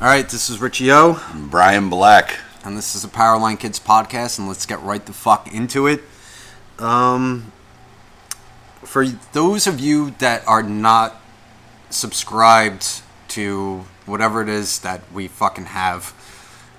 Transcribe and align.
All 0.00 0.06
right, 0.06 0.28
this 0.28 0.48
is 0.48 0.60
Richie 0.60 0.92
O, 0.92 1.20
Brian 1.50 1.90
Black. 1.90 2.38
and 2.64 2.78
this 2.78 2.94
is 2.94 3.02
a 3.02 3.08
Powerline 3.08 3.58
Kids 3.58 3.80
podcast, 3.80 4.38
and 4.38 4.46
let's 4.46 4.64
get 4.64 4.80
right 4.80 5.04
the 5.04 5.12
fuck 5.12 5.52
into 5.52 5.88
it. 5.88 6.04
Um, 6.78 7.50
for 8.84 9.04
those 9.32 9.66
of 9.66 9.80
you 9.80 10.12
that 10.20 10.46
are 10.46 10.62
not 10.62 11.20
subscribed 11.90 13.02
to 13.30 13.86
whatever 14.06 14.40
it 14.40 14.48
is 14.48 14.78
that 14.80 15.02
we 15.12 15.26
fucking 15.26 15.64
have, 15.64 16.14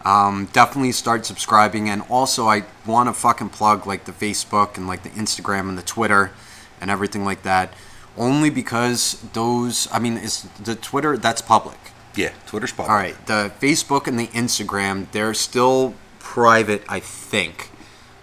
um, 0.05 0.47
definitely 0.53 0.93
start 0.93 1.25
subscribing. 1.25 1.89
And 1.89 2.03
also, 2.09 2.47
I 2.47 2.63
want 2.85 3.09
to 3.09 3.13
fucking 3.13 3.49
plug 3.49 3.85
like 3.85 4.05
the 4.05 4.13
Facebook 4.13 4.77
and 4.77 4.87
like 4.87 5.03
the 5.03 5.09
Instagram 5.09 5.67
and 5.67 5.77
the 5.77 5.83
Twitter 5.83 6.31
and 6.79 6.89
everything 6.89 7.25
like 7.25 7.43
that. 7.43 7.73
Only 8.17 8.49
because 8.49 9.21
those, 9.33 9.89
I 9.91 9.99
mean, 9.99 10.15
it's 10.15 10.43
the 10.63 10.75
Twitter 10.75 11.17
that's 11.17 11.41
public. 11.41 11.79
Yeah, 12.15 12.33
Twitter's 12.47 12.71
public. 12.71 12.89
All 12.89 12.95
right, 12.95 13.27
the 13.27 13.51
Facebook 13.59 14.07
and 14.07 14.19
the 14.19 14.27
Instagram, 14.27 15.11
they're 15.11 15.33
still 15.33 15.93
private, 16.19 16.83
I 16.87 16.99
think. 16.99 17.71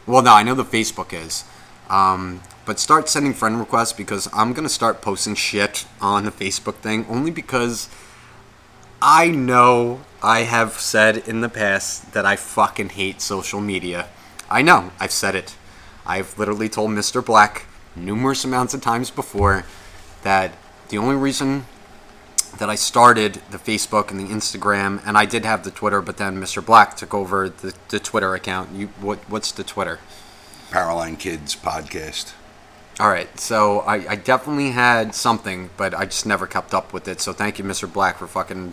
Well, 0.07 0.23
no, 0.23 0.33
I 0.33 0.43
know 0.43 0.55
the 0.55 0.65
Facebook 0.65 1.13
is. 1.13 1.45
Um, 1.89 2.43
but 2.65 2.81
start 2.81 3.09
sending 3.09 3.33
friend 3.33 3.59
requests 3.59 3.93
because 3.93 4.29
I'm 4.33 4.53
going 4.53 4.65
to 4.65 4.73
start 4.73 5.01
posting 5.01 5.35
shit 5.35 5.87
on 6.01 6.25
the 6.25 6.31
Facebook 6.31 6.77
thing 6.77 7.07
only 7.09 7.31
because 7.31 7.89
I 9.01 9.29
know 9.29 10.01
I 10.23 10.41
have 10.41 10.73
said 10.73 11.19
in 11.29 11.41
the 11.41 11.49
past 11.49 12.13
that 12.13 12.27
I 12.27 12.37
fucking 12.37 12.91
hate 12.91 13.21
social 13.21 13.61
media. 13.61 14.09
I 14.51 14.63
know, 14.63 14.91
I've 14.99 15.13
said 15.13 15.35
it. 15.35 15.57
I've 16.05 16.39
literally 16.39 16.69
told 16.69 16.91
Mr. 16.91 17.25
Black 17.25 17.67
numerous 17.95 18.45
amounts 18.45 18.75
of 18.75 18.81
times 18.81 19.11
before 19.11 19.65
that 20.23 20.53
the 20.89 20.99
only 20.99 21.17
reason 21.17 21.67
that 22.59 22.71
I 22.71 22.75
started 22.75 23.35
the 23.51 23.59
Facebook 23.59 24.11
and 24.11 24.21
the 24.21 24.27
Instagram, 24.27 25.03
and 25.07 25.17
I 25.17 25.27
did 25.27 25.45
have 25.45 25.65
the 25.65 25.71
Twitter, 25.71 26.01
but 26.01 26.17
then 26.17 26.41
Mr. 26.41 26.65
Black 26.65 26.97
took 26.97 27.15
over 27.15 27.49
the, 27.49 27.75
the 27.89 27.99
Twitter 27.99 28.35
account. 28.35 28.75
You 28.75 28.89
what? 29.01 29.19
What's 29.29 29.53
the 29.53 29.65
Twitter? 29.65 30.01
Powerline 30.71 31.19
Kids 31.19 31.55
podcast. 31.55 32.35
All 32.99 33.09
right, 33.09 33.39
so 33.39 33.81
I, 33.81 34.13
I 34.13 34.17
definitely 34.17 34.71
had 34.71 35.15
something, 35.15 35.69
but 35.77 35.95
I 35.95 36.07
just 36.07 36.25
never 36.25 36.47
kept 36.47 36.73
up 36.73 36.95
with 36.95 37.07
it. 37.09 37.21
So 37.21 37.35
thank 37.35 37.59
you, 37.59 37.65
Mr. 37.65 37.93
Black, 37.93 38.17
for 38.17 38.27
fucking 38.27 38.73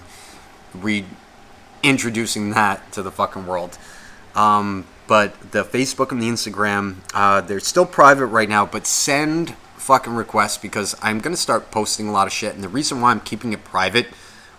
reintroducing 0.74 2.52
that 2.52 2.90
to 2.94 3.02
the 3.02 3.12
fucking 3.12 3.46
world. 3.46 3.78
Um, 4.34 4.88
but 5.08 5.52
the 5.52 5.66
Facebook 5.66 6.12
and 6.12 6.22
the 6.22 6.30
Instagram, 6.30 6.96
uh, 7.14 7.42
they're 7.42 7.60
still 7.60 7.86
private 7.86 8.28
right 8.28 8.48
now, 8.48 8.66
but 8.66 8.88
send 8.88 9.56
fucking 9.84 10.16
requests 10.16 10.58
because 10.58 10.96
I'm 11.02 11.20
gonna 11.20 11.38
start 11.38 11.70
posting 11.70 12.08
a 12.08 12.12
lot 12.12 12.26
of 12.26 12.34
shit. 12.34 12.56
And 12.56 12.64
the 12.64 12.70
reason 12.70 13.02
why 13.02 13.12
I'm 13.12 13.20
keeping 13.20 13.52
it 13.52 13.64
private 13.66 14.08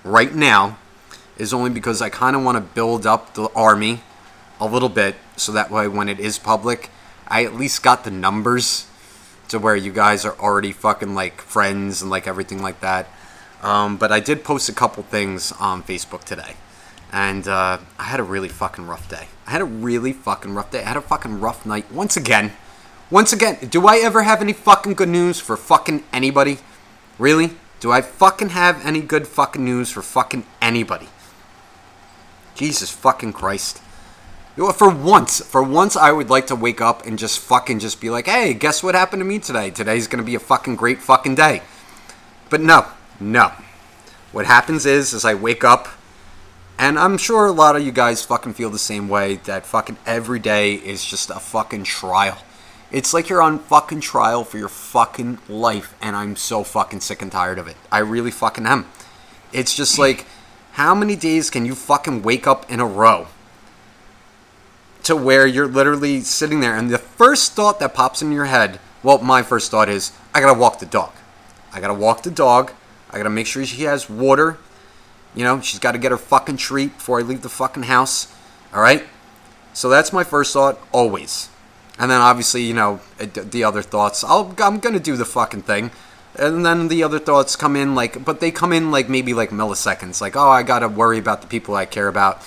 right 0.05 0.34
now 0.34 0.78
is 1.39 1.55
only 1.55 1.70
because 1.70 2.03
I 2.03 2.11
kind 2.11 2.36
of 2.36 2.44
want 2.44 2.56
to 2.56 2.61
build 2.61 3.06
up 3.06 3.34
the 3.34 3.48
army 3.56 4.03
a 4.61 4.66
little 4.66 4.91
bit 4.91 5.16
so 5.36 5.50
that 5.53 5.70
way 5.70 5.89
when 5.89 6.08
it 6.08 6.20
is 6.20 6.39
public, 6.39 6.91
I 7.27 7.44
at 7.44 7.55
least 7.55 7.83
got 7.83 8.05
the 8.05 8.11
numbers 8.11 8.86
to 9.48 9.58
where 9.58 9.75
you 9.75 9.92
guys 9.92 10.25
are 10.25 10.39
already 10.39 10.72
fucking 10.72 11.14
like 11.14 11.41
friends 11.41 12.03
and 12.03 12.11
like 12.11 12.27
everything 12.27 12.62
like 12.62 12.81
that. 12.81 13.09
Um, 13.62 13.97
but 13.97 14.12
I 14.12 14.20
did 14.20 14.44
post 14.44 14.69
a 14.69 14.72
couple 14.72 15.03
things 15.05 15.53
on 15.53 15.83
Facebook 15.83 16.25
today. 16.25 16.55
And 17.12 17.48
uh, 17.48 17.78
I 17.98 18.05
had 18.05 18.20
a 18.20 18.25
really 18.25 18.48
fucking 18.48 18.86
rough 18.86 19.09
day. 19.09 19.28
I 19.47 19.53
had 19.53 19.61
a 19.61 19.64
really 19.64 20.12
fucking 20.12 20.55
rough 20.55 20.70
day. 20.70 20.83
I 20.83 20.88
had 20.88 20.97
a 20.97 21.00
fucking 21.03 21.41
rough 21.41 21.64
night 21.64 21.91
once 21.91 22.16
again. 22.16 22.53
Once 23.15 23.33
again, 23.33 23.57
do 23.70 23.87
I 23.87 23.98
ever 23.98 24.25
have 24.25 24.43
any 24.43 24.53
fucking 24.53 24.95
good 24.95 25.09
news 25.09 25.39
for 25.39 25.57
fucking 25.57 26.03
anybody? 26.12 26.59
Really? 27.17 27.53
Do 27.79 27.93
I 27.93 28.01
fucking 28.01 28.48
have 28.48 28.84
any 28.84 29.01
good 29.01 29.29
fucking 29.29 29.65
news 29.65 29.89
for 29.89 30.03
fucking 30.03 30.45
anybody? 30.61 31.06
Jesus 32.56 32.91
fucking 32.91 33.33
Christ. 33.33 33.81
You 34.56 34.65
know, 34.65 34.73
for 34.73 34.91
once, 34.91 35.41
for 35.41 35.62
once, 35.62 35.97
I 35.97 36.11
would 36.11 36.29
like 36.29 36.48
to 36.48 36.56
wake 36.56 36.81
up 36.81 37.06
and 37.06 37.17
just 37.17 37.39
fucking 37.39 37.79
just 37.79 38.01
be 38.01 38.11
like, 38.11 38.27
hey, 38.27 38.53
guess 38.53 38.83
what 38.83 38.97
happened 38.97 39.21
to 39.21 39.25
me 39.25 39.38
today? 39.38 39.71
Today's 39.71 40.09
gonna 40.09 40.25
be 40.25 40.34
a 40.34 40.41
fucking 40.41 40.75
great 40.75 40.99
fucking 40.99 41.37
day. 41.37 41.62
But 42.50 42.62
no, 42.62 42.88
no. 43.21 43.53
What 44.33 44.47
happens 44.47 44.87
is, 44.87 45.12
is 45.12 45.25
I 45.25 45.34
wake 45.34 45.62
up, 45.62 45.87
and 46.81 46.99
I'm 46.99 47.17
sure 47.19 47.47
a 47.47 47.53
lot 47.53 47.77
of 47.77 47.87
you 47.87 47.93
guys 47.93 48.25
fucking 48.25 48.55
feel 48.55 48.71
the 48.71 48.78
same 48.81 49.09
way. 49.09 49.37
That 49.37 49.67
fucking 49.67 49.99
every 50.05 50.41
day 50.41 50.75
is 50.75 51.05
just 51.05 51.31
a 51.31 51.38
fucking 51.38 51.84
trial. 51.84 52.38
It's 52.94 53.12
like 53.12 53.28
you're 53.28 53.43
on 53.43 53.59
fucking 53.59 54.03
trial 54.03 54.44
for 54.44 54.56
your 54.56 54.69
fucking 54.69 55.38
life, 55.49 55.97
and 56.00 56.15
I'm 56.15 56.37
so 56.37 56.62
fucking 56.62 57.00
sick 57.00 57.22
and 57.22 57.32
tired 57.32 57.59
of 57.59 57.66
it. 57.66 57.75
I 57.91 57.99
really 57.99 58.31
fucking 58.31 58.66
am. 58.66 58.87
It's 59.53 59.75
just 59.75 59.99
like, 59.99 60.27
how 60.75 60.94
many 60.94 61.16
days 61.16 61.50
can 61.50 61.66
you 61.66 61.75
fucking 61.75 62.22
wake 62.22 62.47
up 62.47 62.71
in 62.71 62.78
a 62.78 62.87
row? 62.87 63.27
to 65.03 65.15
where 65.15 65.47
you're 65.47 65.69
literally 65.69 66.21
sitting 66.21 66.60
there 66.60 66.75
and 66.75 66.88
the 66.88 66.97
first 66.97 67.53
thought 67.53 67.78
that 67.78 67.93
pops 67.93 68.22
in 68.22 68.32
your 68.32 68.47
head 68.47 68.81
well 69.03 69.19
my 69.19 69.43
first 69.43 69.71
thought 69.71 69.87
is 69.87 70.12
i 70.34 70.41
gotta 70.41 70.59
walk 70.59 70.78
the 70.78 70.87
dog 70.87 71.12
i 71.75 71.81
gotta 71.81 71.93
walk 71.93 72.22
the 72.22 72.31
dog 72.31 72.72
i 73.11 73.19
gotta 73.19 73.28
make 73.28 73.47
sure 73.47 73.66
she 73.66 73.82
has 73.82 74.09
water 74.09 74.56
you 75.34 75.44
know 75.44 75.61
she's 75.61 75.78
gotta 75.78 75.99
get 75.99 76.11
her 76.11 76.16
fucking 76.16 76.56
treat 76.56 76.97
before 76.97 77.19
i 77.19 77.22
leave 77.22 77.43
the 77.43 77.50
fucking 77.50 77.82
house 77.82 78.34
all 78.72 78.81
right 78.81 79.05
so 79.75 79.91
that's 79.91 80.11
my 80.11 80.25
first 80.25 80.55
thought 80.55 80.78
always 80.91 81.50
and 81.99 82.10
then 82.10 82.21
obviously 82.21 82.62
you 82.62 82.75
know 82.75 83.00
the 83.19 83.65
other 83.65 83.82
thoughts 83.82 84.25
I'll, 84.25 84.55
i'm 84.59 84.78
gonna 84.78 85.00
do 85.00 85.16
the 85.16 85.25
fucking 85.25 85.62
thing. 85.62 85.91
And 86.37 86.66
then 86.66 86.88
the 86.88 87.05
other 87.05 87.21
thoughts 87.21 87.55
come 87.55 87.77
in 87.77 87.94
like 87.94 88.25
but 88.25 88.41
they 88.41 88.50
come 88.50 88.72
in 88.72 88.91
like 88.91 89.09
maybe 89.09 89.32
like 89.34 89.50
milliseconds. 89.50 90.21
Like 90.21 90.34
oh 90.37 90.50
i 90.50 90.62
gotta 90.62 90.88
worry 90.88 91.19
about 91.19 91.43
the 91.43 91.47
people 91.47 91.77
i 91.77 91.87
care 91.87 92.09
about. 92.09 92.43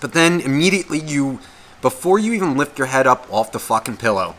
But 0.00 0.12
then 0.12 0.40
immediately 0.40 0.98
you, 0.98 1.40
before 1.80 2.18
you 2.18 2.32
even 2.32 2.56
lift 2.56 2.78
your 2.78 2.86
head 2.86 3.06
up 3.06 3.26
off 3.30 3.52
the 3.52 3.58
fucking 3.58 3.98
pillow, 3.98 4.34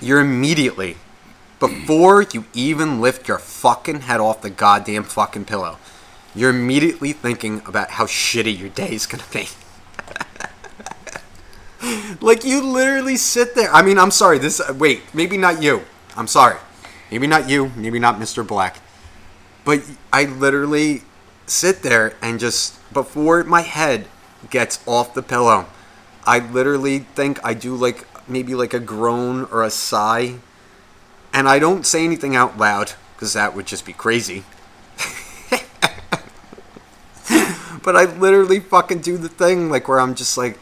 you're 0.00 0.20
immediately, 0.20 0.96
before 1.60 2.22
you 2.22 2.44
even 2.54 3.00
lift 3.00 3.28
your 3.28 3.38
fucking 3.38 4.02
head 4.02 4.20
off 4.20 4.42
the 4.42 4.50
goddamn 4.50 5.04
fucking 5.04 5.44
pillow, 5.44 5.78
you're 6.34 6.50
immediately 6.50 7.12
thinking 7.12 7.62
about 7.66 7.92
how 7.92 8.06
shitty 8.06 8.58
your 8.58 8.68
day 8.70 8.92
is 8.92 9.06
gonna 9.06 9.24
be. 9.32 9.48
like 12.20 12.44
you 12.44 12.62
literally 12.64 13.16
sit 13.16 13.54
there. 13.54 13.72
I 13.72 13.82
mean, 13.82 13.98
I'm 13.98 14.10
sorry. 14.10 14.38
This 14.38 14.60
wait, 14.70 15.02
maybe 15.14 15.36
not 15.36 15.62
you. 15.62 15.82
I'm 16.16 16.26
sorry. 16.26 16.56
Maybe 17.10 17.26
not 17.26 17.48
you. 17.48 17.70
Maybe 17.76 17.98
not 17.98 18.18
Mr. 18.18 18.46
Black. 18.46 18.80
But 19.64 19.82
I 20.12 20.24
literally 20.24 21.02
sit 21.46 21.82
there 21.82 22.14
and 22.22 22.38
just 22.38 22.78
before 22.92 23.44
my 23.44 23.62
head 23.62 24.06
gets 24.50 24.80
off 24.86 25.14
the 25.14 25.22
pillow, 25.22 25.66
I 26.26 26.38
literally 26.40 27.00
think 27.00 27.42
I 27.44 27.54
do 27.54 27.74
like 27.74 28.06
maybe 28.28 28.54
like 28.54 28.74
a 28.74 28.80
groan 28.80 29.44
or 29.44 29.62
a 29.62 29.70
sigh, 29.70 30.36
and 31.32 31.48
I 31.48 31.58
don't 31.58 31.86
say 31.86 32.04
anything 32.04 32.36
out 32.36 32.58
loud 32.58 32.92
because 33.14 33.32
that 33.32 33.54
would 33.54 33.66
just 33.66 33.84
be 33.86 33.92
crazy. 33.92 34.44
but 37.82 37.96
I 37.96 38.04
literally 38.04 38.60
fucking 38.60 39.00
do 39.00 39.16
the 39.16 39.28
thing 39.28 39.70
like 39.70 39.88
where 39.88 40.00
I'm 40.00 40.14
just 40.14 40.36
like, 40.36 40.58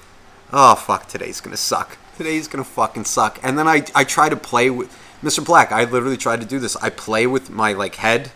oh 0.53 0.75
fuck, 0.75 1.09
today's 1.09 1.41
gonna 1.41 1.57
suck. 1.57 1.99
Today's 2.17 2.49
gonna 2.49 2.65
fucking 2.65 3.05
suck. 3.05 3.39
And 3.43 3.59
then 3.59 3.69
I 3.69 3.85
I 3.95 4.05
try 4.05 4.29
to 4.29 4.37
play 4.37 4.71
with 4.71 4.91
Mr. 5.23 5.45
Black. 5.45 5.73
I 5.73 5.85
literally 5.85 6.17
tried 6.17 6.41
to 6.41 6.47
do 6.47 6.59
this. 6.59 6.77
I 6.77 6.91
play 6.91 7.27
with 7.27 7.51
my 7.51 7.73
like 7.73 7.97
head. 7.97 8.33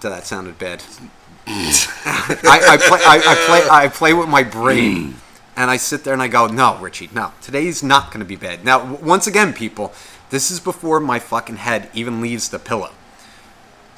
That 0.00 0.26
sounded 0.26 0.58
bad. 0.58 0.82
I, 1.46 2.60
I 2.70 2.76
play 2.76 3.00
I, 3.04 3.22
I 3.24 3.46
play 3.46 3.68
I 3.70 3.88
play 3.88 4.12
with 4.12 4.28
my 4.28 4.42
brain 4.42 5.16
and 5.58 5.72
I 5.72 5.76
sit 5.76 6.04
there 6.04 6.12
and 6.12 6.22
I 6.22 6.28
go, 6.28 6.46
no, 6.46 6.78
Richie, 6.78 7.10
no, 7.12 7.32
today's 7.42 7.82
not 7.82 8.12
going 8.12 8.20
to 8.20 8.24
be 8.24 8.36
bad. 8.36 8.64
Now, 8.64 8.78
w- 8.78 9.04
once 9.04 9.26
again, 9.26 9.52
people, 9.52 9.92
this 10.30 10.52
is 10.52 10.60
before 10.60 11.00
my 11.00 11.18
fucking 11.18 11.56
head 11.56 11.90
even 11.92 12.20
leaves 12.20 12.48
the 12.48 12.60
pillow. 12.60 12.92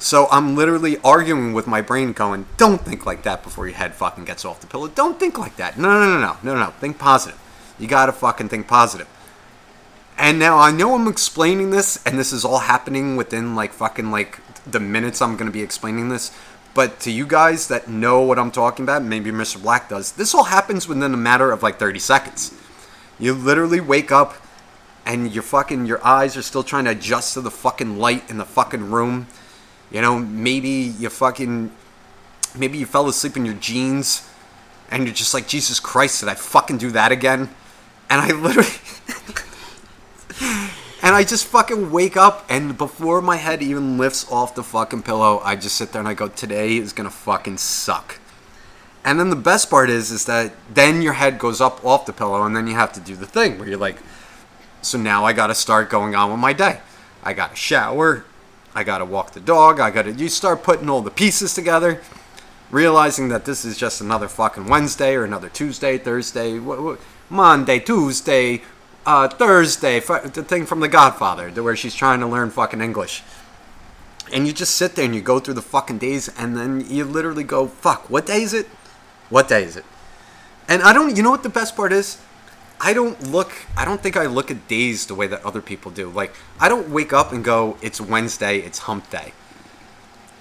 So 0.01 0.27
I'm 0.31 0.55
literally 0.55 0.97
arguing 1.03 1.53
with 1.53 1.67
my 1.67 1.81
brain, 1.81 2.11
going, 2.11 2.47
don't 2.57 2.81
think 2.81 3.05
like 3.05 3.21
that 3.21 3.43
before 3.43 3.67
your 3.67 3.77
head 3.77 3.93
fucking 3.93 4.25
gets 4.25 4.43
off 4.43 4.59
the 4.59 4.65
pillow. 4.65 4.87
Don't 4.87 5.19
think 5.19 5.37
like 5.37 5.57
that. 5.57 5.77
No, 5.77 5.89
no, 5.91 5.99
no, 5.99 6.19
no, 6.19 6.37
no, 6.41 6.59
no. 6.59 6.71
Think 6.71 6.97
positive. 6.97 7.39
You 7.77 7.87
gotta 7.87 8.11
fucking 8.11 8.49
think 8.49 8.67
positive. 8.67 9.07
And 10.17 10.39
now 10.39 10.57
I 10.57 10.71
know 10.71 10.95
I'm 10.95 11.07
explaining 11.07 11.69
this, 11.69 12.03
and 12.03 12.17
this 12.17 12.33
is 12.33 12.43
all 12.43 12.59
happening 12.59 13.15
within 13.15 13.55
like 13.55 13.73
fucking 13.73 14.09
like 14.09 14.39
the 14.65 14.79
minutes 14.79 15.21
I'm 15.21 15.37
gonna 15.37 15.51
be 15.51 15.61
explaining 15.61 16.09
this. 16.09 16.35
But 16.73 16.99
to 17.01 17.11
you 17.11 17.27
guys 17.27 17.67
that 17.67 17.87
know 17.87 18.21
what 18.21 18.39
I'm 18.39 18.51
talking 18.51 18.83
about, 18.83 19.03
maybe 19.03 19.29
Mr. 19.29 19.61
Black 19.61 19.87
does, 19.87 20.13
this 20.13 20.33
all 20.33 20.45
happens 20.45 20.87
within 20.87 21.13
a 21.13 21.17
matter 21.17 21.51
of 21.51 21.61
like 21.61 21.77
30 21.77 21.99
seconds. 21.99 22.59
You 23.19 23.35
literally 23.35 23.79
wake 23.79 24.11
up 24.11 24.33
and 25.05 25.31
your 25.31 25.43
fucking 25.43 25.85
your 25.85 26.03
eyes 26.03 26.35
are 26.35 26.41
still 26.41 26.63
trying 26.63 26.85
to 26.85 26.91
adjust 26.91 27.35
to 27.35 27.41
the 27.41 27.51
fucking 27.51 27.99
light 27.99 28.27
in 28.31 28.39
the 28.39 28.45
fucking 28.45 28.89
room. 28.89 29.27
You 29.91 30.01
know, 30.01 30.19
maybe 30.19 30.69
you 30.69 31.09
fucking 31.09 31.71
maybe 32.55 32.77
you 32.77 32.85
fell 32.85 33.07
asleep 33.07 33.37
in 33.37 33.45
your 33.45 33.55
jeans 33.55 34.27
and 34.89 35.05
you're 35.05 35.13
just 35.13 35.33
like, 35.33 35.47
Jesus 35.47 35.79
Christ, 35.79 36.19
did 36.19 36.29
I 36.29 36.35
fucking 36.35 36.77
do 36.77 36.91
that 36.91 37.11
again? 37.11 37.49
And 38.09 38.21
I 38.21 38.31
literally 38.35 38.67
and 41.01 41.15
I 41.15 41.23
just 41.23 41.47
fucking 41.47 41.91
wake 41.91 42.15
up, 42.15 42.45
and 42.47 42.77
before 42.77 43.21
my 43.21 43.37
head 43.37 43.63
even 43.63 43.97
lifts 43.97 44.31
off 44.31 44.53
the 44.53 44.63
fucking 44.63 45.01
pillow, 45.01 45.41
I 45.43 45.55
just 45.55 45.75
sit 45.75 45.91
there 45.91 45.99
and 45.99 46.07
I 46.07 46.13
go, 46.13 46.27
today 46.27 46.77
is 46.77 46.93
gonna 46.93 47.09
fucking 47.09 47.57
suck. 47.57 48.19
And 49.03 49.19
then 49.19 49.31
the 49.31 49.35
best 49.35 49.69
part 49.69 49.89
is, 49.89 50.11
is 50.11 50.25
that 50.25 50.53
then 50.71 51.01
your 51.01 51.13
head 51.13 51.39
goes 51.39 51.59
up 51.59 51.83
off 51.83 52.05
the 52.05 52.13
pillow, 52.13 52.43
and 52.43 52.55
then 52.55 52.67
you 52.67 52.75
have 52.75 52.93
to 52.93 52.99
do 52.99 53.15
the 53.15 53.25
thing 53.25 53.57
where 53.57 53.67
you're 53.67 53.79
like, 53.79 53.97
so 54.83 54.97
now 54.97 55.25
I 55.25 55.33
gotta 55.33 55.55
start 55.55 55.89
going 55.89 56.13
on 56.13 56.29
with 56.29 56.39
my 56.39 56.53
day. 56.53 56.81
I 57.23 57.33
gotta 57.33 57.55
shower, 57.55 58.23
I 58.73 58.83
gotta 58.83 59.05
walk 59.05 59.31
the 59.31 59.39
dog, 59.39 59.79
I 59.79 59.91
gotta, 59.91 60.11
you 60.11 60.29
start 60.29 60.63
putting 60.63 60.89
all 60.89 61.01
the 61.01 61.11
pieces 61.11 61.53
together, 61.53 62.01
realizing 62.69 63.27
that 63.29 63.43
this 63.45 63.65
is 63.65 63.77
just 63.77 63.99
another 63.99 64.29
fucking 64.29 64.67
Wednesday 64.67 65.15
or 65.15 65.25
another 65.25 65.49
Tuesday, 65.49 65.97
Thursday, 65.97 66.57
Monday, 67.29 67.79
Tuesday, 67.79 68.61
uh, 69.05 69.27
Thursday, 69.27 69.99
the 69.99 70.45
thing 70.47 70.65
from 70.65 70.79
The 70.79 70.87
Godfather, 70.87 71.49
where 71.61 71.75
she's 71.75 71.95
trying 71.95 72.21
to 72.21 72.27
learn 72.27 72.49
fucking 72.49 72.81
English. 72.81 73.23
And 74.31 74.47
you 74.47 74.53
just 74.53 74.75
sit 74.75 74.95
there 74.95 75.03
and 75.03 75.13
you 75.13 75.21
go 75.21 75.39
through 75.39 75.55
the 75.55 75.61
fucking 75.61 75.97
days, 75.97 76.29
and 76.37 76.55
then 76.55 76.85
you 76.89 77.03
literally 77.03 77.43
go, 77.43 77.67
fuck, 77.67 78.09
what 78.09 78.25
day 78.25 78.41
is 78.41 78.53
it? 78.53 78.67
What 79.29 79.49
day 79.49 79.63
is 79.63 79.75
it? 79.75 79.83
And 80.69 80.81
I 80.81 80.93
don't, 80.93 81.17
you 81.17 81.23
know 81.23 81.31
what 81.31 81.43
the 81.43 81.49
best 81.49 81.75
part 81.75 81.91
is? 81.91 82.21
I 82.83 82.93
don't 82.93 83.31
look, 83.31 83.51
I 83.77 83.85
don't 83.85 84.01
think 84.01 84.17
I 84.17 84.25
look 84.25 84.49
at 84.49 84.67
days 84.67 85.05
the 85.05 85.13
way 85.13 85.27
that 85.27 85.45
other 85.45 85.61
people 85.61 85.91
do. 85.91 86.09
Like, 86.09 86.33
I 86.59 86.67
don't 86.67 86.89
wake 86.89 87.13
up 87.13 87.31
and 87.31 87.43
go, 87.43 87.77
it's 87.79 88.01
Wednesday, 88.01 88.57
it's 88.57 88.79
hump 88.79 89.09
day. 89.11 89.33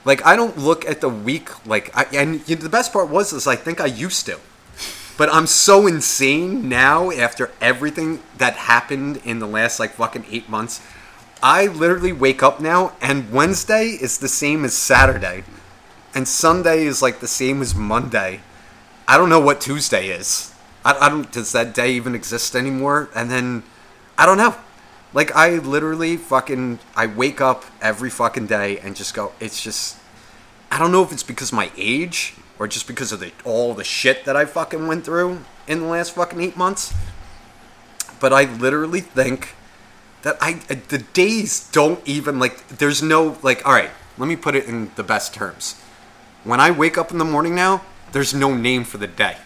Like, 0.07 0.25
I 0.25 0.37
don't 0.37 0.57
look 0.57 0.89
at 0.89 1.03
the 1.03 1.11
week, 1.11 1.67
like, 1.67 1.95
I, 1.95 2.05
and 2.17 2.49
you 2.49 2.57
know, 2.57 2.63
the 2.63 2.71
best 2.71 2.95
part 2.95 3.11
was, 3.11 3.35
is 3.35 3.47
I 3.47 3.57
think 3.57 3.79
I 3.79 3.87
used 3.87 4.25
to. 4.25 4.39
But 5.19 5.29
I'm 5.29 5.47
so 5.47 5.87
insane 5.87 6.67
now 6.67 7.11
after 7.11 7.51
everything 7.61 8.23
that 8.39 8.55
happened 8.55 9.21
in 9.23 9.39
the 9.39 9.47
last, 9.47 9.79
like, 9.79 9.91
fucking 9.91 10.25
eight 10.31 10.49
months. 10.49 10.81
I 11.43 11.67
literally 11.67 12.13
wake 12.13 12.43
up 12.43 12.59
now, 12.59 12.93
and 13.03 13.31
Wednesday 13.31 13.89
is 13.89 14.17
the 14.17 14.29
same 14.29 14.65
as 14.65 14.73
Saturday. 14.73 15.45
And 16.15 16.27
Sunday 16.27 16.87
is, 16.87 17.03
like, 17.03 17.21
the 17.21 17.29
same 17.29 17.61
as 17.61 17.75
Monday. 17.75 18.41
I 19.07 19.19
don't 19.19 19.29
know 19.29 19.41
what 19.41 19.61
Tuesday 19.61 20.09
is. 20.09 20.55
I, 20.85 21.07
I 21.07 21.09
don't. 21.09 21.31
Does 21.31 21.53
that 21.53 21.75
day 21.75 21.93
even 21.93 22.15
exist 22.15 22.55
anymore? 22.55 23.09
And 23.15 23.31
then 23.31 23.63
I 24.17 24.27
don't 24.27 24.39
know. 24.39 24.55
Like 25.13 25.35
I 25.35 25.57
literally 25.57 26.17
fucking 26.17 26.79
I 26.95 27.07
wake 27.07 27.41
up 27.41 27.65
every 27.81 28.11
fucking 28.11 28.47
day 28.47 28.79
and 28.79 28.95
just 28.95 29.15
go. 29.15 29.33
It's 29.41 29.63
just 29.63 29.97
I 30.71 30.79
don't 30.79 30.93
know 30.93 31.03
if 31.03 31.13
it's 31.13 31.23
because 31.23 31.53
my 31.53 31.71
age 31.77 32.35
or 32.59 32.69
just 32.69 32.87
because 32.87 33.11
of 33.11 33.21
the 33.21 33.33
all 33.45 33.75
the 33.75 33.85
shit 33.85 34.25
that 34.25 34.37
I 34.37 34.45
fucking 34.45 34.87
went 34.87 35.05
through 35.05 35.41
in 35.67 35.81
the 35.81 35.87
last 35.87 36.15
fucking 36.15 36.41
eight 36.41 36.57
months. 36.57 36.95
But 38.21 38.33
I 38.33 38.45
literally 38.45 39.01
think 39.01 39.55
that 40.23 40.37
I 40.41 40.61
uh, 40.71 40.77
the 40.89 40.99
days 40.99 41.69
don't 41.73 42.07
even 42.07 42.39
like. 42.39 42.69
There's 42.69 43.03
no 43.03 43.39
like. 43.43 43.67
All 43.67 43.73
right, 43.73 43.91
let 44.19 44.29
me 44.29 44.37
put 44.37 44.55
it 44.55 44.67
in 44.67 44.91
the 44.95 45.03
best 45.03 45.35
terms. 45.35 45.81
When 46.45 46.61
I 46.61 46.71
wake 46.71 46.97
up 46.97 47.11
in 47.11 47.19
the 47.19 47.25
morning 47.25 47.55
now, 47.55 47.83
there's 48.13 48.35
no 48.35 48.55
name 48.55 48.85
for 48.85 48.99
the 48.99 49.07
day. 49.07 49.39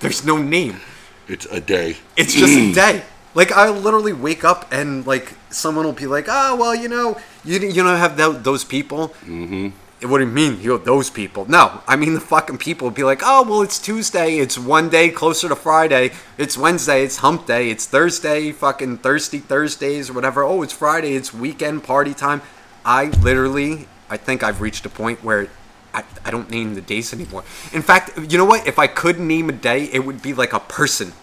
There's 0.00 0.24
no 0.24 0.36
name. 0.38 0.80
It's 1.28 1.46
a 1.46 1.60
day. 1.60 1.96
It's 2.16 2.34
just 2.34 2.56
a 2.56 2.72
day. 2.84 3.02
Like 3.34 3.52
I 3.52 3.68
literally 3.68 4.12
wake 4.12 4.44
up 4.44 4.66
and 4.72 5.06
like 5.06 5.34
someone 5.50 5.84
will 5.84 5.92
be 5.92 6.06
like, 6.06 6.26
"Oh, 6.28 6.56
well, 6.56 6.74
you 6.74 6.88
know, 6.88 7.18
you 7.44 7.58
you 7.58 7.82
don't 7.82 7.98
have 7.98 8.16
tho- 8.16 8.32
those 8.32 8.64
people." 8.64 9.08
Mm-hmm. 9.24 9.68
What 10.08 10.18
do 10.18 10.24
you 10.24 10.30
mean, 10.30 10.60
you 10.60 10.68
know, 10.68 10.76
those 10.78 11.08
people? 11.10 11.46
No, 11.46 11.80
I 11.88 11.96
mean 11.96 12.14
the 12.14 12.20
fucking 12.20 12.58
people 12.58 12.90
be 12.90 13.02
like, 13.02 13.22
"Oh, 13.24 13.42
well, 13.42 13.62
it's 13.62 13.78
Tuesday. 13.78 14.36
It's 14.38 14.56
one 14.58 14.88
day 14.88 15.10
closer 15.10 15.48
to 15.48 15.56
Friday. 15.56 16.12
It's 16.38 16.56
Wednesday. 16.56 17.02
It's 17.02 17.16
Hump 17.18 17.46
Day. 17.46 17.70
It's 17.70 17.86
Thursday. 17.86 18.52
Fucking 18.52 18.98
Thirsty 18.98 19.38
Thursdays 19.40 20.08
or 20.10 20.12
whatever. 20.12 20.42
Oh, 20.44 20.62
it's 20.62 20.72
Friday. 20.72 21.14
It's 21.14 21.34
weekend 21.34 21.82
party 21.84 22.14
time." 22.14 22.40
I 22.84 23.06
literally, 23.20 23.88
I 24.08 24.16
think 24.16 24.44
I've 24.44 24.60
reached 24.60 24.86
a 24.86 24.88
point 24.88 25.24
where 25.24 25.48
I, 25.96 26.04
I 26.26 26.30
don't 26.30 26.50
name 26.50 26.74
the 26.74 26.82
days 26.82 27.14
anymore. 27.14 27.42
In 27.72 27.80
fact, 27.80 28.18
you 28.30 28.36
know 28.36 28.44
what? 28.44 28.66
If 28.66 28.78
I 28.78 28.86
could 28.86 29.18
name 29.18 29.48
a 29.48 29.52
day, 29.52 29.84
it 29.84 30.04
would 30.04 30.20
be 30.20 30.34
like 30.34 30.52
a 30.52 30.60
person 30.60 31.14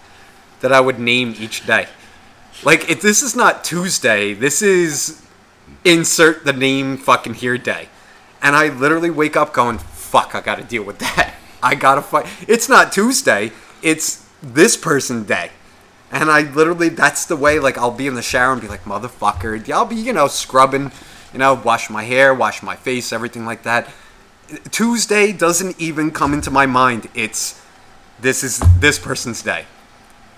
that 0.61 0.73
I 0.73 0.79
would 0.79 0.99
name 0.99 1.35
each 1.37 1.65
day. 1.67 1.87
Like, 2.63 2.89
if 2.89 2.99
this 2.99 3.21
is 3.21 3.35
not 3.35 3.63
Tuesday, 3.63 4.33
this 4.33 4.63
is 4.63 5.21
insert 5.85 6.43
the 6.43 6.53
name 6.53 6.97
fucking 6.97 7.35
here 7.35 7.57
day. 7.57 7.89
And 8.41 8.55
I 8.55 8.69
literally 8.69 9.11
wake 9.11 9.37
up 9.37 9.53
going, 9.53 9.77
fuck, 9.77 10.33
I 10.33 10.41
gotta 10.41 10.63
deal 10.63 10.83
with 10.83 10.97
that. 10.99 11.35
I 11.63 11.75
gotta 11.75 12.01
fight. 12.01 12.25
It's 12.47 12.67
not 12.67 12.91
Tuesday, 12.91 13.51
it's 13.83 14.27
this 14.41 14.75
person 14.75 15.23
day. 15.23 15.51
And 16.11 16.31
I 16.31 16.41
literally, 16.41 16.89
that's 16.89 17.25
the 17.25 17.35
way, 17.35 17.59
like, 17.59 17.77
I'll 17.77 17.91
be 17.91 18.07
in 18.07 18.15
the 18.15 18.21
shower 18.21 18.53
and 18.53 18.61
be 18.61 18.67
like, 18.67 18.85
motherfucker. 18.85 19.69
I'll 19.71 19.85
be, 19.85 19.95
you 19.95 20.13
know, 20.13 20.27
scrubbing, 20.27 20.91
you 21.31 21.39
know, 21.39 21.53
wash 21.53 21.89
my 21.89 22.03
hair, 22.03 22.33
wash 22.33 22.63
my 22.63 22.75
face, 22.75 23.13
everything 23.13 23.45
like 23.45 23.63
that. 23.63 23.89
Tuesday 24.71 25.31
doesn't 25.31 25.79
even 25.79 26.11
come 26.11 26.33
into 26.33 26.51
my 26.51 26.65
mind. 26.65 27.09
It's, 27.13 27.61
this 28.19 28.43
is 28.43 28.59
this 28.79 28.99
person's 28.99 29.41
day. 29.41 29.65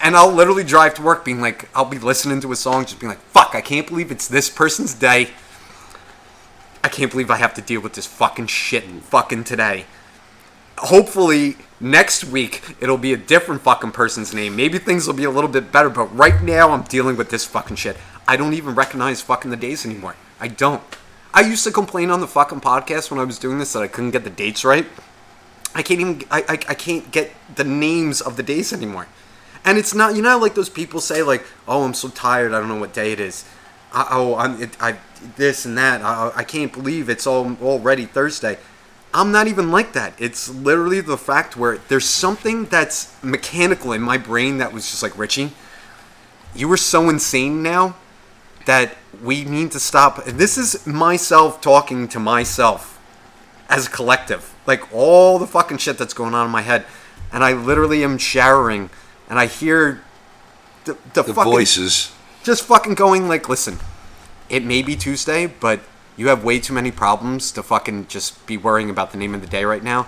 And 0.01 0.15
I'll 0.15 0.31
literally 0.31 0.63
drive 0.63 0.93
to 0.95 1.01
work 1.01 1.25
being 1.25 1.41
like, 1.41 1.69
I'll 1.75 1.85
be 1.85 1.99
listening 1.99 2.41
to 2.41 2.51
a 2.51 2.55
song, 2.55 2.83
just 2.83 2.99
being 2.99 3.09
like, 3.09 3.21
fuck, 3.21 3.55
I 3.55 3.61
can't 3.61 3.87
believe 3.87 4.11
it's 4.11 4.27
this 4.27 4.49
person's 4.49 4.93
day. 4.93 5.29
I 6.83 6.89
can't 6.89 7.09
believe 7.09 7.31
I 7.31 7.37
have 7.37 7.53
to 7.55 7.61
deal 7.61 7.81
with 7.81 7.93
this 7.93 8.05
fucking 8.05 8.47
shit 8.47 8.83
fucking 8.83 9.45
today. 9.45 9.85
Hopefully, 10.77 11.57
next 11.79 12.25
week, 12.25 12.75
it'll 12.81 12.97
be 12.97 13.13
a 13.13 13.17
different 13.17 13.61
fucking 13.61 13.91
person's 13.91 14.33
name. 14.33 14.55
Maybe 14.55 14.77
things 14.77 15.07
will 15.07 15.13
be 15.13 15.23
a 15.23 15.29
little 15.29 15.49
bit 15.49 15.71
better, 15.71 15.89
but 15.89 16.15
right 16.15 16.41
now, 16.43 16.71
I'm 16.71 16.83
dealing 16.83 17.15
with 17.15 17.29
this 17.29 17.45
fucking 17.45 17.77
shit. 17.77 17.97
I 18.27 18.37
don't 18.37 18.53
even 18.53 18.75
recognize 18.75 19.21
fucking 19.21 19.49
the 19.51 19.57
days 19.57 19.85
anymore. 19.85 20.15
I 20.39 20.49
don't. 20.49 20.83
I 21.35 21.41
used 21.41 21.65
to 21.65 21.71
complain 21.71 22.11
on 22.11 22.21
the 22.21 22.27
fucking 22.27 22.61
podcast 22.61 23.11
when 23.11 23.19
I 23.19 23.25
was 23.25 23.37
doing 23.37 23.59
this 23.59 23.73
that 23.73 23.83
I 23.83 23.89
couldn't 23.89 24.11
get 24.11 24.23
the 24.23 24.29
dates 24.29 24.63
right. 24.63 24.85
I 25.75 25.83
can't 25.83 25.99
even 25.99 26.23
I, 26.31 26.43
I, 26.47 26.53
I 26.53 26.73
can't 26.73 27.11
get 27.11 27.33
the 27.53 27.65
names 27.65 28.21
of 28.21 28.37
the 28.37 28.43
days 28.43 28.71
anymore. 28.71 29.07
And 29.65 29.77
it's 29.77 29.93
not 29.93 30.15
you 30.15 30.21
know 30.21 30.37
like 30.39 30.55
those 30.55 30.69
people 30.69 31.01
say 31.01 31.23
like 31.23 31.45
oh 31.67 31.83
I'm 31.83 31.93
so 31.93 32.07
tired 32.07 32.53
I 32.53 32.59
don't 32.59 32.69
know 32.69 32.79
what 32.79 32.93
day 32.93 33.11
it 33.11 33.19
is. 33.19 33.43
I, 33.91 34.07
oh 34.11 34.35
I'm 34.37 34.61
it, 34.63 34.81
I 34.81 34.97
this 35.35 35.65
and 35.65 35.77
that 35.77 36.01
I, 36.01 36.31
I 36.33 36.43
can't 36.45 36.71
believe 36.71 37.09
it's 37.09 37.27
all 37.27 37.57
already 37.61 38.05
Thursday. 38.05 38.57
I'm 39.13 39.33
not 39.33 39.47
even 39.47 39.71
like 39.71 39.91
that. 39.91 40.13
It's 40.17 40.49
literally 40.49 41.01
the 41.01 41.17
fact 41.17 41.57
where 41.57 41.79
there's 41.89 42.05
something 42.05 42.65
that's 42.65 43.21
mechanical 43.21 43.91
in 43.91 44.01
my 44.01 44.17
brain 44.17 44.57
that 44.59 44.71
was 44.71 44.89
just 44.89 45.03
like 45.03 45.17
Richie. 45.17 45.51
You 46.55 46.69
were 46.69 46.77
so 46.77 47.09
insane 47.09 47.61
now 47.61 47.97
that 48.65 48.95
we 49.23 49.43
need 49.43 49.71
to 49.71 49.79
stop. 49.79 50.23
This 50.25 50.57
is 50.57 50.85
myself 50.85 51.61
talking 51.61 52.07
to 52.09 52.19
myself 52.19 52.99
as 53.69 53.87
a 53.87 53.89
collective. 53.89 54.53
Like 54.65 54.91
all 54.93 55.37
the 55.39 55.47
fucking 55.47 55.77
shit 55.77 55.97
that's 55.97 56.13
going 56.13 56.33
on 56.33 56.45
in 56.45 56.51
my 56.51 56.61
head. 56.61 56.85
And 57.31 57.43
I 57.43 57.53
literally 57.53 58.03
am 58.03 58.17
showering 58.17 58.89
and 59.29 59.39
I 59.39 59.45
hear 59.47 60.01
the, 60.85 60.93
the, 61.13 61.23
The 61.23 61.33
fucking, 61.33 61.51
voices. 61.51 62.11
just 62.43 62.63
fucking 62.63 62.93
going 62.95 63.27
like, 63.27 63.49
listen, 63.49 63.79
it 64.49 64.63
may 64.63 64.81
be 64.83 64.95
Tuesday, 64.95 65.47
but 65.47 65.79
you 66.17 66.27
have 66.29 66.43
way 66.43 66.59
too 66.59 66.73
many 66.73 66.91
problems 66.91 67.51
to 67.53 67.63
fucking 67.63 68.07
just 68.07 68.45
be 68.47 68.55
worrying 68.57 68.89
about 68.89 69.11
the 69.11 69.17
name 69.17 69.33
of 69.35 69.41
the 69.41 69.47
day 69.47 69.65
right 69.65 69.83
now. 69.83 70.07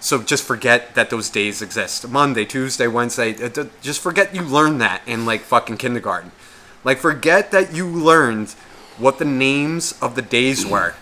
So 0.00 0.22
just 0.22 0.44
forget 0.44 0.94
that 0.94 1.08
those 1.08 1.30
days 1.30 1.62
exist. 1.62 2.06
Monday, 2.08 2.44
Tuesday, 2.44 2.86
Wednesday. 2.86 3.34
uh, 3.42 3.64
Just 3.80 4.00
forget 4.00 4.34
you 4.34 4.42
learned 4.42 4.80
that 4.82 5.00
in 5.06 5.24
like 5.24 5.40
fucking 5.40 5.78
kindergarten. 5.78 6.30
Like 6.84 6.98
forget 6.98 7.50
that 7.50 7.74
you 7.74 7.88
learned 7.88 8.50
what 8.98 9.18
the 9.18 9.24
names 9.24 9.92
of 10.00 10.14
the 10.14 10.22
days 10.22 10.64
were 10.64 10.94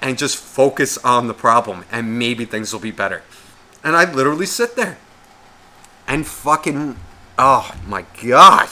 and 0.00 0.18
just 0.18 0.36
focus 0.36 0.98
on 0.98 1.28
the 1.28 1.34
problem 1.34 1.84
and 1.90 2.18
maybe 2.18 2.44
things 2.44 2.72
will 2.72 2.80
be 2.80 2.90
better. 2.90 3.22
And 3.84 3.96
I 3.96 4.12
literally 4.12 4.46
sit 4.46 4.76
there 4.76 4.98
and 6.06 6.26
fucking 6.26 6.96
oh 7.38 7.74
my 7.86 8.04
god. 8.22 8.68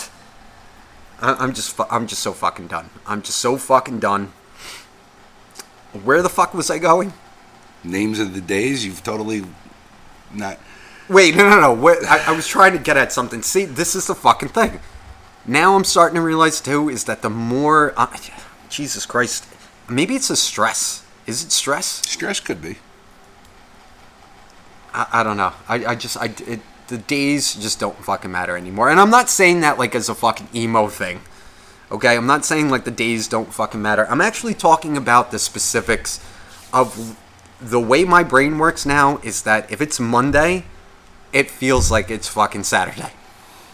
I'm 1.23 1.53
just 1.53 1.79
I'm 1.91 2.07
just 2.07 2.23
so 2.23 2.33
fucking 2.33 2.69
done. 2.69 2.91
I'm 3.07 3.23
just 3.23 3.39
so 3.39 3.57
fucking 3.57 4.01
done. 4.01 4.33
Where 6.05 6.23
the 6.23 6.29
fuck 6.29 6.55
was 6.55 6.71
I 6.71 6.79
going? 6.79 7.13
Names 7.85 8.19
of 8.21 8.35
the 8.35 8.41
days. 8.41 8.85
You've 8.85 9.03
totally 9.03 9.45
not. 10.33 10.59
Wait, 11.09 11.35
no, 11.35 11.49
no, 11.49 11.61
no. 11.61 11.73
Where, 11.73 11.97
I, 12.07 12.27
I 12.29 12.33
was 12.33 12.47
trying 12.47 12.73
to 12.73 12.79
get 12.79 12.97
at 12.97 13.13
something. 13.13 13.43
See, 13.43 13.65
this 13.65 13.97
is 13.97 14.07
the 14.07 14.15
fucking 14.15 14.51
thing. 14.51 14.79
Now 15.47 15.75
I'm 15.75 15.85
starting 15.85 16.17
to 16.17 16.23
realize 16.23 16.61
too 16.61 16.89
is 16.89 17.05
that 17.05 17.23
the 17.23 17.31
more 17.31 17.93
uh, 17.97 18.17
Jesus 18.69 19.07
Christ, 19.07 19.47
maybe 19.89 20.15
it's 20.15 20.31
a 20.31 20.37
stress. 20.37 21.05
Is 21.27 21.45
it 21.45 21.53
stress? 21.53 21.87
Stress 22.09 22.41
could 22.41 22.61
be. 22.61 22.79
I, 24.93 25.07
I 25.13 25.23
don't 25.23 25.37
know. 25.37 25.53
I, 25.69 25.87
I 25.87 25.95
just 25.95 26.17
I 26.17 26.33
it, 26.47 26.61
the 26.89 26.99
days 26.99 27.55
just 27.55 27.79
don't 27.81 27.97
fucking 27.97 28.31
matter 28.31 28.57
anymore. 28.57 28.91
And 28.91 29.01
I'm 29.01 29.11
not 29.11 29.29
saying 29.29 29.61
that 29.61 29.79
like 29.79 29.95
as 29.95 30.09
a 30.09 30.15
fucking 30.15 30.49
emo 30.55 30.89
thing. 30.89 31.21
Okay, 31.91 32.17
I'm 32.17 32.27
not 32.27 32.45
saying 32.45 32.69
like 32.69 32.85
the 32.85 32.91
days 32.91 33.27
don't 33.27 33.53
fucking 33.53 33.81
matter. 33.81 34.07
I'm 34.09 34.21
actually 34.21 34.55
talking 34.55 34.97
about 34.97 35.31
the 35.31 35.39
specifics 35.39 36.25
of 36.73 37.19
the 37.61 37.81
way 37.81 38.05
my 38.05 38.23
brain 38.23 38.59
works 38.59 38.87
now 38.87 39.19
is 39.19 39.43
that 39.43 39.71
if 39.71 39.81
it's 39.81 39.99
Monday, 39.99 40.65
it 41.33 41.51
feels 41.51 41.91
like 41.91 42.11
it's 42.11 42.29
fucking 42.29 42.65
Saturday. 42.65 43.13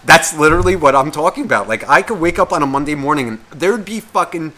That's 0.06 0.36
literally 0.38 0.76
what 0.76 0.94
I'm 0.94 1.10
talking 1.10 1.44
about. 1.44 1.68
Like 1.68 1.86
I 1.88 2.00
could 2.00 2.20
wake 2.20 2.38
up 2.38 2.52
on 2.52 2.62
a 2.62 2.66
Monday 2.66 2.94
morning 2.94 3.28
and 3.28 3.38
there'd 3.50 3.84
be 3.84 4.00
fucking 4.00 4.52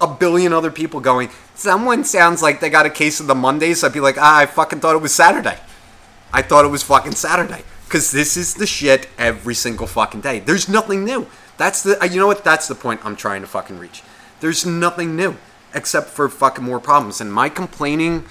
a 0.00 0.06
billion 0.06 0.52
other 0.52 0.70
people 0.70 1.00
going, 1.00 1.28
someone 1.54 2.04
sounds 2.04 2.42
like 2.42 2.60
they 2.60 2.70
got 2.70 2.86
a 2.86 2.90
case 2.90 3.20
of 3.20 3.26
the 3.26 3.34
Mondays. 3.34 3.82
I'd 3.82 3.92
be 3.92 4.00
like, 4.00 4.16
ah, 4.18 4.38
I 4.38 4.46
fucking 4.46 4.80
thought 4.80 4.94
it 4.94 5.02
was 5.02 5.14
Saturday. 5.14 5.58
I 6.32 6.42
thought 6.42 6.64
it 6.64 6.68
was 6.68 6.82
fucking 6.82 7.12
Saturday. 7.12 7.62
Because 7.84 8.10
this 8.10 8.36
is 8.36 8.54
the 8.54 8.66
shit 8.66 9.08
every 9.18 9.54
single 9.54 9.86
fucking 9.86 10.20
day. 10.20 10.40
There's 10.40 10.68
nothing 10.68 11.04
new. 11.04 11.26
That's 11.56 11.82
the, 11.82 12.00
uh, 12.02 12.06
you 12.06 12.18
know 12.18 12.26
what? 12.26 12.42
That's 12.42 12.66
the 12.66 12.74
point 12.74 13.00
I'm 13.04 13.14
trying 13.14 13.42
to 13.42 13.46
fucking 13.46 13.78
reach. 13.78 14.02
There's 14.40 14.66
nothing 14.66 15.16
new 15.16 15.36
except 15.72 16.08
for 16.08 16.28
fucking 16.28 16.64
more 16.64 16.80
problems. 16.80 17.20
And 17.20 17.32
my 17.32 17.48
complaining 17.48 18.24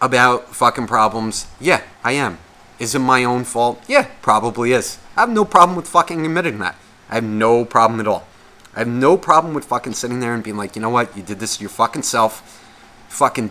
about 0.00 0.54
fucking 0.54 0.86
problems, 0.86 1.46
yeah, 1.60 1.82
I 2.02 2.12
am. 2.12 2.38
Is 2.78 2.94
it 2.94 2.98
my 2.98 3.24
own 3.24 3.44
fault? 3.44 3.82
Yeah, 3.86 4.08
probably 4.22 4.72
is. 4.72 4.98
I 5.16 5.20
have 5.20 5.30
no 5.30 5.44
problem 5.44 5.76
with 5.76 5.86
fucking 5.86 6.24
admitting 6.24 6.58
that. 6.58 6.76
I 7.08 7.16
have 7.16 7.24
no 7.24 7.64
problem 7.64 8.00
at 8.00 8.08
all. 8.08 8.26
I 8.74 8.80
have 8.80 8.88
no 8.88 9.16
problem 9.16 9.54
with 9.54 9.64
fucking 9.64 9.92
sitting 9.92 10.20
there 10.20 10.34
and 10.34 10.42
being 10.42 10.56
like, 10.56 10.74
you 10.74 10.82
know 10.82 10.90
what, 10.90 11.16
you 11.16 11.22
did 11.22 11.38
this 11.38 11.56
to 11.56 11.62
your 11.62 11.70
fucking 11.70 12.02
self. 12.02 12.60
Fucking 13.08 13.50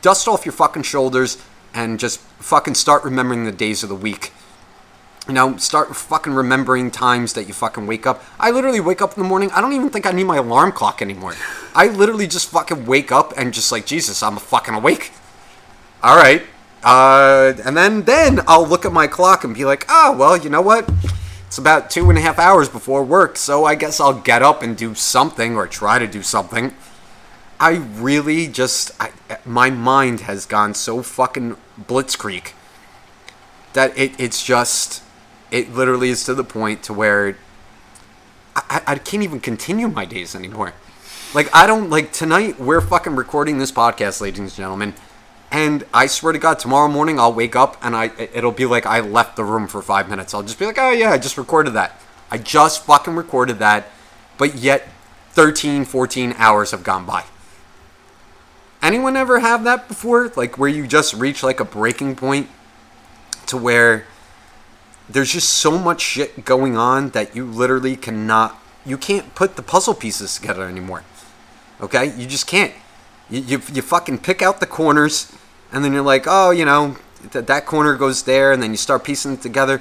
dust 0.00 0.26
off 0.26 0.46
your 0.46 0.54
fucking 0.54 0.84
shoulders 0.84 1.42
and 1.74 1.98
just 1.98 2.20
fucking 2.38 2.74
start 2.74 3.04
remembering 3.04 3.44
the 3.44 3.52
days 3.52 3.82
of 3.82 3.88
the 3.90 3.94
week. 3.94 4.32
You 5.28 5.34
know, 5.34 5.56
start 5.58 5.94
fucking 5.94 6.32
remembering 6.32 6.90
times 6.90 7.34
that 7.34 7.46
you 7.46 7.54
fucking 7.54 7.86
wake 7.86 8.06
up. 8.06 8.24
I 8.40 8.50
literally 8.50 8.80
wake 8.80 9.00
up 9.00 9.16
in 9.16 9.22
the 9.22 9.28
morning. 9.28 9.50
I 9.52 9.60
don't 9.60 9.72
even 9.72 9.90
think 9.90 10.06
I 10.06 10.10
need 10.10 10.24
my 10.24 10.38
alarm 10.38 10.72
clock 10.72 11.00
anymore. 11.00 11.34
I 11.74 11.88
literally 11.88 12.26
just 12.26 12.50
fucking 12.50 12.86
wake 12.86 13.12
up 13.12 13.32
and 13.36 13.54
just 13.54 13.70
like, 13.70 13.86
Jesus, 13.86 14.22
I'm 14.22 14.36
fucking 14.36 14.74
awake. 14.74 15.12
All 16.02 16.16
right. 16.16 16.42
Uh, 16.84 17.54
and 17.64 17.76
then 17.76 18.02
then 18.02 18.40
I'll 18.46 18.66
look 18.66 18.84
at 18.84 18.92
my 18.92 19.06
clock 19.06 19.44
and 19.44 19.54
be 19.54 19.64
like, 19.64 19.84
oh 19.88 20.16
well, 20.16 20.36
you 20.36 20.50
know 20.50 20.62
what? 20.62 20.90
It's 21.46 21.58
about 21.58 21.90
two 21.90 22.08
and 22.08 22.18
a 22.18 22.22
half 22.22 22.38
hours 22.38 22.68
before 22.68 23.04
work, 23.04 23.36
so 23.36 23.64
I 23.64 23.74
guess 23.74 24.00
I'll 24.00 24.18
get 24.18 24.42
up 24.42 24.62
and 24.62 24.76
do 24.76 24.94
something 24.94 25.54
or 25.54 25.66
try 25.66 25.98
to 25.98 26.06
do 26.06 26.22
something. 26.22 26.74
I 27.60 27.74
really 27.76 28.48
just, 28.48 28.90
I, 28.98 29.12
my 29.44 29.70
mind 29.70 30.20
has 30.20 30.46
gone 30.46 30.74
so 30.74 31.02
fucking 31.02 31.56
blitzkrieg 31.80 32.52
that 33.74 33.96
it, 33.96 34.18
it's 34.18 34.44
just, 34.44 35.02
it 35.50 35.72
literally 35.72 36.08
is 36.08 36.24
to 36.24 36.34
the 36.34 36.42
point 36.42 36.82
to 36.84 36.92
where 36.92 37.36
I, 38.56 38.82
I 38.86 38.94
can't 38.96 39.22
even 39.22 39.38
continue 39.38 39.88
my 39.88 40.06
days 40.06 40.34
anymore. 40.34 40.72
Like, 41.34 41.54
I 41.54 41.66
don't, 41.66 41.88
like, 41.88 42.12
tonight 42.12 42.58
we're 42.58 42.80
fucking 42.80 43.14
recording 43.14 43.58
this 43.58 43.70
podcast, 43.70 44.20
ladies 44.20 44.40
and 44.40 44.52
gentlemen. 44.52 44.94
And 45.52 45.84
I 45.92 46.06
swear 46.06 46.32
to 46.32 46.38
God, 46.38 46.58
tomorrow 46.58 46.88
morning 46.88 47.20
I'll 47.20 47.34
wake 47.34 47.54
up 47.54 47.76
and 47.82 47.94
I 47.94 48.06
it'll 48.16 48.52
be 48.52 48.64
like 48.64 48.86
I 48.86 49.00
left 49.00 49.36
the 49.36 49.44
room 49.44 49.68
for 49.68 49.82
five 49.82 50.08
minutes. 50.08 50.32
I'll 50.32 50.42
just 50.42 50.58
be 50.58 50.64
like, 50.64 50.78
oh 50.78 50.90
yeah, 50.90 51.10
I 51.10 51.18
just 51.18 51.36
recorded 51.36 51.74
that. 51.74 52.00
I 52.30 52.38
just 52.38 52.86
fucking 52.86 53.14
recorded 53.14 53.58
that. 53.58 53.88
But 54.38 54.54
yet 54.54 54.88
13, 55.32 55.84
14 55.84 56.34
hours 56.38 56.70
have 56.70 56.82
gone 56.82 57.04
by. 57.04 57.24
Anyone 58.80 59.14
ever 59.14 59.40
have 59.40 59.62
that 59.64 59.88
before? 59.88 60.32
Like 60.36 60.56
where 60.56 60.70
you 60.70 60.86
just 60.86 61.12
reach 61.12 61.42
like 61.42 61.60
a 61.60 61.66
breaking 61.66 62.16
point 62.16 62.48
to 63.44 63.58
where 63.58 64.06
there's 65.06 65.32
just 65.32 65.50
so 65.50 65.78
much 65.78 66.00
shit 66.00 66.46
going 66.46 66.78
on 66.78 67.10
that 67.10 67.36
you 67.36 67.44
literally 67.44 67.94
cannot 67.94 68.58
you 68.86 68.96
can't 68.96 69.34
put 69.34 69.56
the 69.56 69.62
puzzle 69.62 69.92
pieces 69.92 70.34
together 70.34 70.66
anymore. 70.66 71.04
Okay? 71.78 72.06
You 72.16 72.26
just 72.26 72.46
can't. 72.46 72.72
You, 73.28 73.40
you, 73.40 73.62
you 73.72 73.82
fucking 73.82 74.18
pick 74.18 74.40
out 74.40 74.58
the 74.58 74.66
corners 74.66 75.30
and 75.72 75.84
then 75.84 75.92
you're 75.92 76.02
like, 76.02 76.24
oh, 76.26 76.50
you 76.50 76.64
know, 76.64 76.96
th- 77.32 77.46
that 77.46 77.66
corner 77.66 77.96
goes 77.96 78.22
there, 78.24 78.52
and 78.52 78.62
then 78.62 78.70
you 78.70 78.76
start 78.76 79.04
piecing 79.04 79.32
it 79.32 79.42
together, 79.42 79.80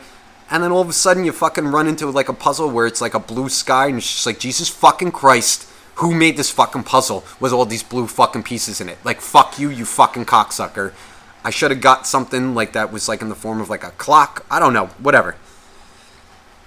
and 0.50 0.64
then 0.64 0.72
all 0.72 0.82
of 0.82 0.90
a 0.90 0.94
sudden 0.94 1.24
you 1.24 1.32
fucking 1.32 1.68
run 1.68 1.88
into 1.88 2.10
like 2.10 2.30
a 2.30 2.34
puzzle 2.34 2.70
where 2.70 2.88
it's 2.88 3.02
like 3.02 3.14
a 3.14 3.20
blue 3.20 3.50
sky, 3.50 3.88
and 3.88 3.98
it's 3.98 4.12
just 4.12 4.26
like 4.26 4.40
Jesus 4.40 4.70
fucking 4.70 5.12
Christ, 5.12 5.68
who 5.96 6.14
made 6.14 6.38
this 6.38 6.50
fucking 6.50 6.84
puzzle 6.84 7.24
with 7.40 7.52
all 7.52 7.66
these 7.66 7.84
blue 7.84 8.08
fucking 8.08 8.44
pieces 8.44 8.82
in 8.82 8.90
it? 8.90 8.98
Like, 9.04 9.22
fuck 9.22 9.60
you, 9.60 9.70
you 9.70 9.86
fucking 9.86 10.26
cocksucker. 10.26 10.94
I 11.44 11.50
should 11.50 11.72
have 11.72 11.82
got 11.82 12.08
something 12.08 12.54
like 12.54 12.74
that 12.74 12.92
was 12.92 13.08
like 13.08 13.22
in 13.22 13.30
the 13.30 13.36
form 13.36 13.62
of 13.62 13.70
like 13.70 13.84
a 13.84 13.92
clock. 13.92 14.46
I 14.50 14.60
don't 14.60 14.74
know, 14.74 14.88
whatever. 15.00 15.36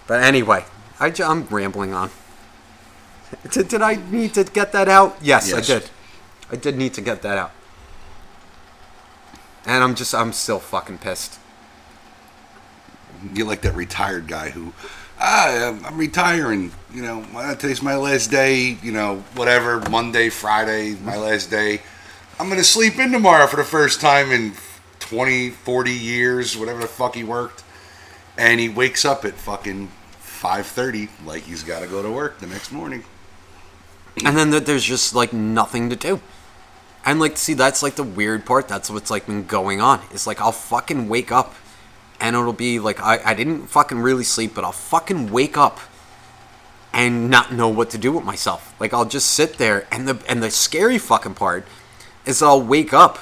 But 0.06 0.22
anyway, 0.22 0.64
I, 1.00 1.12
am 1.20 1.46
rambling 1.46 1.94
on. 1.94 2.10
Did, 3.50 3.68
did 3.68 3.82
I 3.82 3.96
need 4.10 4.34
to 4.34 4.44
get 4.44 4.72
that 4.72 4.88
out? 4.88 5.16
Yes, 5.20 5.48
yes, 5.48 5.58
I 5.58 5.74
did. 5.74 5.90
I 6.52 6.56
did 6.56 6.76
need 6.76 6.94
to 6.94 7.00
get 7.00 7.22
that 7.22 7.36
out. 7.36 7.50
And 9.66 9.83
I'm 9.83 9.94
just, 9.94 10.14
I'm 10.14 10.33
still 10.33 10.59
fucking 10.59 10.99
pissed. 10.99 11.38
You're 13.33 13.47
like 13.47 13.62
that 13.62 13.75
retired 13.75 14.28
guy 14.28 14.50
who, 14.50 14.75
ah, 15.18 15.78
I'm 15.85 15.97
retiring. 15.97 16.73
You 16.92 17.02
know, 17.02 17.54
today's 17.59 17.80
my 17.83 17.97
last 17.97 18.30
day. 18.30 18.76
You 18.83 18.92
know, 18.92 19.25
whatever, 19.35 19.80
Monday, 19.88 20.28
Friday, 20.28 20.94
my 20.97 21.16
last 21.16 21.50
day. 21.50 21.80
I'm 22.38 22.49
going 22.49 22.59
to 22.59 22.64
sleep 22.64 22.99
in 22.99 23.12
tomorrow 23.12 23.47
for 23.47 23.56
the 23.56 23.64
first 23.64 24.00
time 24.00 24.30
in 24.33 24.54
20, 25.00 25.50
40 25.50 25.92
years, 25.92 26.56
whatever 26.56 26.80
the 26.80 26.88
fuck 26.88 27.14
he 27.14 27.25
worked. 27.25 27.62
And 28.37 28.59
he 28.59 28.68
wakes 28.68 29.04
up 29.04 29.25
at 29.25 29.35
fucking 29.35 29.90
5.30 30.21 31.09
like 31.25 31.44
he's 31.44 31.62
got 31.62 31.80
to 31.80 31.87
go 31.87 32.02
to 32.02 32.11
work 32.11 32.40
the 32.40 32.47
next 32.47 32.73
morning. 32.73 33.04
And 34.25 34.37
then 34.37 34.50
there's 34.50 34.85
just 34.85 35.14
like 35.14 35.33
nothing 35.33 35.90
to 35.90 35.97
do. 35.97 36.21
And 37.04 37.20
like, 37.20 37.37
see, 37.37 37.54
that's 37.54 37.82
like 37.82 37.96
the 37.96 38.02
weird 38.02 38.46
part. 38.46 38.66
That's 38.66 38.88
what's 38.88 39.11
like 39.11 39.26
been 39.26 39.44
going 39.44 39.80
on. 39.80 40.00
It's 40.11 40.26
like 40.26 40.40
I'll 40.40 40.52
fucking 40.52 41.08
wake 41.08 41.30
up, 41.30 41.54
and 42.20 42.34
it'll 42.34 42.52
be 42.52 42.78
like 42.78 43.00
I, 43.00 43.20
I 43.25 43.34
didn't 43.34 43.66
fucking 43.66 43.99
really 44.00 44.25
sleep, 44.25 44.54
but 44.54 44.64
I'll 44.64 44.73
fucking 44.73 45.30
wake 45.30 45.56
up 45.56 45.80
and 46.94 47.28
not 47.28 47.52
know 47.52 47.68
what 47.68 47.90
to 47.90 47.99
do 47.99 48.12
with 48.12 48.25
myself. 48.25 48.75
Like 48.80 48.94
I'll 48.94 49.04
just 49.04 49.30
sit 49.30 49.58
there, 49.58 49.87
and 49.92 50.08
the 50.08 50.23
and 50.28 50.42
the 50.42 50.50
scary 50.50 50.96
fucking 50.96 51.34
part 51.34 51.66
is 52.25 52.42
I'll 52.42 52.62
wake 52.62 52.94
up, 52.94 53.18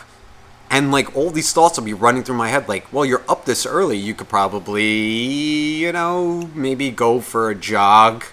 and 0.70 0.92
like 0.92 1.16
all 1.16 1.30
these 1.30 1.52
thoughts 1.52 1.76
will 1.76 1.84
be 1.84 1.94
running 1.94 2.22
through 2.22 2.36
my 2.36 2.50
head. 2.50 2.68
Like, 2.68 2.92
well, 2.92 3.04
you're 3.04 3.24
up 3.28 3.46
this 3.46 3.66
early. 3.66 3.96
You 3.96 4.14
could 4.14 4.28
probably, 4.28 4.92
you 4.92 5.90
know, 5.90 6.50
maybe 6.54 6.90
go 6.92 7.20
for 7.20 7.50
a 7.50 7.54
jog, 7.56 8.24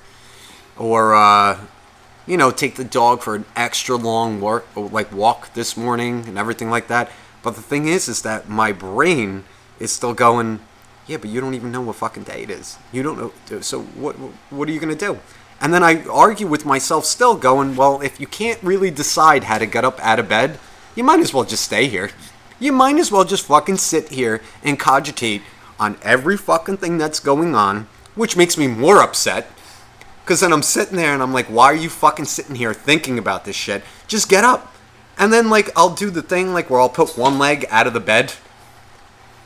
or 0.77 1.15
uh, 1.15 1.59
you 2.29 2.37
know, 2.37 2.51
take 2.51 2.75
the 2.75 2.83
dog 2.83 3.23
for 3.23 3.33
an 3.33 3.43
extra 3.55 3.95
long 3.95 4.39
work, 4.39 4.67
like 4.75 5.11
walk 5.11 5.51
this 5.55 5.75
morning 5.75 6.25
and 6.27 6.37
everything 6.37 6.69
like 6.69 6.87
that. 6.87 7.11
But 7.41 7.55
the 7.55 7.61
thing 7.63 7.87
is, 7.87 8.07
is 8.07 8.21
that 8.21 8.47
my 8.47 8.71
brain 8.71 9.45
is 9.79 9.91
still 9.91 10.13
going, 10.13 10.59
yeah, 11.07 11.17
but 11.17 11.31
you 11.31 11.41
don't 11.41 11.55
even 11.55 11.71
know 11.71 11.81
what 11.81 11.95
fucking 11.95 12.23
day 12.23 12.43
it 12.43 12.51
is. 12.51 12.77
You 12.91 13.01
don't 13.01 13.17
know. 13.17 13.33
Uh, 13.51 13.61
so 13.61 13.81
what, 13.81 14.13
what 14.51 14.69
are 14.69 14.71
you 14.71 14.79
going 14.79 14.95
to 14.95 15.05
do? 15.05 15.17
And 15.59 15.73
then 15.73 15.83
I 15.83 16.05
argue 16.05 16.45
with 16.45 16.65
myself 16.65 17.05
still 17.05 17.35
going, 17.35 17.75
well, 17.75 17.99
if 17.99 18.19
you 18.19 18.27
can't 18.27 18.61
really 18.61 18.91
decide 18.91 19.45
how 19.45 19.57
to 19.57 19.65
get 19.65 19.83
up 19.83 19.99
out 19.99 20.19
of 20.19 20.29
bed, 20.29 20.59
you 20.95 21.03
might 21.03 21.21
as 21.21 21.33
well 21.33 21.45
just 21.45 21.65
stay 21.65 21.87
here. 21.87 22.11
You 22.59 22.71
might 22.71 22.97
as 22.97 23.11
well 23.11 23.25
just 23.25 23.47
fucking 23.47 23.77
sit 23.77 24.09
here 24.09 24.41
and 24.63 24.79
cogitate 24.79 25.41
on 25.79 25.97
every 26.03 26.37
fucking 26.37 26.77
thing 26.77 26.99
that's 26.99 27.19
going 27.19 27.55
on, 27.55 27.87
which 28.13 28.37
makes 28.37 28.55
me 28.55 28.67
more 28.67 29.01
upset 29.01 29.49
because 30.29 30.41
then 30.41 30.53
I'm 30.53 30.61
sitting 30.61 30.95
there 30.95 31.11
and 31.11 31.23
I'm 31.23 31.33
like, 31.33 31.47
why 31.47 31.65
are 31.65 31.75
you 31.75 31.89
fucking 31.89 32.25
sitting 32.25 32.53
here 32.53 32.71
thinking 32.71 33.17
about 33.17 33.45
this 33.45 33.55
shit? 33.55 33.81
Just 34.05 34.29
get 34.29 34.43
up. 34.43 34.75
And 35.17 35.33
then, 35.33 35.49
like, 35.49 35.71
I'll 35.75 35.95
do 35.95 36.11
the 36.11 36.21
thing, 36.21 36.53
like, 36.53 36.69
where 36.69 36.79
I'll 36.79 36.87
put 36.87 37.17
one 37.17 37.39
leg 37.39 37.65
out 37.71 37.87
of 37.87 37.93
the 37.93 37.99
bed 37.99 38.35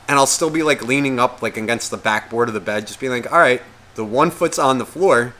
and 0.06 0.18
I'll 0.18 0.26
still 0.26 0.50
be, 0.50 0.62
like, 0.62 0.86
leaning 0.86 1.18
up, 1.18 1.40
like, 1.40 1.56
against 1.56 1.90
the 1.90 1.96
backboard 1.96 2.48
of 2.48 2.54
the 2.54 2.60
bed, 2.60 2.86
just 2.86 3.00
being 3.00 3.12
like, 3.12 3.32
all 3.32 3.38
right, 3.38 3.62
the 3.94 4.04
one 4.04 4.30
foot's 4.30 4.58
on 4.58 4.76
the 4.76 4.84
floor, 4.84 5.34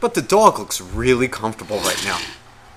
but 0.00 0.14
the 0.14 0.22
dog 0.22 0.58
looks 0.58 0.80
really 0.80 1.28
comfortable 1.28 1.76
right 1.80 2.02
now. 2.02 2.18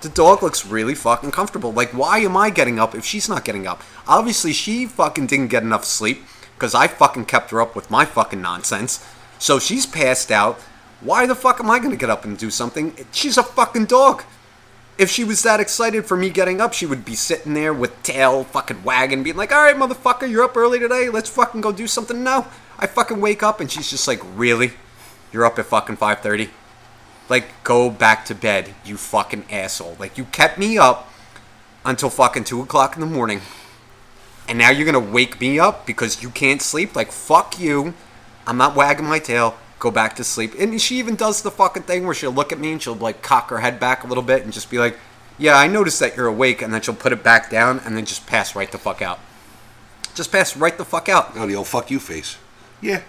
The 0.01 0.09
dog 0.09 0.43
looks 0.43 0.65
really 0.65 0.95
fucking 0.95 1.31
comfortable. 1.31 1.71
Like, 1.71 1.91
why 1.91 2.19
am 2.19 2.35
I 2.35 2.49
getting 2.49 2.77
up 2.77 2.93
if 2.93 3.05
she's 3.05 3.29
not 3.29 3.45
getting 3.45 3.67
up? 3.67 3.81
Obviously, 4.05 4.51
she 4.51 4.85
fucking 4.85 5.27
didn't 5.27 5.47
get 5.47 5.63
enough 5.63 5.85
sleep 5.85 6.25
because 6.55 6.75
I 6.75 6.87
fucking 6.87 7.23
kept 7.23 7.51
her 7.51 7.61
up 7.61 7.73
with 7.73 7.89
my 7.89 8.03
fucking 8.03 8.41
nonsense. 8.41 9.01
So 9.37 9.59
she's 9.59 9.85
passed 9.85 10.29
out. 10.29 10.59
Why 11.01 11.25
the 11.25 11.35
fuck 11.35 11.59
am 11.59 11.69
I 11.69 11.79
going 11.79 11.91
to 11.91 11.97
get 11.97 12.09
up 12.09 12.25
and 12.25 12.37
do 12.37 12.49
something? 12.49 12.93
She's 13.11 13.37
a 13.37 13.43
fucking 13.43 13.85
dog. 13.85 14.23
If 14.97 15.09
she 15.09 15.23
was 15.23 15.41
that 15.43 15.61
excited 15.61 16.05
for 16.05 16.17
me 16.17 16.29
getting 16.29 16.59
up, 16.59 16.73
she 16.73 16.85
would 16.85 17.05
be 17.05 17.15
sitting 17.15 17.53
there 17.53 17.73
with 17.73 18.03
tail 18.03 18.43
fucking 18.43 18.83
wagging, 18.83 19.23
being 19.23 19.37
like, 19.37 19.53
all 19.53 19.63
right, 19.63 19.75
motherfucker, 19.75 20.29
you're 20.29 20.43
up 20.43 20.57
early 20.57 20.77
today. 20.77 21.07
Let's 21.07 21.29
fucking 21.29 21.61
go 21.61 21.71
do 21.71 21.87
something. 21.87 22.21
No. 22.21 22.47
I 22.77 22.87
fucking 22.87 23.21
wake 23.21 23.41
up 23.41 23.61
and 23.61 23.71
she's 23.71 23.89
just 23.89 24.09
like, 24.09 24.19
really? 24.35 24.73
You're 25.31 25.45
up 25.45 25.57
at 25.57 25.67
fucking 25.67 25.97
5.30? 25.97 26.49
Like, 27.29 27.63
go 27.63 27.89
back 27.89 28.25
to 28.25 28.35
bed, 28.35 28.73
you 28.83 28.97
fucking 28.97 29.45
asshole. 29.49 29.95
Like, 29.99 30.17
you 30.17 30.25
kept 30.25 30.57
me 30.57 30.77
up 30.77 31.09
until 31.85 32.09
fucking 32.09 32.43
2 32.43 32.61
o'clock 32.61 32.95
in 32.95 32.99
the 32.99 33.05
morning. 33.07 33.39
And 34.49 34.57
now 34.57 34.69
you're 34.69 34.91
going 34.91 35.05
to 35.05 35.11
wake 35.13 35.39
me 35.39 35.59
up 35.59 35.85
because 35.85 36.21
you 36.21 36.29
can't 36.29 36.61
sleep? 36.61 36.95
Like, 36.95 37.11
fuck 37.11 37.57
you. 37.57 37.93
I'm 38.45 38.57
not 38.57 38.75
wagging 38.75 39.05
my 39.05 39.19
tail 39.19 39.55
go 39.79 39.89
back 39.89 40.15
to 40.17 40.23
sleep. 40.23 40.53
And 40.59 40.79
she 40.79 40.99
even 40.99 41.15
does 41.15 41.41
the 41.41 41.51
fucking 41.51 41.83
thing 41.83 42.05
where 42.05 42.13
she'll 42.13 42.31
look 42.31 42.51
at 42.51 42.59
me 42.59 42.71
and 42.73 42.81
she'll 42.81 42.95
like 42.95 43.21
cock 43.21 43.49
her 43.49 43.59
head 43.59 43.79
back 43.79 44.03
a 44.03 44.07
little 44.07 44.23
bit 44.23 44.43
and 44.43 44.53
just 44.53 44.69
be 44.69 44.77
like, 44.77 44.97
"Yeah, 45.37 45.55
I 45.57 45.67
noticed 45.67 45.99
that 46.01 46.15
you're 46.15 46.27
awake," 46.27 46.61
and 46.61 46.73
then 46.73 46.81
she'll 46.81 46.93
put 46.95 47.13
it 47.13 47.23
back 47.23 47.49
down 47.49 47.79
and 47.79 47.95
then 47.95 48.05
just 48.05 48.27
pass 48.27 48.55
right 48.55 48.71
the 48.71 48.77
fuck 48.77 49.01
out. 49.01 49.19
Just 50.13 50.31
pass 50.31 50.55
right 50.57 50.77
the 50.77 50.85
fuck 50.85 51.07
out. 51.09 51.31
Oh, 51.35 51.47
the 51.47 51.55
old 51.55 51.67
fuck 51.67 51.89
you 51.89 51.99
face. 51.99 52.37
Yeah, 52.81 53.01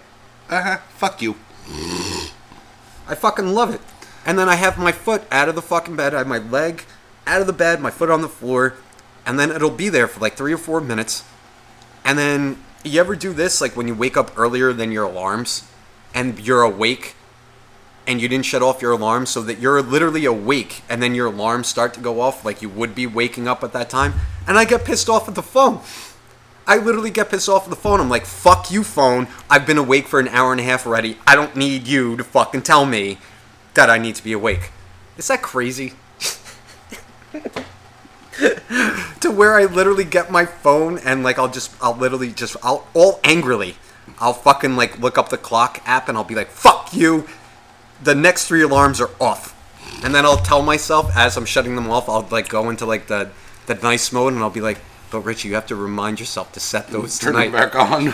Uh 0.49 0.61
huh. 0.61 0.77
Fuck 0.97 1.21
you. 1.21 1.35
I 3.07 3.15
fucking 3.15 3.53
love 3.53 3.73
it. 3.73 3.81
And 4.25 4.37
then 4.37 4.47
I 4.49 4.55
have 4.55 4.77
my 4.77 4.91
foot 4.91 5.23
out 5.31 5.49
of 5.49 5.55
the 5.55 5.61
fucking 5.61 5.95
bed. 5.95 6.13
I 6.13 6.19
have 6.19 6.27
my 6.27 6.37
leg 6.37 6.83
out 7.25 7.41
of 7.41 7.47
the 7.47 7.53
bed, 7.53 7.81
my 7.81 7.91
foot 7.91 8.09
on 8.09 8.21
the 8.21 8.29
floor, 8.29 8.75
and 9.25 9.39
then 9.39 9.51
it'll 9.51 9.69
be 9.71 9.89
there 9.89 10.07
for 10.07 10.19
like 10.19 10.35
three 10.35 10.53
or 10.53 10.57
four 10.57 10.81
minutes. 10.81 11.23
And 12.05 12.17
then 12.17 12.57
you 12.83 12.99
ever 12.99 13.15
do 13.15 13.33
this 13.33 13.61
like 13.61 13.75
when 13.75 13.87
you 13.87 13.95
wake 13.95 14.17
up 14.17 14.37
earlier 14.37 14.73
than 14.73 14.91
your 14.91 15.05
alarms 15.05 15.63
and 16.13 16.39
you're 16.39 16.61
awake 16.61 17.15
and 18.07 18.21
you 18.21 18.27
didn't 18.27 18.45
shut 18.45 18.61
off 18.61 18.81
your 18.81 18.91
alarm 18.91 19.25
so 19.25 19.41
that 19.43 19.59
you're 19.59 19.81
literally 19.81 20.25
awake 20.25 20.81
and 20.89 21.01
then 21.01 21.15
your 21.15 21.27
alarms 21.27 21.67
start 21.67 21.93
to 21.93 21.99
go 21.99 22.19
off 22.21 22.43
like 22.43 22.61
you 22.61 22.69
would 22.69 22.95
be 22.95 23.05
waking 23.07 23.47
up 23.47 23.63
at 23.63 23.73
that 23.73 23.89
time? 23.89 24.13
And 24.47 24.57
I 24.57 24.65
get 24.65 24.85
pissed 24.85 25.09
off 25.09 25.27
at 25.27 25.35
the 25.35 25.43
phone. 25.43 25.79
I 26.67 26.77
literally 26.77 27.11
get 27.11 27.29
pissed 27.29 27.49
off 27.49 27.63
at 27.65 27.69
the 27.69 27.75
phone. 27.75 27.99
I'm 27.99 28.09
like, 28.09 28.25
fuck 28.25 28.71
you, 28.71 28.83
phone. 28.83 29.27
I've 29.49 29.65
been 29.65 29.77
awake 29.77 30.07
for 30.07 30.19
an 30.19 30.27
hour 30.29 30.51
and 30.51 30.59
a 30.59 30.63
half 30.63 30.85
already. 30.85 31.17
I 31.27 31.35
don't 31.35 31.55
need 31.55 31.87
you 31.87 32.17
to 32.17 32.23
fucking 32.23 32.63
tell 32.63 32.85
me 32.85 33.17
that 33.73 33.89
I 33.89 33.97
need 33.97 34.15
to 34.15 34.23
be 34.23 34.33
awake. 34.33 34.71
Is 35.17 35.27
that 35.27 35.41
crazy? 35.41 35.93
to 39.21 39.29
where 39.31 39.55
I 39.55 39.65
literally 39.65 40.03
get 40.03 40.31
my 40.31 40.45
phone 40.45 40.97
and 40.99 41.23
like 41.23 41.37
I'll 41.37 41.49
just 41.49 41.71
I'll 41.81 41.95
literally 41.95 42.31
just 42.31 42.55
I'll 42.63 42.87
all 42.93 43.19
angrily 43.23 43.75
I'll 44.21 44.33
fucking 44.33 44.75
like 44.75 44.99
look 44.99 45.17
up 45.17 45.29
the 45.29 45.37
clock 45.37 45.81
app 45.85 46.07
and 46.07 46.17
I'll 46.17 46.23
be 46.23 46.35
like 46.35 46.49
fuck 46.49 46.93
you 46.93 47.27
the 48.01 48.15
next 48.15 48.47
three 48.47 48.61
alarms 48.61 49.01
are 49.01 49.09
off 49.19 49.57
and 50.03 50.15
then 50.15 50.25
I'll 50.25 50.37
tell 50.37 50.61
myself 50.61 51.15
as 51.15 51.35
I'm 51.35 51.45
shutting 51.45 51.75
them 51.75 51.89
off 51.89 52.07
I'll 52.07 52.27
like 52.31 52.47
go 52.47 52.69
into 52.69 52.85
like 52.85 53.07
the 53.07 53.31
the 53.65 53.75
nice 53.75 54.11
mode 54.11 54.33
and 54.33 54.41
I'll 54.41 54.49
be 54.49 54.61
like 54.61 54.79
but 55.11 55.21
Richie 55.21 55.49
you 55.49 55.55
have 55.55 55.67
to 55.67 55.75
remind 55.75 56.19
yourself 56.19 56.51
to 56.53 56.59
set 56.59 56.87
those 56.87 57.19
Turn 57.19 57.33
tonight 57.33 57.51
back 57.51 57.75
on. 57.75 58.13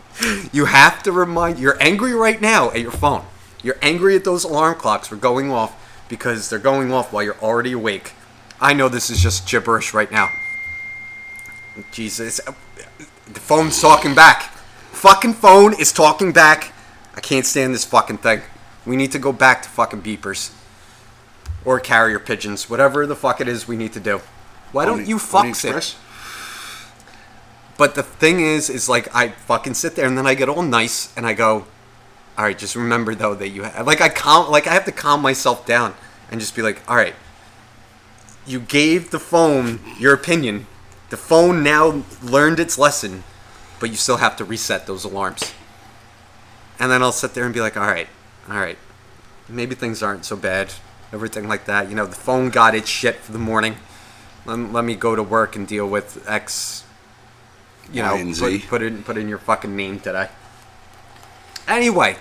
you 0.52 0.66
have 0.66 1.02
to 1.02 1.12
remind 1.12 1.58
you're 1.58 1.82
angry 1.82 2.14
right 2.14 2.40
now 2.40 2.70
at 2.70 2.80
your 2.80 2.92
phone 2.92 3.24
you're 3.62 3.78
angry 3.82 4.14
at 4.14 4.24
those 4.24 4.44
alarm 4.44 4.76
clocks 4.76 5.08
for 5.08 5.16
going 5.16 5.50
off 5.50 5.82
because 6.08 6.48
they're 6.48 6.58
going 6.58 6.92
off 6.92 7.12
while 7.12 7.22
you're 7.22 7.40
already 7.40 7.72
awake 7.72 8.12
I 8.60 8.72
know 8.72 8.88
this 8.88 9.10
is 9.10 9.20
just 9.20 9.48
gibberish 9.48 9.92
right 9.92 10.10
now. 10.10 10.30
Jesus. 11.92 12.40
The 12.40 13.40
phone's 13.40 13.80
talking 13.80 14.14
back. 14.14 14.55
Fucking 14.96 15.34
phone 15.34 15.78
is 15.78 15.92
talking 15.92 16.32
back. 16.32 16.72
I 17.14 17.20
can't 17.20 17.44
stand 17.44 17.74
this 17.74 17.84
fucking 17.84 18.16
thing. 18.16 18.40
We 18.86 18.96
need 18.96 19.12
to 19.12 19.18
go 19.18 19.30
back 19.30 19.60
to 19.62 19.68
fucking 19.68 20.00
beepers. 20.00 20.54
Or 21.66 21.78
carrier 21.80 22.18
pigeons. 22.18 22.70
Whatever 22.70 23.06
the 23.06 23.14
fuck 23.14 23.42
it 23.42 23.46
is 23.46 23.68
we 23.68 23.76
need 23.76 23.92
to 23.92 24.00
do. 24.00 24.22
Why 24.72 24.86
don't 24.86 25.06
you 25.06 25.16
fucks 25.18 25.66
it? 25.66 25.96
But 27.76 27.94
the 27.94 28.02
thing 28.02 28.40
is, 28.40 28.70
is 28.70 28.88
like 28.88 29.14
I 29.14 29.28
fucking 29.28 29.74
sit 29.74 29.96
there 29.96 30.06
and 30.06 30.16
then 30.16 30.26
I 30.26 30.32
get 30.32 30.48
all 30.48 30.62
nice 30.62 31.14
and 31.14 31.26
I 31.26 31.34
go, 31.34 31.66
all 32.38 32.44
right, 32.44 32.56
just 32.56 32.74
remember 32.74 33.14
though 33.14 33.34
that 33.34 33.50
you 33.50 33.64
have, 33.64 33.86
like 33.86 34.00
I 34.00 34.08
calm, 34.08 34.50
like 34.50 34.66
I 34.66 34.72
have 34.72 34.86
to 34.86 34.92
calm 34.92 35.20
myself 35.20 35.66
down 35.66 35.94
and 36.30 36.40
just 36.40 36.56
be 36.56 36.62
like, 36.62 36.80
all 36.88 36.96
right, 36.96 37.14
you 38.46 38.60
gave 38.60 39.10
the 39.10 39.20
phone 39.20 39.80
your 39.98 40.14
opinion. 40.14 40.66
The 41.10 41.18
phone 41.18 41.62
now 41.62 42.02
learned 42.22 42.58
its 42.58 42.78
lesson, 42.78 43.24
but 43.80 43.90
you 43.90 43.96
still 43.96 44.16
have 44.18 44.36
to 44.36 44.44
reset 44.44 44.86
those 44.86 45.04
alarms. 45.04 45.52
And 46.78 46.90
then 46.90 47.02
I'll 47.02 47.12
sit 47.12 47.34
there 47.34 47.44
and 47.44 47.54
be 47.54 47.60
like, 47.60 47.76
all 47.76 47.86
right, 47.86 48.08
all 48.48 48.58
right, 48.58 48.78
maybe 49.48 49.74
things 49.74 50.02
aren't 50.02 50.24
so 50.24 50.36
bad, 50.36 50.72
everything 51.12 51.48
like 51.48 51.64
that. 51.66 51.88
You 51.88 51.96
know, 51.96 52.06
the 52.06 52.16
phone 52.16 52.50
got 52.50 52.74
its 52.74 52.88
shit 52.88 53.16
for 53.16 53.32
the 53.32 53.38
morning. 53.38 53.76
Let, 54.44 54.58
let 54.72 54.84
me 54.84 54.94
go 54.94 55.16
to 55.16 55.22
work 55.22 55.56
and 55.56 55.66
deal 55.66 55.88
with 55.88 56.28
X. 56.28 56.84
You 57.92 58.02
know, 58.02 58.16
Y 58.16 58.58
put, 58.58 58.68
put 58.68 58.82
in 58.82 59.02
put 59.04 59.16
in 59.16 59.28
your 59.28 59.38
fucking 59.38 59.76
name 59.76 60.00
today. 60.00 60.28
Anyway, 61.68 62.16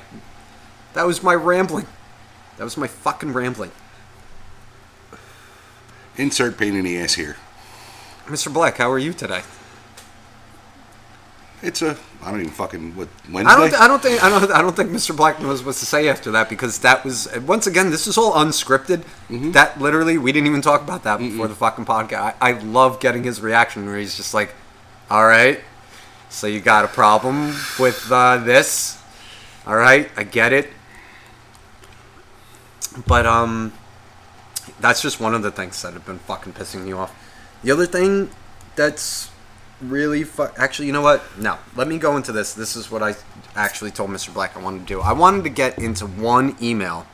that 0.94 1.06
was 1.06 1.24
my 1.24 1.34
rambling. 1.34 1.88
That 2.58 2.64
was 2.64 2.78
my 2.78 2.88
fucking 2.88 3.34
rambling. 3.34 3.72
Insert 6.18 6.58
pain 6.58 6.76
in 6.76 6.86
the 6.86 6.98
ass 6.98 7.16
here. 7.16 7.36
Mr. 8.26 8.52
Black, 8.52 8.78
how 8.78 8.90
are 8.92 9.00
you 9.00 9.12
today? 9.12 9.42
It's 11.66 11.82
a. 11.82 11.98
I 12.22 12.32
don't 12.32 12.42
even 12.42 12.52
fucking. 12.52 12.96
What, 12.96 13.08
Wednesday? 13.32 13.52
I 13.52 13.58
don't. 13.58 13.82
I 13.82 13.88
don't 13.88 14.02
think. 14.02 14.24
I 14.24 14.30
don't. 14.30 14.52
I 14.52 14.62
don't 14.62 14.76
think 14.76 14.92
Mr. 14.92 15.16
Black 15.16 15.42
knows 15.42 15.64
what 15.64 15.76
to 15.76 15.86
say 15.86 16.08
after 16.08 16.32
that 16.32 16.48
because 16.48 16.80
that 16.80 17.04
was 17.04 17.28
once 17.40 17.66
again. 17.66 17.90
This 17.90 18.06
is 18.06 18.18
all 18.18 18.34
unscripted. 18.34 19.04
That 19.54 19.82
literally, 19.82 20.18
we 20.20 20.32
didn't 20.32 20.48
even 20.48 20.62
talk 20.62 20.82
about 20.82 21.04
that 21.04 21.18
before 21.18 21.48
the 21.48 21.56
fucking 21.56 21.86
podcast. 21.86 22.36
I, 22.40 22.52
I 22.52 22.52
love 22.60 23.00
getting 23.00 23.24
his 23.24 23.42
reaction 23.42 23.86
where 23.88 23.98
he's 23.98 24.16
just 24.16 24.34
like, 24.34 24.54
"All 25.10 25.26
right, 25.26 25.60
so 26.30 26.46
you 26.46 26.60
got 26.60 26.86
a 26.86 26.88
problem 26.88 27.56
with 27.80 28.12
uh, 28.12 28.38
this? 28.38 29.02
All 29.66 29.76
right, 29.76 30.10
I 30.16 30.24
get 30.24 30.54
it." 30.54 30.70
But 33.08 33.26
um, 33.26 33.74
that's 34.80 35.02
just 35.02 35.20
one 35.20 35.34
of 35.34 35.42
the 35.42 35.52
things 35.52 35.82
that 35.82 35.94
have 35.94 36.06
been 36.06 36.20
fucking 36.20 36.54
pissing 36.54 36.86
me 36.86 36.94
off. 36.94 37.14
The 37.64 37.72
other 37.72 37.88
thing 37.88 38.30
that's 38.76 39.32
really 39.82 40.24
fu- 40.24 40.48
actually 40.58 40.88
you 40.88 40.94
know 40.94 41.02
what? 41.02 41.24
No 41.40 41.58
let 41.76 41.88
me 41.88 41.98
go 41.98 42.16
into 42.18 42.32
this. 42.32 42.54
This 42.54 42.76
is 42.76 42.90
what 42.90 43.04
i 43.04 43.16
actually 43.56 43.92
told 43.92 44.10
mr 44.10 44.34
black 44.34 44.56
i 44.58 44.60
wanted 44.60 44.80
to 44.80 44.86
do. 44.86 45.02
I 45.02 45.14
wanted 45.14 45.44
to 45.44 45.50
get 45.50 45.78
into 45.80 46.06
one 46.06 46.56
email 46.62 47.06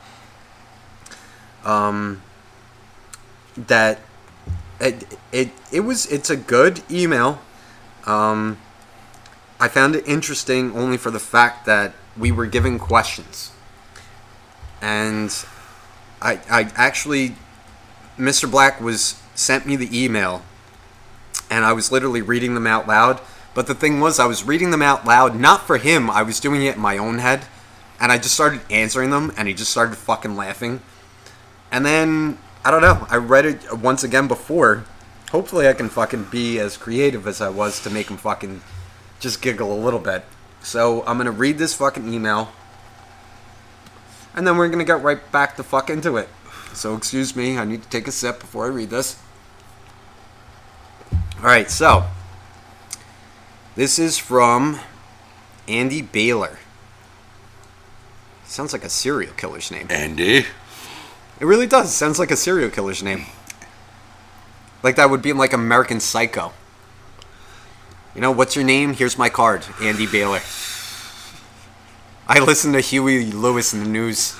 um 1.64 2.22
that 3.56 4.00
it 4.80 5.18
it, 5.30 5.50
it 5.70 5.80
was 5.80 6.06
it's 6.06 6.30
a 6.30 6.36
good 6.36 6.82
email. 6.90 7.40
Um 8.06 8.58
i 9.60 9.68
found 9.68 9.94
it 9.94 10.06
interesting 10.06 10.76
only 10.76 10.96
for 10.96 11.10
the 11.10 11.20
fact 11.20 11.66
that 11.66 11.94
we 12.16 12.32
were 12.32 12.46
given 12.46 12.78
questions. 12.78 13.52
And 14.80 15.30
i 16.20 16.40
i 16.50 16.70
actually 16.74 17.36
mr 18.18 18.50
black 18.50 18.80
was 18.80 19.20
sent 19.34 19.66
me 19.66 19.74
the 19.76 19.88
email 20.04 20.42
and 21.52 21.66
I 21.66 21.74
was 21.74 21.92
literally 21.92 22.22
reading 22.22 22.54
them 22.54 22.66
out 22.66 22.88
loud. 22.88 23.20
But 23.52 23.66
the 23.66 23.74
thing 23.74 24.00
was, 24.00 24.18
I 24.18 24.24
was 24.24 24.42
reading 24.42 24.70
them 24.70 24.80
out 24.80 25.04
loud, 25.04 25.38
not 25.38 25.66
for 25.66 25.76
him, 25.76 26.08
I 26.08 26.22
was 26.22 26.40
doing 26.40 26.62
it 26.62 26.76
in 26.76 26.80
my 26.80 26.96
own 26.96 27.18
head. 27.18 27.44
And 28.00 28.10
I 28.10 28.16
just 28.16 28.32
started 28.32 28.62
answering 28.70 29.10
them, 29.10 29.32
and 29.36 29.46
he 29.46 29.52
just 29.52 29.70
started 29.70 29.96
fucking 29.96 30.34
laughing. 30.34 30.80
And 31.70 31.84
then, 31.84 32.38
I 32.64 32.70
don't 32.70 32.80
know, 32.80 33.06
I 33.10 33.16
read 33.16 33.44
it 33.44 33.70
once 33.70 34.02
again 34.02 34.28
before. 34.28 34.84
Hopefully, 35.30 35.68
I 35.68 35.74
can 35.74 35.90
fucking 35.90 36.28
be 36.30 36.58
as 36.58 36.78
creative 36.78 37.26
as 37.26 37.42
I 37.42 37.50
was 37.50 37.80
to 37.80 37.90
make 37.90 38.08
him 38.08 38.16
fucking 38.16 38.62
just 39.20 39.42
giggle 39.42 39.72
a 39.72 39.84
little 39.84 40.00
bit. 40.00 40.24
So, 40.62 41.04
I'm 41.06 41.18
gonna 41.18 41.30
read 41.32 41.58
this 41.58 41.74
fucking 41.74 42.10
email. 42.10 42.50
And 44.34 44.46
then 44.46 44.56
we're 44.56 44.68
gonna 44.68 44.84
get 44.84 45.02
right 45.02 45.30
back 45.30 45.58
the 45.58 45.62
fuck 45.62 45.90
into 45.90 46.16
it. 46.16 46.30
So, 46.72 46.96
excuse 46.96 47.36
me, 47.36 47.58
I 47.58 47.66
need 47.66 47.82
to 47.82 47.88
take 47.90 48.08
a 48.08 48.12
sip 48.12 48.40
before 48.40 48.64
I 48.64 48.68
read 48.68 48.88
this. 48.88 49.18
All 51.42 51.48
right, 51.48 51.68
so 51.68 52.04
this 53.74 53.98
is 53.98 54.16
from 54.16 54.78
Andy 55.66 56.00
Baylor. 56.00 56.58
Sounds 58.44 58.72
like 58.72 58.84
a 58.84 58.88
serial 58.88 59.32
killer's 59.32 59.68
name. 59.72 59.88
Andy. 59.90 60.46
It 61.40 61.44
really 61.44 61.66
does. 61.66 61.92
Sounds 61.92 62.20
like 62.20 62.30
a 62.30 62.36
serial 62.36 62.70
killer's 62.70 63.02
name. 63.02 63.24
Like 64.84 64.94
that 64.94 65.10
would 65.10 65.20
be 65.20 65.30
in 65.30 65.36
like 65.36 65.52
American 65.52 65.98
Psycho. 65.98 66.52
You 68.14 68.20
know, 68.20 68.30
what's 68.30 68.54
your 68.54 68.64
name? 68.64 68.94
Here's 68.94 69.18
my 69.18 69.28
card, 69.28 69.66
Andy 69.80 70.06
Baylor. 70.06 70.42
I 72.28 72.38
listen 72.38 72.72
to 72.74 72.80
Huey 72.80 73.32
Lewis 73.32 73.72
and 73.72 73.84
the 73.84 73.88
News. 73.88 74.36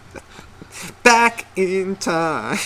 Back 1.02 1.44
in 1.54 1.96
time. 1.96 2.60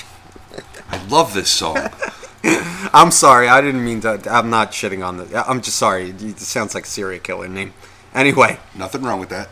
I 0.89 1.05
love 1.09 1.35
this 1.35 1.51
song. 1.51 1.89
I'm 2.93 3.11
sorry. 3.11 3.49
I 3.49 3.61
didn't 3.61 3.85
mean 3.85 4.01
to. 4.03 4.21
I'm 4.31 4.51
not 4.51 4.73
shitting 4.73 5.07
on 5.07 5.17
the. 5.19 5.49
I'm 5.49 5.61
just 5.61 5.77
sorry. 5.77 6.11
It 6.11 6.39
sounds 6.39 6.75
like 6.75 6.85
a 6.85 6.89
serial 6.89 7.21
killer 7.21 7.49
name. 7.49 7.73
Anyway, 8.15 8.59
Nothing 8.75 9.03
wrong 9.03 9.21
with 9.21 9.31
that. 9.31 9.49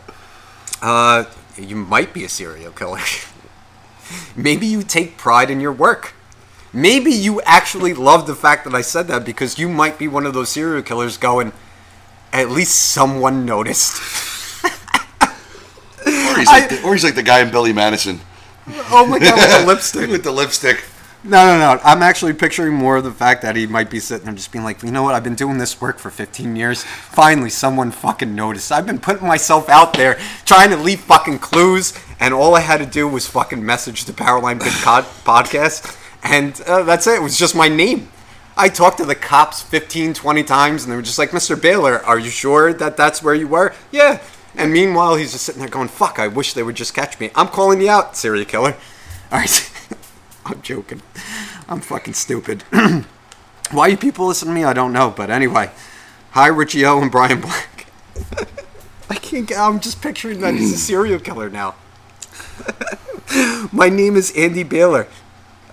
uh, 0.81 1.25
you 1.57 1.75
might 1.75 2.13
be 2.13 2.23
a 2.23 2.29
serial 2.29 2.71
killer. 2.71 2.99
Maybe 4.35 4.65
you 4.67 4.83
take 4.83 5.17
pride 5.17 5.49
in 5.49 5.61
your 5.61 5.71
work. 5.71 6.13
Maybe 6.73 7.11
you 7.11 7.41
actually 7.41 7.93
love 7.93 8.27
the 8.27 8.35
fact 8.35 8.63
that 8.65 8.75
I 8.75 8.81
said 8.81 9.07
that 9.07 9.25
because 9.25 9.57
you 9.59 9.67
might 9.67 9.97
be 9.97 10.07
one 10.07 10.25
of 10.25 10.33
those 10.33 10.49
serial 10.49 10.81
killers 10.83 11.17
going, 11.17 11.51
at 12.31 12.49
least 12.49 12.77
someone 12.77 13.45
noticed. 13.45 14.01
Or 16.03 16.37
he's, 16.39 16.47
like 16.47 16.69
the, 16.69 16.81
or 16.83 16.93
he's 16.93 17.03
like 17.03 17.13
the 17.13 17.23
guy 17.23 17.41
in 17.41 17.51
Billy 17.51 17.73
Madison 17.73 18.21
oh 18.67 19.05
my 19.07 19.19
god, 19.19 19.35
with 19.37 19.59
the 19.59 19.67
lipstick. 19.67 20.09
with 20.09 20.23
the 20.23 20.31
lipstick. 20.31 20.83
No, 21.23 21.45
no, 21.45 21.59
no. 21.59 21.79
I'm 21.83 22.01
actually 22.01 22.33
picturing 22.33 22.73
more 22.73 22.97
of 22.97 23.03
the 23.03 23.11
fact 23.11 23.43
that 23.43 23.55
he 23.55 23.67
might 23.67 23.91
be 23.91 23.99
sitting 23.99 24.25
there 24.25 24.33
just 24.33 24.51
being 24.51 24.63
like, 24.63 24.81
you 24.81 24.91
know 24.91 25.03
what? 25.03 25.13
I've 25.13 25.23
been 25.23 25.35
doing 25.35 25.59
this 25.59 25.79
work 25.79 25.99
for 25.99 26.09
15 26.09 26.55
years. 26.55 26.83
Finally, 26.83 27.51
someone 27.51 27.91
fucking 27.91 28.33
noticed. 28.33 28.71
I've 28.71 28.87
been 28.87 28.97
putting 28.97 29.27
myself 29.27 29.69
out 29.69 29.93
there 29.93 30.19
trying 30.45 30.71
to 30.71 30.77
leave 30.77 31.01
fucking 31.01 31.37
clues, 31.37 31.93
and 32.19 32.33
all 32.33 32.55
I 32.55 32.61
had 32.61 32.79
to 32.79 32.87
do 32.87 33.07
was 33.07 33.27
fucking 33.27 33.63
message 33.63 34.05
the 34.05 34.13
Powerline 34.13 34.59
Good 34.59 34.73
Cod 34.81 35.03
podcast, 35.23 35.95
and 36.23 36.59
uh, 36.61 36.81
that's 36.83 37.05
it. 37.05 37.17
It 37.17 37.21
was 37.21 37.37
just 37.37 37.55
my 37.55 37.67
name. 37.67 38.09
I 38.57 38.69
talked 38.69 38.97
to 38.97 39.05
the 39.05 39.15
cops 39.15 39.61
15, 39.61 40.15
20 40.15 40.43
times, 40.43 40.83
and 40.83 40.91
they 40.91 40.95
were 40.95 41.03
just 41.03 41.19
like, 41.19 41.29
Mr. 41.29 41.59
Baylor, 41.59 41.99
are 42.03 42.17
you 42.17 42.31
sure 42.31 42.73
that 42.73 42.97
that's 42.97 43.21
where 43.21 43.35
you 43.35 43.47
were? 43.47 43.75
Yeah. 43.91 44.21
And 44.55 44.73
meanwhile, 44.73 45.15
he's 45.15 45.31
just 45.31 45.45
sitting 45.45 45.61
there 45.61 45.69
going, 45.69 45.87
"Fuck! 45.87 46.19
I 46.19 46.27
wish 46.27 46.53
they 46.53 46.63
would 46.63 46.75
just 46.75 46.93
catch 46.93 47.19
me. 47.19 47.29
I'm 47.35 47.47
calling 47.47 47.79
you 47.79 47.89
out, 47.89 48.17
serial 48.17 48.43
killer." 48.43 48.75
All 49.31 49.39
right, 49.39 49.71
I'm 50.45 50.61
joking. 50.61 51.01
I'm 51.67 51.81
fucking 51.81 52.13
stupid. 52.13 52.63
Why 53.71 53.87
you 53.87 53.97
people 53.97 54.27
listen 54.27 54.47
to 54.49 54.53
me? 54.53 54.63
I 54.63 54.73
don't 54.73 54.93
know, 54.93 55.13
but 55.15 55.29
anyway. 55.29 55.71
Hi, 56.31 56.47
Richie 56.47 56.85
O 56.85 57.01
and 57.01 57.11
Brian 57.11 57.41
Black. 57.41 57.87
I 59.09 59.15
can't 59.15 59.47
get. 59.47 59.59
I'm 59.59 59.79
just 59.79 60.01
picturing 60.01 60.41
that 60.41 60.53
he's 60.53 60.73
a 60.73 60.77
serial 60.89 61.19
killer 61.19 61.49
now. 61.49 61.75
My 63.71 63.89
name 63.89 64.15
is 64.15 64.31
Andy 64.35 64.63
Baylor. 64.63 65.07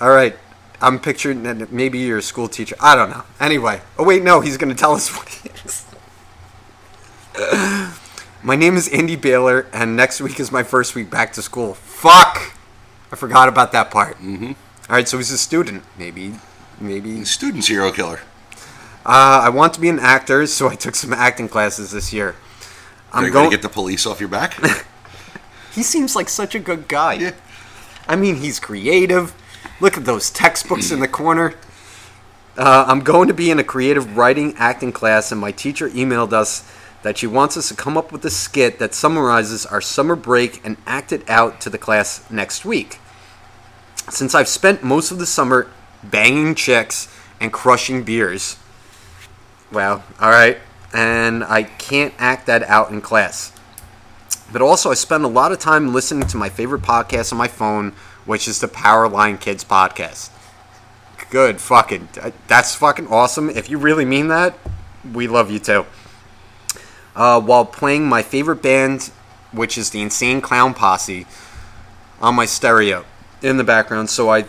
All 0.00 0.10
right. 0.10 0.36
I'm 0.80 1.00
picturing 1.00 1.42
that 1.42 1.72
maybe 1.72 1.98
you're 1.98 2.18
a 2.18 2.22
school 2.22 2.46
teacher. 2.46 2.76
I 2.80 2.94
don't 2.94 3.10
know. 3.10 3.24
Anyway. 3.40 3.80
Oh, 3.98 4.04
wait, 4.04 4.22
no. 4.22 4.40
He's 4.40 4.56
going 4.56 4.68
to 4.68 4.76
tell 4.78 4.92
us 4.94 5.08
what 5.16 5.28
he 5.28 5.50
is. 5.64 5.84
my 8.44 8.54
name 8.54 8.76
is 8.76 8.88
Andy 8.88 9.16
Baylor, 9.16 9.66
and 9.72 9.96
next 9.96 10.20
week 10.20 10.38
is 10.38 10.52
my 10.52 10.62
first 10.62 10.94
week 10.94 11.10
back 11.10 11.32
to 11.32 11.42
school. 11.42 11.74
Fuck! 11.74 12.57
I 13.10 13.16
forgot 13.16 13.48
about 13.48 13.72
that 13.72 13.90
part. 13.90 14.16
Mm-hmm. 14.18 14.46
All 14.46 14.96
right, 14.96 15.08
so 15.08 15.16
he's 15.16 15.30
a 15.30 15.38
student. 15.38 15.82
Maybe. 15.98 16.34
Maybe. 16.80 17.24
Student 17.24 17.64
serial 17.64 17.92
killer. 17.92 18.20
Uh, 19.04 19.42
I 19.44 19.48
want 19.48 19.74
to 19.74 19.80
be 19.80 19.88
an 19.88 19.98
actor, 19.98 20.46
so 20.46 20.68
I 20.68 20.74
took 20.74 20.94
some 20.94 21.12
acting 21.12 21.48
classes 21.48 21.92
this 21.92 22.12
year. 22.12 22.36
You 23.14 23.30
going 23.30 23.50
to 23.50 23.56
get 23.56 23.62
the 23.62 23.70
police 23.70 24.06
off 24.06 24.20
your 24.20 24.28
back? 24.28 24.58
He 25.74 25.84
seems 25.84 26.16
like 26.16 26.28
such 26.28 26.56
a 26.56 26.58
good 26.58 26.88
guy. 26.88 27.12
yeah. 27.14 27.30
I 28.08 28.16
mean, 28.16 28.36
he's 28.36 28.58
creative. 28.58 29.32
Look 29.80 29.96
at 29.96 30.04
those 30.04 30.28
textbooks 30.28 30.90
in 30.90 30.98
the 30.98 31.06
corner. 31.06 31.54
Uh, 32.56 32.84
I'm 32.88 33.00
going 33.00 33.28
to 33.28 33.34
be 33.34 33.52
in 33.52 33.60
a 33.60 33.64
creative 33.64 34.16
writing 34.16 34.54
acting 34.56 34.90
class, 34.90 35.30
and 35.30 35.40
my 35.40 35.52
teacher 35.52 35.88
emailed 35.90 36.32
us 36.32 36.68
that 37.02 37.18
she 37.18 37.26
wants 37.26 37.56
us 37.56 37.68
to 37.68 37.74
come 37.74 37.96
up 37.96 38.12
with 38.12 38.24
a 38.24 38.30
skit 38.30 38.78
that 38.78 38.94
summarizes 38.94 39.64
our 39.66 39.80
summer 39.80 40.16
break 40.16 40.64
and 40.64 40.76
act 40.86 41.12
it 41.12 41.28
out 41.28 41.60
to 41.60 41.70
the 41.70 41.78
class 41.78 42.28
next 42.30 42.64
week. 42.64 42.98
Since 44.10 44.34
I've 44.34 44.48
spent 44.48 44.82
most 44.82 45.10
of 45.10 45.18
the 45.18 45.26
summer 45.26 45.70
banging 46.02 46.54
chicks 46.54 47.08
and 47.40 47.52
crushing 47.52 48.02
beers, 48.02 48.56
well, 49.70 50.02
all 50.20 50.30
right, 50.30 50.58
and 50.92 51.44
I 51.44 51.64
can't 51.64 52.14
act 52.18 52.46
that 52.46 52.62
out 52.64 52.90
in 52.90 53.00
class. 53.00 53.52
But 54.50 54.62
also, 54.62 54.90
I 54.90 54.94
spend 54.94 55.24
a 55.24 55.28
lot 55.28 55.52
of 55.52 55.58
time 55.58 55.92
listening 55.92 56.26
to 56.28 56.36
my 56.38 56.48
favorite 56.48 56.82
podcast 56.82 57.32
on 57.32 57.38
my 57.38 57.48
phone, 57.48 57.92
which 58.24 58.48
is 58.48 58.60
the 58.60 58.68
Powerline 58.68 59.38
Kids 59.38 59.62
podcast. 59.62 60.30
Good 61.30 61.60
fucking. 61.60 62.08
That's 62.46 62.74
fucking 62.74 63.08
awesome. 63.08 63.50
If 63.50 63.68
you 63.68 63.76
really 63.76 64.06
mean 64.06 64.28
that, 64.28 64.58
we 65.12 65.28
love 65.28 65.50
you 65.50 65.58
too. 65.58 65.84
Uh, 67.18 67.40
while 67.40 67.64
playing 67.64 68.08
my 68.08 68.22
favorite 68.22 68.62
band, 68.62 69.10
which 69.50 69.76
is 69.76 69.90
the 69.90 70.00
Insane 70.00 70.40
Clown 70.40 70.72
Posse, 70.72 71.26
on 72.20 72.36
my 72.36 72.46
stereo 72.46 73.04
in 73.42 73.56
the 73.56 73.64
background. 73.64 74.08
So 74.08 74.30
I. 74.30 74.44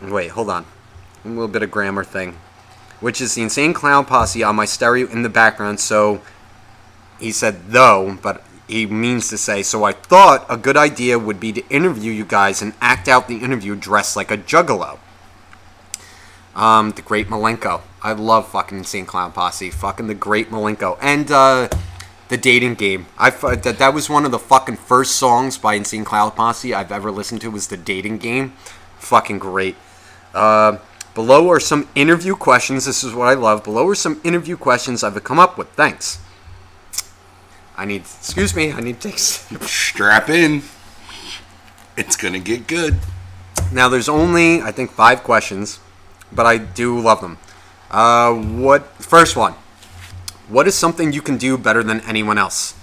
Wait, 0.00 0.30
hold 0.30 0.48
on. 0.48 0.64
A 1.24 1.28
little 1.28 1.48
bit 1.48 1.64
of 1.64 1.72
grammar 1.72 2.04
thing. 2.04 2.36
Which 3.00 3.20
is 3.20 3.34
the 3.34 3.42
Insane 3.42 3.74
Clown 3.74 4.04
Posse 4.04 4.44
on 4.44 4.54
my 4.54 4.64
stereo 4.64 5.08
in 5.08 5.22
the 5.22 5.28
background. 5.28 5.80
So 5.80 6.22
he 7.18 7.32
said 7.32 7.70
though, 7.70 8.16
but 8.22 8.44
he 8.68 8.86
means 8.86 9.28
to 9.30 9.38
say, 9.38 9.64
so 9.64 9.82
I 9.82 9.92
thought 9.92 10.46
a 10.48 10.56
good 10.56 10.76
idea 10.76 11.18
would 11.18 11.40
be 11.40 11.52
to 11.52 11.66
interview 11.68 12.12
you 12.12 12.24
guys 12.24 12.62
and 12.62 12.74
act 12.80 13.08
out 13.08 13.26
the 13.26 13.38
interview 13.38 13.74
dressed 13.74 14.14
like 14.14 14.30
a 14.30 14.38
juggalo. 14.38 14.98
Um, 16.54 16.92
the 16.92 17.02
Great 17.02 17.26
Milenko. 17.26 17.80
I 18.02 18.12
love 18.12 18.48
fucking 18.48 18.78
Insane 18.78 19.06
Clown 19.06 19.32
Posse. 19.32 19.70
Fucking 19.70 20.06
the 20.06 20.14
Great 20.14 20.50
Milenko. 20.50 20.98
And, 21.00 21.30
uh, 21.30 21.68
the 22.28 22.36
dating 22.36 22.74
game. 22.74 23.06
I 23.18 23.30
that 23.30 23.78
that 23.78 23.94
was 23.94 24.08
one 24.08 24.24
of 24.24 24.30
the 24.30 24.38
fucking 24.38 24.76
first 24.76 25.16
songs 25.16 25.58
by 25.58 25.74
Insane 25.74 26.04
Clown 26.04 26.30
Posse 26.30 26.74
I've 26.74 26.92
ever 26.92 27.10
listened 27.10 27.40
to 27.42 27.50
was 27.50 27.68
the 27.68 27.76
dating 27.76 28.18
game. 28.18 28.52
Fucking 28.98 29.38
great. 29.38 29.76
Uh, 30.34 30.78
below 31.14 31.50
are 31.50 31.60
some 31.60 31.88
interview 31.94 32.36
questions. 32.36 32.84
This 32.84 33.02
is 33.02 33.14
what 33.14 33.28
I 33.28 33.34
love. 33.34 33.64
Below 33.64 33.88
are 33.88 33.94
some 33.94 34.20
interview 34.24 34.56
questions 34.56 35.02
I've 35.02 35.22
come 35.24 35.38
up 35.38 35.56
with. 35.56 35.68
Thanks. 35.70 36.20
I 37.76 37.84
need. 37.86 38.02
Excuse 38.02 38.54
me. 38.54 38.72
I 38.72 38.80
need 38.80 39.00
to 39.00 39.08
take. 39.08 39.18
Strap 39.18 40.28
in. 40.28 40.62
It's 41.96 42.16
going 42.16 42.34
to 42.34 42.40
get 42.40 42.66
good. 42.66 42.98
Now 43.72 43.88
there's 43.88 44.08
only 44.08 44.60
I 44.60 44.70
think 44.70 44.90
five 44.90 45.22
questions, 45.24 45.80
but 46.30 46.46
I 46.46 46.58
do 46.58 46.98
love 46.98 47.20
them. 47.22 47.38
Uh, 47.90 48.34
what 48.34 48.86
first 49.02 49.36
one? 49.36 49.54
What 50.48 50.66
is 50.66 50.74
something 50.74 51.12
you 51.12 51.22
can 51.22 51.36
do 51.36 51.56
better 51.56 51.82
than 51.82 52.00
anyone 52.02 52.38
else? 52.38 52.74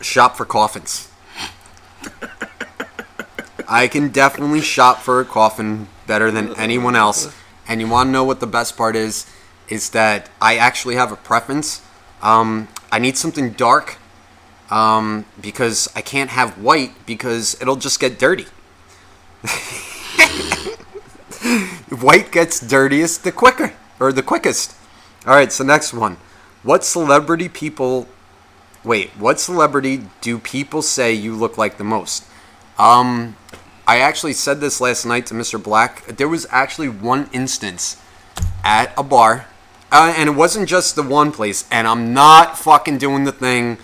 Shop 0.00 0.36
for 0.36 0.44
coffins. 0.44 1.08
I 3.68 3.88
can 3.88 4.10
definitely 4.10 4.60
shop 4.60 4.98
for 4.98 5.20
a 5.20 5.24
coffin 5.24 5.88
better 6.06 6.30
than 6.30 6.54
anyone 6.56 6.94
else. 6.94 7.34
And 7.66 7.80
you 7.80 7.88
want 7.88 8.08
to 8.08 8.12
know 8.12 8.24
what 8.24 8.40
the 8.40 8.46
best 8.46 8.76
part 8.76 8.96
is? 8.96 9.26
Is 9.68 9.90
that 9.90 10.28
I 10.40 10.56
actually 10.56 10.96
have 10.96 11.10
a 11.10 11.16
preference. 11.16 11.80
Um, 12.22 12.68
I 12.92 12.98
need 12.98 13.16
something 13.16 13.52
dark 13.52 13.96
um, 14.70 15.24
because 15.40 15.88
I 15.96 16.02
can't 16.02 16.30
have 16.30 16.58
white 16.58 17.06
because 17.06 17.60
it'll 17.60 17.76
just 17.76 18.00
get 18.00 18.18
dirty. 18.18 18.46
white 22.00 22.32
gets 22.32 22.60
dirtiest 22.60 23.24
the 23.24 23.32
quicker 23.32 23.72
or 24.00 24.12
the 24.12 24.22
quickest. 24.22 24.74
All 25.26 25.34
right, 25.34 25.52
so 25.52 25.64
next 25.64 25.92
one. 25.92 26.16
What 26.62 26.84
celebrity 26.84 27.48
people 27.48 28.08
Wait, 28.82 29.08
what 29.12 29.40
celebrity 29.40 30.02
do 30.20 30.38
people 30.38 30.82
say 30.82 31.10
you 31.14 31.34
look 31.34 31.56
like 31.56 31.78
the 31.78 31.84
most? 31.84 32.24
Um 32.78 33.36
I 33.86 33.98
actually 33.98 34.32
said 34.32 34.60
this 34.60 34.80
last 34.80 35.04
night 35.04 35.26
to 35.26 35.34
Mr. 35.34 35.62
Black. 35.62 36.06
There 36.06 36.28
was 36.28 36.46
actually 36.50 36.88
one 36.88 37.28
instance 37.32 38.00
at 38.62 38.92
a 38.96 39.02
bar 39.02 39.46
uh, 39.92 40.14
and 40.16 40.28
it 40.28 40.32
wasn't 40.32 40.68
just 40.68 40.96
the 40.96 41.02
one 41.02 41.32
place 41.32 41.66
and 41.70 41.86
I'm 41.86 42.12
not 42.14 42.58
fucking 42.58 42.98
doing 42.98 43.24
the 43.24 43.32
thing 43.32 43.78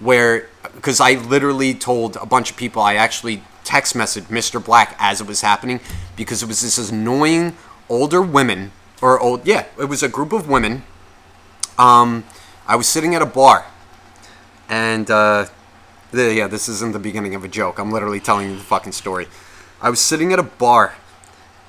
where 0.00 0.48
because 0.74 1.00
I 1.00 1.14
literally 1.14 1.74
told 1.74 2.16
a 2.16 2.26
bunch 2.26 2.50
of 2.50 2.56
people 2.56 2.82
I 2.82 2.94
actually 2.94 3.42
text 3.64 3.94
messaged 3.94 4.26
Mr. 4.26 4.62
Black 4.62 4.96
as 4.98 5.20
it 5.20 5.26
was 5.26 5.40
happening 5.40 5.80
because 6.16 6.42
it 6.42 6.46
was 6.46 6.60
this 6.60 6.90
annoying 6.90 7.56
older 7.88 8.22
women 8.22 8.72
or 9.00 9.20
old 9.20 9.46
yeah 9.46 9.66
it 9.78 9.86
was 9.86 10.02
a 10.02 10.08
group 10.08 10.32
of 10.32 10.48
women. 10.48 10.82
Um 11.78 12.24
i 12.66 12.76
was 12.76 12.86
sitting 12.86 13.14
at 13.14 13.22
a 13.22 13.26
bar 13.26 13.66
and 14.68 15.10
uh 15.10 15.46
the, 16.10 16.34
yeah 16.34 16.46
this 16.46 16.68
isn't 16.68 16.92
the 16.92 16.98
beginning 16.98 17.34
of 17.34 17.44
a 17.44 17.48
joke. 17.48 17.78
I'm 17.78 17.90
literally 17.90 18.20
telling 18.20 18.50
you 18.50 18.56
the 18.56 18.62
fucking 18.62 18.92
story. 18.92 19.26
I 19.80 19.90
was 19.90 20.00
sitting 20.00 20.32
at 20.32 20.38
a 20.38 20.44
bar 20.44 20.94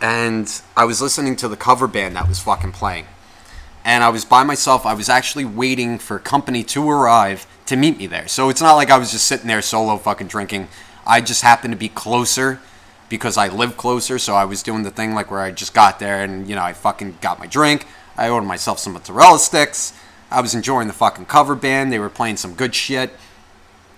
and 0.02 0.62
i 0.76 0.86
was 0.86 1.02
listening 1.02 1.36
to 1.38 1.48
the 1.48 1.58
cover 1.58 1.88
band 1.88 2.16
that 2.16 2.28
was 2.28 2.40
fucking 2.40 2.72
playing. 2.72 3.06
And 3.86 4.04
i 4.04 4.10
was 4.10 4.26
by 4.26 4.44
myself. 4.44 4.86
I 4.86 4.94
was 4.94 5.10
actually 5.10 5.46
waiting 5.46 5.98
for 5.98 6.20
company 6.20 6.64
to 6.66 6.90
arrive 6.90 7.48
to 7.66 7.76
meet 7.76 7.98
me 7.98 8.08
there. 8.08 8.28
So 8.28 8.50
it's 8.50 8.62
not 8.62 8.76
like 8.76 8.92
i 8.92 8.98
was 8.98 9.12
just 9.12 9.26
sitting 9.26 9.48
there 9.48 9.62
solo 9.62 9.98
fucking 9.98 10.28
drinking. 10.28 10.68
I 11.06 11.20
just 11.20 11.42
happened 11.42 11.74
to 11.74 11.78
be 11.78 11.90
closer 11.90 12.62
because 13.14 13.38
I 13.38 13.48
live 13.48 13.78
closer, 13.78 14.18
so 14.18 14.34
I 14.34 14.46
was 14.46 14.64
doing 14.64 14.82
the 14.82 14.90
thing 14.90 15.14
like 15.14 15.30
where 15.30 15.40
I 15.40 15.52
just 15.52 15.76
got 15.76 16.00
there 16.00 16.24
and 16.24 16.50
you 16.50 16.56
know 16.56 16.64
I 16.64 16.74
fucking 16.74 17.20
got 17.22 17.38
my 17.38 17.46
drink. 17.46 17.86
I 18.18 18.28
ordered 18.28 18.48
myself 18.48 18.80
some 18.80 18.94
mozzarella 18.94 19.38
sticks. 19.38 19.94
I 20.32 20.42
was 20.42 20.56
enjoying 20.56 20.88
the 20.88 20.96
fucking 20.96 21.26
cover 21.26 21.54
band. 21.54 21.92
They 21.92 22.00
were 22.00 22.10
playing 22.10 22.38
some 22.38 22.56
good 22.56 22.74
shit. 22.74 23.12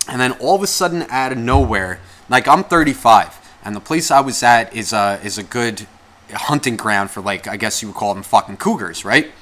And 0.06 0.20
then 0.20 0.32
all 0.32 0.54
of 0.54 0.62
a 0.62 0.66
sudden, 0.66 1.06
out 1.08 1.32
of 1.32 1.38
nowhere, 1.38 1.98
like 2.28 2.46
I'm 2.46 2.62
35, 2.62 3.40
and 3.64 3.74
the 3.74 3.80
place 3.80 4.10
I 4.10 4.20
was 4.20 4.42
at 4.42 4.76
is 4.76 4.92
a 4.92 5.18
is 5.24 5.38
a 5.38 5.42
good 5.42 5.86
hunting 6.30 6.76
ground 6.76 7.10
for 7.10 7.22
like 7.22 7.48
I 7.48 7.56
guess 7.56 7.80
you 7.80 7.88
would 7.88 7.96
call 7.96 8.12
them 8.12 8.22
fucking 8.22 8.58
cougars, 8.58 9.02
right? 9.02 9.32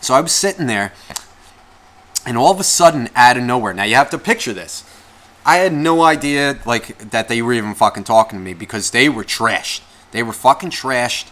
So 0.00 0.14
I 0.14 0.20
was 0.20 0.30
sitting 0.30 0.68
there, 0.68 0.92
and 2.24 2.38
all 2.38 2.52
of 2.52 2.60
a 2.60 2.64
sudden, 2.64 3.08
out 3.16 3.36
of 3.36 3.42
nowhere, 3.42 3.74
now 3.74 3.82
you 3.82 3.96
have 3.96 4.10
to 4.10 4.18
picture 4.18 4.52
this. 4.52 4.84
I 5.46 5.58
had 5.58 5.72
no 5.72 6.02
idea 6.02 6.58
like 6.66 7.10
that 7.10 7.28
they 7.28 7.40
were 7.40 7.52
even 7.52 7.74
fucking 7.74 8.02
talking 8.02 8.40
to 8.40 8.44
me 8.44 8.52
because 8.52 8.90
they 8.90 9.08
were 9.08 9.22
trashed. 9.22 9.80
They 10.10 10.24
were 10.24 10.32
fucking 10.32 10.70
trashed, 10.70 11.30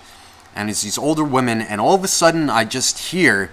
and 0.55 0.71
it's 0.71 0.83
these 0.83 0.97
older 0.97 1.25
women, 1.25 1.61
and 1.61 1.81
all 1.81 1.97
of 1.97 2.05
a 2.05 2.09
sudden 2.09 2.49
I 2.49 2.65
just 2.65 3.11
hear 3.11 3.51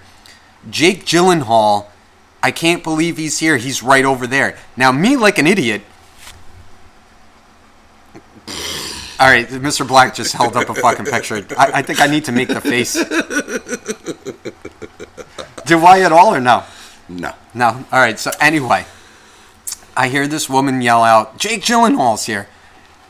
Jake 0.70 1.04
Gyllenhaal. 1.04 1.86
I 2.44 2.52
can't 2.52 2.84
believe 2.84 3.16
he's 3.16 3.40
here. 3.40 3.56
He's 3.56 3.82
right 3.82 4.04
over 4.04 4.28
there. 4.28 4.56
Now 4.76 4.92
me, 4.92 5.16
like 5.16 5.38
an 5.38 5.48
idiot. 5.48 5.82
All 9.18 9.28
right, 9.28 9.48
Mr. 9.48 9.86
Black 9.86 10.14
just 10.14 10.32
held 10.32 10.56
up 10.56 10.68
a 10.68 10.74
fucking 10.74 11.06
picture. 11.06 11.44
I, 11.58 11.70
I 11.74 11.82
think 11.82 12.00
I 12.00 12.06
need 12.06 12.24
to 12.26 12.32
make 12.32 12.48
the 12.48 12.60
face. 12.60 12.94
Do 15.64 15.78
I 15.84 16.00
at 16.00 16.12
all 16.12 16.34
or 16.34 16.40
no? 16.40 16.64
No. 17.08 17.32
No. 17.54 17.66
All 17.92 18.00
right. 18.00 18.18
So 18.18 18.30
anyway, 18.40 18.84
I 19.96 20.08
hear 20.08 20.26
this 20.26 20.48
woman 20.48 20.82
yell 20.82 21.04
out, 21.04 21.38
"Jake 21.38 21.62
Gyllenhaal's 21.62 22.26
here," 22.26 22.48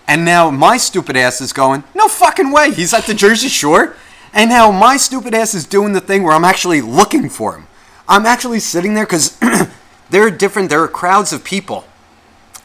and 0.07 0.25
now 0.25 0.51
my 0.51 0.77
stupid 0.77 1.17
ass 1.17 1.41
is 1.41 1.53
going, 1.53 1.85
"No 1.95 2.09
fucking 2.09 2.51
way! 2.51 2.73
He's 2.73 2.95
at 2.95 3.07
the 3.07 3.15
Jersey 3.15 3.49
Shore." 3.49 3.97
And 4.35 4.49
now 4.49 4.71
my 4.71 4.97
stupid 4.97 5.35
ass 5.35 5.53
is 5.53 5.67
doing 5.67 5.93
the 5.93 6.01
thing 6.01 6.23
where 6.23 6.33
I'm 6.33 6.45
actually 6.45 6.81
looking 6.81 7.29
for 7.29 7.55
him. 7.55 7.67
I'm 8.09 8.25
actually 8.25 8.61
sitting 8.61 8.95
there 8.95 9.05
because 9.05 9.37
There 10.13 10.27
are 10.27 10.31
different. 10.31 10.69
There 10.69 10.83
are 10.83 10.89
crowds 10.89 11.33
of 11.33 11.43
people, 11.43 11.87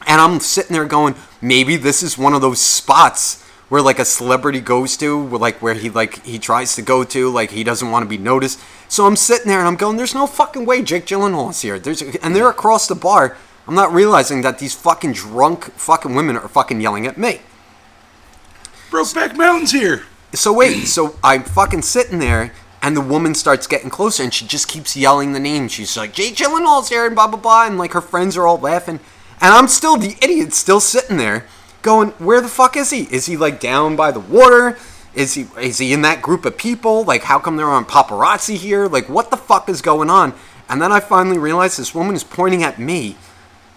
and 0.06 0.20
I'm 0.20 0.38
sitting 0.38 0.74
there 0.74 0.84
going, 0.84 1.14
maybe 1.40 1.76
this 1.76 2.02
is 2.02 2.18
one 2.18 2.34
of 2.34 2.42
those 2.42 2.60
spots 2.60 3.42
where 3.70 3.80
like 3.80 3.98
a 3.98 4.04
celebrity 4.04 4.60
goes 4.60 4.98
to, 4.98 5.18
where, 5.18 5.40
like 5.40 5.62
where 5.62 5.72
he 5.72 5.88
like 5.88 6.22
he 6.26 6.38
tries 6.38 6.74
to 6.74 6.82
go 6.82 7.04
to, 7.04 7.30
like 7.30 7.50
he 7.50 7.64
doesn't 7.64 7.90
want 7.90 8.02
to 8.02 8.08
be 8.08 8.18
noticed. 8.18 8.60
So 8.88 9.06
I'm 9.06 9.16
sitting 9.16 9.46
there 9.46 9.60
and 9.60 9.66
I'm 9.66 9.76
going, 9.76 9.96
there's 9.96 10.14
no 10.14 10.26
fucking 10.26 10.66
way 10.66 10.82
Jake 10.82 11.06
Gyllenhaal's 11.06 11.62
here. 11.62 11.78
There's 11.78 12.02
and 12.02 12.36
they're 12.36 12.50
across 12.50 12.86
the 12.86 12.94
bar. 12.94 13.38
I'm 13.68 13.74
not 13.74 13.92
realizing 13.92 14.40
that 14.42 14.58
these 14.58 14.74
fucking 14.74 15.12
drunk 15.12 15.64
fucking 15.72 16.14
women 16.14 16.36
are 16.38 16.48
fucking 16.48 16.80
yelling 16.80 17.06
at 17.06 17.18
me. 17.18 17.42
Brokeback 18.90 19.36
Mountain's 19.36 19.72
here. 19.72 20.04
So 20.32 20.54
wait, 20.54 20.86
so 20.86 21.16
I'm 21.22 21.42
fucking 21.42 21.82
sitting 21.82 22.18
there, 22.18 22.54
and 22.80 22.96
the 22.96 23.02
woman 23.02 23.34
starts 23.34 23.66
getting 23.66 23.90
closer, 23.90 24.22
and 24.22 24.32
she 24.32 24.46
just 24.46 24.68
keeps 24.68 24.96
yelling 24.96 25.34
the 25.34 25.38
name. 25.38 25.68
She's 25.68 25.98
like, 25.98 26.14
Jake 26.14 26.36
Gyllenhaal's 26.36 26.88
here, 26.88 27.04
and 27.04 27.14
blah 27.14 27.26
blah 27.26 27.38
blah, 27.38 27.66
and 27.66 27.76
like 27.76 27.92
her 27.92 28.00
friends 28.00 28.38
are 28.38 28.46
all 28.46 28.58
laughing, 28.58 29.00
and 29.38 29.52
I'm 29.52 29.68
still 29.68 29.98
the 29.98 30.16
idiot, 30.22 30.54
still 30.54 30.80
sitting 30.80 31.18
there, 31.18 31.44
going, 31.82 32.08
where 32.12 32.40
the 32.40 32.48
fuck 32.48 32.74
is 32.74 32.88
he? 32.88 33.02
Is 33.02 33.26
he 33.26 33.36
like 33.36 33.60
down 33.60 33.96
by 33.96 34.12
the 34.12 34.20
water? 34.20 34.78
Is 35.14 35.34
he 35.34 35.46
is 35.60 35.76
he 35.76 35.92
in 35.92 36.00
that 36.02 36.22
group 36.22 36.46
of 36.46 36.56
people? 36.56 37.04
Like, 37.04 37.24
how 37.24 37.38
come 37.38 37.58
they're 37.58 37.66
on 37.66 37.84
paparazzi 37.84 38.56
here? 38.56 38.86
Like, 38.86 39.10
what 39.10 39.30
the 39.30 39.36
fuck 39.36 39.68
is 39.68 39.82
going 39.82 40.08
on? 40.08 40.32
And 40.70 40.80
then 40.80 40.90
I 40.90 41.00
finally 41.00 41.38
realized 41.38 41.78
this 41.78 41.94
woman 41.94 42.14
is 42.14 42.24
pointing 42.24 42.62
at 42.62 42.78
me, 42.78 43.16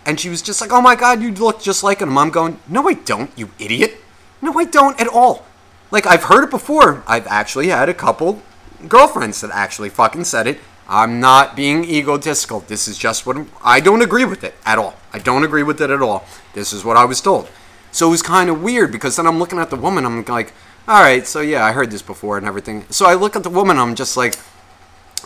and 0.06 0.20
she 0.20 0.30
was 0.30 0.42
just 0.42 0.62
like, 0.62 0.72
"Oh 0.72 0.82
my 0.82 0.96
god, 0.96 1.22
you 1.22 1.32
look 1.32 1.62
just 1.62 1.84
like 1.84 2.00
him." 2.00 2.18
I'm 2.18 2.30
going, 2.30 2.60
"No, 2.68 2.88
I 2.88 2.94
don't, 2.94 3.32
you 3.38 3.50
idiot. 3.60 3.98
No, 4.42 4.58
I 4.58 4.66
don't 4.66 5.00
at 5.00 5.08
all." 5.08 5.46
Like 5.92 6.08
I've 6.08 6.24
heard 6.24 6.44
it 6.44 6.50
before. 6.50 7.04
I've 7.08 7.28
actually 7.28 7.68
had 7.68 7.90
a 7.90 7.94
couple 7.94 8.42
girlfriends 8.88 9.42
that 9.42 9.52
actually 9.52 9.90
fucking 9.90 10.24
said 10.24 10.48
it. 10.48 10.60
I'm 10.88 11.20
not 11.20 11.56
being 11.56 11.86
egotistical. 11.86 12.62
This 12.62 12.88
is 12.88 12.98
just 12.98 13.26
what 13.26 13.38
I'm, 13.38 13.50
I 13.64 13.80
don't 13.80 14.02
agree 14.02 14.26
with 14.26 14.44
it 14.44 14.56
at 14.66 14.78
all. 14.78 14.96
I 15.14 15.20
don't 15.20 15.44
agree 15.44 15.64
with 15.64 15.82
it 15.82 15.90
at 15.90 16.02
all. 16.02 16.26
This 16.54 16.74
is 16.74 16.84
what 16.84 16.98
I 16.98 17.06
was 17.06 17.22
told. 17.22 17.50
So 17.92 18.08
it 18.08 18.12
was 18.12 18.22
kind 18.22 18.50
of 18.50 18.62
weird 18.62 18.92
because 18.92 19.16
then 19.16 19.28
I'm 19.28 19.40
looking 19.40 19.60
at 19.60 19.70
the 19.70 19.76
woman. 19.76 20.06
I'm 20.06 20.24
like, 20.26 20.54
all 20.88 21.02
right, 21.02 21.26
so 21.26 21.42
yeah, 21.42 21.64
I 21.64 21.72
heard 21.72 21.92
this 21.92 22.02
before 22.02 22.38
and 22.38 22.46
everything. 22.46 22.86
So 22.90 23.06
I 23.06 23.14
look 23.14 23.36
at 23.36 23.44
the 23.44 23.50
woman. 23.50 23.78
I'm 23.78 23.96
just 23.96 24.18
like, 24.18 24.36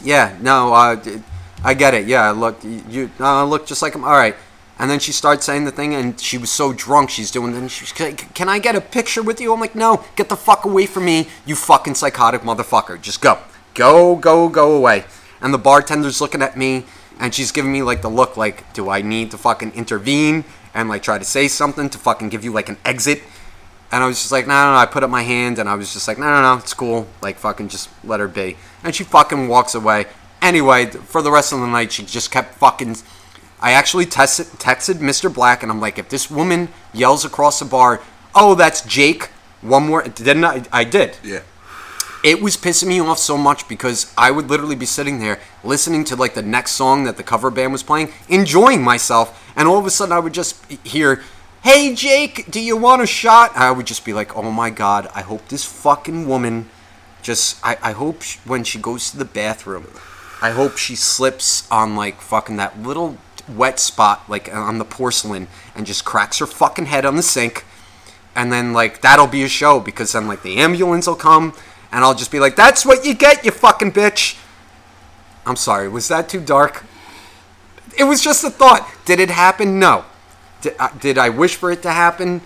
yeah, 0.03 0.37
no, 0.41 0.73
uh, 0.73 1.01
I 1.63 1.73
get 1.73 1.93
it. 1.93 2.07
Yeah, 2.07 2.29
look, 2.31 2.63
you 2.63 3.09
uh, 3.19 3.45
look 3.45 3.65
just 3.65 3.81
like 3.81 3.95
him. 3.95 4.03
All 4.03 4.11
right. 4.11 4.35
And 4.77 4.91
then 4.91 4.99
she 4.99 5.13
starts 5.13 5.45
saying 5.45 5.63
the 5.63 5.71
thing, 5.71 5.95
and 5.95 6.19
she 6.19 6.37
was 6.37 6.51
so 6.51 6.73
drunk, 6.73 7.09
she's 7.09 7.31
doing. 7.31 7.55
And 7.55 7.71
she's, 7.71 7.97
like, 7.99 8.33
can 8.33 8.49
I 8.49 8.59
get 8.59 8.75
a 8.75 8.81
picture 8.81 9.23
with 9.23 9.39
you? 9.39 9.53
I'm 9.53 9.59
like, 9.59 9.75
no, 9.75 10.03
get 10.15 10.27
the 10.27 10.35
fuck 10.35 10.65
away 10.65 10.85
from 10.85 11.05
me, 11.05 11.29
you 11.45 11.55
fucking 11.55 11.95
psychotic 11.95 12.41
motherfucker. 12.41 13.01
Just 13.01 13.21
go, 13.21 13.39
go, 13.73 14.15
go, 14.15 14.49
go 14.49 14.75
away. 14.75 15.05
And 15.39 15.53
the 15.53 15.59
bartender's 15.59 16.19
looking 16.19 16.41
at 16.41 16.57
me, 16.57 16.85
and 17.19 17.33
she's 17.33 17.51
giving 17.51 17.71
me 17.71 17.83
like 17.83 18.01
the 18.01 18.09
look, 18.09 18.35
like, 18.35 18.73
do 18.73 18.89
I 18.89 19.01
need 19.01 19.31
to 19.31 19.37
fucking 19.37 19.71
intervene 19.73 20.43
and 20.73 20.89
like 20.89 21.03
try 21.03 21.17
to 21.17 21.23
say 21.23 21.47
something 21.47 21.89
to 21.89 21.97
fucking 21.97 22.27
give 22.27 22.43
you 22.43 22.51
like 22.51 22.67
an 22.67 22.77
exit? 22.83 23.23
And 23.91 24.03
I 24.03 24.07
was 24.07 24.19
just 24.19 24.31
like, 24.31 24.45
no, 24.45 24.53
no, 24.53 24.71
no. 24.73 24.77
I 24.77 24.85
put 24.87 25.03
up 25.03 25.09
my 25.09 25.21
hand, 25.21 25.57
and 25.57 25.69
I 25.69 25.75
was 25.75 25.93
just 25.93 26.07
like, 26.07 26.17
no, 26.17 26.25
no, 26.25 26.41
no, 26.41 26.57
it's 26.57 26.73
cool. 26.73 27.07
Like, 27.21 27.37
fucking 27.37 27.69
just 27.69 27.89
let 28.03 28.19
her 28.19 28.27
be. 28.27 28.57
And 28.83 28.93
she 28.93 29.05
fucking 29.05 29.47
walks 29.47 29.73
away. 29.73 30.07
Anyway, 30.41 30.87
for 30.87 31.21
the 31.21 31.31
rest 31.31 31.53
of 31.53 31.59
the 31.59 31.67
night, 31.67 31.93
she 31.93 32.03
just 32.03 32.29
kept 32.29 32.55
fucking 32.55 32.97
I 33.65 33.71
actually 33.71 34.05
tested, 34.05 34.45
texted 34.59 34.99
Mr. 34.99 35.33
Black, 35.33 35.63
and 35.63 35.71
I'm 35.71 35.81
like, 35.81 35.97
if 35.97 36.07
this 36.07 36.29
woman 36.29 36.69
yells 36.93 37.25
across 37.25 37.57
the 37.57 37.65
bar, 37.65 37.99
"Oh, 38.35 38.53
that's 38.53 38.81
Jake," 38.81 39.29
one 39.61 39.87
more, 39.87 40.03
didn't 40.03 40.45
I? 40.45 40.63
I 40.71 40.83
did. 40.83 41.17
Yeah. 41.23 41.39
It 42.23 42.43
was 42.43 42.57
pissing 42.57 42.89
me 42.89 42.99
off 42.99 43.17
so 43.17 43.39
much 43.39 43.67
because 43.67 44.13
I 44.15 44.29
would 44.29 44.51
literally 44.51 44.75
be 44.75 44.85
sitting 44.85 45.17
there 45.17 45.39
listening 45.63 46.03
to 46.05 46.15
like 46.15 46.35
the 46.35 46.43
next 46.43 46.73
song 46.73 47.05
that 47.05 47.17
the 47.17 47.23
cover 47.23 47.49
band 47.49 47.71
was 47.71 47.81
playing, 47.81 48.13
enjoying 48.29 48.83
myself, 48.83 49.51
and 49.55 49.67
all 49.67 49.79
of 49.79 49.87
a 49.87 49.89
sudden 49.89 50.13
I 50.13 50.19
would 50.19 50.33
just 50.33 50.63
hear, 50.83 51.23
"Hey 51.63 51.95
Jake, 51.95 52.51
do 52.51 52.59
you 52.59 52.77
want 52.77 53.01
a 53.01 53.07
shot?" 53.07 53.51
I 53.57 53.71
would 53.71 53.87
just 53.87 54.05
be 54.05 54.13
like, 54.13 54.37
"Oh 54.37 54.51
my 54.51 54.69
god, 54.69 55.09
I 55.15 55.21
hope 55.21 55.47
this 55.47 55.65
fucking 55.65 56.27
woman 56.27 56.69
just 57.23 57.57
I, 57.63 57.79
I 57.81 57.91
hope 57.93 58.21
she, 58.21 58.37
when 58.45 58.63
she 58.63 58.77
goes 58.77 59.09
to 59.09 59.17
the 59.17 59.25
bathroom, 59.25 59.87
I 60.39 60.51
hope 60.51 60.77
she 60.77 60.95
slips 60.95 61.67
on 61.71 61.95
like 61.95 62.21
fucking 62.21 62.57
that 62.57 62.79
little 62.83 63.17
wet 63.47 63.79
spot 63.79 64.23
like 64.29 64.53
on 64.53 64.77
the 64.77 64.85
porcelain 64.85 65.47
and 65.75 65.85
just 65.85 66.05
cracks 66.05 66.39
her 66.39 66.47
fucking 66.47 66.85
head 66.85 67.05
on 67.05 67.15
the 67.15 67.23
sink. 67.23 67.65
And 68.35 68.51
then 68.51 68.73
like 68.73 69.01
that'll 69.01 69.27
be 69.27 69.43
a 69.43 69.47
show 69.47 69.79
because 69.79 70.11
then 70.11 70.27
like 70.27 70.43
the 70.43 70.57
ambulance 70.57 71.07
will 71.07 71.15
come 71.15 71.53
and 71.91 72.03
I'll 72.03 72.15
just 72.15 72.31
be 72.31 72.39
like 72.39 72.55
that's 72.55 72.85
what 72.85 73.05
you 73.05 73.13
get 73.13 73.45
you 73.45 73.51
fucking 73.51 73.91
bitch. 73.91 74.37
I'm 75.45 75.55
sorry 75.55 75.87
was 75.87 76.07
that 76.07 76.29
too 76.29 76.41
dark? 76.41 76.83
It 77.97 78.03
was 78.03 78.21
just 78.21 78.43
a 78.43 78.49
thought. 78.49 78.89
Did 79.05 79.21
it 79.21 79.29
happen? 79.29 79.79
No. 79.79 80.03
Did, 80.61 80.75
uh, 80.79 80.89
did 80.99 81.17
I 81.17 81.29
wish 81.29 81.55
for 81.55 81.71
it 81.71 81.81
to 81.83 81.91
happen? 81.91 82.41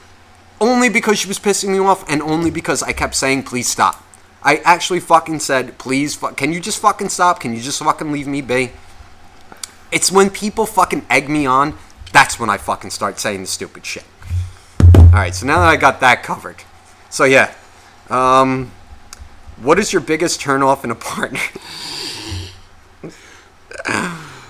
Only 0.61 0.89
because 0.89 1.17
she 1.17 1.27
was 1.27 1.39
pissing 1.39 1.69
me 1.69 1.79
off 1.79 2.07
and 2.07 2.21
only 2.21 2.51
because 2.51 2.83
I 2.83 2.91
kept 2.91 3.15
saying 3.15 3.43
please 3.43 3.67
stop. 3.67 4.03
I 4.43 4.57
actually 4.57 4.99
fucking 4.99 5.39
said 5.39 5.77
please 5.77 6.15
fu- 6.15 6.33
can 6.33 6.53
you 6.53 6.59
just 6.59 6.79
fucking 6.79 7.09
stop? 7.09 7.39
Can 7.39 7.55
you 7.55 7.61
just 7.61 7.81
fucking 7.81 8.11
leave 8.11 8.27
me 8.27 8.41
be 8.41 8.71
it's 9.91 10.11
when 10.11 10.29
people 10.29 10.65
fucking 10.65 11.05
egg 11.09 11.29
me 11.29 11.45
on, 11.45 11.77
that's 12.11 12.39
when 12.39 12.49
I 12.49 12.57
fucking 12.57 12.91
start 12.91 13.19
saying 13.19 13.41
the 13.41 13.47
stupid 13.47 13.85
shit. 13.85 14.05
Alright, 14.95 15.35
so 15.35 15.45
now 15.45 15.59
that 15.59 15.67
I 15.67 15.75
got 15.75 15.99
that 16.01 16.23
covered. 16.23 16.57
So 17.09 17.23
yeah. 17.23 17.53
Um 18.09 18.71
what 19.57 19.79
is 19.79 19.91
your 19.91 20.01
biggest 20.01 20.39
turn 20.39 20.63
off 20.63 20.83
in 20.83 20.91
a 20.91 20.95
partner? 20.95 21.39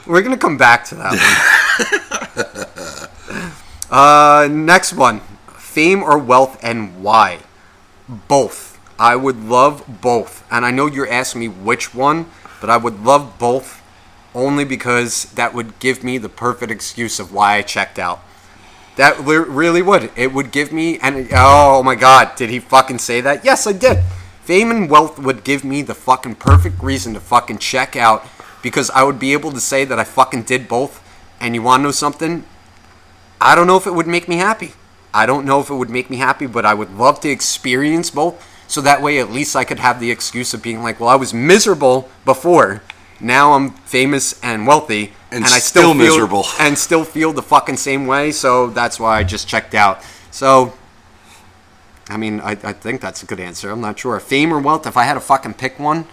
We're 0.06 0.21
gonna 0.21 0.38
come 0.38 0.58
back 0.58 0.86
to 0.86 0.95
that 0.95 3.10
one. 3.89 3.91
uh 3.91 4.47
next 4.52 4.93
one. 4.93 5.21
Fame 5.58 6.04
or 6.04 6.17
wealth 6.17 6.60
and 6.63 7.04
why? 7.04 7.39
Both. 8.28 8.80
I 8.97 9.15
would 9.15 9.45
love 9.45 9.86
both. 10.02 10.45
And 10.52 10.65
I 10.65 10.71
know 10.71 10.88
you're 10.88 11.10
asking 11.10 11.41
me 11.41 11.47
which 11.47 11.95
one, 11.95 12.25
but 12.60 12.69
I 12.69 12.75
would 12.75 13.04
love 13.04 13.39
both 13.39 13.79
only 14.36 14.63
because 14.63 15.26
that 15.34 15.54
would 15.54 15.80
give 15.80 16.04
me 16.04 16.18
the 16.18 16.30
perfect 16.30 16.72
excuse 16.72 17.20
of 17.20 17.34
why 17.34 17.56
I 17.56 17.62
checked 17.62 18.00
out. 18.00 18.22
That 18.96 19.20
really 19.20 19.82
would. 19.82 20.12
It 20.15 20.34
would 20.34 20.52
give 20.52 20.74
me, 20.74 21.00
and 21.00 21.30
oh 21.32 21.82
my 21.84 21.96
god, 21.96 22.36
did 22.36 22.50
he 22.50 22.60
fucking 22.60 23.00
say 23.00 23.22
that? 23.22 23.46
Yes, 23.46 23.65
I 23.65 23.72
did. 23.72 24.04
Fame 24.44 24.72
and 24.72 24.89
wealth 24.89 25.18
would 25.20 25.44
give 25.44 25.63
me 25.63 25.82
the 25.82 25.94
fucking 25.94 26.36
perfect 26.36 26.82
reason 26.82 27.13
to 27.13 27.20
fucking 27.20 27.60
check 27.60 27.96
out 27.96 28.26
because 28.62 28.89
I 28.89 29.04
would 29.04 29.20
be 29.20 29.34
able 29.34 29.52
to 29.52 29.62
say 29.62 29.86
that 29.86 30.00
I 30.00 30.04
fucking 30.04 30.44
did 30.44 30.68
both. 30.68 31.06
And 31.39 31.56
you 31.56 31.62
want 31.62 31.80
to 31.80 31.84
know 31.86 31.92
something? 31.92 32.44
I 33.39 33.56
don't 33.56 33.68
know 33.68 33.78
if 33.78 33.88
it 33.88 33.94
would 33.94 34.08
make 34.08 34.28
me 34.28 34.36
happy. 34.36 34.74
I 35.13 35.26
don't 35.26 35.46
know 35.46 35.62
if 35.62 35.70
it 35.70 35.76
would 35.76 35.89
make 35.89 36.10
me 36.10 36.18
happy, 36.18 36.46
but 36.46 36.65
I 36.65 36.74
would 36.74 36.98
love 36.98 37.22
to 37.22 37.30
experience 37.30 38.10
both. 38.10 38.46
So 38.68 38.82
that 38.82 39.02
way, 39.02 39.20
at 39.20 39.32
least 39.32 39.56
I 39.56 39.63
could 39.63 39.80
have 39.80 40.00
the 40.00 40.12
excuse 40.12 40.54
of 40.54 40.62
being 40.62 40.84
like, 40.84 41.00
well, 41.00 41.10
I 41.10 41.15
was 41.15 41.34
miserable 41.34 42.10
before 42.26 42.84
now 43.22 43.54
I'm 43.54 43.72
famous 43.72 44.40
and 44.42 44.66
wealthy, 44.66 45.14
And 45.32 45.44
I 45.44 45.48
still 45.48 45.60
still 45.60 45.94
feel, 45.94 45.94
miserable. 45.94 46.46
and 46.60 46.78
still 46.78 47.04
feel 47.04 47.34
the 47.34 47.42
fucking 47.42 47.78
same 47.78 48.08
way. 48.08 48.32
So 48.32 48.68
that's 48.68 49.00
why 49.00 49.18
I 49.18 49.24
just 49.24 49.48
checked 49.48 49.76
out. 49.76 50.02
So, 50.32 50.74
I 52.08 52.18
mean, 52.18 52.40
I, 52.40 52.52
I 52.52 52.74
think 52.74 53.02
that's 53.02 53.22
a 53.22 53.26
good 53.26 53.40
answer. 53.40 53.70
I'm 53.70 53.82
not 53.82 54.00
sure. 54.00 54.20
Fame 54.20 54.54
or 54.54 54.60
wealth? 54.60 54.88
If 54.88 54.96
I 54.96 55.04
had 55.04 55.16
to 55.16 55.20
fucking 55.20 55.56
pick 55.56 55.80
one, 55.80 56.08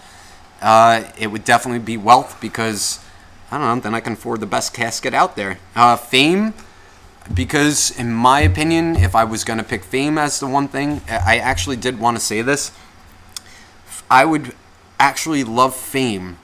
uh, 0.61 1.03
it 1.17 1.27
would 1.27 1.45
definitely 1.45 1.79
be 1.79 1.97
wealth 1.97 2.39
because 2.41 3.03
I 3.51 3.57
don't 3.57 3.77
know. 3.77 3.81
Then 3.81 3.95
I 3.95 4.01
can 4.01 4.13
afford 4.13 4.41
the 4.41 4.45
best 4.45 4.73
casket 4.73 5.13
out 5.13 5.35
there. 5.35 5.59
Uh, 5.75 5.95
fame, 5.95 6.53
because 7.33 7.97
in 7.97 8.11
my 8.13 8.41
opinion, 8.41 8.95
if 8.95 9.15
I 9.15 9.23
was 9.23 9.43
gonna 9.43 9.63
pick 9.63 9.83
fame 9.83 10.17
as 10.17 10.39
the 10.39 10.47
one 10.47 10.67
thing, 10.67 11.01
I 11.09 11.37
actually 11.37 11.77
did 11.77 11.99
want 11.99 12.17
to 12.17 12.23
say 12.23 12.41
this. 12.41 12.71
I 14.09 14.25
would 14.25 14.53
actually 14.99 15.43
love 15.43 15.75
fame 15.75 16.37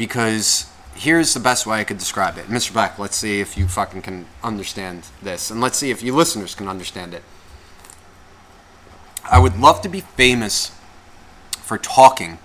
because 0.00 0.64
here's 0.94 1.34
the 1.34 1.40
best 1.40 1.66
way 1.66 1.78
I 1.78 1.84
could 1.84 1.98
describe 1.98 2.38
it. 2.38 2.46
Mr. 2.46 2.72
Black, 2.72 2.98
let's 2.98 3.18
see 3.18 3.38
if 3.42 3.58
you 3.58 3.68
fucking 3.68 4.00
can 4.00 4.24
understand 4.42 5.04
this, 5.20 5.50
and 5.50 5.60
let's 5.60 5.76
see 5.76 5.90
if 5.90 6.02
you 6.02 6.16
listeners 6.16 6.54
can 6.54 6.68
understand 6.68 7.12
it. 7.12 7.22
I 9.30 9.38
would 9.38 9.60
love 9.60 9.82
to 9.82 9.90
be 9.90 10.00
famous 10.00 10.72
for 11.50 11.76
talking, 11.76 12.38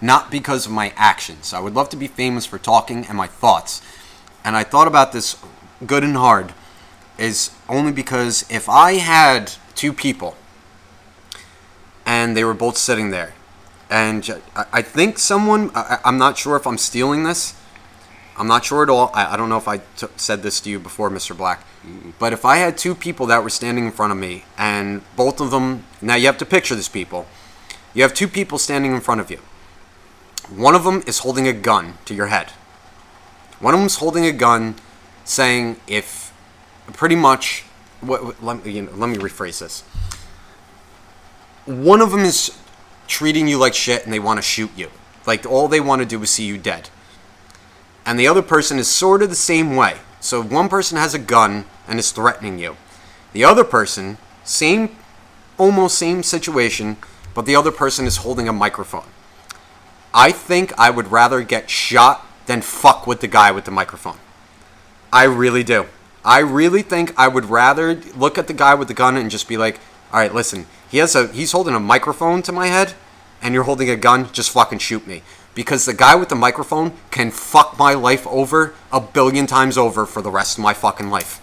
not 0.00 0.30
because 0.30 0.66
of 0.66 0.72
my 0.72 0.92
actions. 0.94 1.52
I 1.52 1.58
would 1.58 1.74
love 1.74 1.88
to 1.88 1.96
be 1.96 2.06
famous 2.06 2.46
for 2.46 2.60
talking 2.60 3.04
and 3.06 3.18
my 3.18 3.26
thoughts. 3.26 3.82
And 4.44 4.54
I 4.54 4.62
thought 4.62 4.86
about 4.86 5.10
this 5.10 5.36
good 5.84 6.04
and 6.04 6.16
hard, 6.16 6.54
is 7.18 7.50
only 7.68 7.90
because 7.90 8.46
if 8.48 8.68
I 8.68 8.94
had 8.94 9.54
two 9.74 9.92
people 9.92 10.36
and 12.06 12.36
they 12.36 12.44
were 12.44 12.54
both 12.54 12.76
sitting 12.76 13.10
there, 13.10 13.33
and 13.94 14.40
I- 14.56 14.66
I 14.72 14.82
think 14.82 15.20
someone, 15.20 15.70
I- 15.72 15.98
I'm 16.04 16.18
not 16.18 16.36
sure 16.36 16.56
if 16.56 16.66
I'm 16.66 16.78
stealing 16.78 17.22
this. 17.22 17.54
I'm 18.36 18.48
not 18.48 18.64
sure 18.64 18.82
at 18.82 18.90
all. 18.90 19.12
I, 19.14 19.34
I 19.34 19.36
don't 19.36 19.48
know 19.48 19.56
if 19.56 19.68
I 19.68 19.76
t- 19.78 20.08
said 20.16 20.42
this 20.42 20.58
to 20.62 20.70
you 20.70 20.80
before, 20.80 21.08
Mr. 21.10 21.36
Black. 21.36 21.60
But 22.18 22.32
if 22.32 22.44
I 22.44 22.56
had 22.56 22.76
two 22.76 22.96
people 22.96 23.26
that 23.26 23.44
were 23.44 23.50
standing 23.50 23.84
in 23.86 23.92
front 23.92 24.10
of 24.10 24.18
me, 24.18 24.44
and 24.58 25.02
both 25.14 25.40
of 25.40 25.52
them, 25.52 25.84
now 26.02 26.16
you 26.16 26.26
have 26.26 26.38
to 26.38 26.44
picture 26.46 26.74
these 26.74 26.88
people. 26.88 27.26
You 27.94 28.02
have 28.02 28.12
two 28.14 28.26
people 28.26 28.58
standing 28.58 28.92
in 28.92 29.00
front 29.00 29.20
of 29.20 29.30
you. 29.30 29.38
One 30.48 30.74
of 30.74 30.82
them 30.82 31.04
is 31.06 31.18
holding 31.20 31.46
a 31.46 31.52
gun 31.52 31.98
to 32.06 32.14
your 32.14 32.26
head. 32.26 32.50
One 33.60 33.74
of 33.74 33.78
them's 33.80 33.96
holding 33.96 34.26
a 34.26 34.32
gun, 34.32 34.74
saying 35.24 35.80
if 35.86 36.32
pretty 36.94 37.14
much 37.16 37.62
what, 38.00 38.24
what- 38.24 38.42
let, 38.42 38.64
me, 38.64 38.72
you 38.72 38.82
know, 38.82 38.92
let 38.96 39.08
me 39.08 39.18
rephrase 39.18 39.60
this. 39.60 39.84
One 41.66 42.00
of 42.00 42.10
them 42.10 42.20
is 42.20 42.50
treating 43.06 43.48
you 43.48 43.58
like 43.58 43.74
shit 43.74 44.04
and 44.04 44.12
they 44.12 44.18
want 44.18 44.38
to 44.38 44.42
shoot 44.42 44.70
you. 44.76 44.90
Like 45.26 45.46
all 45.46 45.68
they 45.68 45.80
want 45.80 46.00
to 46.00 46.06
do 46.06 46.22
is 46.22 46.30
see 46.30 46.44
you 46.44 46.58
dead. 46.58 46.90
And 48.06 48.18
the 48.18 48.28
other 48.28 48.42
person 48.42 48.78
is 48.78 48.88
sort 48.88 49.22
of 49.22 49.30
the 49.30 49.36
same 49.36 49.76
way. 49.76 49.98
So 50.20 50.42
one 50.42 50.68
person 50.68 50.98
has 50.98 51.14
a 51.14 51.18
gun 51.18 51.64
and 51.88 51.98
is 51.98 52.12
threatening 52.12 52.58
you. 52.58 52.76
The 53.32 53.44
other 53.44 53.64
person, 53.64 54.18
same 54.44 54.96
almost 55.58 55.98
same 55.98 56.22
situation, 56.22 56.96
but 57.34 57.46
the 57.46 57.56
other 57.56 57.70
person 57.70 58.06
is 58.06 58.18
holding 58.18 58.48
a 58.48 58.52
microphone. 58.52 59.06
I 60.12 60.32
think 60.32 60.72
I 60.78 60.90
would 60.90 61.10
rather 61.10 61.42
get 61.42 61.70
shot 61.70 62.26
than 62.46 62.60
fuck 62.60 63.06
with 63.06 63.20
the 63.20 63.28
guy 63.28 63.50
with 63.50 63.64
the 63.64 63.70
microphone. 63.70 64.18
I 65.12 65.24
really 65.24 65.64
do. 65.64 65.86
I 66.24 66.38
really 66.38 66.82
think 66.82 67.12
I 67.16 67.28
would 67.28 67.46
rather 67.46 67.94
look 67.94 68.38
at 68.38 68.46
the 68.46 68.52
guy 68.52 68.74
with 68.74 68.88
the 68.88 68.94
gun 68.94 69.16
and 69.16 69.30
just 69.30 69.48
be 69.48 69.56
like, 69.56 69.78
"All 70.14 70.20
right, 70.20 70.32
listen. 70.32 70.66
He 70.88 70.98
has 70.98 71.16
a 71.16 71.26
he's 71.26 71.50
holding 71.50 71.74
a 71.74 71.80
microphone 71.80 72.40
to 72.42 72.52
my 72.52 72.68
head 72.68 72.94
and 73.42 73.52
you're 73.52 73.64
holding 73.64 73.90
a 73.90 73.96
gun, 73.96 74.32
just 74.32 74.52
fucking 74.52 74.78
shoot 74.78 75.06
me." 75.08 75.22
Because 75.56 75.84
the 75.84 75.94
guy 75.94 76.14
with 76.14 76.28
the 76.28 76.36
microphone 76.36 76.92
can 77.10 77.32
fuck 77.32 77.76
my 77.76 77.94
life 77.94 78.24
over 78.28 78.74
a 78.92 79.00
billion 79.00 79.48
times 79.48 79.76
over 79.76 80.06
for 80.06 80.22
the 80.22 80.30
rest 80.30 80.56
of 80.56 80.62
my 80.62 80.74
fucking 80.74 81.10
life. 81.10 81.40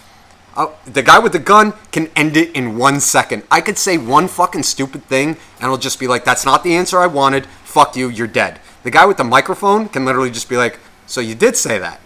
Uh, 0.55 0.67
the 0.85 1.03
guy 1.03 1.17
with 1.19 1.31
the 1.31 1.39
gun 1.39 1.73
can 1.91 2.09
end 2.15 2.35
it 2.35 2.53
in 2.55 2.77
one 2.77 2.99
second. 2.99 3.43
I 3.49 3.61
could 3.61 3.77
say 3.77 3.97
one 3.97 4.27
fucking 4.27 4.63
stupid 4.63 5.03
thing 5.05 5.29
and 5.29 5.63
it'll 5.63 5.77
just 5.77 5.99
be 5.99 6.07
like, 6.07 6.25
that's 6.25 6.45
not 6.45 6.63
the 6.63 6.75
answer 6.75 6.99
I 6.99 7.07
wanted. 7.07 7.45
Fuck 7.63 7.95
you, 7.95 8.09
you're 8.09 8.27
dead. 8.27 8.59
The 8.83 8.91
guy 8.91 9.05
with 9.05 9.17
the 9.17 9.23
microphone 9.23 9.87
can 9.87 10.03
literally 10.05 10.31
just 10.31 10.49
be 10.49 10.57
like, 10.57 10.79
so 11.05 11.21
you 11.21 11.35
did 11.35 11.55
say 11.55 11.77
that. 11.79 12.01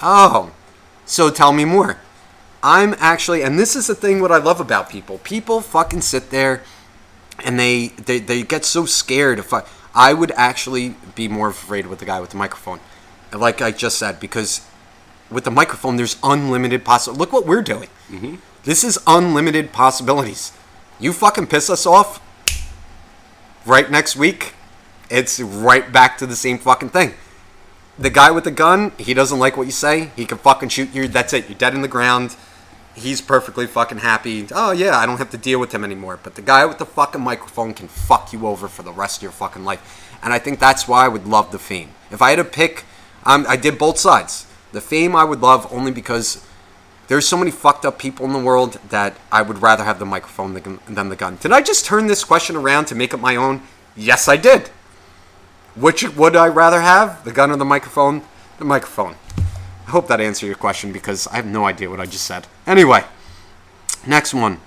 Oh, 0.00 0.52
so 1.04 1.30
tell 1.30 1.52
me 1.52 1.64
more. 1.64 1.98
I'm 2.64 2.94
actually, 2.98 3.42
and 3.42 3.58
this 3.58 3.76
is 3.76 3.88
the 3.88 3.94
thing 3.94 4.22
what 4.22 4.32
I 4.32 4.38
love 4.38 4.58
about 4.58 4.88
people. 4.88 5.18
People 5.18 5.60
fucking 5.60 6.00
sit 6.00 6.30
there 6.30 6.62
and 7.44 7.60
they 7.60 7.88
they, 7.88 8.18
they 8.18 8.42
get 8.42 8.64
so 8.64 8.86
scared 8.86 9.38
if 9.38 9.52
I 9.52 9.64
I 9.94 10.14
would 10.14 10.32
actually 10.32 10.94
be 11.14 11.28
more 11.28 11.48
afraid 11.48 11.86
with 11.86 11.98
the 11.98 12.06
guy 12.06 12.20
with 12.20 12.30
the 12.30 12.38
microphone. 12.38 12.80
Like 13.32 13.60
I 13.60 13.70
just 13.70 13.98
said, 13.98 14.18
because 14.18 14.66
with 15.30 15.44
the 15.44 15.50
microphone 15.50 15.96
there's 15.96 16.16
unlimited 16.22 16.86
possible 16.86 17.18
look 17.18 17.34
what 17.34 17.46
we're 17.46 17.62
doing. 17.62 17.90
Mm-hmm. 18.10 18.36
This 18.64 18.82
is 18.82 18.98
unlimited 19.06 19.72
possibilities. 19.72 20.52
You 20.98 21.12
fucking 21.12 21.48
piss 21.48 21.68
us 21.68 21.84
off 21.84 22.22
right 23.66 23.90
next 23.90 24.16
week, 24.16 24.54
it's 25.10 25.38
right 25.38 25.92
back 25.92 26.16
to 26.18 26.26
the 26.26 26.36
same 26.36 26.56
fucking 26.56 26.90
thing. 26.90 27.12
The 27.98 28.10
guy 28.10 28.30
with 28.30 28.44
the 28.44 28.50
gun, 28.50 28.92
he 28.98 29.12
doesn't 29.12 29.38
like 29.38 29.56
what 29.56 29.66
you 29.66 29.72
say. 29.72 30.10
He 30.16 30.24
can 30.24 30.38
fucking 30.38 30.70
shoot 30.70 30.92
you. 30.94 31.06
That's 31.06 31.32
it. 31.32 31.48
You're 31.48 31.58
dead 31.58 31.74
in 31.74 31.82
the 31.82 31.88
ground. 31.88 32.36
He's 32.94 33.20
perfectly 33.20 33.66
fucking 33.66 33.98
happy. 33.98 34.46
Oh 34.52 34.70
yeah, 34.70 34.96
I 34.96 35.06
don't 35.06 35.18
have 35.18 35.30
to 35.30 35.36
deal 35.36 35.58
with 35.58 35.72
him 35.72 35.84
anymore. 35.84 36.18
But 36.22 36.36
the 36.36 36.42
guy 36.42 36.64
with 36.64 36.78
the 36.78 36.86
fucking 36.86 37.20
microphone 37.20 37.74
can 37.74 37.88
fuck 37.88 38.32
you 38.32 38.46
over 38.46 38.68
for 38.68 38.82
the 38.82 38.92
rest 38.92 39.18
of 39.18 39.22
your 39.22 39.32
fucking 39.32 39.64
life. 39.64 40.18
And 40.22 40.32
I 40.32 40.38
think 40.38 40.58
that's 40.58 40.86
why 40.86 41.04
I 41.04 41.08
would 41.08 41.26
love 41.26 41.50
the 41.50 41.58
fame. 41.58 41.90
If 42.10 42.22
I 42.22 42.30
had 42.30 42.36
to 42.36 42.44
pick, 42.44 42.84
um, 43.24 43.44
I 43.48 43.56
did 43.56 43.78
both 43.78 43.98
sides. 43.98 44.46
The 44.72 44.80
fame 44.80 45.14
I 45.16 45.24
would 45.24 45.40
love 45.40 45.70
only 45.72 45.90
because 45.90 46.46
there's 47.08 47.28
so 47.28 47.36
many 47.36 47.50
fucked 47.50 47.84
up 47.84 47.98
people 47.98 48.24
in 48.26 48.32
the 48.32 48.38
world 48.38 48.78
that 48.88 49.16
I 49.30 49.42
would 49.42 49.60
rather 49.60 49.84
have 49.84 49.98
the 49.98 50.06
microphone 50.06 50.54
than 50.54 50.80
than 50.88 51.08
the 51.08 51.16
gun. 51.16 51.36
Did 51.40 51.52
I 51.52 51.62
just 51.62 51.84
turn 51.84 52.06
this 52.06 52.24
question 52.24 52.56
around 52.56 52.86
to 52.86 52.94
make 52.94 53.12
it 53.12 53.18
my 53.18 53.36
own? 53.36 53.62
Yes, 53.96 54.28
I 54.28 54.36
did. 54.36 54.70
Which 55.74 56.08
would 56.16 56.36
I 56.36 56.46
rather 56.46 56.80
have, 56.80 57.24
the 57.24 57.32
gun 57.32 57.50
or 57.50 57.56
the 57.56 57.64
microphone? 57.64 58.22
The 58.58 58.64
microphone. 58.64 59.16
I 59.86 59.90
hope 59.90 60.08
that 60.08 60.20
answered 60.20 60.46
your 60.46 60.56
question 60.56 60.92
because 60.92 61.26
I 61.28 61.36
have 61.36 61.46
no 61.46 61.66
idea 61.66 61.90
what 61.90 62.00
I 62.00 62.06
just 62.06 62.24
said. 62.24 62.46
Anyway, 62.66 63.04
next 64.06 64.32
one. 64.34 64.60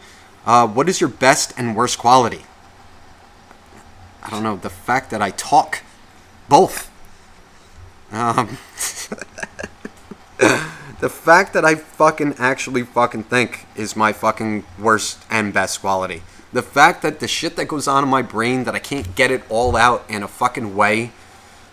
Uh, 0.45 0.67
what 0.67 0.87
is 0.87 1.01
your 1.01 1.09
best 1.09 1.53
and 1.57 1.75
worst 1.75 1.97
quality? 1.97 2.45
I 4.23 4.29
don't 4.29 4.43
know. 4.43 4.55
The 4.55 4.69
fact 4.69 5.09
that 5.11 5.21
I 5.21 5.31
talk. 5.31 5.83
Both. 6.47 6.89
Um, 8.11 8.57
the 10.99 11.09
fact 11.09 11.53
that 11.53 11.65
I 11.65 11.75
fucking 11.75 12.35
actually 12.37 12.83
fucking 12.83 13.23
think 13.23 13.65
is 13.75 13.95
my 13.95 14.13
fucking 14.13 14.63
worst 14.79 15.25
and 15.29 15.53
best 15.53 15.81
quality. 15.81 16.21
The 16.53 16.61
fact 16.61 17.01
that 17.01 17.19
the 17.19 17.27
shit 17.27 17.57
that 17.57 17.67
goes 17.67 17.87
on 17.87 18.03
in 18.03 18.09
my 18.09 18.21
brain 18.21 18.63
that 18.63 18.75
I 18.75 18.79
can't 18.79 19.13
get 19.15 19.29
it 19.29 19.43
all 19.49 19.75
out 19.75 20.05
in 20.09 20.23
a 20.23 20.27
fucking 20.27 20.77
way 20.77 21.11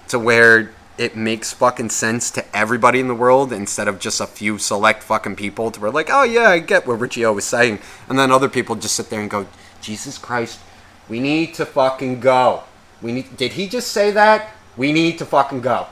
to 0.09 0.18
where 0.18 0.73
it 0.96 1.16
makes 1.16 1.52
fucking 1.52 1.90
sense 1.90 2.30
to 2.30 2.57
everybody 2.57 3.00
in 3.00 3.09
the 3.09 3.14
world 3.14 3.52
instead 3.52 3.88
of 3.88 3.98
just 3.98 4.20
a 4.20 4.26
few 4.26 4.59
select 4.59 5.02
fucking 5.02 5.37
people 5.37 5.70
to 5.70 5.80
where 5.80 5.90
like, 5.90 6.09
oh 6.11 6.22
yeah, 6.22 6.50
I 6.50 6.61
get 6.61 6.87
what 6.87 7.00
Richie 7.00 7.24
O 7.24 7.33
was 7.33 7.44
saying. 7.44 7.80
And 8.09 8.18
then 8.18 8.30
other 8.30 8.48
people 8.48 8.76
just 8.76 8.94
sit 8.94 9.11
there 9.11 9.20
and 9.20 9.30
go, 9.30 9.46
Jesus 9.80 10.18
Christ, 10.18 10.61
we 11.09 11.20
need 11.20 11.54
to 11.54 11.66
fucking 11.66 12.20
go. 12.20 12.62
We 13.02 13.12
need 13.12 13.37
did 13.37 13.52
he 13.52 13.68
just 13.68 13.92
say 13.92 14.11
that? 14.12 14.52
We 14.76 14.92
need 14.92 15.18
to 15.18 15.26
fucking 15.26 15.61
go. 15.61 15.87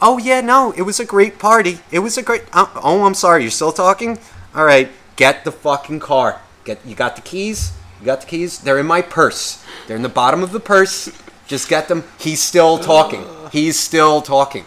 Oh 0.00 0.18
yeah, 0.18 0.40
no, 0.40 0.72
it 0.72 0.82
was 0.82 1.00
a 1.00 1.04
great 1.04 1.38
party. 1.38 1.78
It 1.90 2.00
was 2.00 2.18
a 2.18 2.22
great. 2.22 2.42
Oh, 2.52 2.70
oh, 2.82 3.04
I'm 3.04 3.14
sorry. 3.14 3.42
You're 3.42 3.50
still 3.50 3.72
talking. 3.72 4.18
All 4.54 4.64
right, 4.64 4.90
get 5.16 5.44
the 5.44 5.52
fucking 5.52 6.00
car. 6.00 6.40
Get. 6.64 6.84
You 6.84 6.94
got 6.94 7.16
the 7.16 7.22
keys. 7.22 7.72
You 8.00 8.06
got 8.06 8.22
the 8.22 8.26
keys. 8.26 8.58
They're 8.58 8.78
in 8.78 8.86
my 8.86 9.00
purse. 9.00 9.64
They're 9.86 9.96
in 9.96 10.02
the 10.02 10.08
bottom 10.08 10.42
of 10.42 10.52
the 10.52 10.60
purse. 10.60 11.08
Just 11.46 11.68
get 11.68 11.88
them. 11.88 12.04
He's 12.18 12.42
still 12.42 12.78
talking. 12.78 13.24
He's 13.52 13.78
still 13.78 14.20
talking. 14.20 14.64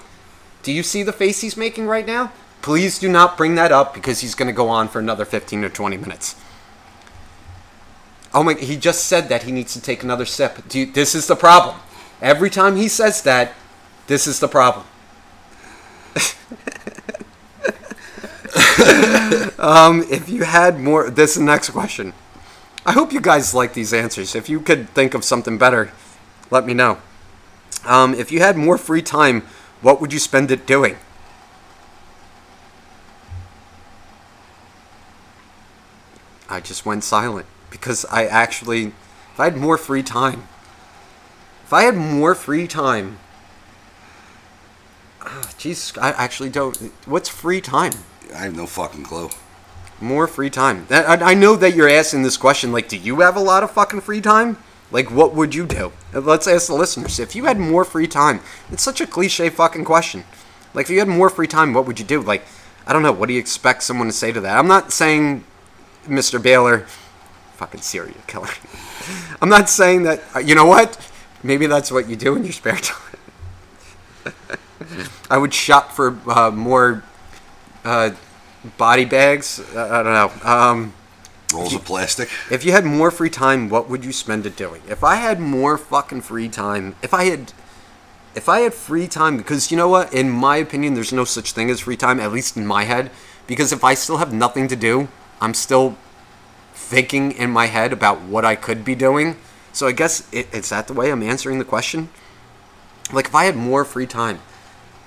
Do 0.63 0.71
you 0.71 0.83
see 0.83 1.03
the 1.03 1.13
face 1.13 1.41
he's 1.41 1.57
making 1.57 1.87
right 1.87 2.05
now? 2.05 2.31
Please 2.61 2.99
do 2.99 3.09
not 3.09 3.37
bring 3.37 3.55
that 3.55 3.71
up 3.71 3.93
because 3.93 4.19
he's 4.19 4.35
going 4.35 4.47
to 4.47 4.53
go 4.53 4.69
on 4.69 4.87
for 4.87 4.99
another 4.99 5.25
15 5.25 5.63
or 5.63 5.69
20 5.69 5.97
minutes. 5.97 6.35
Oh 8.33 8.43
my! 8.43 8.53
He 8.53 8.77
just 8.77 9.05
said 9.05 9.29
that 9.29 9.43
he 9.43 9.51
needs 9.51 9.73
to 9.73 9.81
take 9.81 10.03
another 10.03 10.25
sip. 10.25 10.59
You, 10.71 10.85
this 10.85 11.15
is 11.15 11.25
the 11.27 11.35
problem. 11.35 11.77
Every 12.21 12.49
time 12.49 12.75
he 12.75 12.87
says 12.87 13.23
that, 13.23 13.53
this 14.07 14.27
is 14.27 14.39
the 14.39 14.47
problem. 14.47 14.85
um, 19.57 20.03
if 20.11 20.29
you 20.29 20.43
had 20.43 20.79
more, 20.79 21.09
this 21.09 21.31
is 21.31 21.37
the 21.37 21.43
next 21.43 21.71
question. 21.71 22.13
I 22.85 22.91
hope 22.91 23.11
you 23.11 23.21
guys 23.21 23.55
like 23.55 23.73
these 23.73 23.93
answers. 23.93 24.35
If 24.35 24.47
you 24.47 24.59
could 24.59 24.89
think 24.89 25.13
of 25.13 25.23
something 25.23 25.57
better, 25.57 25.91
let 26.51 26.65
me 26.65 26.73
know. 26.73 26.99
Um, 27.85 28.13
if 28.13 28.31
you 28.31 28.39
had 28.39 28.57
more 28.57 28.77
free 28.77 29.01
time, 29.01 29.41
what 29.81 30.01
would 30.01 30.11
you 30.11 30.19
spend 30.19 30.51
it 30.51 30.65
doing? 30.65 30.97
I 36.49 36.59
just 36.59 36.85
went 36.85 37.03
silent 37.03 37.45
because 37.69 38.05
I 38.05 38.25
actually, 38.25 38.87
if 38.87 39.39
I 39.39 39.45
had 39.45 39.57
more 39.57 39.77
free 39.77 40.03
time, 40.03 40.47
if 41.63 41.71
I 41.71 41.83
had 41.83 41.95
more 41.95 42.33
free 42.33 42.67
time, 42.67 43.19
jeez, 45.21 45.57
Jesus, 45.57 45.97
I 45.97 46.09
actually 46.11 46.49
don't. 46.49 46.75
What's 47.05 47.29
free 47.29 47.61
time? 47.61 47.93
I 48.33 48.39
have 48.39 48.55
no 48.55 48.65
fucking 48.65 49.03
clue. 49.03 49.29
More 50.01 50.27
free 50.27 50.49
time. 50.49 50.87
I, 50.89 51.17
I 51.17 51.33
know 51.33 51.55
that 51.55 51.75
you're 51.75 51.89
asking 51.89 52.23
this 52.23 52.37
question. 52.37 52.71
Like, 52.71 52.87
do 52.87 52.97
you 52.97 53.19
have 53.19 53.35
a 53.35 53.41
lot 53.41 53.63
of 53.63 53.71
fucking 53.71 54.01
free 54.01 54.21
time? 54.21 54.57
Like, 54.91 55.11
what 55.11 55.35
would 55.35 55.53
you 55.53 55.65
do? 55.67 55.91
Let's 56.13 56.47
ask 56.47 56.67
the 56.67 56.73
listeners. 56.73 57.19
If 57.19 57.35
you 57.35 57.45
had 57.45 57.59
more 57.59 57.85
free 57.85 58.07
time, 58.07 58.39
it's 58.71 58.81
such 58.83 59.01
a 59.01 59.07
cliche 59.07 59.49
fucking 59.49 59.85
question. 59.85 60.23
Like, 60.73 60.85
if 60.87 60.89
you 60.91 60.99
had 60.99 61.07
more 61.07 61.29
free 61.29 61.47
time, 61.47 61.73
what 61.73 61.85
would 61.85 61.99
you 61.99 62.05
do? 62.05 62.21
Like, 62.21 62.43
I 62.87 62.93
don't 62.93 63.03
know. 63.03 63.11
What 63.11 63.27
do 63.27 63.33
you 63.33 63.39
expect 63.39 63.83
someone 63.83 64.07
to 64.07 64.13
say 64.13 64.31
to 64.31 64.41
that? 64.41 64.57
I'm 64.57 64.67
not 64.67 64.91
saying 64.91 65.43
Mr. 66.07 66.41
Baylor, 66.41 66.87
fucking 67.57 67.81
serial 67.81 68.15
killer. 68.25 68.49
I'm 69.41 69.49
not 69.49 69.69
saying 69.69 70.03
that. 70.03 70.23
uh, 70.35 70.39
You 70.39 70.55
know 70.55 70.65
what? 70.65 70.97
Maybe 71.43 71.67
that's 71.67 71.91
what 71.91 72.09
you 72.09 72.15
do 72.15 72.35
in 72.35 72.43
your 72.43 72.53
spare 72.53 72.75
time. 72.77 72.97
I 75.29 75.37
would 75.37 75.53
shop 75.53 75.91
for 75.91 76.17
uh, 76.27 76.51
more 76.51 77.03
uh, 77.85 78.11
body 78.77 79.05
bags. 79.05 79.59
Uh, 79.75 79.87
I 79.91 80.03
don't 80.03 80.13
know. 80.43 80.49
Um, 80.51 80.93
Rolls 81.53 81.73
of 81.73 81.83
plastic. 81.83 82.29
if 82.51 82.63
you 82.63 82.71
had 82.71 82.85
more 82.85 83.09
free 83.09 83.29
time, 83.29 83.69
what 83.69 83.89
would 83.89 84.05
you 84.05 84.11
spend 84.11 84.45
it 84.45 84.55
doing? 84.55 84.81
If 84.87 85.03
I 85.03 85.15
had 85.15 85.39
more 85.39 85.77
fucking 85.77 86.21
free 86.21 86.47
time, 86.47 86.95
if 87.01 87.13
I 87.13 87.25
had, 87.25 87.53
if 88.35 88.47
I 88.47 88.59
had 88.59 88.73
free 88.73 89.07
time, 89.07 89.37
because 89.37 89.71
you 89.71 89.77
know 89.77 89.87
what? 89.87 90.13
In 90.13 90.29
my 90.29 90.57
opinion, 90.57 90.93
there's 90.93 91.11
no 91.11 91.25
such 91.25 91.53
thing 91.53 91.69
as 91.71 91.79
free 91.79 91.97
time, 91.97 92.19
at 92.19 92.31
least 92.31 92.55
in 92.55 92.67
my 92.67 92.83
head. 92.83 93.09
Because 93.47 93.73
if 93.73 93.83
I 93.83 93.95
still 93.95 94.17
have 94.17 94.31
nothing 94.31 94.67
to 94.67 94.75
do, 94.75 95.07
I'm 95.41 95.55
still 95.55 95.97
thinking 96.73 97.31
in 97.31 97.49
my 97.49 97.65
head 97.65 97.91
about 97.91 98.21
what 98.21 98.45
I 98.45 98.55
could 98.55 98.85
be 98.85 98.93
doing. 98.93 99.35
So 99.73 99.87
I 99.87 99.91
guess 99.91 100.27
it, 100.31 100.53
is 100.53 100.69
that 100.69 100.87
the 100.87 100.93
way 100.93 101.11
I'm 101.11 101.23
answering 101.23 101.57
the 101.57 101.65
question? 101.65 102.09
Like 103.11 103.27
if 103.27 103.35
I 103.35 103.45
had 103.45 103.55
more 103.55 103.85
free 103.85 104.05
time, 104.05 104.39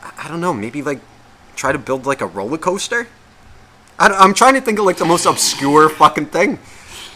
I, 0.02 0.24
I 0.24 0.28
don't 0.28 0.40
know, 0.40 0.52
maybe 0.52 0.82
like 0.82 1.00
try 1.54 1.70
to 1.70 1.78
build 1.78 2.04
like 2.04 2.20
a 2.20 2.26
roller 2.26 2.58
coaster. 2.58 3.06
I, 3.98 4.08
I'm 4.08 4.34
trying 4.34 4.54
to 4.54 4.60
think 4.60 4.78
of 4.78 4.84
like 4.84 4.96
the 4.96 5.04
most 5.04 5.26
obscure 5.26 5.88
fucking 5.88 6.26
thing. 6.26 6.58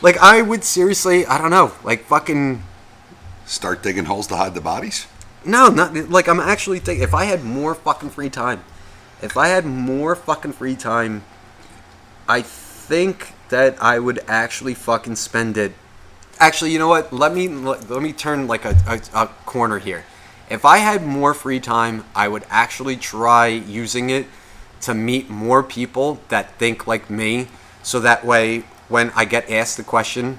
Like 0.03 0.19
I 0.19 0.43
would 0.43 0.65
seriously, 0.65 1.27
I 1.27 1.39
don't 1.39 1.51
know, 1.51 1.73
like 1.85 2.05
fucking 2.05 2.63
Start 3.47 3.81
digging 3.81 4.07
holes 4.07 4.27
to 4.27 4.37
hide 4.37 4.55
the 4.55 4.61
bodies. 4.61 5.07
no, 5.45 5.69
not 5.69 5.95
like 6.11 6.27
I'm 6.27 6.41
actually 6.41 6.81
thinking 6.81 7.05
if 7.05 7.15
I 7.15 7.27
had 7.27 7.45
more 7.45 7.77
fucking 7.77 8.11
free 8.11 8.29
time, 8.29 8.65
if 9.23 9.37
I 9.37 9.49
had 9.49 9.65
more 9.65 10.17
fucking 10.17 10.53
free 10.53 10.75
time, 10.75 11.23
I 12.29 12.43
think 12.43 13.35
that 13.51 13.81
I 13.81 14.01
would 14.01 14.19
actually 14.27 14.75
fucking 14.75 15.15
spend 15.15 15.57
it. 15.57 15.75
Actually, 16.41 16.73
you 16.73 16.81
know 16.81 16.89
what? 16.89 17.13
Let 17.13 17.33
me 17.33 17.47
let, 17.47 17.89
let 17.89 18.03
me 18.03 18.13
turn 18.13 18.49
like 18.49 18.65
a, 18.65 18.77
a, 18.89 19.01
a 19.15 19.27
corner 19.47 19.79
here. 19.79 20.05
If 20.51 20.65
I 20.65 20.79
had 20.79 21.07
more 21.07 21.33
free 21.33 21.61
time, 21.61 22.05
I 22.17 22.27
would 22.27 22.45
actually 22.51 22.97
try 22.97 23.47
using 23.47 24.11
it 24.11 24.27
to 24.83 24.95
meet 24.95 25.29
more 25.31 25.63
people 25.63 26.21
that 26.29 26.59
think 26.59 26.87
like 26.87 27.11
me, 27.11 27.49
so 27.83 28.01
that 28.01 28.25
way 28.25 28.65
when 28.89 29.11
I 29.17 29.25
get 29.25 29.51
asked 29.51 29.77
the 29.77 29.83
question, 29.83 30.39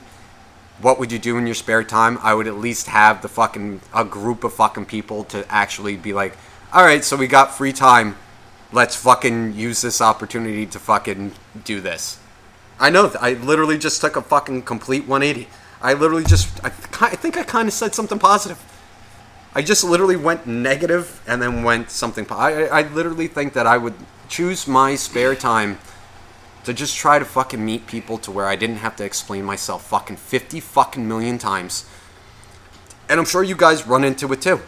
what 0.81 0.99
would 0.99 1.11
you 1.11 1.19
do 1.19 1.37
in 1.37 1.45
your 1.45 1.55
spare 1.55 1.83
time? 1.83 2.17
I 2.21 2.33
would 2.33 2.47
at 2.47 2.57
least 2.57 2.87
have 2.87 3.21
the 3.21 3.27
fucking 3.27 3.81
a 3.93 4.05
group 4.05 4.43
of 4.43 4.53
fucking 4.53 4.85
people 4.85 5.23
to 5.25 5.45
actually 5.51 5.97
be 5.97 6.13
like, 6.13 6.37
all 6.71 6.83
right, 6.83 7.03
so 7.03 7.15
we 7.15 7.27
got 7.27 7.55
free 7.55 7.73
time. 7.73 8.15
Let's 8.71 8.95
fucking 8.95 9.53
use 9.53 9.81
this 9.81 10.01
opportunity 10.01 10.65
to 10.67 10.79
fucking 10.79 11.31
do 11.63 11.81
this. 11.81 12.19
I 12.79 12.89
know. 12.89 13.11
I 13.19 13.33
literally 13.33 13.77
just 13.77 14.01
took 14.01 14.15
a 14.15 14.21
fucking 14.21 14.63
complete 14.63 15.07
180. 15.07 15.47
I 15.81 15.93
literally 15.93 16.25
just, 16.25 16.63
I, 16.63 16.67
I 16.67 17.15
think 17.15 17.37
I 17.37 17.43
kind 17.43 17.67
of 17.67 17.73
said 17.73 17.95
something 17.95 18.19
positive. 18.19 18.63
I 19.55 19.61
just 19.61 19.83
literally 19.83 20.17
went 20.17 20.45
negative 20.45 21.23
and 21.25 21.41
then 21.41 21.63
went 21.63 21.89
something. 21.89 22.27
I 22.29 22.67
I 22.67 22.81
literally 22.93 23.27
think 23.27 23.53
that 23.53 23.65
I 23.65 23.77
would 23.77 23.95
choose 24.27 24.67
my 24.67 24.95
spare 24.95 25.35
time 25.35 25.79
to 26.63 26.73
just 26.73 26.97
try 26.97 27.17
to 27.17 27.25
fucking 27.25 27.63
meet 27.63 27.87
people 27.87 28.17
to 28.17 28.31
where 28.31 28.45
I 28.45 28.55
didn't 28.55 28.77
have 28.77 28.95
to 28.97 29.05
explain 29.05 29.45
myself 29.45 29.87
fucking 29.87 30.17
50 30.17 30.59
fucking 30.59 31.07
million 31.07 31.37
times. 31.37 31.85
And 33.09 33.19
I'm 33.19 33.25
sure 33.25 33.41
you 33.41 33.55
guys 33.55 33.87
run 33.87 34.03
into 34.03 34.31
it 34.33 34.41
too. 34.41 34.59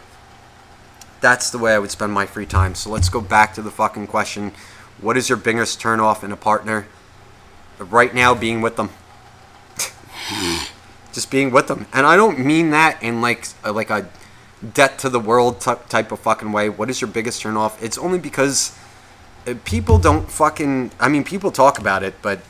That's 1.20 1.50
the 1.50 1.58
way 1.58 1.74
I 1.74 1.78
would 1.78 1.90
spend 1.90 2.12
my 2.12 2.24
free 2.24 2.46
time. 2.46 2.74
So 2.74 2.90
let's 2.90 3.10
go 3.10 3.20
back 3.20 3.52
to 3.54 3.62
the 3.62 3.70
fucking 3.70 4.06
question. 4.06 4.52
What 5.00 5.16
is 5.16 5.28
your 5.28 5.36
biggest 5.36 5.80
turnoff 5.80 6.24
in 6.24 6.32
a 6.32 6.36
partner? 6.36 6.86
Right 7.78 8.14
now, 8.14 8.34
being 8.34 8.62
with 8.62 8.76
them. 8.76 8.90
just 11.12 11.30
being 11.30 11.50
with 11.50 11.68
them. 11.68 11.86
And 11.92 12.06
I 12.06 12.16
don't 12.16 12.38
mean 12.38 12.70
that 12.70 13.02
in 13.02 13.20
like 13.20 13.46
like 13.64 13.90
a 13.90 14.08
debt 14.74 14.98
to 15.00 15.08
the 15.08 15.20
world 15.20 15.60
ty- 15.60 15.74
type 15.88 16.12
of 16.12 16.20
fucking 16.20 16.52
way. 16.52 16.68
What 16.68 16.88
is 16.90 17.00
your 17.00 17.08
biggest 17.08 17.42
turnoff? 17.42 17.82
It's 17.82 17.98
only 17.98 18.18
because 18.18 18.78
Uh, 19.46 19.54
people 19.64 19.98
don't 19.98 20.30
fucking. 20.30 20.90
I 21.00 21.08
mean, 21.08 21.24
people 21.24 21.50
talk 21.50 21.78
about 21.78 22.02
it, 22.02 22.14
but 22.20 22.40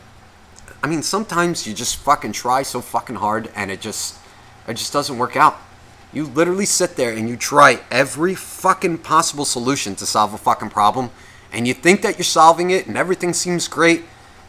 I 0.82 0.88
mean, 0.88 1.02
sometimes 1.02 1.66
you 1.66 1.74
just 1.74 1.96
fucking 1.96 2.32
try 2.32 2.62
so 2.62 2.80
fucking 2.80 3.16
hard 3.16 3.50
and 3.54 3.70
it 3.70 3.80
just 3.80 4.18
it 4.66 4.74
just 4.74 4.92
doesn't 4.92 5.16
work 5.16 5.36
out. 5.36 5.56
You 6.12 6.26
literally 6.26 6.66
sit 6.66 6.96
there 6.96 7.12
and 7.12 7.28
you 7.28 7.36
try 7.36 7.80
every 7.90 8.34
fucking 8.34 8.98
possible 8.98 9.44
solution 9.44 9.94
to 9.96 10.06
solve 10.06 10.34
a 10.34 10.38
fucking 10.38 10.70
problem, 10.70 11.10
and 11.52 11.68
you 11.68 11.74
think 11.74 12.02
that 12.02 12.18
you're 12.18 12.24
solving 12.24 12.70
it 12.70 12.88
and 12.88 12.96
everything 12.96 13.32
seems 13.32 13.68
great, 13.68 14.02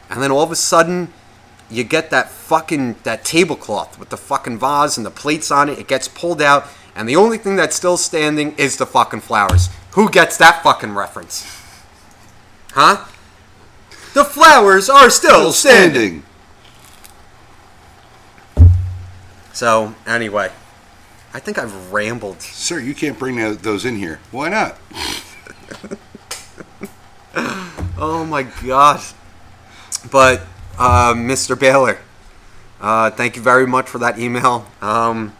and 0.10 0.24
then 0.24 0.32
all 0.32 0.42
of 0.42 0.52
a 0.52 0.56
sudden 0.56 1.14
you 1.70 1.84
get 1.84 2.10
that 2.10 2.30
fucking 2.30 2.96
that 3.04 3.24
tablecloth 3.24 4.00
with 4.00 4.10
the 4.10 4.18
fucking 4.18 4.58
vase 4.58 4.98
and 4.98 5.06
the 5.06 5.12
plates 5.12 5.52
on 5.52 5.70
it. 5.70 5.78
It 5.78 5.88
gets 5.88 6.08
pulled 6.08 6.42
out, 6.42 6.68
and 6.96 7.08
the 7.08 7.16
only 7.16 7.38
thing 7.38 7.56
that's 7.56 7.76
still 7.76 7.98
standing 7.98 8.56
is 8.58 8.78
the 8.78 8.88
fucking 8.88 9.22
flowers. 9.22 9.70
Who 9.92 10.10
gets 10.10 10.38
that 10.38 10.64
fucking 10.64 10.96
reference? 10.96 11.61
Huh? 12.74 13.05
The 14.13 14.26
flowers 14.26 14.89
are 14.89 15.09
still 15.09 15.53
standing. 15.53 16.24
So 19.53 19.95
anyway, 20.07 20.51
I 21.34 21.39
think 21.39 21.57
I've 21.57 21.91
rambled. 21.91 22.41
Sir, 22.41 22.80
you 22.80 22.93
can't 22.93 23.17
bring 23.17 23.38
those 23.57 23.86
in 23.86 23.95
here. 23.95 24.19
Why 24.32 24.49
not? 24.49 24.78
Oh 28.01 28.26
my 28.26 28.41
gosh. 28.41 29.13
But 30.09 30.41
uh, 30.80 31.13
Mr. 31.13 31.57
Baylor, 31.57 31.99
uh, 32.82 33.11
thank 33.11 33.36
you 33.36 33.43
very 33.43 33.67
much 33.67 33.88
for 33.88 33.99
that 33.99 34.17
email. 34.17 34.65
Um, 34.82 35.38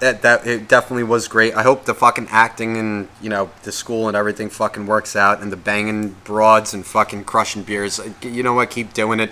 that 0.00 0.22
that 0.22 0.46
it 0.46 0.68
definitely 0.68 1.04
was 1.04 1.28
great. 1.28 1.54
I 1.54 1.62
hope 1.62 1.84
the 1.84 1.94
fucking 1.94 2.28
acting 2.30 2.76
and 2.76 3.08
you 3.20 3.30
know 3.30 3.50
the 3.62 3.72
school 3.72 4.08
and 4.08 4.16
everything 4.16 4.50
fucking 4.50 4.86
works 4.86 5.16
out, 5.16 5.40
and 5.40 5.52
the 5.52 5.56
banging 5.56 6.16
broads 6.24 6.74
and 6.74 6.84
fucking 6.84 7.24
crushing 7.24 7.62
beers. 7.62 8.00
You 8.22 8.42
know 8.42 8.54
what? 8.54 8.70
Keep 8.70 8.92
doing 8.92 9.20
it. 9.20 9.30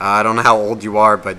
Uh, 0.00 0.20
I 0.20 0.22
don't 0.22 0.36
know 0.36 0.42
how 0.42 0.58
old 0.58 0.84
you 0.84 0.98
are, 0.98 1.16
but 1.16 1.38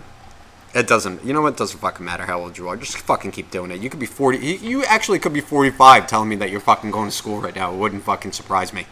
it 0.74 0.88
doesn't. 0.88 1.24
You 1.24 1.34
know 1.34 1.42
what? 1.42 1.54
It 1.54 1.58
doesn't 1.58 1.80
fucking 1.80 2.06
matter 2.06 2.26
how 2.26 2.40
old 2.40 2.58
you 2.58 2.68
are. 2.68 2.78
Just 2.78 2.98
fucking 2.98 3.32
keep 3.32 3.52
doing 3.52 3.72
it. 3.72 3.82
You 3.82 3.90
could 3.90 4.00
be 4.00 4.06
forty. 4.06 4.38
You, 4.38 4.56
you 4.56 4.84
actually 4.86 5.20
could 5.20 5.34
be 5.34 5.42
forty-five, 5.42 6.08
telling 6.08 6.30
me 6.30 6.36
that 6.38 6.50
you're 6.50 6.60
fucking 6.60 6.92
going 6.92 7.10
to 7.10 7.16
school 7.16 7.42
right 7.42 7.56
now. 7.56 7.74
It 7.74 7.78
wouldn't 7.78 8.04
fucking 8.04 8.32
surprise 8.32 8.74
me. 8.74 8.86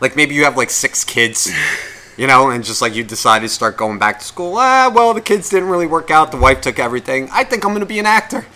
Like 0.00 0.16
maybe 0.16 0.34
you 0.34 0.44
have 0.44 0.56
like 0.56 0.70
six 0.70 1.04
kids, 1.04 1.50
you 2.16 2.26
know, 2.26 2.50
and 2.50 2.64
just 2.64 2.82
like 2.82 2.94
you 2.94 3.04
decided 3.04 3.48
to 3.48 3.54
start 3.54 3.76
going 3.76 3.98
back 3.98 4.18
to 4.18 4.24
school. 4.24 4.54
Ah, 4.56 4.90
well, 4.94 5.14
the 5.14 5.20
kids 5.20 5.48
didn't 5.48 5.68
really 5.68 5.86
work 5.86 6.10
out. 6.10 6.30
The 6.30 6.36
wife 6.36 6.60
took 6.60 6.78
everything. 6.78 7.28
I 7.32 7.44
think 7.44 7.64
I'm 7.64 7.72
gonna 7.72 7.86
be 7.86 7.98
an 7.98 8.06
actor. 8.06 8.46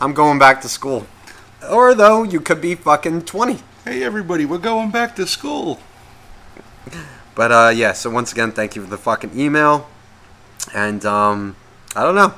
I'm 0.00 0.12
going 0.14 0.38
back 0.38 0.60
to 0.62 0.68
school. 0.68 1.06
Or 1.70 1.94
though 1.94 2.22
you 2.22 2.40
could 2.40 2.60
be 2.60 2.74
fucking 2.74 3.22
twenty. 3.22 3.60
Hey, 3.84 4.02
everybody, 4.02 4.44
we're 4.44 4.58
going 4.58 4.90
back 4.90 5.16
to 5.16 5.26
school. 5.26 5.80
But 7.34 7.52
uh, 7.52 7.72
yeah. 7.74 7.92
So 7.92 8.10
once 8.10 8.32
again, 8.32 8.52
thank 8.52 8.76
you 8.76 8.82
for 8.82 8.88
the 8.88 8.98
fucking 8.98 9.38
email. 9.38 9.88
And 10.74 11.04
um, 11.04 11.56
I 11.94 12.02
don't 12.02 12.14
know. 12.14 12.34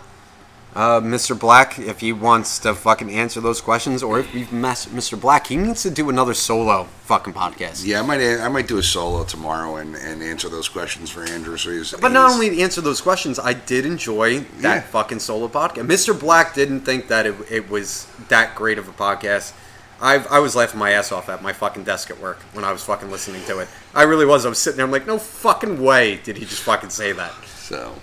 Uh, 0.75 1.01
Mr. 1.01 1.37
Black, 1.37 1.79
if 1.79 2.01
he 2.01 2.13
wants 2.13 2.59
to 2.61 2.73
fucking 2.75 3.11
answer 3.11 3.41
those 3.41 3.61
questions, 3.61 4.03
or 4.03 4.21
if 4.21 4.33
you've 4.35 4.53
messed 4.53 4.91
Mr. 4.95 5.19
Black, 5.21 5.47
he 5.49 5.57
needs 5.57 5.83
to 5.83 5.91
do 5.91 6.09
another 6.11 6.35
solo 6.35 6.85
fucking 7.05 7.33
podcast. 7.33 7.85
Yeah, 7.85 8.01
I 8.01 8.03
might 8.03 8.21
I 8.21 8.49
might 8.49 8.69
do 8.69 8.79
a 8.79 8.83
solo 8.83 9.25
tomorrow 9.25 9.77
and, 9.77 9.97
and 9.97 10.23
answer 10.23 10.49
those 10.49 10.69
questions 10.69 11.11
for 11.11 11.25
Andrew. 11.25 11.57
So 11.57 11.71
he's, 11.71 11.93
But 11.93 12.13
not 12.13 12.29
he's- 12.29 12.35
only 12.35 12.63
answer 12.63 12.81
those 12.81 13.01
questions, 13.01 13.39
I 13.41 13.55
did 13.55 13.87
enjoy 13.87 14.41
that 14.61 14.75
Yeah. 14.75 14.81
fucking 14.83 15.21
solo 15.21 15.49
podcast. 15.49 15.87
Mr. 15.87 16.19
Black 16.19 16.55
didn't 16.55 16.83
think 16.83 17.09
that 17.09 17.27
it, 17.27 17.35
it 17.51 17.71
was 17.71 18.07
that 18.29 18.55
great 18.55 18.79
of 18.79 18.89
a 18.89 18.93
podcast. 18.93 19.53
I 20.01 20.17
I 20.31 20.39
was 20.39 20.55
laughing 20.55 20.79
my 20.79 20.91
ass 20.93 21.11
off 21.11 21.29
at 21.29 21.43
my 21.43 21.53
fucking 21.55 21.85
desk 21.85 22.11
at 22.11 22.21
work 22.21 22.39
when 22.53 22.65
I 22.65 22.71
was 22.71 22.85
fucking 22.85 23.11
listening 23.11 23.43
to 23.47 23.59
it. 23.59 23.69
I 23.97 24.03
really 24.03 24.27
was. 24.27 24.47
I 24.47 24.49
was 24.51 24.59
sitting 24.59 24.77
there. 24.77 24.87
I'm 24.87 24.93
like, 24.93 25.07
no 25.09 25.19
fucking 25.19 25.83
way 25.83 26.21
did 26.23 26.37
he 26.37 26.45
just 26.45 26.63
fucking 26.63 26.91
say 26.91 27.11
that. 27.13 27.33
so 27.57 27.95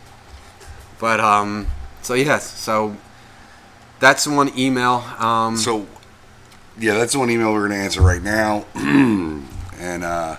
But 0.99 1.21
um, 1.21 1.67
so 2.05 2.13
yes, 2.13 2.57
so 2.57 2.95
that's 3.99 4.25
the 4.25 4.31
one 4.31 4.57
email. 4.57 5.03
Um, 5.17 5.57
so 5.57 5.87
yeah, 6.77 6.93
that's 6.93 7.13
the 7.13 7.19
one 7.19 7.31
email 7.31 7.51
we're 7.51 7.67
gonna 7.67 7.81
answer 7.81 8.01
right 8.01 8.21
now. 8.21 8.65
and 8.75 10.03
uh, 10.03 10.37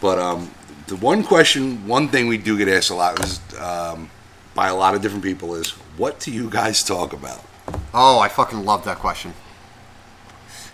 but 0.00 0.18
um, 0.18 0.50
the 0.88 0.96
one 0.96 1.22
question, 1.22 1.86
one 1.86 2.08
thing 2.08 2.26
we 2.26 2.38
do 2.38 2.58
get 2.58 2.68
asked 2.68 2.90
a 2.90 2.94
lot 2.94 3.22
is 3.24 3.40
um, 3.58 4.10
by 4.54 4.68
a 4.68 4.74
lot 4.74 4.94
of 4.94 5.02
different 5.02 5.22
people 5.22 5.54
is, 5.54 5.70
what 5.96 6.18
do 6.18 6.32
you 6.32 6.50
guys 6.50 6.82
talk 6.82 7.12
about? 7.12 7.42
Oh, 7.94 8.18
I 8.18 8.28
fucking 8.28 8.64
love 8.64 8.84
that 8.84 8.98
question. 8.98 9.32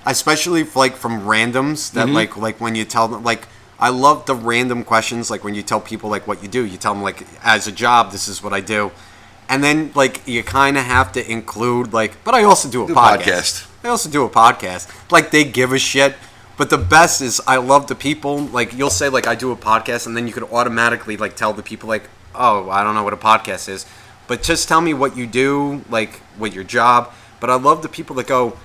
Especially 0.07 0.63
if, 0.63 0.77
like 0.77 0.97
from 0.97 1.21
randoms 1.21 1.93
that 1.93 2.09
like 2.09 2.39
like 2.39 2.59
when 2.59 2.75
you 2.75 2.87
tell 2.87 3.07
them 3.07 3.23
like 3.23 3.47
I 3.79 3.91
love 3.91 4.25
the 4.25 4.35
random 4.35 4.83
questions 4.83 5.31
like 5.31 5.45
when 5.45 5.55
you 5.55 5.63
tell 5.63 5.81
people 5.81 6.09
like 6.09 6.27
what 6.27 6.43
you 6.43 6.49
do. 6.49 6.65
You 6.65 6.79
tell 6.79 6.95
them 6.95 7.03
like 7.03 7.27
as 7.45 7.67
a 7.67 7.73
job 7.73 8.13
this 8.13 8.27
is 8.27 8.43
what 8.43 8.55
I 8.55 8.61
do. 8.63 8.93
And 9.51 9.65
then 9.65 9.91
like 9.95 10.27
you 10.27 10.43
kind 10.45 10.79
of 10.79 10.85
have 10.85 11.13
to 11.13 11.31
include 11.31 11.93
like 11.93 12.23
but 12.25 12.35
I 12.35 12.45
also 12.45 12.71
do 12.71 12.85
a 12.85 12.87
Do 12.87 12.95
podcast. 12.95 13.67
podcast. 13.67 13.85
I 13.85 13.89
also 13.89 14.09
do 14.09 14.25
a 14.25 14.31
podcast. 14.31 15.11
Like 15.11 15.31
they 15.33 15.45
give 15.45 15.73
a 15.73 15.79
shit. 15.79 16.15
But 16.57 16.71
the 16.71 16.79
best 16.79 17.21
is 17.21 17.41
I 17.47 17.57
love 17.57 17.89
the 17.89 17.95
people 17.95 18.39
like 18.39 18.73
you'll 18.73 18.91
say 18.91 19.09
like 19.09 19.27
I 19.27 19.35
do 19.35 19.51
a 19.51 19.57
podcast 19.57 20.07
and 20.07 20.17
then 20.17 20.27
you 20.27 20.33
could 20.33 20.45
automatically 20.45 21.17
like 21.17 21.35
tell 21.35 21.53
the 21.53 21.63
people 21.63 21.89
like 21.89 22.09
oh 22.35 22.71
I 22.71 22.85
don't 22.85 22.95
know 22.95 23.03
what 23.03 23.13
a 23.13 23.17
podcast 23.17 23.69
is. 23.69 23.87
But 24.29 24.45
just 24.45 24.69
tell 24.69 24.81
me 24.81 24.95
what 24.95 25.17
you 25.17 25.27
do 25.27 25.85
like 25.91 26.21
what 26.39 26.53
your 26.53 26.65
job. 26.65 27.13
But 27.41 27.51
I 27.51 27.57
love 27.57 27.83
the 27.83 27.89
people 27.89 28.15
that 28.17 28.29
go 28.29 28.57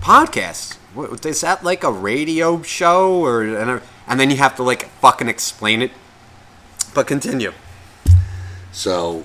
podcast. 0.00 0.74
What, 0.94 1.24
is 1.24 1.40
that 1.42 1.62
like 1.62 1.84
a 1.84 1.92
radio 1.92 2.62
show 2.62 3.24
or 3.24 3.42
and, 3.42 3.80
and 4.08 4.18
then 4.18 4.30
you 4.30 4.36
have 4.38 4.56
to 4.56 4.62
like 4.64 4.88
fucking 5.00 5.28
explain 5.28 5.80
it. 5.80 5.92
But 6.94 7.06
continue. 7.06 7.52
So, 8.72 9.24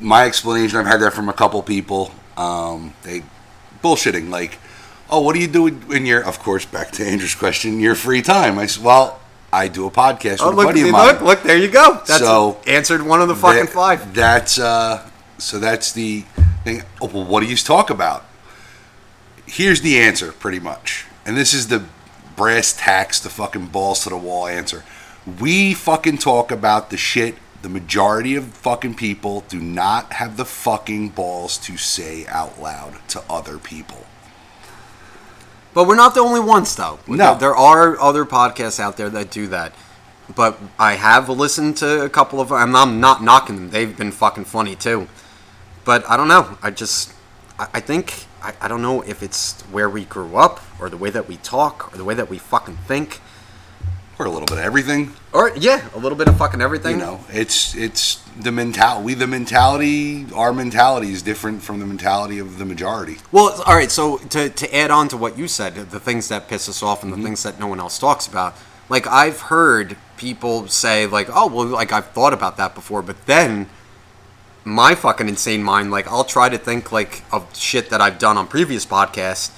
my 0.00 0.24
explanation, 0.26 0.78
I've 0.78 0.86
had 0.86 1.00
that 1.00 1.12
from 1.12 1.28
a 1.28 1.32
couple 1.32 1.62
people. 1.62 2.12
Um, 2.36 2.94
they 3.02 3.22
bullshitting 3.82 4.30
like, 4.30 4.58
"Oh, 5.10 5.20
what 5.20 5.34
do 5.34 5.40
you 5.40 5.46
do 5.48 5.66
in 5.68 6.06
your?" 6.06 6.24
Of 6.24 6.38
course, 6.38 6.64
back 6.64 6.90
to 6.92 7.06
Andrew's 7.06 7.34
question, 7.34 7.80
your 7.80 7.94
free 7.94 8.22
time. 8.22 8.58
I 8.58 8.66
said, 8.66 8.82
"Well, 8.84 9.20
I 9.52 9.68
do 9.68 9.86
a 9.86 9.90
podcast 9.90 10.38
Oh 10.40 10.48
with 10.48 10.56
look, 10.56 10.64
a 10.64 10.68
buddy 10.68 10.80
of 10.82 10.86
look, 10.86 11.16
mine." 11.20 11.24
look, 11.24 11.42
there 11.42 11.58
you 11.58 11.68
go. 11.68 12.00
That's 12.06 12.18
So- 12.20 12.58
answered 12.66 13.02
one 13.02 13.20
of 13.20 13.28
the 13.28 13.36
fucking 13.36 13.66
That- 13.66 13.72
five. 13.72 14.14
That's 14.14 14.58
uh, 14.58 15.02
so 15.38 15.58
that's 15.58 15.92
the 15.92 16.24
thing. 16.64 16.82
Oh, 17.00 17.06
well, 17.12 17.24
what 17.24 17.40
do 17.40 17.46
you 17.46 17.56
talk 17.56 17.90
about? 17.90 18.24
Here's 19.46 19.80
the 19.80 19.98
answer, 20.00 20.32
pretty 20.32 20.60
much, 20.60 21.06
and 21.26 21.36
this 21.36 21.52
is 21.52 21.68
the 21.68 21.82
brass 22.36 22.72
tacks, 22.72 23.18
the 23.18 23.28
fucking 23.28 23.66
balls 23.66 24.04
to 24.04 24.08
the 24.10 24.16
wall 24.16 24.46
answer. 24.46 24.84
We 25.40 25.74
fucking 25.74 26.18
talk 26.18 26.50
about 26.52 26.90
the 26.90 26.96
shit. 26.96 27.36
The 27.62 27.68
majority 27.68 28.36
of 28.36 28.44
fucking 28.54 28.94
people 28.94 29.44
do 29.48 29.60
not 29.60 30.14
have 30.14 30.36
the 30.36 30.44
fucking 30.46 31.10
balls 31.10 31.58
to 31.58 31.76
say 31.76 32.26
out 32.26 32.60
loud 32.60 32.96
to 33.08 33.22
other 33.28 33.58
people. 33.58 34.06
But 35.74 35.86
we're 35.86 35.94
not 35.96 36.14
the 36.14 36.20
only 36.20 36.40
ones, 36.40 36.74
though. 36.74 36.98
No. 37.06 37.36
There 37.36 37.54
are 37.54 37.98
other 38.00 38.24
podcasts 38.24 38.80
out 38.80 38.96
there 38.96 39.10
that 39.10 39.30
do 39.30 39.46
that. 39.48 39.72
but 40.34 40.58
I 40.78 40.94
have 40.94 41.28
listened 41.28 41.76
to 41.78 42.02
a 42.04 42.08
couple 42.08 42.40
of. 42.40 42.52
I'm, 42.52 42.74
I'm 42.74 43.00
not 43.00 43.22
knocking 43.22 43.56
them. 43.56 43.70
They've 43.70 43.96
been 43.96 44.12
fucking 44.12 44.44
funny 44.44 44.76
too. 44.76 45.08
But 45.84 46.08
I 46.08 46.16
don't 46.16 46.28
know. 46.28 46.56
I 46.62 46.70
just, 46.70 47.12
I, 47.58 47.68
I 47.74 47.80
think, 47.80 48.26
I, 48.42 48.54
I 48.60 48.68
don't 48.68 48.82
know 48.82 49.02
if 49.02 49.22
it's 49.22 49.60
where 49.72 49.88
we 49.88 50.04
grew 50.04 50.36
up 50.36 50.60
or 50.80 50.88
the 50.88 50.96
way 50.96 51.10
that 51.10 51.26
we 51.28 51.36
talk 51.38 51.92
or 51.92 51.96
the 51.96 52.04
way 52.04 52.14
that 52.14 52.30
we 52.30 52.38
fucking 52.38 52.76
think. 52.86 53.20
Or 54.20 54.26
a 54.26 54.30
little 54.30 54.44
bit 54.44 54.58
of 54.58 54.64
everything. 54.64 55.14
Or 55.32 55.50
yeah, 55.56 55.88
a 55.94 55.98
little 55.98 56.18
bit 56.18 56.28
of 56.28 56.36
fucking 56.36 56.60
everything. 56.60 56.98
You 56.98 57.04
know, 57.06 57.20
it's 57.30 57.74
it's 57.74 58.16
the 58.38 58.52
mental. 58.52 59.00
We 59.02 59.14
the 59.14 59.26
mentality. 59.26 60.26
Our 60.34 60.52
mentality 60.52 61.10
is 61.10 61.22
different 61.22 61.62
from 61.62 61.78
the 61.78 61.86
mentality 61.86 62.38
of 62.38 62.58
the 62.58 62.66
majority. 62.66 63.16
Well, 63.32 63.62
all 63.64 63.74
right. 63.74 63.90
So 63.90 64.18
to, 64.18 64.50
to 64.50 64.76
add 64.76 64.90
on 64.90 65.08
to 65.08 65.16
what 65.16 65.38
you 65.38 65.48
said, 65.48 65.74
the 65.74 65.98
things 65.98 66.28
that 66.28 66.48
piss 66.48 66.68
us 66.68 66.82
off 66.82 67.02
and 67.02 67.10
the 67.10 67.16
things 67.16 67.42
that 67.44 67.58
no 67.58 67.66
one 67.66 67.80
else 67.80 67.98
talks 67.98 68.26
about. 68.26 68.54
Like 68.90 69.06
I've 69.06 69.40
heard 69.40 69.96
people 70.18 70.68
say, 70.68 71.06
like, 71.06 71.28
"Oh, 71.32 71.46
well, 71.46 71.64
like 71.64 71.90
I've 71.90 72.10
thought 72.10 72.34
about 72.34 72.58
that 72.58 72.74
before," 72.74 73.00
but 73.00 73.24
then 73.24 73.70
my 74.64 74.94
fucking 74.94 75.28
insane 75.28 75.62
mind, 75.62 75.90
like, 75.90 76.06
I'll 76.08 76.24
try 76.24 76.50
to 76.50 76.58
think 76.58 76.92
like 76.92 77.22
of 77.32 77.56
shit 77.56 77.88
that 77.88 78.02
I've 78.02 78.18
done 78.18 78.36
on 78.36 78.46
previous 78.48 78.84
podcasts, 78.84 79.50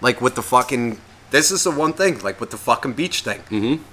like 0.00 0.20
with 0.20 0.34
the 0.34 0.42
fucking. 0.42 1.00
This 1.30 1.52
is 1.52 1.62
the 1.62 1.70
one 1.70 1.92
thing, 1.92 2.18
like 2.18 2.40
with 2.40 2.50
the 2.50 2.56
fucking 2.56 2.94
beach 2.94 3.22
thing. 3.22 3.38
Mm-hmm. 3.50 3.84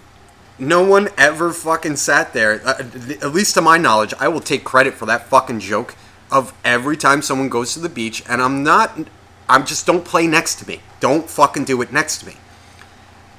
No 0.60 0.84
one 0.84 1.10
ever 1.18 1.52
fucking 1.52 1.98
sat 1.98 2.34
there. 2.34 2.62
Uh, 2.66 2.84
at 3.22 3.34
least 3.34 3.54
to 3.56 3.62
my 3.62 3.78
knowledge, 3.78 4.14
I 4.20 4.28
will 4.28 4.40
take 4.40 4.64
credit 4.64 4.96
for 4.96 5.06
that 5.06 5.28
fucking 5.28 5.60
joke 5.60 5.96
of 6.32 6.54
every 6.66 6.98
time 6.98 7.22
someone 7.22 7.50
goes 7.50 7.74
to 7.74 7.80
the 7.80 7.90
beach, 7.90 8.24
and 8.28 8.42
I'm 8.42 8.64
not. 8.64 8.98
I'm 9.50 9.66
just 9.66 9.86
don't 9.86 10.04
play 10.04 10.28
next 10.28 10.56
to 10.56 10.68
me. 10.68 10.82
Don't 11.00 11.30
fucking 11.30 11.66
do 11.66 11.82
it 11.82 11.94
next 11.94 12.20
to 12.20 12.26
me. 12.26 12.34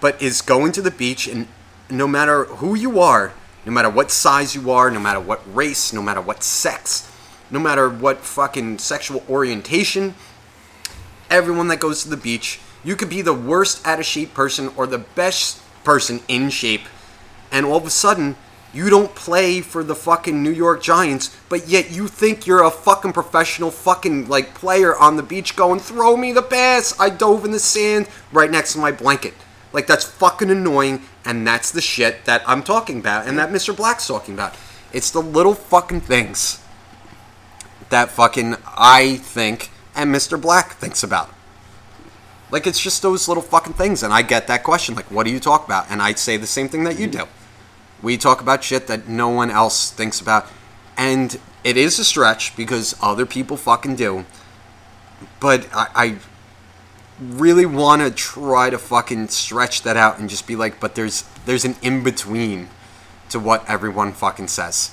But 0.01 0.21
is 0.23 0.41
going 0.41 0.73
to 0.73 0.83
the 0.83 0.91
beach 0.91 1.27
and 1.27 1.49
no 1.91 2.07
matter 2.07 2.45
who 2.45 2.75
you 2.75 3.01
are, 3.01 3.33
no 3.65 3.73
matter 3.73 3.91
what 3.91 4.11
size 4.11 4.55
you 4.55 4.71
are, 4.71 4.91
no 4.91 5.01
matter 5.01 5.21
what 5.21 5.43
race, 5.55 5.93
no 5.93 6.03
matter 6.03 6.21
what 6.21 6.43
sex, 6.43 7.11
no 7.51 7.59
matter 7.59 7.89
what 7.89 8.19
fucking 8.19 8.79
sexual 8.79 9.23
orientation, 9.29 10.15
everyone 11.31 11.69
that 11.69 11.81
goes 11.81 12.03
to 12.03 12.09
the 12.09 12.17
beach, 12.17 12.61
you 12.85 12.97
could 12.97 13.11
be 13.11 13.23
the 13.23 13.35
worst 13.35 13.87
out 13.87 13.99
of 13.99 14.07
shape 14.07 14.35
person 14.35 14.71
or 14.77 14.87
the 14.87 14.99
best 14.99 15.61
person 15.85 16.21
in 16.29 16.51
shape, 16.51 16.83
and 17.51 17.67
all 17.67 17.77
of 17.77 17.87
a 17.87 17.91
sudden, 17.91 18.37
you 18.73 18.91
don't 18.91 19.15
play 19.15 19.61
for 19.61 19.83
the 19.83 19.95
fucking 19.95 20.43
New 20.43 20.53
York 20.53 20.83
Giants, 20.83 21.35
but 21.49 21.69
yet 21.69 21.91
you 21.91 22.07
think 22.07 22.47
you're 22.47 22.63
a 22.63 22.71
fucking 22.71 23.13
professional 23.13 23.71
fucking 23.71 24.29
like 24.29 24.55
player 24.55 24.97
on 24.97 25.17
the 25.17 25.23
beach 25.23 25.57
going, 25.57 25.81
throw 25.81 26.17
me 26.17 26.33
the 26.33 26.43
pass. 26.43 26.99
I 27.01 27.11
dove 27.11 27.45
in 27.45 27.51
the 27.51 27.59
sand 27.59 28.09
right 28.31 28.51
next 28.51 28.75
to 28.75 28.79
my 28.79 28.93
blanket. 28.93 29.35
Like 29.73 29.87
that's 29.87 30.05
fucking 30.05 30.51
annoying, 30.51 31.03
and 31.25 31.47
that's 31.47 31.71
the 31.71 31.81
shit 31.81 32.25
that 32.27 32.43
I'm 32.47 32.63
talking 32.63 32.99
about, 32.99 33.27
and 33.27 33.39
that 33.39 33.51
Mr. 33.51 33.77
Black's 33.77 34.07
talking 34.07 34.35
about. 34.35 34.55
It's 34.93 35.11
the 35.11 35.21
little 35.21 35.55
fucking 35.55 36.03
things 36.03 36.63
that 37.91 38.11
fucking 38.11 38.57
I 38.67 39.17
think 39.17 39.71
and 39.95 40.15
Mr. 40.15 40.41
Black 40.41 40.75
thinks 40.75 41.03
about. 41.03 41.31
Like 42.51 42.67
it's 42.67 42.81
just 42.81 43.03
those 43.03 43.29
little 43.29 43.43
fucking 43.43 43.75
things, 43.75 44.03
and 44.03 44.13
I 44.13 44.23
get 44.23 44.47
that 44.47 44.63
question. 44.63 44.95
Like, 44.95 45.11
what 45.11 45.25
do 45.25 45.31
you 45.31 45.41
talk 45.41 45.67
about? 45.67 45.91
And 45.91 46.01
I 46.01 46.15
say 46.15 46.37
the 46.37 46.47
same 46.47 46.69
thing 46.69 46.85
that 46.85 46.99
you 46.99 47.07
do. 47.07 47.27
We 48.03 48.17
talk 48.17 48.41
about 48.41 48.63
shit 48.63 48.87
that 48.87 49.09
no 49.09 49.29
one 49.29 49.51
else 49.51 49.91
thinks 49.91 50.21
about, 50.21 50.47
and 50.97 51.39
it 51.65 51.77
is 51.77 51.99
a 51.99 52.05
stretch 52.05 52.57
because 52.57 52.97
other 53.03 53.27
people 53.27 53.57
fucking 53.57 53.97
do. 53.97 54.25
But 55.41 55.69
I, 55.75 55.89
I 55.95 56.19
really 57.21 57.67
want 57.67 58.03
to 58.03 58.11
try 58.11 58.71
to 58.71 58.79
fucking 58.79 59.29
stretch 59.29 59.83
that 59.83 59.97
out 59.97 60.19
and 60.19 60.31
just 60.31 60.47
be 60.47 60.57
like, 60.57 60.79
but 60.81 60.95
there's 60.95 61.25
there's 61.47 61.65
an 61.65 61.77
in 61.83 62.05
between 62.05 62.69
to 63.31 63.39
what 63.39 63.69
everyone 63.69 64.13
fucking 64.13 64.49
says. 64.49 64.93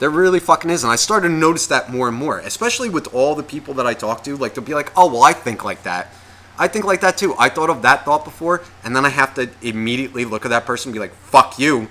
There 0.00 0.10
really 0.10 0.40
fucking 0.40 0.70
is, 0.70 0.82
and 0.82 0.92
I 0.92 0.96
started 0.96 1.28
to 1.28 1.34
notice 1.34 1.68
that 1.68 1.90
more 1.90 2.08
and 2.08 2.16
more, 2.16 2.38
especially 2.40 2.88
with 2.88 3.14
all 3.14 3.34
the 3.34 3.44
people 3.44 3.74
that 3.74 3.86
I 3.86 3.94
talk 3.94 4.24
to. 4.24 4.36
Like 4.36 4.54
they'll 4.54 4.64
be 4.64 4.74
like, 4.74 4.92
"Oh, 4.96 5.06
well, 5.10 5.22
I 5.22 5.32
think 5.32 5.64
like 5.64 5.84
that." 5.84 6.12
I 6.58 6.68
think 6.68 6.84
like 6.84 7.00
that 7.00 7.16
too. 7.16 7.34
I 7.38 7.48
thought 7.48 7.70
of 7.70 7.82
that 7.82 8.04
thought 8.04 8.24
before, 8.24 8.62
and 8.82 8.94
then 8.94 9.04
I 9.04 9.08
have 9.08 9.34
to 9.34 9.48
immediately 9.62 10.24
look 10.24 10.44
at 10.44 10.48
that 10.48 10.66
person 10.66 10.90
and 10.90 10.94
be 10.94 11.00
like, 11.00 11.14
"Fuck 11.14 11.58
you." 11.58 11.88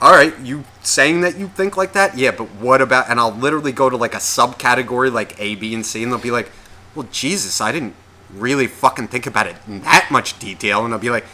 All 0.00 0.12
right, 0.12 0.38
you 0.40 0.64
saying 0.82 1.22
that 1.22 1.38
you 1.38 1.48
think 1.48 1.76
like 1.76 1.92
that? 1.94 2.16
Yeah, 2.18 2.32
but 2.32 2.50
what 2.56 2.80
about? 2.82 3.08
And 3.08 3.18
I'll 3.18 3.32
literally 3.34 3.72
go 3.72 3.88
to 3.88 3.96
like 3.96 4.14
a 4.14 4.18
subcategory 4.18 5.12
like 5.12 5.38
A, 5.40 5.54
B, 5.54 5.74
and 5.74 5.84
C, 5.86 6.02
and 6.02 6.12
they'll 6.12 6.18
be 6.18 6.30
like, 6.30 6.50
"Well, 6.94 7.06
Jesus, 7.10 7.60
I 7.60 7.72
didn't 7.72 7.94
really 8.34 8.66
fucking 8.66 9.08
think 9.08 9.26
about 9.26 9.46
it 9.46 9.56
in 9.66 9.80
that 9.82 10.08
much 10.10 10.38
detail," 10.38 10.84
and 10.84 10.92
I'll 10.92 11.00
be 11.00 11.10
like, 11.10 11.24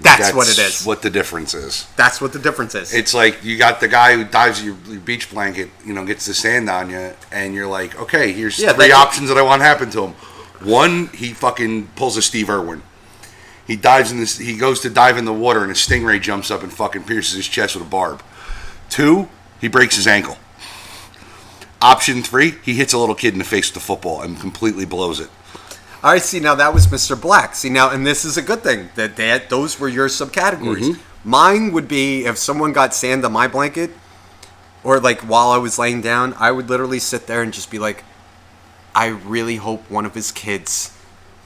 "That's, 0.00 0.34
what 0.34 0.48
it 0.48 0.58
is. 0.58 0.84
What 0.84 1.00
the 1.02 1.10
difference 1.10 1.54
is. 1.54 1.86
That's 1.96 2.20
what 2.20 2.32
the 2.32 2.38
difference 2.38 2.74
is." 2.74 2.92
It's 2.92 3.14
like 3.14 3.42
you 3.44 3.56
got 3.56 3.80
the 3.80 3.88
guy 3.88 4.14
who 4.16 4.24
dives 4.24 4.62
your, 4.62 4.76
your 4.88 5.00
beach 5.00 5.30
blanket, 5.30 5.70
you 5.84 5.94
know, 5.94 6.04
gets 6.04 6.26
the 6.26 6.34
sand 6.34 6.68
on 6.68 6.90
you, 6.90 7.12
and 7.32 7.54
you're 7.54 7.68
like, 7.68 7.98
okay, 8.00 8.32
here's 8.32 8.58
Yeah, 8.58 8.72
three 8.72 8.88
that- 8.88 8.94
options 8.96 9.28
that 9.28 9.38
I 9.38 9.42
want 9.42 9.60
to 9.60 9.64
happen 9.64 9.90
to 9.90 10.04
him. 10.06 10.14
One, 10.60 11.06
he 11.14 11.32
fucking 11.34 11.86
pulls 11.94 12.16
a 12.16 12.22
Steve 12.22 12.50
Irwin. 12.50 12.82
He 13.68 13.76
dives 13.76 14.10
in 14.10 14.18
this. 14.18 14.38
He 14.38 14.56
goes 14.56 14.80
to 14.80 14.90
dive 14.90 15.16
in 15.18 15.26
the 15.26 15.32
water, 15.32 15.62
and 15.62 15.70
a 15.70 15.74
stingray 15.74 16.20
jumps 16.20 16.50
up 16.50 16.64
and 16.64 16.72
fucking 16.72 17.04
pierces 17.04 17.36
his 17.36 17.46
chest 17.46 17.76
with 17.76 17.86
a 17.86 17.88
barb. 17.88 18.22
Two, 18.88 19.28
he 19.60 19.68
breaks 19.68 19.94
his 19.94 20.06
ankle. 20.06 20.38
Option 21.80 22.22
three, 22.22 22.54
he 22.64 22.74
hits 22.74 22.92
a 22.92 22.98
little 22.98 23.14
kid 23.14 23.34
in 23.34 23.38
the 23.38 23.44
face 23.44 23.72
with 23.72 23.80
a 23.82 23.86
football 23.86 24.22
and 24.22 24.40
completely 24.40 24.84
blows 24.84 25.20
it. 25.20 25.28
All 26.02 26.12
right, 26.12 26.22
see 26.22 26.40
now 26.40 26.54
that 26.54 26.72
was 26.72 26.86
Mr. 26.86 27.20
Black. 27.20 27.54
See 27.54 27.68
now, 27.68 27.90
and 27.90 28.06
this 28.06 28.24
is 28.24 28.36
a 28.36 28.42
good 28.42 28.62
thing 28.62 28.88
that 28.94 29.16
that 29.16 29.50
those 29.50 29.78
were 29.78 29.88
your 29.88 30.08
subcategories. 30.08 30.94
Mm-hmm. 30.94 31.28
Mine 31.28 31.72
would 31.72 31.88
be 31.88 32.24
if 32.24 32.38
someone 32.38 32.72
got 32.72 32.94
sand 32.94 33.24
on 33.24 33.32
my 33.32 33.48
blanket, 33.48 33.90
or 34.82 34.98
like 34.98 35.20
while 35.20 35.50
I 35.50 35.58
was 35.58 35.78
laying 35.78 36.00
down, 36.00 36.34
I 36.38 36.52
would 36.52 36.70
literally 36.70 37.00
sit 37.00 37.26
there 37.26 37.42
and 37.42 37.52
just 37.52 37.70
be 37.70 37.78
like, 37.78 38.04
I 38.94 39.08
really 39.08 39.56
hope 39.56 39.90
one 39.90 40.06
of 40.06 40.14
his 40.14 40.32
kids, 40.32 40.96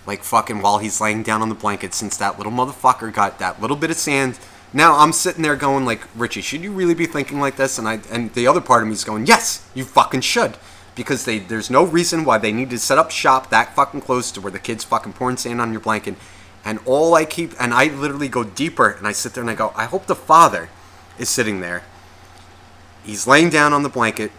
like 0.07 0.23
fucking 0.23 0.61
while 0.63 0.79
he's 0.79 1.01
laying 1.01 1.23
down 1.23 1.43
on 1.43 1.49
the 1.49 1.55
blanket, 1.55 1.95
since 1.95 2.17
that 2.17 2.39
little 2.39 2.53
motherfucker 2.53 3.13
got 3.13 3.39
that 3.39 3.61
little 3.61 3.77
bit 3.77 3.91
of 3.91 3.97
sand. 3.97 4.39
Now 4.73 4.99
I'm 4.99 5.13
sitting 5.13 5.43
there 5.43 5.57
going 5.57 5.85
like, 5.85 6.07
Richie, 6.17 6.41
should 6.41 6.63
you 6.63 6.73
really 6.73 6.95
be 6.95 7.07
thinking 7.07 7.41
like 7.41 7.57
this? 7.57 7.79
And 7.79 7.87
I 7.87 8.01
and 8.11 8.33
the 8.35 8.47
other 8.47 8.61
part 8.61 8.83
of 8.83 8.89
me 8.89 8.95
is 8.95 9.05
going, 9.05 9.27
yes, 9.27 9.69
you 9.75 9.85
fucking 9.85 10.23
should, 10.23 10.57
because 10.95 11.25
they 11.25 11.39
there's 11.39 11.71
no 11.71 11.85
reason 11.85 12.25
why 12.25 12.39
they 12.39 12.53
need 12.53 12.71
to 12.71 12.79
set 12.79 12.99
up 12.99 13.11
shop 13.11 13.51
that 13.51 13.75
fucking 13.75 14.01
close 14.01 14.31
to 14.33 14.41
where 14.41 14.53
the 14.53 14.59
kids 14.59 14.85
fucking 14.85 15.13
pouring 15.13 15.37
sand 15.37 15.61
on 15.61 15.73
your 15.73 15.81
blanket. 15.81 16.15
And 16.65 16.79
all 16.87 17.15
I 17.15 17.25
keep 17.25 17.53
and 17.61 17.75
I 17.75 17.87
literally 17.87 18.29
go 18.29 18.45
deeper 18.45 18.89
and 18.89 19.07
I 19.07 19.13
sit 19.13 19.35
there 19.35 19.43
and 19.43 19.51
I 19.51 19.55
go, 19.55 19.73
I 19.77 19.85
hope 19.85 20.07
the 20.07 20.15
father 20.15 20.71
is 21.19 21.29
sitting 21.29 21.61
there. 21.61 21.83
He's 23.05 23.27
laying 23.27 23.51
down 23.51 23.73
on 23.73 23.83
the 23.83 23.89
blanket 23.89 24.33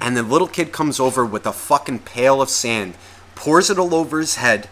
and 0.00 0.16
the 0.16 0.22
little 0.22 0.48
kid 0.48 0.72
comes 0.72 1.00
over 1.00 1.24
with 1.24 1.46
a 1.46 1.52
fucking 1.52 2.00
pail 2.00 2.42
of 2.42 2.50
sand, 2.50 2.94
pours 3.36 3.70
it 3.70 3.78
all 3.78 3.94
over 3.94 4.18
his 4.18 4.34
head, 4.34 4.68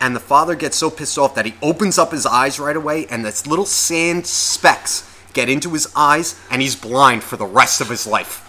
and 0.00 0.16
the 0.16 0.20
father 0.20 0.54
gets 0.54 0.78
so 0.78 0.88
pissed 0.90 1.18
off 1.18 1.34
that 1.34 1.44
he 1.44 1.54
opens 1.60 1.98
up 1.98 2.12
his 2.12 2.24
eyes 2.24 2.58
right 2.58 2.76
away, 2.76 3.06
and 3.06 3.24
this 3.24 3.46
little 3.46 3.66
sand 3.66 4.26
specks 4.26 5.06
get 5.34 5.50
into 5.50 5.70
his 5.74 5.92
eyes, 5.94 6.40
and 6.50 6.62
he's 6.62 6.74
blind 6.74 7.22
for 7.22 7.36
the 7.36 7.44
rest 7.44 7.82
of 7.82 7.90
his 7.90 8.06
life. 8.06 8.42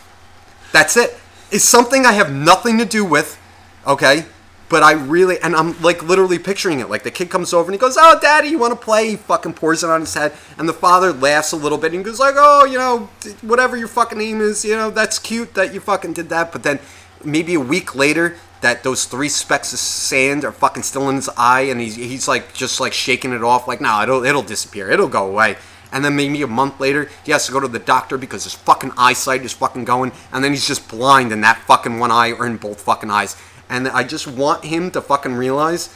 That's 0.72 0.95
it. 0.95 1.18
It's 1.51 1.66
something 1.66 2.05
I 2.05 2.14
have 2.14 2.32
nothing 2.32 2.78
to 2.78 2.86
do 2.86 3.03
with, 3.03 3.38
okay? 3.86 4.26
But 4.70 4.84
I 4.84 4.91
really, 4.91 5.39
and 5.39 5.55
I'm 5.55 5.82
like 5.82 6.03
literally 6.03 6.39
picturing 6.39 6.82
it. 6.82 6.89
Like 6.89 7.03
the 7.03 7.12
kid 7.12 7.30
comes 7.30 7.53
over 7.53 7.68
and 7.68 7.74
he 7.74 7.80
goes, 7.80 7.95
"Oh, 7.97 8.20
daddy, 8.22 8.49
you 8.49 8.58
want 8.60 8.78
to 8.78 8.86
play?" 8.86 9.12
He 9.12 9.16
fucking 9.16 9.53
pours 9.53 9.82
it 9.82 9.89
on 9.89 10.01
his 10.01 10.14
head, 10.14 10.34
and 10.58 10.68
the 10.68 10.74
father 10.74 11.14
laughs 11.14 11.53
a 11.53 11.55
little 11.55 11.78
bit 11.78 11.93
and 11.93 12.03
goes 12.03 12.20
like, 12.20 12.36
"Oh, 12.38 12.66
you 12.66 12.78
know, 12.78 13.10
whatever 13.41 13.78
your 13.78 13.88
fucking 13.88 14.18
name 14.18 14.41
is, 14.41 14.66
you 14.66 14.76
know, 14.76 14.89
that's 14.89 15.20
cute 15.20 15.53
that 15.53 15.74
you 15.74 15.80
fucking 15.80 16.12
did 16.14 16.28
that." 16.30 16.51
But 16.51 16.64
then 16.64 16.80
maybe 17.24 17.53
a 17.53 17.62
week 17.62 17.95
later, 17.95 18.36
that 18.62 18.84
those 18.84 19.05
three 19.05 19.30
specks 19.30 19.74
of 19.74 19.80
sand 19.80 20.43
are 20.43 20.51
fucking 20.51 20.84
still 20.84 21.10
in 21.10 21.16
his 21.16 21.30
eye, 21.38 21.62
and 21.62 21.80
he's 21.80 21.95
he's 21.95 22.28
like 22.28 22.53
just 22.53 22.80
like 22.80 22.93
shaking 22.93 23.34
it 23.34 23.43
off, 23.43 23.68
like, 23.68 23.82
"No, 23.82 24.01
it'll 24.01 24.24
it'll 24.24 24.41
disappear, 24.41 24.89
it'll 24.89 25.08
go 25.08 25.28
away." 25.28 25.58
And 25.91 26.03
then 26.03 26.16
maybe 26.16 26.41
a 26.41 26.47
month 26.47 26.80
later, 26.80 27.10
he 27.24 27.32
has 27.32 27.45
to 27.45 27.51
go 27.51 27.62
to 27.62 27.68
the 27.68 27.80
doctor 27.80 28.18
because 28.18 28.43
his 28.43 28.53
fucking 28.53 28.91
eyesight 28.97 29.43
is 29.43 29.53
fucking 29.53 29.86
going, 29.86 30.12
and 30.32 30.43
then 30.43 30.51
he's 30.51 30.68
just 30.68 30.89
blind 30.89 31.32
in 31.32 31.41
that 31.41 31.60
fucking 31.60 31.99
one 31.99 32.12
eye 32.12 32.34
or 32.34 32.45
in 32.45 32.58
both 32.58 32.82
fucking 32.82 33.10
eyes. 33.10 33.38
And 33.70 33.88
I 33.88 34.03
just 34.03 34.28
want 34.28 34.66
him 34.66 34.91
to 34.91 35.01
fucking 35.01 35.34
realize 35.34 35.95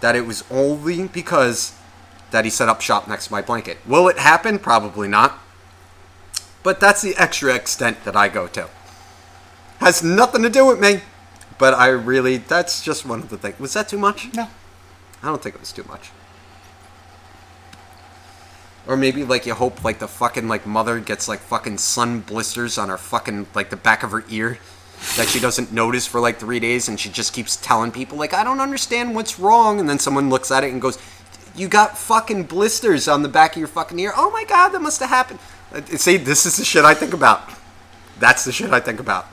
that 0.00 0.16
it 0.16 0.26
was 0.26 0.44
only 0.50 1.08
because 1.08 1.74
that 2.30 2.44
he 2.44 2.50
set 2.50 2.68
up 2.68 2.80
shop 2.80 3.08
next 3.08 3.26
to 3.26 3.32
my 3.32 3.42
blanket. 3.42 3.78
Will 3.86 4.08
it 4.08 4.18
happen? 4.18 4.58
Probably 4.58 5.08
not. 5.08 5.38
But 6.62 6.80
that's 6.80 7.02
the 7.02 7.14
extra 7.16 7.54
extent 7.54 8.04
that 8.04 8.16
I 8.16 8.28
go 8.28 8.46
to. 8.48 8.68
Has 9.78 10.02
nothing 10.02 10.42
to 10.42 10.50
do 10.50 10.66
with 10.66 10.78
me. 10.78 11.00
But 11.60 11.74
I 11.74 11.88
really, 11.88 12.38
that's 12.38 12.82
just 12.82 13.04
one 13.06 13.20
of 13.20 13.28
the 13.28 13.36
things. 13.36 13.60
Was 13.60 13.74
that 13.74 13.88
too 13.88 13.98
much? 13.98 14.32
No. 14.34 14.48
I 15.22 15.26
don't 15.26 15.40
think 15.42 15.54
it 15.54 15.60
was 15.60 15.72
too 15.72 15.84
much. 15.84 16.10
Or 18.86 18.96
maybe 18.96 19.24
like 19.24 19.44
you 19.46 19.54
hope 19.54 19.84
like 19.84 19.98
the 19.98 20.08
fucking 20.08 20.48
like 20.48 20.66
mother 20.66 20.98
gets 20.98 21.28
like 21.28 21.40
fucking 21.40 21.76
sun 21.78 22.20
blisters 22.20 22.78
on 22.78 22.88
her 22.88 22.96
fucking 22.96 23.46
like 23.54 23.68
the 23.70 23.76
back 23.76 24.02
of 24.02 24.10
her 24.10 24.24
ear 24.30 24.58
that 25.16 25.28
she 25.28 25.38
doesn't 25.38 25.70
notice 25.70 26.06
for 26.06 26.18
like 26.18 26.38
three 26.38 26.60
days 26.60 26.88
and 26.88 26.98
she 26.98 27.10
just 27.10 27.32
keeps 27.34 27.56
telling 27.56 27.92
people 27.92 28.16
like 28.18 28.32
I 28.34 28.42
don't 28.42 28.58
understand 28.60 29.14
what's 29.14 29.38
wrong 29.38 29.80
and 29.80 29.88
then 29.88 29.98
someone 29.98 30.28
looks 30.30 30.50
at 30.50 30.64
it 30.64 30.72
and 30.72 30.80
goes 30.80 30.98
you 31.54 31.68
got 31.68 31.96
fucking 31.98 32.44
blisters 32.44 33.06
on 33.06 33.22
the 33.22 33.28
back 33.28 33.52
of 33.52 33.58
your 33.58 33.68
fucking 33.68 33.98
ear 33.98 34.12
oh 34.16 34.30
my 34.30 34.44
god 34.44 34.70
that 34.70 34.80
must 34.80 35.00
have 35.00 35.10
happened 35.10 35.38
Uh, 35.74 35.82
See, 35.96 36.16
this 36.16 36.46
is 36.46 36.56
the 36.56 36.64
shit 36.64 36.84
I 36.84 36.94
think 36.94 37.12
about. 37.14 37.48
That's 38.18 38.44
the 38.44 38.52
shit 38.52 38.70
I 38.72 38.80
think 38.80 38.98
about. 38.98 39.26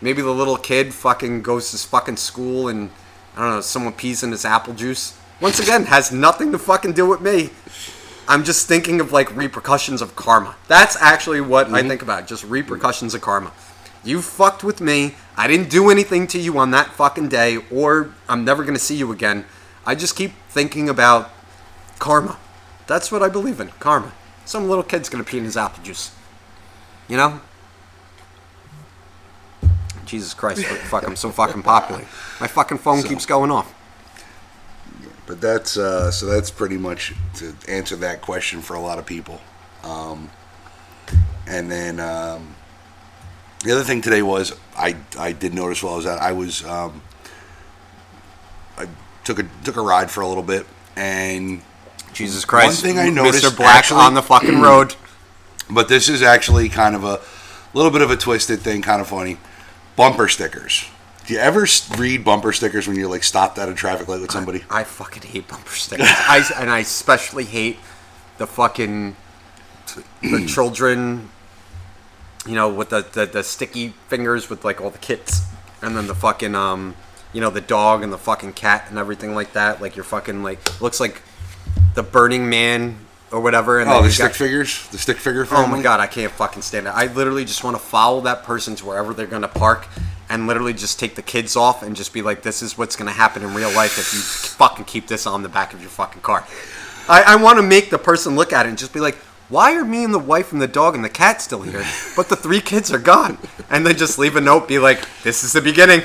Maybe 0.00 0.22
the 0.22 0.30
little 0.30 0.56
kid 0.56 0.92
fucking 0.92 1.42
goes 1.42 1.70
to 1.70 1.88
fucking 1.88 2.16
school 2.16 2.68
and 2.68 2.90
I 3.36 3.40
don't 3.40 3.50
know, 3.50 3.60
someone 3.60 3.92
pees 3.92 4.22
in 4.22 4.30
his 4.30 4.44
apple 4.44 4.74
juice. 4.74 5.18
Once 5.40 5.58
again, 5.58 5.84
has 5.84 6.10
nothing 6.10 6.52
to 6.52 6.58
fucking 6.58 6.92
do 6.92 7.06
with 7.06 7.20
me. 7.20 7.50
I'm 8.28 8.42
just 8.42 8.66
thinking 8.66 9.00
of 9.00 9.12
like 9.12 9.34
repercussions 9.36 10.02
of 10.02 10.16
karma. 10.16 10.56
That's 10.68 10.96
actually 10.96 11.40
what 11.40 11.68
I 11.68 11.80
mm-hmm. 11.80 11.88
think 11.88 12.02
about. 12.02 12.26
Just 12.26 12.44
repercussions 12.44 13.14
of 13.14 13.20
karma. 13.20 13.52
You 14.02 14.22
fucked 14.22 14.64
with 14.64 14.80
me. 14.80 15.14
I 15.36 15.46
didn't 15.46 15.68
do 15.68 15.90
anything 15.90 16.26
to 16.28 16.38
you 16.38 16.58
on 16.58 16.70
that 16.70 16.92
fucking 16.92 17.28
day, 17.28 17.58
or 17.70 18.12
I'm 18.28 18.44
never 18.44 18.64
gonna 18.64 18.78
see 18.78 18.96
you 18.96 19.12
again. 19.12 19.44
I 19.84 19.94
just 19.94 20.16
keep 20.16 20.32
thinking 20.48 20.88
about 20.88 21.30
karma. 21.98 22.38
That's 22.86 23.12
what 23.12 23.22
I 23.22 23.28
believe 23.28 23.60
in. 23.60 23.68
Karma. 23.80 24.12
Some 24.44 24.68
little 24.68 24.84
kid's 24.84 25.08
gonna 25.08 25.24
pee 25.24 25.38
in 25.38 25.44
his 25.44 25.56
apple 25.56 25.82
juice. 25.82 26.12
You 27.08 27.16
know? 27.16 27.40
Jesus 30.06 30.32
Christ, 30.34 30.64
fuck, 30.90 31.06
I'm 31.06 31.16
so 31.16 31.30
fucking 31.30 31.62
popular. 31.62 32.02
My 32.40 32.46
fucking 32.46 32.78
phone 32.78 33.02
So- 33.02 33.08
keeps 33.08 33.26
going 33.26 33.50
off. 33.50 33.72
But 35.26 35.40
that's 35.40 35.76
uh, 35.76 36.12
so 36.12 36.26
that's 36.26 36.52
pretty 36.52 36.76
much 36.76 37.12
to 37.34 37.52
answer 37.68 37.96
that 37.96 38.22
question 38.22 38.62
for 38.62 38.74
a 38.74 38.80
lot 38.80 38.98
of 39.00 39.06
people. 39.06 39.40
Um, 39.82 40.30
and 41.48 41.68
then 41.68 41.98
um, 41.98 42.54
the 43.64 43.72
other 43.72 43.82
thing 43.82 44.00
today 44.02 44.22
was 44.22 44.52
I 44.76 44.94
I 45.18 45.32
did 45.32 45.52
notice 45.52 45.82
while 45.82 45.94
I 45.94 45.96
was 45.96 46.06
out 46.06 46.18
I 46.20 46.30
was 46.30 46.64
um, 46.64 47.02
I 48.78 48.86
took 49.24 49.40
a 49.40 49.46
took 49.64 49.76
a 49.76 49.80
ride 49.80 50.12
for 50.12 50.20
a 50.20 50.28
little 50.28 50.44
bit 50.44 50.64
and 50.94 51.60
Jesus 52.12 52.44
Christ. 52.44 52.84
one 52.84 52.92
thing 52.94 52.98
I 53.00 53.08
noticed, 53.10 53.44
Mr. 53.44 53.56
Black 53.56 53.76
actually- 53.78 54.00
on 54.02 54.14
the 54.14 54.22
fucking 54.22 54.60
road. 54.60 54.94
but 55.70 55.88
this 55.88 56.08
is 56.08 56.22
actually 56.22 56.68
kind 56.68 56.94
of 56.94 57.02
a 57.04 57.20
little 57.76 57.90
bit 57.90 58.00
of 58.02 58.12
a 58.12 58.16
twisted 58.16 58.60
thing, 58.60 58.80
kind 58.80 59.00
of 59.00 59.08
funny. 59.08 59.38
Bumper 59.96 60.28
stickers. 60.28 60.88
Do 61.26 61.34
you 61.34 61.40
ever 61.40 61.66
read 61.98 62.24
bumper 62.24 62.52
stickers 62.52 62.86
when 62.86 62.96
you're 62.96 63.08
like 63.08 63.24
stopped 63.24 63.58
at 63.58 63.68
a 63.68 63.74
traffic 63.74 64.06
light 64.06 64.20
with 64.20 64.30
somebody? 64.30 64.64
I 64.70 64.84
fucking 64.84 65.22
hate 65.22 65.48
bumper 65.48 65.72
stickers. 65.72 66.06
I, 66.08 66.44
and 66.56 66.70
I 66.70 66.80
especially 66.80 67.44
hate 67.44 67.78
the 68.38 68.46
fucking 68.46 69.16
the 70.22 70.46
children, 70.46 71.30
you 72.46 72.54
know, 72.54 72.68
with 72.68 72.90
the, 72.90 73.04
the, 73.12 73.26
the 73.26 73.42
sticky 73.42 73.94
fingers 74.08 74.48
with 74.48 74.64
like 74.64 74.80
all 74.80 74.90
the 74.90 74.98
kits, 74.98 75.42
and 75.82 75.96
then 75.96 76.06
the 76.06 76.14
fucking 76.14 76.54
um, 76.54 76.94
you 77.32 77.40
know, 77.40 77.50
the 77.50 77.60
dog 77.60 78.02
and 78.02 78.12
the 78.12 78.18
fucking 78.18 78.52
cat 78.52 78.86
and 78.88 78.98
everything 78.98 79.34
like 79.34 79.52
that. 79.54 79.80
Like 79.80 79.96
you're 79.96 80.04
fucking 80.04 80.42
like 80.42 80.80
looks 80.80 81.00
like 81.00 81.22
the 81.94 82.02
Burning 82.02 82.48
Man 82.48 82.98
or 83.32 83.40
whatever. 83.40 83.80
And 83.80 83.90
Oh, 83.90 84.02
the 84.02 84.10
stick 84.10 84.26
got- 84.28 84.36
figures, 84.36 84.86
the 84.92 84.98
stick 84.98 85.18
figure. 85.18 85.46
Oh 85.50 85.66
my 85.66 85.82
god, 85.82 86.00
I 86.00 86.06
can't 86.06 86.32
fucking 86.32 86.62
stand 86.62 86.86
it. 86.86 86.90
I 86.90 87.06
literally 87.06 87.44
just 87.44 87.64
want 87.64 87.76
to 87.76 87.82
follow 87.82 88.20
that 88.22 88.44
person 88.44 88.76
to 88.76 88.86
wherever 88.86 89.12
they're 89.12 89.26
gonna 89.26 89.48
park 89.48 89.86
and 90.28 90.46
literally 90.46 90.72
just 90.74 90.98
take 90.98 91.14
the 91.14 91.22
kids 91.22 91.54
off 91.56 91.82
and 91.82 91.94
just 91.96 92.12
be 92.12 92.22
like, 92.22 92.42
this 92.42 92.62
is 92.62 92.76
what's 92.76 92.96
gonna 92.96 93.12
happen 93.12 93.42
in 93.42 93.54
real 93.54 93.70
life 93.72 93.98
if 93.98 94.12
you 94.12 94.20
fucking 94.20 94.84
keep 94.84 95.06
this 95.06 95.26
on 95.26 95.42
the 95.42 95.48
back 95.48 95.72
of 95.72 95.80
your 95.80 95.90
fucking 95.90 96.22
car. 96.22 96.44
I, 97.08 97.22
I 97.22 97.36
want 97.36 97.58
to 97.58 97.62
make 97.62 97.90
the 97.90 97.98
person 97.98 98.34
look 98.34 98.52
at 98.52 98.66
it 98.66 98.70
and 98.70 98.78
just 98.78 98.92
be 98.92 98.98
like, 99.00 99.14
why 99.48 99.76
are 99.76 99.84
me 99.84 100.02
and 100.02 100.12
the 100.12 100.18
wife 100.18 100.52
and 100.52 100.60
the 100.60 100.66
dog 100.66 100.96
and 100.96 101.04
the 101.04 101.08
cat 101.08 101.40
still 101.40 101.62
here, 101.62 101.84
but 102.16 102.28
the 102.28 102.34
three 102.34 102.60
kids 102.60 102.92
are 102.92 102.98
gone? 102.98 103.38
And 103.70 103.86
then 103.86 103.96
just 103.96 104.18
leave 104.18 104.34
a 104.34 104.40
note, 104.40 104.66
be 104.66 104.80
like, 104.80 105.06
this 105.22 105.44
is 105.44 105.52
the 105.52 105.60
beginning. 105.60 106.02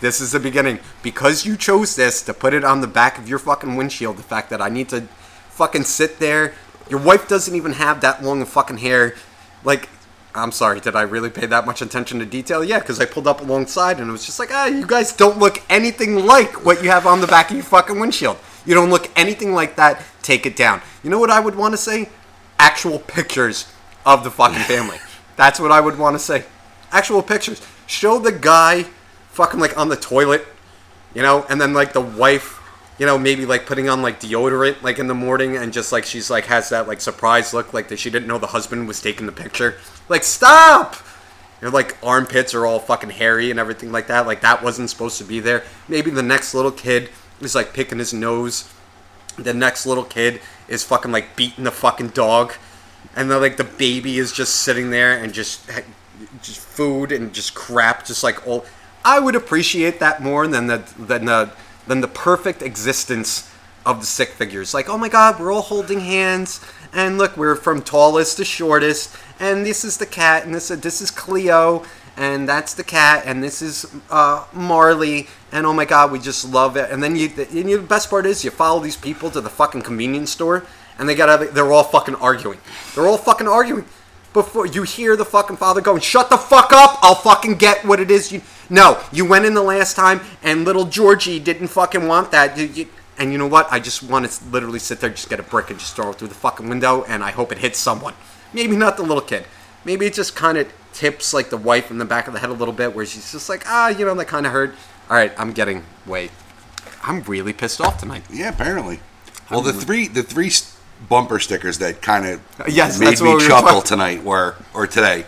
This 0.00 0.20
is 0.20 0.32
the 0.32 0.40
beginning. 0.40 0.80
Because 1.04 1.46
you 1.46 1.56
chose 1.56 1.94
this 1.94 2.22
to 2.22 2.34
put 2.34 2.54
it 2.54 2.64
on 2.64 2.80
the 2.80 2.88
back 2.88 3.18
of 3.18 3.28
your 3.28 3.38
fucking 3.38 3.76
windshield, 3.76 4.16
the 4.16 4.24
fact 4.24 4.50
that 4.50 4.60
I 4.60 4.68
need 4.68 4.88
to 4.88 5.06
fucking 5.62 5.84
sit 5.84 6.18
there. 6.18 6.54
Your 6.90 6.98
wife 6.98 7.28
doesn't 7.28 7.54
even 7.54 7.74
have 7.74 8.00
that 8.00 8.20
long 8.20 8.42
of 8.42 8.48
fucking 8.48 8.78
hair. 8.78 9.14
Like, 9.62 9.88
I'm 10.34 10.50
sorry, 10.50 10.80
did 10.80 10.96
I 10.96 11.02
really 11.02 11.30
pay 11.30 11.46
that 11.46 11.66
much 11.66 11.80
attention 11.80 12.18
to 12.18 12.26
detail? 12.26 12.64
Yeah, 12.64 12.80
because 12.80 12.98
I 12.98 13.04
pulled 13.04 13.28
up 13.28 13.40
alongside 13.40 14.00
and 14.00 14.08
it 14.08 14.12
was 14.12 14.26
just 14.26 14.40
like, 14.40 14.48
ah, 14.50 14.66
you 14.66 14.84
guys 14.84 15.12
don't 15.12 15.38
look 15.38 15.62
anything 15.70 16.26
like 16.26 16.64
what 16.64 16.82
you 16.82 16.90
have 16.90 17.06
on 17.06 17.20
the 17.20 17.28
back 17.28 17.50
of 17.50 17.56
your 17.56 17.64
fucking 17.64 18.00
windshield. 18.00 18.38
You 18.66 18.74
don't 18.74 18.90
look 18.90 19.08
anything 19.16 19.52
like 19.52 19.76
that. 19.76 20.02
Take 20.22 20.46
it 20.46 20.56
down. 20.56 20.82
You 21.04 21.10
know 21.10 21.20
what 21.20 21.30
I 21.30 21.38
would 21.38 21.54
want 21.54 21.74
to 21.74 21.78
say? 21.78 22.08
Actual 22.58 22.98
pictures 22.98 23.72
of 24.04 24.24
the 24.24 24.32
fucking 24.32 24.64
family. 24.64 24.98
That's 25.36 25.60
what 25.60 25.70
I 25.70 25.80
would 25.80 25.96
want 25.96 26.14
to 26.14 26.18
say. 26.18 26.44
Actual 26.90 27.22
pictures. 27.22 27.62
Show 27.86 28.18
the 28.18 28.32
guy 28.32 28.86
fucking 29.30 29.60
like 29.60 29.78
on 29.78 29.88
the 29.90 29.96
toilet, 29.96 30.44
you 31.14 31.22
know, 31.22 31.46
and 31.48 31.60
then 31.60 31.72
like 31.72 31.92
the 31.92 32.00
wife, 32.00 32.61
you 32.98 33.06
know, 33.06 33.18
maybe 33.18 33.46
like 33.46 33.66
putting 33.66 33.88
on 33.88 34.02
like 34.02 34.20
deodorant 34.20 34.82
like 34.82 34.98
in 34.98 35.06
the 35.06 35.14
morning 35.14 35.56
and 35.56 35.72
just 35.72 35.92
like 35.92 36.04
she's 36.04 36.30
like 36.30 36.46
has 36.46 36.68
that 36.68 36.86
like 36.86 37.00
surprise 37.00 37.54
look 37.54 37.72
like 37.72 37.88
that 37.88 37.98
she 37.98 38.10
didn't 38.10 38.28
know 38.28 38.38
the 38.38 38.48
husband 38.48 38.86
was 38.86 39.00
taking 39.00 39.26
the 39.26 39.32
picture. 39.32 39.76
Like 40.08 40.24
stop. 40.24 40.96
You 41.60 41.68
know, 41.68 41.74
like 41.74 41.96
armpits 42.02 42.54
are 42.54 42.66
all 42.66 42.80
fucking 42.80 43.10
hairy 43.10 43.50
and 43.50 43.60
everything 43.60 43.92
like 43.92 44.08
that. 44.08 44.26
Like 44.26 44.40
that 44.40 44.62
wasn't 44.62 44.90
supposed 44.90 45.18
to 45.18 45.24
be 45.24 45.40
there. 45.40 45.64
Maybe 45.88 46.10
the 46.10 46.22
next 46.22 46.54
little 46.54 46.72
kid 46.72 47.10
is 47.40 47.54
like 47.54 47.72
picking 47.72 47.98
his 47.98 48.12
nose. 48.12 48.72
The 49.36 49.54
next 49.54 49.86
little 49.86 50.04
kid 50.04 50.40
is 50.68 50.84
fucking 50.84 51.12
like 51.12 51.36
beating 51.36 51.64
the 51.64 51.70
fucking 51.70 52.08
dog, 52.08 52.54
and 53.16 53.30
then 53.30 53.40
like 53.40 53.56
the 53.56 53.64
baby 53.64 54.18
is 54.18 54.32
just 54.32 54.56
sitting 54.56 54.90
there 54.90 55.16
and 55.22 55.32
just 55.32 55.70
just 56.42 56.60
food 56.60 57.12
and 57.12 57.32
just 57.32 57.54
crap, 57.54 58.04
just 58.04 58.22
like 58.22 58.46
all. 58.46 58.66
I 59.04 59.18
would 59.18 59.34
appreciate 59.34 60.00
that 60.00 60.22
more 60.22 60.46
than 60.46 60.66
the 60.66 60.84
than 60.98 61.24
the 61.24 61.52
than 61.86 62.00
the 62.00 62.08
perfect 62.08 62.62
existence 62.62 63.50
of 63.84 64.00
the 64.00 64.06
stick 64.06 64.30
figures. 64.30 64.74
Like, 64.74 64.88
oh 64.88 64.98
my 64.98 65.08
god, 65.08 65.40
we're 65.40 65.52
all 65.52 65.62
holding 65.62 66.00
hands, 66.00 66.60
and 66.92 67.18
look, 67.18 67.36
we're 67.36 67.56
from 67.56 67.82
tallest 67.82 68.36
to 68.36 68.44
shortest, 68.44 69.16
and 69.40 69.66
this 69.66 69.84
is 69.84 69.98
the 69.98 70.06
cat, 70.06 70.44
and 70.44 70.54
this 70.54 70.68
this 70.68 71.00
is 71.00 71.10
Cleo, 71.10 71.84
and 72.16 72.48
that's 72.48 72.74
the 72.74 72.84
cat, 72.84 73.24
and 73.26 73.42
this 73.42 73.62
is 73.62 73.92
uh, 74.10 74.46
Marley, 74.52 75.28
and 75.50 75.66
oh 75.66 75.72
my 75.72 75.84
god, 75.84 76.12
we 76.12 76.18
just 76.18 76.48
love 76.48 76.76
it. 76.76 76.90
And 76.90 77.02
then 77.02 77.16
you, 77.16 77.30
and 77.36 77.70
you, 77.70 77.78
the 77.78 77.82
best 77.82 78.10
part 78.10 78.26
is 78.26 78.44
you 78.44 78.50
follow 78.50 78.80
these 78.80 78.96
people 78.96 79.30
to 79.30 79.40
the 79.40 79.50
fucking 79.50 79.82
convenience 79.82 80.30
store, 80.30 80.64
and 80.98 81.08
they 81.08 81.14
got 81.14 81.54
they're 81.54 81.72
all 81.72 81.84
fucking 81.84 82.16
arguing. 82.16 82.58
They're 82.94 83.06
all 83.06 83.18
fucking 83.18 83.48
arguing 83.48 83.86
before 84.32 84.66
you 84.66 84.82
hear 84.82 85.16
the 85.16 85.24
fucking 85.24 85.56
father 85.56 85.80
going, 85.80 86.00
"Shut 86.00 86.30
the 86.30 86.38
fuck 86.38 86.72
up! 86.72 86.98
I'll 87.02 87.14
fucking 87.14 87.56
get 87.56 87.84
what 87.84 88.00
it 88.00 88.10
is 88.10 88.32
you." 88.32 88.42
No, 88.70 88.98
you 89.12 89.24
went 89.24 89.44
in 89.44 89.54
the 89.54 89.62
last 89.62 89.94
time, 89.96 90.20
and 90.42 90.64
little 90.64 90.84
Georgie 90.86 91.38
didn't 91.38 91.68
fucking 91.68 92.06
want 92.06 92.30
that. 92.30 92.56
You- 92.56 92.70
you- 92.72 92.88
and 93.18 93.30
you 93.30 93.38
know 93.38 93.46
what? 93.46 93.68
I 93.70 93.78
just 93.78 94.02
want 94.02 94.30
to 94.30 94.44
literally 94.50 94.78
sit 94.78 95.00
there, 95.00 95.10
just 95.10 95.28
get 95.28 95.38
a 95.38 95.42
brick, 95.42 95.68
and 95.70 95.78
just 95.78 95.94
throw 95.94 96.10
it 96.10 96.18
through 96.18 96.28
the 96.28 96.34
fucking 96.34 96.68
window, 96.68 97.04
and 97.06 97.22
I 97.22 97.30
hope 97.30 97.52
it 97.52 97.58
hits 97.58 97.78
someone. 97.78 98.14
Maybe 98.54 98.74
not 98.76 98.96
the 98.96 99.02
little 99.02 99.20
kid. 99.22 99.44
Maybe 99.84 100.06
it 100.06 100.14
just 100.14 100.34
kind 100.34 100.56
of 100.58 100.66
tips 100.94 101.34
like 101.34 101.50
the 101.50 101.56
wife 101.56 101.90
in 101.90 101.98
the 101.98 102.04
back 102.04 102.26
of 102.26 102.32
the 102.32 102.40
head 102.40 102.50
a 102.50 102.54
little 102.54 102.72
bit, 102.74 102.94
where 102.94 103.04
she's 103.04 103.30
just 103.32 103.48
like, 103.48 103.64
ah, 103.68 103.88
you 103.88 104.04
know, 104.04 104.14
that 104.14 104.26
kind 104.28 104.46
of 104.46 104.52
hurt. 104.52 104.74
All 105.10 105.16
right, 105.16 105.32
I'm 105.36 105.52
getting 105.52 105.84
way. 106.06 106.30
I'm 107.02 107.22
really 107.22 107.52
pissed 107.52 107.80
off 107.80 107.98
tonight. 107.98 108.22
Yeah, 108.30 108.48
apparently. 108.48 109.00
Well, 109.50 109.60
the 109.60 109.72
three 109.72 110.08
the 110.08 110.22
three 110.22 110.50
bumper 111.08 111.38
stickers 111.38 111.78
that 111.78 112.00
kind 112.02 112.26
of 112.26 112.40
Yes, 112.68 112.98
made 112.98 113.20
me 113.20 113.34
we 113.34 113.46
chuckle 113.46 113.68
talking- 113.68 113.82
tonight 113.82 114.24
were 114.24 114.56
or 114.74 114.86
today. 114.86 115.24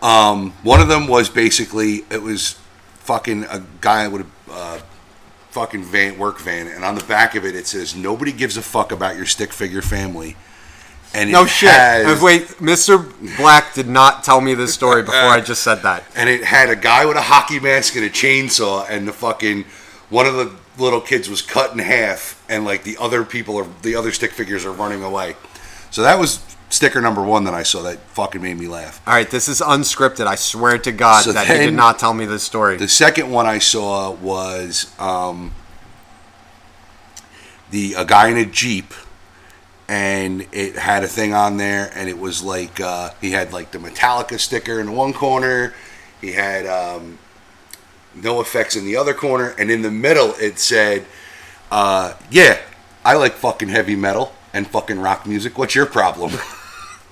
Um, 0.00 0.52
one 0.62 0.80
of 0.80 0.88
them 0.88 1.08
was 1.08 1.28
basically 1.28 2.04
it 2.10 2.22
was 2.22 2.56
fucking 3.00 3.44
a 3.44 3.62
guy 3.80 4.06
with 4.08 4.26
a 4.48 4.52
uh, 4.52 4.80
fucking 5.50 5.82
van 5.84 6.18
work 6.18 6.38
van, 6.38 6.68
and 6.68 6.84
on 6.84 6.94
the 6.94 7.04
back 7.04 7.34
of 7.34 7.44
it 7.44 7.56
it 7.56 7.66
says 7.66 7.96
nobody 7.96 8.30
gives 8.32 8.56
a 8.56 8.62
fuck 8.62 8.92
about 8.92 9.16
your 9.16 9.26
stick 9.26 9.52
figure 9.52 9.82
family. 9.82 10.36
And 11.14 11.32
No 11.32 11.44
it 11.44 11.48
shit. 11.48 11.70
has- 11.70 12.20
Uh, 12.20 12.24
Wait, 12.24 12.46
Mr. 12.60 13.10
Black 13.38 13.72
did 13.74 13.88
not 13.88 14.22
tell 14.24 14.42
me 14.42 14.54
this 14.54 14.74
story 14.74 15.02
before 15.02 15.18
I 15.30 15.40
just 15.40 15.62
said 15.62 15.82
that. 15.82 16.04
and 16.14 16.28
it 16.28 16.44
had 16.44 16.68
a 16.68 16.76
guy 16.76 17.06
with 17.06 17.16
a 17.16 17.22
hockey 17.22 17.58
mask 17.58 17.96
and 17.96 18.04
a 18.04 18.10
chainsaw, 18.10 18.86
and 18.88 19.08
the 19.08 19.12
fucking 19.12 19.64
one 20.10 20.26
of 20.26 20.34
the 20.34 20.52
little 20.78 21.00
kids 21.00 21.28
was 21.28 21.42
cut 21.42 21.72
in 21.72 21.78
half, 21.78 22.44
and 22.48 22.64
like 22.64 22.84
the 22.84 22.96
other 22.98 23.24
people 23.24 23.56
are 23.56 23.66
the 23.82 23.94
other 23.94 24.12
stick 24.12 24.32
figures 24.32 24.64
are 24.64 24.72
running 24.72 25.02
away. 25.02 25.36
So 25.90 26.02
that 26.02 26.18
was 26.18 26.44
sticker 26.70 27.00
number 27.00 27.22
one 27.22 27.44
that 27.44 27.54
I 27.54 27.62
saw 27.62 27.82
that 27.82 27.98
fucking 28.10 28.42
made 28.42 28.58
me 28.58 28.68
laugh. 28.68 29.00
All 29.06 29.14
right, 29.14 29.28
this 29.28 29.48
is 29.48 29.60
unscripted. 29.60 30.26
I 30.26 30.34
swear 30.34 30.78
to 30.78 30.92
God 30.92 31.24
So 31.24 31.32
that 31.32 31.46
he 31.46 31.54
did 31.54 31.74
not 31.74 31.98
tell 31.98 32.14
me 32.14 32.26
this 32.26 32.42
story. 32.42 32.76
The 32.76 32.88
second 32.88 33.30
one 33.30 33.46
I 33.46 33.58
saw 33.58 34.12
was 34.12 34.92
um, 34.98 35.54
the 37.70 37.94
a 37.94 38.04
guy 38.04 38.28
in 38.28 38.36
a 38.36 38.44
jeep, 38.46 38.92
and 39.88 40.46
it 40.52 40.76
had 40.76 41.04
a 41.04 41.08
thing 41.08 41.32
on 41.34 41.56
there, 41.56 41.90
and 41.94 42.08
it 42.08 42.18
was 42.18 42.42
like 42.42 42.80
uh, 42.80 43.10
he 43.20 43.30
had 43.30 43.52
like 43.52 43.70
the 43.70 43.78
Metallica 43.78 44.38
sticker 44.38 44.80
in 44.80 44.92
one 44.92 45.12
corner, 45.12 45.74
he 46.20 46.32
had 46.32 46.66
um, 46.66 47.18
NOFX 48.22 48.76
in 48.76 48.84
the 48.84 48.96
other 48.96 49.14
corner, 49.14 49.54
and 49.58 49.70
in 49.70 49.82
the 49.82 49.90
middle 49.90 50.34
it 50.38 50.58
said, 50.58 51.04
uh, 51.70 52.14
"Yeah, 52.30 52.58
I 53.04 53.14
like 53.14 53.34
fucking 53.34 53.68
heavy 53.68 53.96
metal 53.96 54.32
and 54.52 54.66
fucking 54.66 55.00
rock 55.00 55.26
music. 55.26 55.58
What's 55.58 55.74
your 55.74 55.86
problem?" 55.86 56.32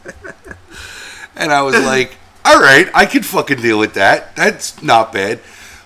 and 1.37 1.53
I 1.53 1.63
was 1.63 1.75
like, 1.85 2.17
"All 2.45 2.61
right, 2.61 2.89
I 2.95 3.07
can 3.07 3.23
fucking 3.23 3.61
deal 3.61 3.79
with 3.79 3.95
that. 3.95 4.35
That's 4.37 4.83
not 4.83 5.13
bad." 5.13 5.41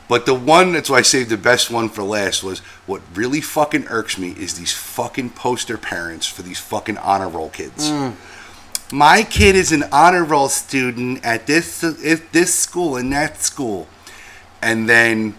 But 0.08 0.26
the 0.26 0.34
one 0.34 0.72
that's 0.72 0.90
why 0.90 0.98
I 0.98 1.02
saved 1.02 1.30
the 1.30 1.36
best 1.36 1.70
one 1.70 1.88
for 1.88 2.02
last 2.02 2.42
was 2.42 2.58
what 2.84 3.00
really 3.14 3.40
fucking 3.40 3.86
irks 3.86 4.18
me 4.18 4.30
is 4.32 4.54
these 4.58 4.72
fucking 4.72 5.30
poster 5.30 5.78
parents 5.78 6.26
for 6.26 6.42
these 6.42 6.58
fucking 6.58 6.98
honor 6.98 7.28
roll 7.28 7.48
kids. 7.48 7.88
my 8.90 9.22
kid 9.22 9.54
is 9.54 9.70
an 9.70 9.84
honor 9.92 10.24
roll 10.24 10.48
student 10.48 11.24
at 11.24 11.46
this 11.46 11.84
at 11.84 12.32
this 12.32 12.52
school 12.52 12.96
and 12.96 13.12
that 13.12 13.40
school, 13.40 13.86
and 14.62 14.88
then 14.88 15.34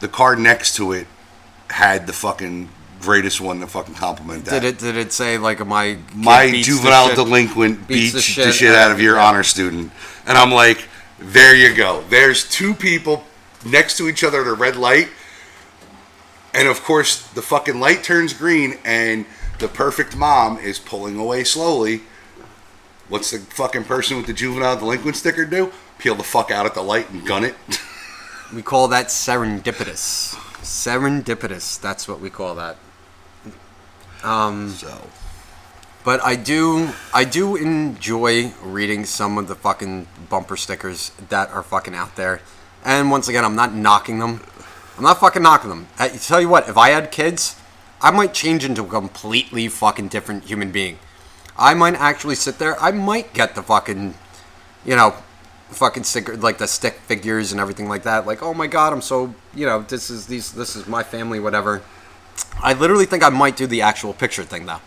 the 0.00 0.08
card 0.08 0.38
next 0.38 0.76
to 0.76 0.92
it 0.92 1.06
had 1.70 2.06
the 2.06 2.12
fucking 2.12 2.68
greatest 3.00 3.40
one 3.40 3.60
to 3.60 3.66
fucking 3.66 3.94
compliment 3.94 4.44
that. 4.46 4.62
Did 4.62 4.74
it 4.74 4.78
did 4.78 4.96
it 4.96 5.12
say 5.12 5.38
like 5.38 5.64
my 5.66 5.98
my 6.14 6.50
juvenile 6.62 7.08
shit- 7.08 7.16
delinquent 7.16 7.86
beats 7.86 8.12
beats, 8.12 8.12
the 8.12 8.42
the 8.42 8.46
shit 8.46 8.54
shit, 8.54 8.74
out 8.74 8.90
of 8.90 9.00
your 9.00 9.16
yeah. 9.16 9.26
honor 9.26 9.42
student, 9.42 9.92
and 10.26 10.38
I'm 10.38 10.50
like, 10.50 10.88
there 11.18 11.54
you 11.54 11.74
go. 11.74 12.02
There's 12.08 12.48
two 12.48 12.74
people 12.74 13.24
next 13.64 13.96
to 13.98 14.08
each 14.08 14.24
other 14.24 14.40
at 14.40 14.46
a 14.46 14.54
red 14.54 14.76
light, 14.76 15.08
and 16.52 16.68
of 16.68 16.82
course 16.82 17.26
the 17.32 17.42
fucking 17.42 17.78
light 17.78 18.02
turns 18.02 18.32
green, 18.32 18.78
and 18.84 19.26
the 19.58 19.68
perfect 19.68 20.16
mom 20.16 20.58
is 20.58 20.78
pulling 20.78 21.18
away 21.18 21.44
slowly. 21.44 22.02
What's 23.08 23.30
the 23.30 23.38
fucking 23.38 23.84
person 23.84 24.16
with 24.16 24.26
the 24.26 24.32
juvenile 24.32 24.78
delinquent 24.78 25.16
sticker 25.16 25.44
do? 25.44 25.72
Peel 25.98 26.14
the 26.14 26.24
fuck 26.24 26.50
out 26.50 26.64
at 26.66 26.74
the 26.74 26.82
light 26.82 27.10
and 27.10 27.24
gun 27.26 27.44
it. 27.44 27.54
We 28.54 28.62
call 28.62 28.88
that 28.88 29.06
serendipitous. 29.08 30.34
Serendipitous. 30.62 31.80
That's 31.80 32.06
what 32.06 32.20
we 32.20 32.30
call 32.30 32.54
that. 32.54 32.76
Um, 34.22 34.70
so 34.70 35.02
but 36.04 36.22
I 36.22 36.36
do, 36.36 36.90
I 37.14 37.24
do 37.24 37.56
enjoy 37.56 38.52
reading 38.62 39.06
some 39.06 39.38
of 39.38 39.48
the 39.48 39.54
fucking 39.54 40.06
bumper 40.28 40.54
stickers 40.54 41.12
that 41.30 41.50
are 41.50 41.62
fucking 41.62 41.94
out 41.94 42.14
there. 42.16 42.42
And 42.84 43.10
once 43.10 43.26
again, 43.26 43.42
I'm 43.42 43.56
not 43.56 43.72
knocking 43.72 44.18
them. 44.18 44.42
I'm 44.98 45.02
not 45.02 45.18
fucking 45.18 45.42
knocking 45.42 45.70
them. 45.70 45.88
I 45.98 46.08
tell 46.08 46.42
you 46.42 46.48
what, 46.50 46.68
if 46.68 46.76
I 46.76 46.90
had 46.90 47.10
kids, 47.10 47.58
I 48.02 48.10
might 48.10 48.34
change 48.34 48.66
into 48.66 48.84
a 48.84 48.86
completely 48.86 49.66
fucking 49.68 50.08
different 50.08 50.44
human 50.44 50.70
being. 50.70 50.98
I 51.56 51.72
might 51.72 51.94
actually 51.94 52.34
sit 52.34 52.58
there. 52.58 52.78
I 52.78 52.90
might 52.90 53.32
get 53.32 53.54
the 53.54 53.62
fucking, 53.62 54.14
you 54.84 54.96
know, 54.96 55.14
fucking 55.74 56.04
sticker 56.04 56.36
like 56.36 56.58
the 56.58 56.66
stick 56.66 56.94
figures 57.06 57.52
and 57.52 57.60
everything 57.60 57.88
like 57.88 58.04
that. 58.04 58.26
Like, 58.26 58.42
oh 58.42 58.54
my 58.54 58.66
god, 58.66 58.92
I'm 58.92 59.02
so 59.02 59.34
you 59.54 59.66
know, 59.66 59.82
this 59.82 60.10
is 60.10 60.26
these, 60.26 60.52
this 60.52 60.74
is 60.76 60.86
my 60.86 61.02
family, 61.02 61.40
whatever. 61.40 61.82
I 62.62 62.72
literally 62.72 63.06
think 63.06 63.22
I 63.22 63.28
might 63.28 63.56
do 63.56 63.66
the 63.66 63.82
actual 63.82 64.12
picture 64.14 64.44
thing 64.44 64.66
though. 64.66 64.80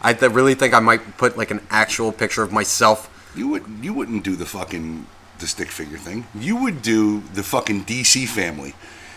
I 0.00 0.14
th- 0.14 0.32
really 0.32 0.54
think 0.54 0.74
I 0.74 0.80
might 0.80 1.16
put 1.16 1.36
like 1.36 1.50
an 1.50 1.60
actual 1.70 2.10
picture 2.12 2.42
of 2.42 2.52
myself. 2.52 3.08
you 3.36 3.48
would 3.48 3.64
you 3.82 3.92
wouldn't 3.94 4.24
do 4.24 4.34
the 4.36 4.46
fucking 4.46 5.06
the 5.38 5.46
stick 5.46 5.68
figure 5.68 5.98
thing. 5.98 6.26
You 6.34 6.56
would 6.56 6.82
do 6.82 7.20
the 7.34 7.42
fucking 7.42 7.84
DC 7.84 8.26
family. 8.28 8.74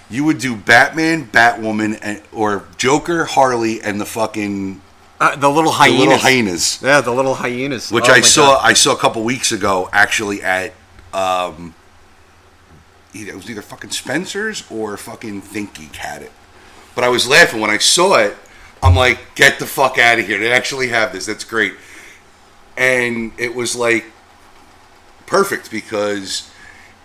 You 0.10 0.24
would 0.26 0.38
do 0.38 0.56
Batman, 0.56 1.26
Batwoman, 1.28 1.98
and, 2.02 2.22
or 2.32 2.66
Joker, 2.78 3.26
Harley, 3.26 3.82
and 3.82 4.00
the 4.00 4.06
fucking 4.06 4.82
Uh, 5.20 5.36
the 5.36 5.50
little 5.50 5.72
the 5.72 5.78
hyenas. 5.78 6.00
little 6.00 6.18
hyenas. 6.18 6.80
Yeah, 6.84 7.02
the 7.02 7.12
little 7.12 7.36
hyenas. 7.36 7.92
which 7.92 8.10
Oh 8.10 8.14
I 8.14 8.22
saw. 8.22 8.46
God. 8.56 8.62
I 8.64 8.74
saw 8.74 8.92
a 8.94 8.98
couple 8.98 9.24
weeks 9.24 9.52
ago, 9.52 9.90
actually 9.92 10.44
at 10.44 10.74
um, 11.16 11.74
either, 13.14 13.32
it 13.32 13.36
was 13.36 13.50
either 13.50 13.62
fucking 13.62 13.92
Spencer's 13.92 14.70
or 14.70 14.98
fucking 14.98 15.42
ThinkGeek 15.42 15.96
had 15.96 16.22
it. 16.22 16.32
But 16.94 17.04
I 17.04 17.10
was 17.10 17.28
laughing 17.28 17.62
when 17.62 17.70
I 17.70 17.78
saw 17.78 18.18
it. 18.18 18.36
I'm 18.84 18.96
like, 18.96 19.36
get 19.36 19.58
the 19.58 19.66
fuck 19.66 19.98
out 19.98 20.20
of 20.20 20.28
here! 20.28 20.38
They 20.38 20.52
actually 20.52 20.90
have 20.90 21.14
this. 21.14 21.26
That's 21.26 21.46
great. 21.46 21.74
And 22.78 23.32
it 23.38 23.56
was 23.56 23.76
like 23.76 24.06
perfect 25.26 25.72
because 25.72 26.52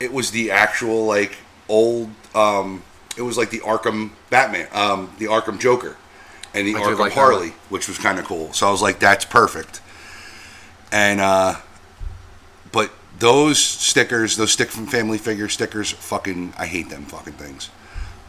it 0.00 0.12
was 0.12 0.32
the 0.32 0.50
actual 0.50 1.06
like 1.06 1.38
old. 1.68 2.10
Um, 2.34 2.82
it 3.16 3.22
was 3.22 3.38
like 3.38 3.50
the 3.50 3.60
Arkham 3.60 4.10
Batman, 4.28 4.68
um, 4.72 5.12
the 5.18 5.26
Arkham 5.26 5.58
Joker, 5.58 5.96
and 6.52 6.66
the 6.66 6.74
I 6.74 6.80
Arkham 6.80 6.98
like 6.98 7.12
Harley, 7.12 7.50
which 7.68 7.88
was 7.88 7.98
kind 7.98 8.18
of 8.18 8.24
cool. 8.24 8.52
So 8.52 8.68
I 8.68 8.70
was 8.70 8.82
like, 8.82 8.98
that's 8.98 9.24
perfect. 9.24 9.80
And 10.92 11.20
uh, 11.20 11.56
but 12.72 12.90
those 13.20 13.58
stickers, 13.58 14.36
those 14.36 14.50
stick 14.52 14.68
from 14.70 14.86
family 14.86 15.18
figure 15.18 15.48
stickers, 15.48 15.90
fucking, 15.90 16.54
I 16.58 16.66
hate 16.66 16.90
them 16.90 17.04
fucking 17.04 17.34
things. 17.34 17.70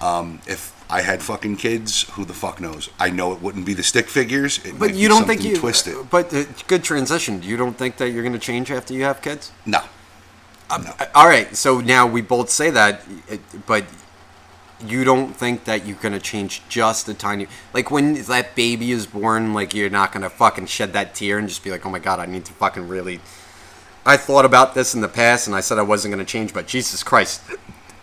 Um, 0.02 0.42
if 0.48 0.74
I 0.90 1.02
had 1.02 1.22
fucking 1.22 1.58
kids, 1.58 2.04
who 2.12 2.26
the 2.26 2.34
fuck 2.34 2.60
knows? 2.60 2.90
I 3.00 3.10
know 3.10 3.32
it 3.34 3.42
wouldn't 3.42 3.66
be 3.66 3.74
the 3.74 3.84
stick 3.84 4.08
figures. 4.08 4.58
It 4.60 4.74
might 4.74 4.80
But 4.80 4.92
be 4.92 4.98
you 4.98 5.08
don't 5.08 5.26
think 5.26 5.44
you 5.44 5.56
twisted? 5.58 6.10
But 6.10 6.34
uh, 6.34 6.44
good 6.68 6.84
transition. 6.84 7.42
You 7.44 7.56
don't 7.58 7.78
think 7.78 7.98
that 7.98 8.10
you're 8.12 8.24
going 8.24 8.34
to 8.34 8.40
change 8.40 8.70
after 8.72 8.94
you 8.94 9.04
have 9.04 9.22
kids? 9.22 9.52
No, 9.66 9.82
Uh, 10.70 10.84
All 11.16 11.28
right. 11.28 11.56
So 11.56 11.80
now 11.82 12.08
we 12.08 12.22
both 12.22 12.50
say 12.50 12.70
that, 12.72 13.02
but 13.66 13.86
you 14.86 15.04
don't 15.04 15.36
think 15.36 15.66
that 15.66 15.86
you're 15.86 15.98
going 15.98 16.14
to 16.14 16.20
change 16.20 16.64
just 16.68 17.08
a 17.08 17.14
tiny. 17.14 17.48
Like 17.74 17.92
when 17.92 18.16
that 18.24 18.56
baby 18.56 18.92
is 18.92 19.06
born, 19.06 19.54
like 19.54 19.74
you're 19.76 19.90
not 19.92 20.12
going 20.12 20.24
to 20.24 20.30
fucking 20.30 20.66
shed 20.66 20.94
that 20.94 21.14
tear 21.14 21.38
and 21.38 21.48
just 21.48 21.64
be 21.64 21.70
like, 21.70 21.86
oh 21.86 21.90
my 21.90 22.00
god, 22.00 22.20
I 22.20 22.26
need 22.26 22.46
to 22.46 22.54
fucking 22.54 22.88
really. 22.88 23.20
I 24.06 24.18
thought 24.18 24.46
about 24.46 24.74
this 24.74 24.94
in 24.96 25.02
the 25.02 25.08
past 25.08 25.48
and 25.48 25.56
I 25.56 25.60
said 25.60 25.78
I 25.78 25.84
wasn't 25.84 26.14
going 26.14 26.26
to 26.26 26.30
change, 26.32 26.54
but 26.54 26.68
Jesus 26.68 27.04
Christ. 27.04 27.42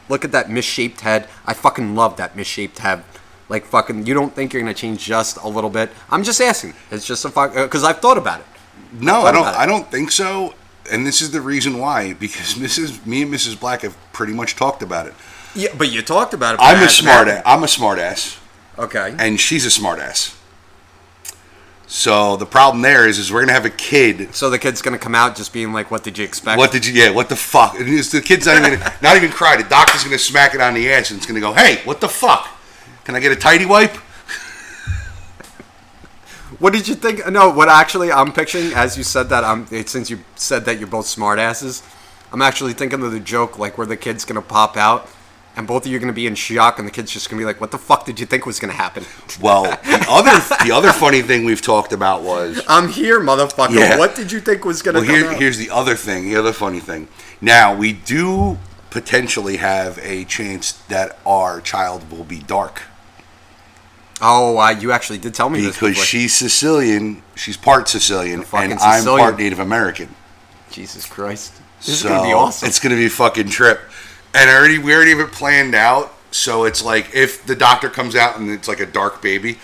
Look 0.08 0.24
at 0.24 0.32
that 0.32 0.48
misshaped 0.50 1.00
head. 1.02 1.28
I 1.46 1.52
fucking 1.54 1.94
love 1.94 2.16
that 2.16 2.34
misshaped 2.36 2.78
head. 2.78 3.04
Like 3.48 3.64
fucking, 3.64 4.06
you 4.06 4.14
don't 4.14 4.34
think 4.34 4.52
you're 4.52 4.62
gonna 4.62 4.74
change 4.74 5.00
just 5.04 5.38
a 5.38 5.48
little 5.48 5.70
bit? 5.70 5.90
I'm 6.10 6.22
just 6.22 6.40
asking. 6.40 6.74
It's 6.90 7.06
just 7.06 7.24
a 7.24 7.30
fuck 7.30 7.56
uh, 7.56 7.64
because 7.64 7.82
I've 7.82 7.98
thought 8.00 8.18
about 8.18 8.40
it. 8.40 8.46
no, 8.92 9.22
I 9.22 9.32
don't. 9.32 9.46
I 9.46 9.64
don't 9.66 9.90
think 9.90 10.10
so. 10.10 10.54
And 10.90 11.06
this 11.06 11.20
is 11.22 11.30
the 11.30 11.40
reason 11.40 11.78
why, 11.78 12.12
because 12.14 12.54
Mrs. 12.64 13.04
Me 13.06 13.22
and 13.22 13.32
Mrs. 13.32 13.58
Black 13.58 13.82
have 13.82 13.96
pretty 14.12 14.32
much 14.34 14.54
talked 14.56 14.82
about 14.82 15.06
it. 15.06 15.14
Yeah, 15.54 15.68
but 15.76 15.90
you 15.90 16.02
talked 16.02 16.34
about 16.34 16.54
it. 16.54 16.60
I'm 16.62 16.82
a 16.82 16.88
smart. 16.88 17.28
ass. 17.28 17.42
I'm 17.46 17.62
a 17.62 17.68
smart 17.68 17.98
ass. 17.98 18.38
Okay. 18.78 19.14
and 19.18 19.40
she's 19.40 19.66
a 19.66 19.70
smartass. 19.80 20.37
So 21.90 22.36
the 22.36 22.44
problem 22.44 22.82
there 22.82 23.08
is, 23.08 23.18
is 23.18 23.32
we're 23.32 23.40
gonna 23.40 23.54
have 23.54 23.64
a 23.64 23.70
kid. 23.70 24.34
So 24.34 24.50
the 24.50 24.58
kid's 24.58 24.82
gonna 24.82 24.98
come 24.98 25.14
out 25.14 25.34
just 25.36 25.54
being 25.54 25.72
like, 25.72 25.90
"What 25.90 26.04
did 26.04 26.18
you 26.18 26.24
expect?" 26.24 26.58
What 26.58 26.70
did 26.70 26.84
you? 26.84 26.92
Yeah, 26.92 27.10
what 27.10 27.30
the 27.30 27.36
fuck? 27.36 27.80
And 27.80 27.88
it's, 27.88 28.10
the 28.10 28.20
kid's 28.20 28.46
not 28.46 28.58
even 28.58 28.78
not 29.00 29.16
even 29.16 29.30
cry. 29.30 29.56
The 29.56 29.64
doctor's 29.64 30.04
gonna 30.04 30.18
smack 30.18 30.54
it 30.54 30.60
on 30.60 30.74
the 30.74 30.92
ass 30.92 31.10
and 31.10 31.16
it's 31.16 31.26
gonna 31.26 31.40
go, 31.40 31.54
"Hey, 31.54 31.80
what 31.84 32.02
the 32.02 32.08
fuck? 32.08 32.46
Can 33.04 33.14
I 33.16 33.20
get 33.20 33.32
a 33.32 33.36
tidy 33.36 33.64
wipe?" 33.64 33.96
What 36.58 36.72
did 36.72 36.88
you 36.88 36.94
think? 36.94 37.26
No, 37.30 37.50
what 37.50 37.68
actually 37.68 38.10
I'm 38.10 38.32
picturing 38.32 38.74
as 38.74 38.98
you 38.98 39.04
said 39.04 39.28
that, 39.30 39.44
I'm 39.44 39.66
it, 39.70 39.88
since 39.88 40.10
you 40.10 40.24
said 40.34 40.64
that 40.64 40.78
you're 40.78 40.88
both 40.88 41.06
smartasses, 41.06 41.82
I'm 42.32 42.42
actually 42.42 42.72
thinking 42.74 43.02
of 43.02 43.12
the 43.12 43.20
joke 43.20 43.58
like 43.58 43.78
where 43.78 43.86
the 43.86 43.96
kid's 43.96 44.24
gonna 44.24 44.42
pop 44.42 44.76
out, 44.76 45.08
and 45.58 45.66
both 45.66 45.84
of 45.84 45.90
you 45.90 45.96
are 45.96 46.00
gonna 46.00 46.12
be 46.12 46.26
in 46.26 46.34
shock, 46.34 46.78
and 46.78 46.88
the 46.88 46.92
kid's 46.92 47.12
just 47.12 47.28
gonna 47.28 47.40
be 47.40 47.44
like, 47.44 47.60
"What 47.60 47.70
the 47.70 47.78
fuck 47.78 48.06
did 48.06 48.18
you 48.18 48.26
think 48.26 48.46
was 48.46 48.58
gonna 48.58 48.72
happen?" 48.72 49.04
Well, 49.40 49.64
the 49.64 50.06
other 50.08 50.64
the 50.64 50.72
other 50.72 50.92
funny 50.92 51.22
thing 51.22 51.44
we've 51.44 51.62
talked 51.62 51.92
about 51.92 52.22
was 52.22 52.60
I'm 52.66 52.88
here, 52.88 53.20
motherfucker. 53.20 53.74
Yeah. 53.74 53.98
What 53.98 54.16
did 54.16 54.32
you 54.32 54.40
think 54.40 54.64
was 54.64 54.82
gonna 54.82 55.00
well. 55.00 55.06
come 55.06 55.16
Here, 55.16 55.34
here's 55.34 55.58
the 55.58 55.70
other 55.70 55.94
thing. 55.94 56.24
The 56.24 56.36
other 56.36 56.52
funny 56.52 56.80
thing. 56.80 57.08
Now 57.40 57.74
we 57.74 57.92
do 57.92 58.58
potentially 58.90 59.58
have 59.58 59.98
a 60.02 60.24
chance 60.24 60.72
that 60.88 61.18
our 61.26 61.60
child 61.60 62.10
will 62.10 62.24
be 62.24 62.38
dark 62.38 62.82
oh, 64.20 64.58
uh, 64.58 64.70
you 64.70 64.92
actually 64.92 65.18
did 65.18 65.34
tell 65.34 65.50
me 65.50 65.60
this 65.60 65.74
because 65.74 65.96
she's 65.96 66.34
Sicilian. 66.34 67.22
She's 67.34 67.56
part 67.56 67.88
Sicilian, 67.88 68.44
and 68.52 68.74
I'm 68.74 69.00
Sicilian. 69.00 69.24
part 69.24 69.38
Native 69.38 69.58
American. 69.58 70.14
Jesus 70.70 71.06
Christ, 71.06 71.54
this 71.78 72.00
so 72.00 72.08
is 72.08 72.14
gonna 72.14 72.28
be 72.28 72.32
awesome. 72.32 72.68
It's 72.68 72.78
gonna 72.78 72.96
be 72.96 73.06
a 73.06 73.10
fucking 73.10 73.48
trip. 73.48 73.80
And 74.34 74.50
I 74.50 74.54
already 74.54 74.78
we 74.78 74.94
already 74.94 75.10
have 75.10 75.20
it 75.20 75.32
planned 75.32 75.74
out. 75.74 76.12
So 76.30 76.64
it's 76.64 76.84
like 76.84 77.14
if 77.14 77.46
the 77.46 77.56
doctor 77.56 77.88
comes 77.88 78.14
out 78.14 78.38
and 78.38 78.50
it's 78.50 78.68
like 78.68 78.80
a 78.80 78.86
dark 78.86 79.22
baby, 79.22 79.58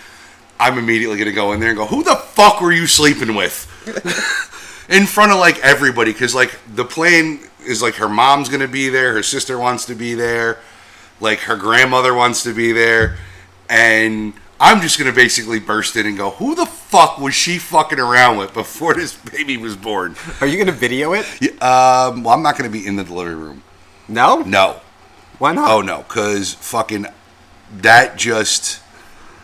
I'm 0.58 0.78
immediately 0.78 1.18
gonna 1.18 1.32
go 1.32 1.52
in 1.52 1.60
there 1.60 1.70
and 1.70 1.78
go, 1.78 1.86
"Who 1.86 2.02
the 2.02 2.16
fuck 2.16 2.60
were 2.60 2.72
you 2.72 2.86
sleeping 2.86 3.34
with?" 3.34 3.70
in 4.88 5.06
front 5.06 5.32
of 5.32 5.38
like 5.38 5.58
everybody, 5.60 6.12
because 6.12 6.34
like 6.34 6.58
the 6.74 6.84
plane 6.84 7.40
is 7.66 7.82
like 7.82 7.94
her 7.96 8.08
mom's 8.08 8.48
gonna 8.48 8.68
be 8.68 8.88
there, 8.88 9.12
her 9.12 9.22
sister 9.22 9.58
wants 9.58 9.84
to 9.86 9.94
be 9.94 10.14
there, 10.14 10.58
like 11.20 11.40
her 11.40 11.56
grandmother 11.56 12.14
wants 12.14 12.42
to 12.44 12.54
be 12.54 12.72
there, 12.72 13.16
and 13.68 14.32
I'm 14.60 14.80
just 14.80 14.98
gonna 14.98 15.12
basically 15.12 15.60
burst 15.60 15.96
in 15.96 16.06
and 16.06 16.16
go, 16.16 16.30
"Who 16.30 16.54
the 16.54 16.66
fuck 16.66 17.18
was 17.18 17.34
she 17.34 17.58
fucking 17.58 17.98
around 17.98 18.38
with 18.38 18.54
before 18.54 18.94
this 18.94 19.14
baby 19.14 19.56
was 19.56 19.76
born?" 19.76 20.16
Are 20.40 20.46
you 20.46 20.56
gonna 20.56 20.72
video 20.72 21.12
it? 21.12 21.26
Yeah, 21.40 21.50
um, 21.60 22.22
well, 22.22 22.34
I'm 22.34 22.42
not 22.42 22.56
going 22.56 22.70
to 22.70 22.72
be 22.72 22.86
in 22.86 22.96
the 22.96 23.04
delivery 23.04 23.34
room. 23.34 23.62
No. 24.08 24.40
No. 24.42 24.80
Why 25.38 25.52
not? 25.52 25.70
Oh, 25.70 25.80
no. 25.80 25.98
Because 26.02 26.54
fucking 26.54 27.06
that 27.78 28.16
just 28.16 28.80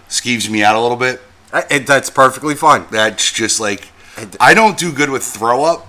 skeeves 0.09 0.49
me 0.49 0.63
out 0.63 0.77
a 0.77 0.81
little 0.81 0.97
bit. 0.97 1.21
I- 1.53 1.65
it- 1.71 1.87
that's 1.87 2.11
perfectly 2.11 2.55
fine. 2.55 2.87
That's 2.91 3.31
just 3.33 3.59
like, 3.61 3.89
I 4.39 4.55
don't 4.55 4.77
do 4.79 4.93
good 4.93 5.11
with 5.11 5.25
throw 5.25 5.65
up. 5.65 5.87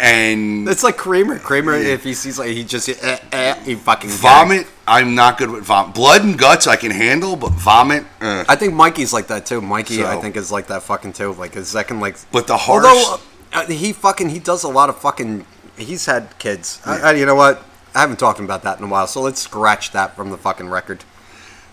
And 0.00 0.68
It's 0.68 0.82
like 0.82 0.96
Kramer. 0.96 1.38
Kramer, 1.38 1.74
if 1.74 2.02
he 2.02 2.14
sees 2.14 2.36
like 2.38 2.48
he 2.48 2.64
just 2.64 2.88
eh, 2.88 3.18
eh, 3.30 3.54
he 3.64 3.76
fucking 3.76 4.10
vomit, 4.10 4.66
I'm 4.88 5.14
not 5.14 5.38
good 5.38 5.50
with 5.50 5.64
vomit. 5.64 5.94
Blood 5.94 6.24
and 6.24 6.36
guts, 6.36 6.66
I 6.66 6.74
can 6.76 6.90
handle, 6.90 7.36
but 7.36 7.52
vomit, 7.52 8.04
uh. 8.20 8.44
I 8.48 8.56
think 8.56 8.74
Mikey's 8.74 9.12
like 9.12 9.28
that 9.28 9.46
too. 9.46 9.60
Mikey, 9.60 9.98
So- 9.98 10.06
I 10.06 10.16
think 10.20 10.36
is 10.36 10.50
like 10.50 10.66
that 10.66 10.82
fucking 10.82 11.12
too. 11.12 11.32
Like 11.34 11.54
his 11.54 11.68
second, 11.68 12.00
like. 12.00 12.16
But 12.32 12.48
the 12.48 12.56
harsh- 12.56 12.84
Although 12.84 13.20
uh, 13.52 13.66
he 13.66 13.92
fucking 13.92 14.30
he 14.30 14.40
does 14.40 14.64
a 14.64 14.68
lot 14.68 14.88
of 14.88 14.98
fucking. 14.98 15.46
He's 15.76 16.06
had 16.06 16.38
kids. 16.38 16.80
I, 16.84 17.00
I, 17.00 17.12
you 17.12 17.26
know 17.26 17.34
what? 17.34 17.62
I 17.94 18.00
haven't 18.00 18.18
talked 18.18 18.40
about 18.40 18.62
that 18.62 18.78
in 18.78 18.84
a 18.84 18.88
while, 18.88 19.06
so 19.06 19.20
let's 19.20 19.40
scratch 19.40 19.92
that 19.92 20.16
from 20.16 20.30
the 20.30 20.36
fucking 20.36 20.68
record. 20.68 21.04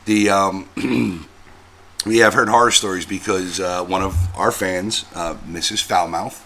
the 0.05 0.29
um, 0.29 0.69
we 2.05 2.17
have 2.19 2.33
heard 2.33 2.49
horror 2.49 2.71
stories 2.71 3.05
because 3.05 3.59
uh, 3.59 3.83
one 3.83 4.01
of 4.01 4.15
our 4.35 4.51
fans, 4.51 5.05
uh, 5.13 5.35
Mrs. 5.47 5.85
Foulmouth, 5.85 6.45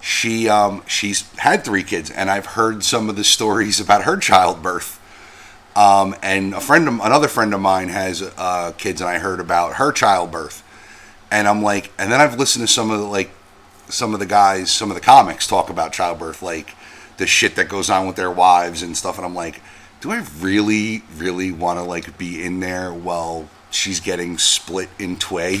she 0.00 0.48
um, 0.48 0.82
she's 0.86 1.30
had 1.36 1.64
three 1.64 1.82
kids, 1.82 2.10
and 2.10 2.30
I've 2.30 2.46
heard 2.46 2.82
some 2.82 3.08
of 3.08 3.16
the 3.16 3.24
stories 3.24 3.80
about 3.80 4.04
her 4.04 4.16
childbirth. 4.16 4.98
Um, 5.76 6.16
and 6.22 6.52
a 6.54 6.60
friend, 6.60 6.88
of, 6.88 6.94
another 6.94 7.28
friend 7.28 7.54
of 7.54 7.60
mine 7.60 7.88
has 7.88 8.22
uh, 8.36 8.72
kids, 8.76 9.00
and 9.00 9.08
I 9.08 9.18
heard 9.18 9.38
about 9.38 9.74
her 9.74 9.92
childbirth. 9.92 10.64
And 11.30 11.46
I'm 11.46 11.62
like, 11.62 11.92
and 11.96 12.10
then 12.10 12.20
I've 12.20 12.38
listened 12.38 12.66
to 12.66 12.72
some 12.72 12.90
of 12.90 12.98
the 12.98 13.06
like, 13.06 13.30
some 13.88 14.14
of 14.14 14.20
the 14.20 14.26
guys, 14.26 14.70
some 14.70 14.90
of 14.90 14.96
the 14.96 15.00
comics 15.00 15.46
talk 15.46 15.70
about 15.70 15.92
childbirth, 15.92 16.42
like 16.42 16.74
the 17.20 17.26
shit 17.26 17.54
that 17.56 17.68
goes 17.68 17.90
on 17.90 18.06
with 18.06 18.16
their 18.16 18.30
wives 18.30 18.82
and 18.82 18.96
stuff. 18.96 19.18
And 19.18 19.26
I'm 19.26 19.34
like, 19.34 19.60
do 20.00 20.10
I 20.10 20.24
really, 20.38 21.04
really 21.14 21.52
want 21.52 21.78
to 21.78 21.82
like 21.84 22.16
be 22.18 22.42
in 22.42 22.60
there 22.60 22.92
while 22.92 23.48
she's 23.70 24.00
getting 24.00 24.38
split 24.38 24.88
in 24.98 25.18
tway? 25.18 25.60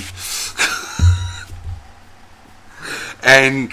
and 3.22 3.70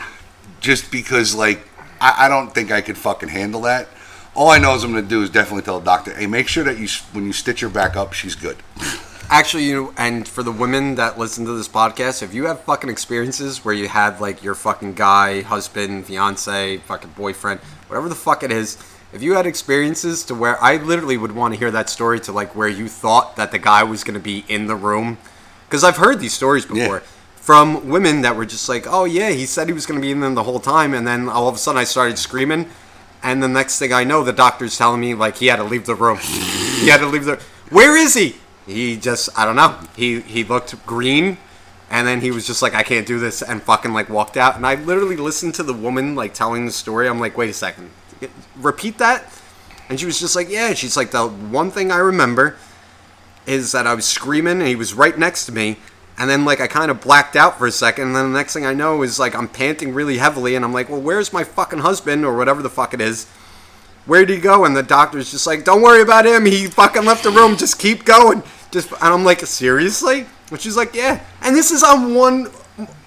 just 0.59 0.91
because 0.91 1.33
like 1.33 1.65
I, 2.01 2.25
I 2.25 2.27
don't 2.27 2.53
think 2.53 2.71
I 2.71 2.81
could 2.81 2.97
fucking 2.97 3.29
handle 3.29 3.61
that. 3.61 3.87
All 4.35 4.49
I 4.49 4.59
know 4.59 4.75
is 4.75 4.83
I'm 4.83 4.91
gonna 4.91 5.07
do 5.07 5.23
is 5.23 5.29
definitely 5.29 5.63
tell 5.63 5.79
the 5.79 5.85
doctor, 5.85 6.13
hey, 6.13 6.27
make 6.27 6.49
sure 6.49 6.65
that 6.65 6.77
you 6.77 6.89
when 7.13 7.25
you 7.25 7.33
stitch 7.33 7.61
her 7.61 7.69
back 7.69 7.95
up, 7.95 8.11
she's 8.11 8.35
good. 8.35 8.57
Actually, 9.29 9.65
you 9.65 9.93
and 9.97 10.25
for 10.25 10.41
the 10.41 10.51
women 10.51 10.95
that 10.95 11.19
listen 11.19 11.45
to 11.45 11.51
this 11.51 11.67
podcast, 11.67 12.23
if 12.23 12.33
you 12.33 12.45
have 12.45 12.61
fucking 12.61 12.89
experiences 12.89 13.63
where 13.65 13.73
you 13.73 13.89
had 13.89 14.21
like 14.21 14.41
your 14.41 14.55
fucking 14.55 14.93
guy, 14.93 15.41
husband, 15.41 16.05
fiance, 16.05 16.77
fucking 16.77 17.09
boyfriend, 17.17 17.59
whatever 17.87 18.07
the 18.07 18.15
fuck 18.15 18.41
it 18.43 18.51
is, 18.53 18.77
if 19.11 19.21
you 19.21 19.33
had 19.33 19.45
experiences 19.45 20.23
to 20.25 20.35
where 20.35 20.61
I 20.63 20.77
literally 20.77 21.17
would 21.17 21.33
want 21.33 21.53
to 21.53 21.59
hear 21.59 21.71
that 21.71 21.89
story 21.89 22.21
to 22.21 22.31
like 22.31 22.55
where 22.55 22.69
you 22.69 22.87
thought 22.87 23.35
that 23.35 23.51
the 23.51 23.59
guy 23.59 23.83
was 23.83 24.05
going 24.05 24.13
to 24.13 24.19
be 24.23 24.45
in 24.47 24.67
the 24.67 24.75
room, 24.75 25.17
because 25.67 25.83
I've 25.83 25.97
heard 25.97 26.21
these 26.21 26.33
stories 26.33 26.65
before 26.65 26.97
Yeah. 26.97 27.03
from 27.35 27.89
women 27.89 28.21
that 28.21 28.37
were 28.37 28.45
just 28.45 28.69
like, 28.69 28.85
oh 28.87 29.03
yeah, 29.03 29.31
he 29.31 29.45
said 29.45 29.67
he 29.67 29.73
was 29.73 29.85
going 29.85 29.99
to 29.99 30.05
be 30.05 30.11
in 30.11 30.21
them 30.21 30.35
the 30.35 30.43
whole 30.43 30.61
time, 30.61 30.93
and 30.93 31.05
then 31.05 31.27
all 31.27 31.49
of 31.49 31.55
a 31.55 31.57
sudden 31.57 31.79
I 31.79 31.83
started 31.83 32.17
screaming, 32.17 32.69
and 33.21 33.43
the 33.43 33.49
next 33.49 33.77
thing 33.77 33.91
I 33.91 34.05
know, 34.05 34.23
the 34.23 34.31
doctor's 34.31 34.77
telling 34.77 35.01
me 35.01 35.13
like 35.15 35.35
he 35.37 35.47
had 35.47 35.57
to 35.57 35.65
leave 35.65 35.85
the 35.85 35.95
room. 35.95 36.17
he 36.19 36.87
had 36.87 37.01
to 37.01 37.07
leave 37.07 37.25
the. 37.25 37.41
Where 37.71 37.97
is 37.97 38.13
he? 38.13 38.37
He 38.67 38.97
just 38.97 39.29
I 39.37 39.45
don't 39.45 39.55
know. 39.55 39.79
He 39.95 40.19
he 40.19 40.43
looked 40.43 40.85
green, 40.85 41.37
and 41.89 42.05
then 42.05 42.21
he 42.21 42.31
was 42.31 42.45
just 42.45 42.61
like 42.61 42.75
I 42.75 42.83
can't 42.83 43.07
do 43.07 43.17
this, 43.17 43.41
and 43.41 43.63
fucking 43.63 43.93
like 43.93 44.09
walked 44.09 44.37
out. 44.37 44.57
And 44.57 44.67
I 44.67 44.75
literally 44.75 45.15
listened 45.15 45.55
to 45.55 45.63
the 45.63 45.73
woman 45.73 46.15
like 46.15 46.33
telling 46.33 46.65
the 46.65 46.71
story. 46.71 47.07
I'm 47.07 47.19
like, 47.19 47.37
wait 47.37 47.49
a 47.49 47.53
second, 47.53 47.89
repeat 48.57 48.97
that. 48.97 49.25
And 49.89 49.97
she 49.99 50.05
was 50.05 50.19
just 50.19 50.35
like, 50.35 50.49
yeah. 50.49 50.73
She's 50.73 50.97
like, 50.97 51.11
the 51.11 51.27
one 51.27 51.71
thing 51.71 51.91
I 51.91 51.97
remember 51.97 52.57
is 53.45 53.71
that 53.71 53.87
I 53.87 53.93
was 53.93 54.05
screaming 54.05 54.59
and 54.59 54.67
he 54.67 54.75
was 54.75 54.93
right 54.93 55.17
next 55.17 55.45
to 55.45 55.53
me. 55.53 55.77
And 56.17 56.29
then 56.29 56.43
like 56.43 56.59
I 56.59 56.67
kind 56.67 56.91
of 56.91 56.99
blacked 56.99 57.35
out 57.35 57.57
for 57.57 57.67
a 57.67 57.71
second, 57.71 58.07
and 58.07 58.15
then 58.15 58.33
the 58.33 58.37
next 58.37 58.51
thing 58.51 58.65
I 58.65 58.73
know 58.73 59.01
is 59.03 59.19
like 59.19 59.35
I'm 59.35 59.47
panting 59.47 59.93
really 59.93 60.17
heavily, 60.17 60.55
and 60.55 60.65
I'm 60.65 60.73
like, 60.73 60.89
well, 60.89 60.99
where's 60.99 61.31
my 61.31 61.43
fucking 61.43 61.79
husband 61.79 62.25
or 62.25 62.35
whatever 62.35 62.61
the 62.61 62.69
fuck 62.69 62.93
it 62.93 62.99
is? 62.99 63.27
Where'd 64.07 64.29
he 64.29 64.37
go? 64.37 64.65
And 64.65 64.75
the 64.75 64.83
doctor's 64.83 65.31
just 65.31 65.45
like, 65.45 65.63
don't 65.63 65.81
worry 65.81 66.01
about 66.01 66.25
him. 66.25 66.45
He 66.45 66.67
fucking 66.67 67.05
left 67.05 67.23
the 67.23 67.29
room. 67.29 67.55
Just 67.55 67.77
keep 67.77 68.03
going. 68.03 68.41
Just 68.71 68.91
and 68.91 68.99
I'm 69.01 69.23
like, 69.23 69.39
seriously? 69.41 70.25
And 70.51 70.59
she's 70.59 70.77
like, 70.77 70.93
yeah. 70.95 71.23
And 71.41 71.55
this 71.55 71.71
is 71.71 71.83
on 71.83 72.13
one 72.13 72.45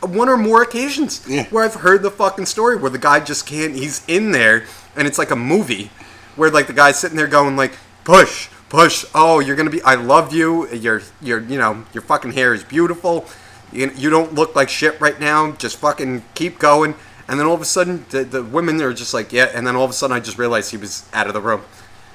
one 0.01 0.29
or 0.29 0.37
more 0.37 0.63
occasions 0.63 1.25
Yeah. 1.29 1.45
where 1.51 1.65
I've 1.65 1.75
heard 1.75 2.03
the 2.03 2.11
fucking 2.11 2.47
story 2.47 2.77
where 2.77 2.91
the 2.91 2.99
guy 2.99 3.21
just 3.21 3.47
can't. 3.47 3.75
He's 3.75 4.03
in 4.09 4.33
there, 4.33 4.65
and 4.97 5.07
it's 5.07 5.19
like 5.19 5.31
a 5.31 5.37
movie 5.37 5.91
where 6.37 6.51
like 6.51 6.67
the 6.67 6.73
guy's 6.73 6.99
sitting 6.99 7.17
there 7.17 7.27
going 7.29 7.57
like, 7.57 7.73
push, 8.05 8.49
push. 8.69 9.05
Oh, 9.15 9.41
you're 9.41 9.57
gonna 9.57 9.71
be. 9.71 9.83
I 9.83 9.95
love 9.95 10.33
you. 10.33 10.69
Your 10.69 11.03
your 11.21 11.41
you 11.41 11.59
know 11.59 11.85
your 11.93 12.03
fucking 12.03 12.33
hair 12.33 12.53
is 12.55 12.65
beautiful. 12.65 13.27
You, 13.73 13.91
you 13.95 14.11
don't 14.11 14.35
look 14.35 14.57
like 14.57 14.69
shit 14.69 15.01
right 15.01 15.19
now. 15.21 15.53
Just 15.53 15.77
fucking 15.79 16.25
keep 16.35 16.59
going. 16.59 16.95
And 17.29 17.39
then 17.39 17.47
all 17.47 17.55
of 17.55 17.61
a 17.61 17.65
sudden, 17.65 18.05
the, 18.11 18.25
the 18.25 18.43
women 18.43 18.81
are 18.83 18.93
just 18.93 19.15
like, 19.15 19.33
yeah. 19.33 19.53
And 19.55 19.65
then 19.65 19.77
all 19.77 19.85
of 19.85 19.91
a 19.91 19.95
sudden, 19.95 20.17
I 20.17 20.19
just 20.19 20.37
realized 20.37 20.73
he 20.73 20.77
was 20.77 21.09
out 21.13 21.29
of 21.29 21.35
the 21.35 21.41
room. 21.41 21.63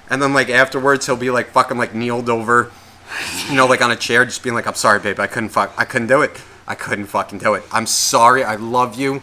And 0.09 0.21
then 0.21 0.33
like 0.33 0.49
afterwards, 0.49 1.05
he'll 1.05 1.15
be 1.15 1.31
like 1.31 1.47
fucking 1.51 1.77
like 1.77 1.95
kneeled 1.95 2.29
over, 2.29 2.69
you 3.49 3.55
know, 3.55 3.67
like 3.67 3.81
on 3.81 3.91
a 3.91 3.95
chair, 3.95 4.25
just 4.25 4.43
being 4.43 4.55
like, 4.55 4.67
"I'm 4.67 4.75
sorry, 4.75 4.99
babe. 4.99 5.19
I 5.19 5.27
couldn't 5.27 5.49
fuck. 5.49 5.73
I 5.77 5.85
couldn't 5.85 6.07
do 6.07 6.21
it. 6.21 6.41
I 6.67 6.75
couldn't 6.75 7.05
fucking 7.05 7.39
do 7.39 7.53
it. 7.53 7.63
I'm 7.71 7.85
sorry. 7.85 8.43
I 8.43 8.55
love 8.55 8.99
you." 8.99 9.21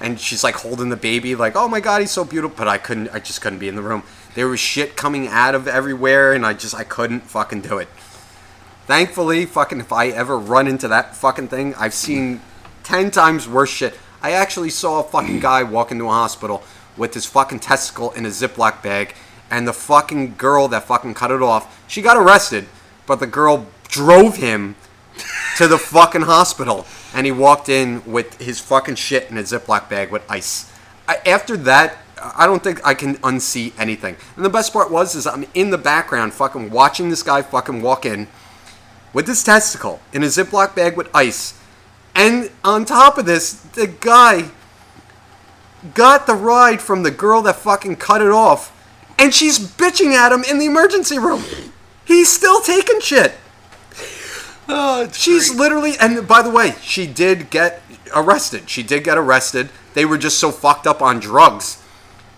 And 0.00 0.20
she's 0.20 0.44
like 0.44 0.54
holding 0.54 0.90
the 0.90 0.96
baby, 0.96 1.34
like, 1.34 1.56
"Oh 1.56 1.68
my 1.68 1.80
god, 1.80 2.00
he's 2.00 2.10
so 2.10 2.24
beautiful." 2.24 2.56
But 2.56 2.68
I 2.68 2.78
couldn't. 2.78 3.08
I 3.10 3.18
just 3.18 3.40
couldn't 3.40 3.58
be 3.58 3.68
in 3.68 3.76
the 3.76 3.82
room. 3.82 4.02
There 4.34 4.48
was 4.48 4.60
shit 4.60 4.96
coming 4.96 5.28
out 5.28 5.54
of 5.54 5.66
everywhere, 5.66 6.32
and 6.32 6.46
I 6.46 6.52
just 6.52 6.74
I 6.74 6.84
couldn't 6.84 7.20
fucking 7.20 7.62
do 7.62 7.78
it. 7.78 7.88
Thankfully, 8.86 9.44
fucking 9.44 9.80
if 9.80 9.92
I 9.92 10.08
ever 10.08 10.38
run 10.38 10.66
into 10.66 10.88
that 10.88 11.16
fucking 11.16 11.48
thing, 11.48 11.74
I've 11.74 11.94
seen 11.94 12.40
ten 12.84 13.10
times 13.10 13.48
worse 13.48 13.70
shit. 13.70 13.98
I 14.22 14.32
actually 14.32 14.70
saw 14.70 15.00
a 15.00 15.04
fucking 15.04 15.40
guy 15.40 15.62
walk 15.62 15.92
into 15.92 16.06
a 16.06 16.10
hospital 16.10 16.62
with 16.96 17.14
his 17.14 17.26
fucking 17.26 17.60
testicle 17.60 18.12
in 18.12 18.26
a 18.26 18.30
Ziploc 18.30 18.82
bag, 18.82 19.14
and 19.50 19.68
the 19.68 19.72
fucking 19.72 20.34
girl 20.36 20.68
that 20.68 20.84
fucking 20.84 21.14
cut 21.14 21.30
it 21.30 21.42
off, 21.42 21.84
she 21.88 22.02
got 22.02 22.16
arrested, 22.16 22.66
but 23.08 23.18
the 23.18 23.26
girl 23.26 23.66
drove 23.88 24.36
him 24.36 24.76
to 25.56 25.66
the 25.66 25.78
fucking 25.78 26.22
hospital, 26.22 26.86
and 27.12 27.26
he 27.26 27.32
walked 27.32 27.68
in 27.68 28.04
with 28.04 28.40
his 28.40 28.60
fucking 28.60 28.94
shit 28.94 29.28
in 29.30 29.36
a 29.36 29.42
Ziploc 29.42 29.88
bag 29.88 30.12
with 30.12 30.22
ice. 30.30 30.70
I, 31.08 31.16
after 31.26 31.56
that, 31.56 31.98
I 32.36 32.46
don't 32.46 32.62
think 32.62 32.86
I 32.86 32.94
can 32.94 33.16
unsee 33.16 33.72
anything. 33.78 34.16
And 34.36 34.44
the 34.44 34.50
best 34.50 34.72
part 34.72 34.90
was, 34.90 35.14
is 35.14 35.26
I'm 35.26 35.46
in 35.54 35.70
the 35.70 35.78
background, 35.78 36.34
fucking 36.34 36.70
watching 36.70 37.10
this 37.10 37.22
guy 37.22 37.42
fucking 37.42 37.82
walk 37.82 38.04
in 38.04 38.28
with 39.12 39.26
his 39.26 39.42
testicle 39.42 40.00
in 40.12 40.22
a 40.22 40.26
Ziploc 40.26 40.76
bag 40.76 40.96
with 40.96 41.08
ice, 41.14 41.58
and 42.14 42.50
on 42.62 42.84
top 42.84 43.16
of 43.18 43.26
this, 43.26 43.54
the 43.54 43.86
guy 43.86 44.50
got 45.94 46.26
the 46.26 46.34
ride 46.34 46.82
from 46.82 47.04
the 47.04 47.10
girl 47.10 47.40
that 47.42 47.56
fucking 47.56 47.96
cut 47.96 48.20
it 48.20 48.30
off, 48.30 48.74
and 49.18 49.34
she's 49.34 49.58
bitching 49.58 50.12
at 50.12 50.30
him 50.30 50.44
in 50.44 50.58
the 50.58 50.66
emergency 50.66 51.18
room. 51.18 51.42
He's 52.08 52.32
still 52.32 52.60
taking 52.62 53.00
shit. 53.00 53.34
Oh, 54.70 55.08
She's 55.14 55.48
great. 55.48 55.58
literally, 55.60 55.92
and 55.98 56.28
by 56.28 56.42
the 56.42 56.50
way, 56.50 56.74
she 56.82 57.06
did 57.06 57.48
get 57.48 57.80
arrested. 58.14 58.68
She 58.68 58.82
did 58.82 59.02
get 59.02 59.16
arrested. 59.16 59.70
They 59.94 60.04
were 60.04 60.18
just 60.18 60.38
so 60.38 60.50
fucked 60.50 60.86
up 60.86 61.00
on 61.00 61.20
drugs. 61.20 61.82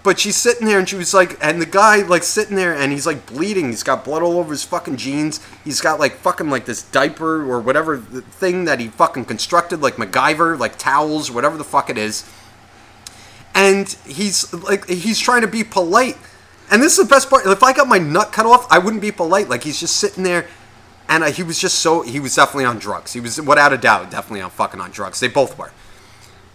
But 0.05 0.21
she's 0.21 0.37
sitting 0.37 0.65
there 0.69 0.79
and 0.79 0.89
she 0.89 0.95
was 0.95 1.13
like, 1.13 1.37
and 1.45 1.61
the 1.61 1.67
guy 1.67 2.03
like 2.03 2.23
sitting 2.23 2.55
there 2.55 2.73
and 2.73 2.93
he's 2.93 3.05
like 3.05 3.27
bleeding. 3.27 3.71
He's 3.71 3.83
got 3.83 4.05
blood 4.05 4.23
all 4.23 4.39
over 4.39 4.53
his 4.53 4.63
fucking 4.63 4.97
jeans. 4.97 5.41
He's 5.65 5.81
got 5.81 5.99
like 5.99 6.15
fucking 6.19 6.49
like 6.49 6.67
this 6.67 6.85
diaper 6.85 7.43
or 7.51 7.59
whatever 7.61 7.97
the 7.97 8.23
thing 8.23 8.65
that 8.65 8.79
he 8.79 8.87
fucking 8.87 9.25
constructed, 9.25 9.81
like 9.83 9.97
MacGyver, 9.97 10.57
like 10.57 10.79
towels, 10.79 11.33
whatever 11.33 11.57
the 11.59 11.65
fuck 11.65 11.91
it 11.91 11.99
is. 11.99 12.25
And 13.57 13.89
he's 14.07 14.53
like, 14.55 14.89
he's 14.89 15.19
trying 15.19 15.41
to 15.41 15.49
be 15.49 15.65
polite. 15.65 16.17
And 16.71 16.83
this 16.83 16.99
is 16.99 17.05
the 17.07 17.11
best 17.13 17.29
part. 17.29 17.47
If 17.47 17.63
I 17.63 17.73
got 17.73 17.89
my 17.89 17.99
nut 17.99 18.33
cut 18.33 18.47
off, 18.47 18.71
I 18.71 18.79
wouldn't 18.79 19.03
be 19.03 19.11
polite. 19.11 19.49
Like 19.49 19.65
he's 19.65 19.81
just 19.81 19.97
sitting 19.97 20.23
there, 20.23 20.47
and 21.09 21.25
uh, 21.25 21.33
he 21.33 21.43
was 21.43 21.59
just 21.59 21.81
so 21.81 22.03
he 22.03 22.21
was 22.21 22.35
definitely 22.37 22.65
on 22.65 22.79
drugs. 22.79 23.13
He 23.13 23.21
was 23.21 23.41
without 23.41 23.73
a 23.73 23.79
doubt 23.79 24.11
definitely 24.11 24.43
on 24.43 24.51
fucking 24.51 24.81
on 24.81 24.91
drugs. 24.91 25.21
They 25.21 25.29
both 25.29 25.59
were. 25.59 25.73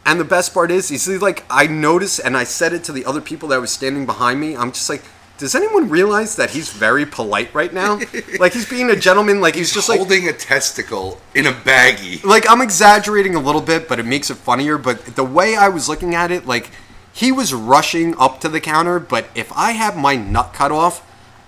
And 0.05 0.20
the 0.20 0.26
best 0.26 0.53
part 0.53 0.70
is, 0.70 0.89
he's 0.89 1.07
like, 1.07 1.43
I 1.49 1.66
noticed, 1.66 2.22
and 2.24 2.38
I 2.38 2.43
said 2.43 2.74
it 2.74 2.84
to 2.84 2.91
the 2.91 3.05
other 3.05 3.22
people 3.22 3.49
that 3.49 3.59
was 3.59 3.72
standing 3.72 4.05
behind 4.05 4.39
me. 4.39 4.55
I'm 4.55 4.72
just 4.72 4.88
like, 4.88 5.03
does 5.39 5.55
anyone 5.55 5.89
realize 5.89 6.36
that 6.36 6.51
he's 6.51 6.70
very 6.70 7.05
polite 7.07 7.53
right 7.53 7.74
now? 7.74 7.99
like 8.39 8.53
he's 8.53 8.70
being 8.70 8.89
a 8.91 8.95
gentleman. 8.95 9.41
Like 9.41 9.55
he's, 9.55 9.74
just 9.74 9.89
like, 9.89 9.97
holding 9.97 10.30
a 10.30 10.34
testicle 10.34 11.20
in 11.34 11.47
a 11.47 11.51
baggie. 11.51 12.24
like 12.24 12.49
I'm 12.49 12.61
exaggerating 12.61 13.36
a 13.36 13.39
little 13.39 13.61
bit, 13.61 13.89
but 13.89 13.99
it 13.99 14.05
makes 14.05 14.30
it 14.30 14.36
funnier. 14.36 14.78
But 14.78 15.03
the 15.16 15.26
way 15.26 15.55
I 15.55 15.70
was 15.70 15.89
looking 15.89 16.16
at 16.16 16.32
it, 16.32 16.45
like 16.45 16.70
he 17.16 17.32
was 17.32 17.53
rushing 17.53 18.16
up 18.18 18.41
to 18.41 18.49
the 18.49 18.59
counter. 18.59 18.99
But 18.99 19.30
if 19.34 19.51
I 19.53 19.72
had 19.72 19.95
my 19.95 20.18
nut 20.18 20.51
cut 20.53 20.72
off, 20.72 21.01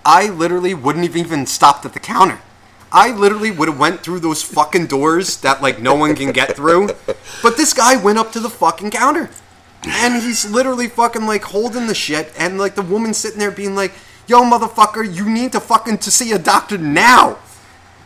I 0.04 0.30
literally 0.30 0.72
wouldn't 0.72 1.04
have 1.04 1.16
even 1.16 1.44
stopped 1.44 1.84
at 1.84 1.92
the 1.92 2.00
counter. 2.00 2.40
I 2.90 3.12
literally 3.12 3.50
would 3.50 3.68
have 3.68 3.78
went 3.78 4.00
through 4.00 4.20
those 4.20 4.42
fucking 4.42 4.86
doors 4.86 5.36
that 5.42 5.60
like 5.60 5.78
no 5.78 5.94
one 5.94 6.16
can 6.16 6.32
get 6.32 6.56
through. 6.56 6.88
But 7.42 7.58
this 7.58 7.74
guy 7.74 8.02
went 8.02 8.18
up 8.18 8.32
to 8.32 8.40
the 8.40 8.48
fucking 8.48 8.90
counter. 8.90 9.28
And 9.86 10.22
he's 10.22 10.50
literally 10.50 10.88
fucking 10.88 11.26
like 11.26 11.44
holding 11.44 11.86
the 11.86 11.94
shit 11.94 12.32
and 12.38 12.58
like 12.58 12.74
the 12.74 12.82
woman 12.82 13.12
sitting 13.12 13.38
there 13.38 13.50
being 13.50 13.74
like, 13.76 13.92
"Yo 14.26 14.42
motherfucker, 14.42 15.04
you 15.14 15.28
need 15.28 15.52
to 15.52 15.60
fucking 15.60 15.98
to 15.98 16.10
see 16.10 16.32
a 16.32 16.38
doctor 16.38 16.78
now." 16.78 17.38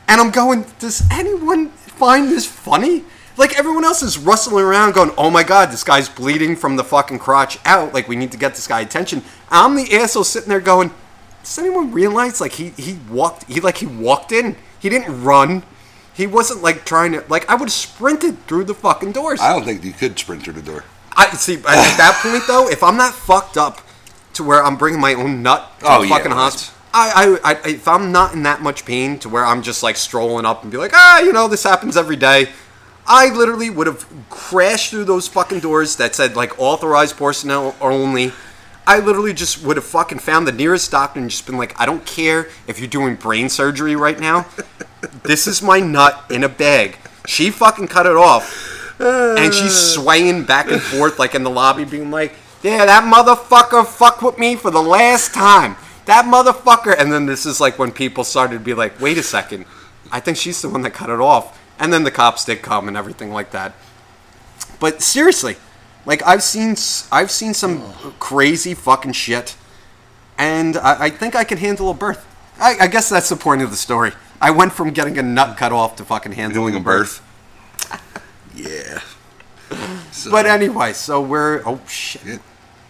And 0.08 0.20
I'm 0.20 0.30
going, 0.30 0.66
does 0.78 1.02
anyone 1.10 1.70
find 1.70 2.28
this 2.28 2.44
funny? 2.44 3.04
Like 3.36 3.58
everyone 3.58 3.84
else 3.84 4.02
is 4.02 4.18
rustling 4.18 4.64
around 4.64 4.92
going, 4.94 5.10
oh 5.16 5.30
my 5.30 5.42
god, 5.42 5.70
this 5.70 5.84
guy's 5.84 6.08
bleeding 6.08 6.54
from 6.56 6.76
the 6.76 6.84
fucking 6.84 7.18
crotch 7.18 7.58
out. 7.64 7.94
Like 7.94 8.08
we 8.08 8.16
need 8.16 8.32
to 8.32 8.38
get 8.38 8.54
this 8.54 8.66
guy 8.66 8.80
attention. 8.80 9.22
I'm 9.50 9.74
the 9.74 9.94
asshole 9.94 10.24
sitting 10.24 10.48
there 10.50 10.60
going, 10.60 10.90
does 11.42 11.58
anyone 11.58 11.92
realize 11.92 12.40
like 12.40 12.52
he 12.52 12.70
he 12.70 12.98
walked 13.10 13.44
he 13.44 13.60
like 13.60 13.78
he 13.78 13.86
walked 13.86 14.32
in. 14.32 14.56
He 14.78 14.88
didn't 14.88 15.22
run. 15.24 15.62
He 16.14 16.26
wasn't 16.26 16.62
like 16.62 16.84
trying 16.84 17.12
to 17.12 17.24
like 17.28 17.48
I 17.48 17.54
would 17.54 17.68
have 17.68 17.72
sprinted 17.72 18.46
through 18.46 18.64
the 18.64 18.74
fucking 18.74 19.12
doors. 19.12 19.40
I 19.40 19.52
don't 19.54 19.64
think 19.64 19.82
you 19.84 19.92
could 19.92 20.18
sprint 20.18 20.42
through 20.44 20.54
the 20.54 20.62
door. 20.62 20.84
I 21.16 21.28
see 21.30 21.54
at 21.54 21.62
that 21.64 22.20
point 22.22 22.44
though, 22.46 22.68
if 22.68 22.82
I'm 22.82 22.96
not 22.96 23.14
fucked 23.14 23.56
up 23.56 23.80
to 24.34 24.44
where 24.44 24.62
I'm 24.62 24.76
bringing 24.76 25.00
my 25.00 25.14
own 25.14 25.42
nut 25.42 25.70
to 25.80 25.86
Oh, 25.88 26.02
the 26.02 26.08
yeah, 26.08 26.16
fucking 26.16 26.32
hospital, 26.32 26.74
I, 26.94 27.38
I, 27.44 27.52
I, 27.52 27.68
if 27.68 27.88
I'm 27.88 28.12
not 28.12 28.34
in 28.34 28.42
that 28.44 28.62
much 28.62 28.84
pain 28.84 29.18
to 29.20 29.28
where 29.28 29.44
I'm 29.44 29.62
just 29.62 29.82
like 29.82 29.96
strolling 29.96 30.44
up 30.46 30.62
and 30.62 30.70
be 30.70 30.78
like, 30.78 30.92
ah, 30.94 31.20
you 31.20 31.32
know, 31.32 31.48
this 31.48 31.62
happens 31.64 31.96
every 31.96 32.16
day. 32.16 32.48
I 33.07 33.30
literally 33.34 33.70
would 33.70 33.86
have 33.86 34.07
crashed 34.30 34.90
through 34.90 35.05
those 35.05 35.28
fucking 35.28 35.61
doors 35.61 35.96
that 35.96 36.14
said 36.14 36.36
like 36.36 36.59
authorized 36.59 37.16
personnel 37.16 37.74
only. 37.80 38.32
I 38.86 38.98
literally 38.98 39.32
just 39.32 39.62
would 39.64 39.76
have 39.76 39.84
fucking 39.84 40.18
found 40.18 40.46
the 40.46 40.53
nearest 40.53 40.90
doctor 40.90 41.20
and 41.20 41.30
just 41.30 41.46
been 41.46 41.57
like, 41.57 41.78
I 41.80 41.86
don't 41.86 42.05
care 42.05 42.48
if 42.66 42.78
you're 42.78 42.88
doing 42.88 43.14
brain 43.14 43.48
surgery 43.48 43.94
right 43.94 44.18
now. 44.18 44.46
this 45.22 45.46
is 45.46 45.62
my 45.62 45.78
nut 45.78 46.24
in 46.30 46.42
a 46.42 46.48
bag. 46.48 46.98
She 47.26 47.50
fucking 47.50 47.88
cut 47.88 48.07
it 48.07 48.16
off. 48.16 48.70
And 48.98 49.53
she's 49.53 49.76
swaying 49.76 50.44
back 50.44 50.70
and 50.70 50.80
forth 50.80 51.18
like 51.18 51.34
in 51.34 51.42
the 51.42 51.50
lobby, 51.50 51.84
being 51.84 52.11
like, 52.11 52.34
Yeah, 52.62 52.86
that 52.86 53.05
motherfucker 53.05 53.86
fucked 53.86 54.22
with 54.22 54.38
me 54.38 54.57
for 54.57 54.70
the 54.70 54.82
last 54.82 55.34
time. 55.34 55.76
That 56.07 56.24
motherfucker. 56.24 56.94
And 56.96 57.12
then 57.12 57.26
this 57.26 57.46
is 57.46 57.61
like 57.61 57.78
when 57.78 57.90
people 57.90 58.24
started 58.24 58.55
to 58.55 58.61
be 58.61 58.74
like, 58.74 59.00
Wait 59.00 59.18
a 59.18 59.22
second. 59.22 59.64
I 60.11 60.20
think 60.20 60.36
she's 60.36 60.61
the 60.61 60.68
one 60.68 60.82
that 60.82 60.92
cut 60.92 61.11
it 61.11 61.20
off. 61.20 61.59
And 61.82 61.92
then 61.92 62.04
the 62.04 62.12
cops 62.12 62.44
did 62.44 62.62
come 62.62 62.86
and 62.86 62.96
everything 62.96 63.32
like 63.32 63.50
that. 63.50 63.74
But 64.78 65.02
seriously, 65.02 65.56
like 66.06 66.22
I've 66.24 66.42
seen, 66.42 66.76
I've 67.10 67.30
seen 67.32 67.54
some 67.54 67.92
crazy 68.20 68.72
fucking 68.72 69.12
shit, 69.12 69.56
and 70.38 70.76
I, 70.76 71.04
I 71.04 71.10
think 71.10 71.34
I 71.34 71.42
can 71.42 71.58
handle 71.58 71.90
a 71.90 71.94
birth. 71.94 72.24
I, 72.60 72.76
I 72.82 72.86
guess 72.86 73.08
that's 73.08 73.28
the 73.28 73.36
point 73.36 73.62
of 73.62 73.70
the 73.70 73.76
story. 73.76 74.12
I 74.40 74.52
went 74.52 74.72
from 74.72 74.90
getting 74.92 75.18
a 75.18 75.22
nut 75.22 75.56
cut 75.56 75.72
off 75.72 75.96
to 75.96 76.04
fucking 76.04 76.32
handling 76.32 76.76
a 76.76 76.80
birth. 76.80 77.20
yeah. 78.54 79.00
So, 80.12 80.30
But 80.36 80.46
anyway, 80.46 80.92
so 80.92 81.20
we're 81.20 81.62
oh 81.66 81.80
shit, 81.88 82.22
yeah, 82.24 82.38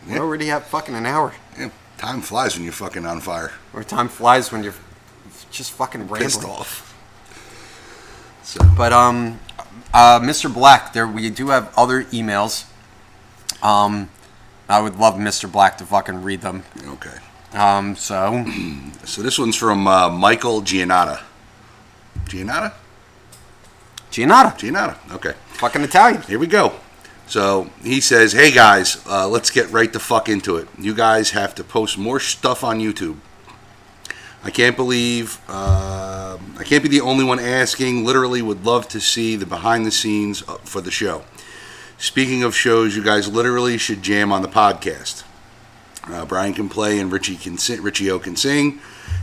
yeah, 0.06 0.18
already 0.18 0.46
have 0.46 0.64
fucking 0.66 0.94
an 0.94 1.06
hour. 1.06 1.32
yeah. 1.58 1.70
Time 1.96 2.20
flies 2.20 2.56
when 2.56 2.64
you're 2.64 2.72
fucking 2.74 3.06
on 3.06 3.20
fire. 3.20 3.52
Or 3.72 3.84
time 3.84 4.08
flies 4.08 4.52
when 4.52 4.62
you're 4.62 4.74
just 5.50 5.70
fucking 5.72 6.08
Pissed 6.08 6.44
off. 6.44 6.91
So, 8.42 8.60
But 8.76 8.92
um, 8.92 9.38
uh, 9.94 10.20
Mr. 10.20 10.52
Black, 10.52 10.92
there 10.92 11.06
we 11.06 11.30
do 11.30 11.48
have 11.48 11.72
other 11.76 12.04
emails. 12.04 12.66
Um, 13.62 14.10
I 14.68 14.80
would 14.80 14.96
love 14.96 15.14
Mr. 15.14 15.50
Black 15.50 15.78
to 15.78 15.84
fucking 15.86 16.22
read 16.22 16.40
them. 16.40 16.64
okay. 16.86 17.16
Um, 17.52 17.96
so 17.96 18.44
So 19.04 19.22
this 19.22 19.38
one's 19.38 19.56
from 19.56 19.86
uh, 19.86 20.08
Michael 20.08 20.62
Giannatta. 20.62 21.20
Giannatta? 22.24 22.72
Giannato, 24.10 24.50
Giannatta. 24.56 24.96
Okay. 25.14 25.34
fucking 25.54 25.82
Italian. 25.82 26.22
Here 26.22 26.38
we 26.38 26.46
go. 26.46 26.72
So 27.26 27.70
he 27.82 28.00
says, 28.00 28.32
"Hey 28.32 28.50
guys, 28.50 29.02
uh, 29.08 29.26
let's 29.28 29.50
get 29.50 29.70
right 29.70 29.90
the 29.92 30.00
fuck 30.00 30.28
into 30.28 30.56
it. 30.56 30.68
You 30.78 30.94
guys 30.94 31.30
have 31.30 31.54
to 31.54 31.64
post 31.64 31.96
more 31.96 32.20
stuff 32.20 32.62
on 32.62 32.78
YouTube. 32.78 33.16
I 34.44 34.50
can't 34.50 34.76
believe 34.76 35.40
uh, 35.48 36.36
I 36.58 36.64
can't 36.64 36.82
be 36.82 36.88
the 36.88 37.00
only 37.00 37.24
one 37.24 37.38
asking. 37.38 38.04
Literally, 38.04 38.42
would 38.42 38.64
love 38.64 38.88
to 38.88 39.00
see 39.00 39.36
the 39.36 39.46
behind 39.46 39.86
the 39.86 39.90
scenes 39.90 40.42
uh, 40.48 40.58
for 40.64 40.80
the 40.80 40.90
show. 40.90 41.22
Speaking 41.96 42.42
of 42.42 42.56
shows, 42.56 42.96
you 42.96 43.04
guys 43.04 43.28
literally 43.28 43.78
should 43.78 44.02
jam 44.02 44.32
on 44.32 44.42
the 44.42 44.48
podcast. 44.48 45.22
Uh, 46.08 46.24
Brian 46.24 46.52
can 46.52 46.68
play 46.68 46.98
and 46.98 47.12
Richie 47.12 47.36
can 47.36 47.56
sing, 47.56 47.80
Richie 47.80 48.10
O 48.10 48.18
can 48.18 48.34
sing, 48.34 48.80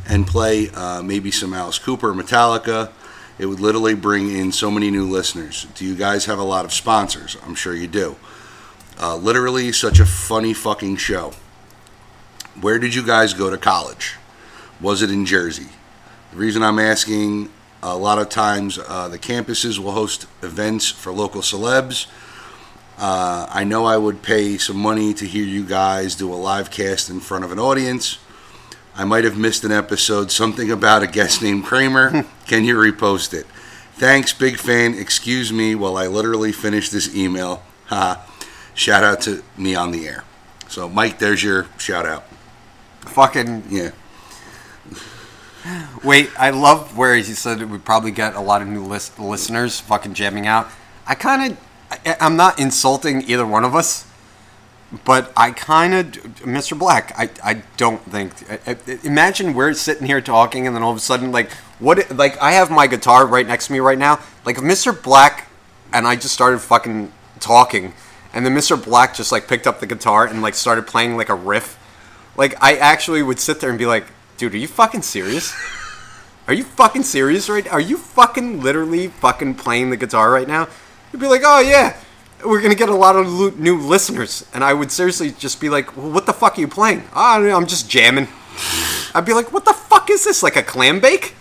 and 0.07 0.25
play 0.25 0.69
uh, 0.69 1.01
maybe 1.01 1.31
some 1.31 1.53
Alice 1.53 1.77
Cooper, 1.77 2.13
Metallica. 2.13 2.91
It 3.37 3.47
would 3.47 3.59
literally 3.59 3.95
bring 3.95 4.29
in 4.29 4.53
so 4.53 4.71
many 4.71 4.89
new 4.89 5.05
listeners. 5.05 5.67
Do 5.75 5.83
you 5.83 5.95
guys 5.95 6.25
have 6.25 6.39
a 6.39 6.43
lot 6.43 6.63
of 6.63 6.71
sponsors? 6.71 7.35
I'm 7.45 7.55
sure 7.55 7.73
you 7.73 7.87
do. 7.87 8.15
Uh, 8.97 9.17
literally, 9.17 9.73
such 9.73 9.99
a 9.99 10.05
funny 10.05 10.53
fucking 10.53 10.95
show. 10.97 11.33
Where 12.59 12.79
did 12.79 12.95
you 12.95 13.05
guys 13.05 13.33
go 13.33 13.49
to 13.49 13.57
college? 13.57 14.15
Was 14.81 15.01
it 15.01 15.11
in 15.11 15.25
Jersey? 15.25 15.67
The 16.31 16.37
reason 16.37 16.63
I'm 16.63 16.79
asking, 16.79 17.49
a 17.81 17.95
lot 17.97 18.19
of 18.19 18.29
times 18.29 18.79
uh, 18.87 19.07
the 19.09 19.19
campuses 19.19 19.79
will 19.79 19.91
host 19.91 20.27
events 20.41 20.89
for 20.89 21.11
local 21.11 21.41
celebs. 21.41 22.07
Uh, 22.97 23.47
I 23.49 23.63
know 23.63 23.85
I 23.85 23.97
would 23.97 24.21
pay 24.21 24.57
some 24.57 24.77
money 24.77 25.13
to 25.15 25.25
hear 25.25 25.43
you 25.43 25.65
guys 25.65 26.15
do 26.15 26.31
a 26.33 26.35
live 26.35 26.69
cast 26.69 27.09
in 27.09 27.19
front 27.19 27.45
of 27.45 27.51
an 27.51 27.59
audience. 27.59 28.19
I 28.95 29.05
might 29.05 29.23
have 29.23 29.37
missed 29.37 29.63
an 29.63 29.71
episode, 29.71 30.31
something 30.31 30.69
about 30.71 31.03
a 31.03 31.07
guest 31.07 31.41
named 31.43 31.63
Kramer. 31.63 32.25
Can 32.47 32.65
you 32.65 32.75
repost 32.75 33.33
it? 33.33 33.45
Thanks, 33.93 34.33
big 34.33 34.57
fan. 34.57 34.93
Excuse 34.95 35.51
me 35.51 35.75
while 35.75 35.97
I 35.97 36.07
literally 36.07 36.51
finish 36.51 36.89
this 36.89 37.13
email. 37.15 37.63
Ha. 37.89 38.23
Shout 38.75 39.03
out 39.03 39.19
to 39.21 39.41
me 39.57 39.73
on 39.73 39.89
the 39.89 40.07
air. 40.07 40.23
So, 40.67 40.87
Mike, 40.87 41.17
there's 41.17 41.43
your 41.43 41.65
shout 41.79 42.05
out. 42.05 42.23
Fucking 42.99 43.63
Yeah. 43.67 43.89
Wait, 46.03 46.29
I 46.37 46.49
love 46.51 46.97
where 46.97 47.15
he 47.15 47.23
said 47.23 47.69
we'd 47.69 47.85
probably 47.85 48.11
get 48.11 48.35
a 48.35 48.39
lot 48.41 48.61
of 48.61 48.67
new 48.67 48.83
list- 48.83 49.19
listeners 49.19 49.79
fucking 49.79 50.13
jamming 50.13 50.47
out. 50.47 50.67
I 51.05 51.15
kind 51.15 51.51
of, 51.51 52.17
I'm 52.21 52.35
not 52.35 52.59
insulting 52.59 53.23
either 53.29 53.45
one 53.45 53.63
of 53.65 53.75
us, 53.75 54.05
but 55.05 55.31
I 55.37 55.51
kind 55.51 55.93
of, 55.93 56.05
Mr. 56.43 56.77
Black, 56.77 57.13
I, 57.17 57.29
I 57.43 57.61
don't 57.77 58.01
think. 58.11 58.33
I, 58.49 58.71
I- 58.71 58.99
imagine 59.03 59.53
we're 59.53 59.73
sitting 59.73 60.07
here 60.07 60.21
talking, 60.21 60.65
and 60.65 60.75
then 60.75 60.83
all 60.83 60.91
of 60.91 60.97
a 60.97 61.01
sudden, 61.01 61.31
like, 61.31 61.51
what? 61.79 62.15
Like, 62.15 62.37
I 62.41 62.51
have 62.53 62.71
my 62.71 62.87
guitar 62.87 63.25
right 63.25 63.45
next 63.45 63.67
to 63.67 63.73
me 63.73 63.79
right 63.79 63.97
now. 63.97 64.19
Like, 64.45 64.57
if 64.57 64.63
Mr. 64.63 64.99
Black 65.01 65.47
and 65.93 66.07
I 66.07 66.15
just 66.15 66.33
started 66.33 66.59
fucking 66.59 67.11
talking, 67.39 67.93
and 68.33 68.45
then 68.45 68.55
Mr. 68.55 68.81
Black 68.83 69.15
just 69.15 69.31
like 69.31 69.47
picked 69.47 69.65
up 69.65 69.79
the 69.79 69.87
guitar 69.87 70.25
and 70.25 70.41
like 70.41 70.53
started 70.55 70.85
playing 70.87 71.17
like 71.17 71.29
a 71.29 71.35
riff. 71.35 71.77
Like, 72.35 72.61
I 72.61 72.75
actually 72.77 73.21
would 73.23 73.39
sit 73.39 73.59
there 73.59 73.69
and 73.69 73.79
be 73.79 73.85
like, 73.85 74.05
dude, 74.39 74.53
are 74.53 74.57
you 74.57 74.67
fucking 74.67 75.01
serious? 75.01 75.53
Are 76.47 76.53
you 76.53 76.63
fucking 76.63 77.03
serious 77.03 77.49
right 77.49 77.67
Are 77.71 77.81
you 77.81 77.97
fucking 77.97 78.61
literally 78.61 79.09
fucking 79.09 79.55
playing 79.55 79.91
the 79.91 79.97
guitar 79.97 80.31
right 80.31 80.47
now? 80.47 80.67
You'd 81.11 81.19
be 81.19 81.27
like, 81.27 81.41
oh 81.43 81.59
yeah, 81.59 81.97
we're 82.43 82.61
gonna 82.61 82.73
get 82.73 82.89
a 82.89 82.95
lot 82.95 83.17
of 83.17 83.59
new 83.59 83.77
listeners. 83.77 84.45
And 84.53 84.63
I 84.63 84.73
would 84.73 84.91
seriously 84.91 85.31
just 85.31 85.59
be 85.59 85.69
like, 85.69 85.95
well, 85.95 86.09
what 86.09 86.25
the 86.25 86.33
fuck 86.33 86.57
are 86.57 86.61
you 86.61 86.69
playing? 86.69 87.03
Oh, 87.13 87.51
I'm 87.51 87.67
just 87.67 87.89
jamming. 87.89 88.29
I'd 89.13 89.25
be 89.25 89.33
like, 89.33 89.51
what 89.51 89.65
the 89.65 89.73
fuck 89.73 90.09
is 90.09 90.23
this? 90.23 90.41
Like 90.41 90.55
a 90.55 90.63
clam 90.63 91.01
bake? 91.01 91.35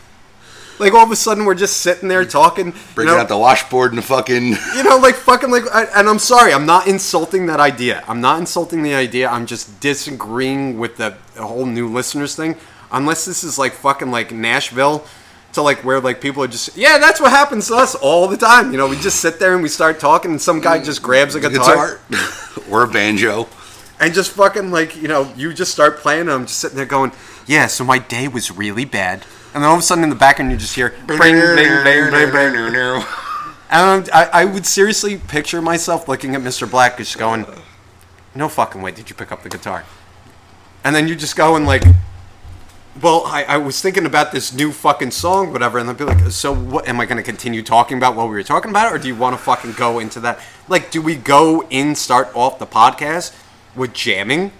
Like 0.80 0.92
all 0.92 1.04
of 1.04 1.10
a 1.10 1.16
sudden 1.16 1.44
we're 1.44 1.54
just 1.54 1.78
sitting 1.78 2.08
there 2.08 2.24
talking. 2.24 2.66
you 2.66 2.74
Bringing 2.94 3.14
know? 3.14 3.20
out 3.20 3.28
the 3.28 3.38
washboard 3.38 3.92
and 3.92 4.02
fucking. 4.02 4.44
you 4.76 4.82
know, 4.82 4.98
like 4.98 5.14
fucking 5.14 5.50
like, 5.50 5.64
I, 5.72 5.84
and 5.96 6.08
I'm 6.08 6.18
sorry, 6.18 6.52
I'm 6.52 6.66
not 6.66 6.88
insulting 6.88 7.46
that 7.46 7.60
idea. 7.60 8.02
I'm 8.08 8.20
not 8.20 8.40
insulting 8.40 8.82
the 8.82 8.94
idea. 8.94 9.28
I'm 9.28 9.46
just 9.46 9.80
disagreeing 9.80 10.78
with 10.78 10.96
the 10.96 11.16
whole 11.36 11.66
new 11.66 11.88
listeners 11.88 12.34
thing. 12.34 12.56
Unless 12.90 13.24
this 13.26 13.44
is 13.44 13.58
like 13.58 13.72
fucking 13.72 14.10
like 14.10 14.32
Nashville, 14.32 15.04
to 15.52 15.62
like 15.62 15.84
where 15.84 16.00
like 16.00 16.20
people 16.20 16.42
are 16.42 16.48
just 16.48 16.76
yeah, 16.76 16.98
that's 16.98 17.20
what 17.20 17.30
happens 17.30 17.68
to 17.68 17.74
us 17.74 17.94
all 17.94 18.28
the 18.28 18.36
time. 18.36 18.70
You 18.72 18.78
know, 18.78 18.88
we 18.88 18.96
just 18.96 19.20
sit 19.20 19.38
there 19.38 19.54
and 19.54 19.62
we 19.62 19.68
start 19.68 20.00
talking, 20.00 20.30
and 20.30 20.40
some 20.40 20.60
guy 20.60 20.82
just 20.82 21.02
grabs 21.02 21.34
a 21.34 21.40
guitar, 21.40 22.00
guitar 22.10 22.62
or 22.70 22.82
a 22.84 22.88
banjo. 22.88 23.48
and 24.00 24.14
just 24.14 24.32
fucking 24.32 24.70
like 24.70 24.96
you 24.96 25.08
know, 25.08 25.32
you 25.36 25.52
just 25.52 25.72
start 25.72 25.98
playing. 25.98 26.22
And 26.22 26.30
I'm 26.30 26.46
just 26.46 26.58
sitting 26.58 26.76
there 26.76 26.86
going, 26.86 27.12
yeah. 27.46 27.66
So 27.66 27.84
my 27.84 27.98
day 27.98 28.28
was 28.28 28.50
really 28.50 28.84
bad, 28.84 29.24
and 29.54 29.62
then 29.62 29.64
all 29.64 29.74
of 29.74 29.80
a 29.80 29.82
sudden 29.82 30.04
in 30.04 30.10
the 30.10 30.16
background 30.16 30.50
you 30.52 30.56
just 30.58 30.74
hear 30.74 30.90
bing, 31.06 31.18
bing, 31.18 31.84
bing, 31.84 32.10
bing, 32.10 32.32
bing. 32.32 33.04
And 33.70 34.08
I, 34.14 34.24
I 34.32 34.44
would 34.46 34.64
seriously 34.64 35.18
picture 35.18 35.60
myself 35.60 36.08
looking 36.08 36.34
at 36.34 36.40
Mr. 36.40 36.70
Black, 36.70 36.96
just 36.96 37.18
going, 37.18 37.44
"No 38.34 38.48
fucking 38.48 38.80
way 38.80 38.92
did 38.92 39.10
you 39.10 39.14
pick 39.16 39.30
up 39.30 39.42
the 39.42 39.50
guitar?" 39.50 39.84
And 40.84 40.96
then 40.96 41.06
you 41.06 41.14
just 41.14 41.36
go 41.36 41.54
and 41.54 41.66
like, 41.66 41.82
"Well, 43.00 43.22
I, 43.26 43.44
I 43.44 43.56
was 43.58 43.80
thinking 43.80 44.06
about 44.06 44.32
this 44.32 44.52
new 44.52 44.72
fucking 44.72 45.10
song, 45.12 45.52
whatever." 45.52 45.78
And 45.78 45.88
I'd 45.90 45.96
be 45.98 46.04
like, 46.04 46.18
"So 46.30 46.52
what? 46.54 46.88
Am 46.88 47.00
I 47.00 47.06
going 47.06 47.16
to 47.18 47.22
continue 47.22 47.62
talking 47.62 47.96
about 47.98 48.16
what 48.16 48.24
we 48.28 48.34
were 48.34 48.42
talking 48.42 48.70
about, 48.70 48.92
or 48.92 48.98
do 48.98 49.08
you 49.08 49.14
want 49.14 49.36
to 49.36 49.42
fucking 49.42 49.72
go 49.72 49.98
into 49.98 50.20
that? 50.20 50.40
Like, 50.68 50.90
do 50.90 51.00
we 51.02 51.16
go 51.16 51.64
in 51.70 51.94
start 51.94 52.28
off 52.34 52.58
the 52.58 52.66
podcast 52.66 53.34
with 53.76 53.92
jamming?" 53.92 54.52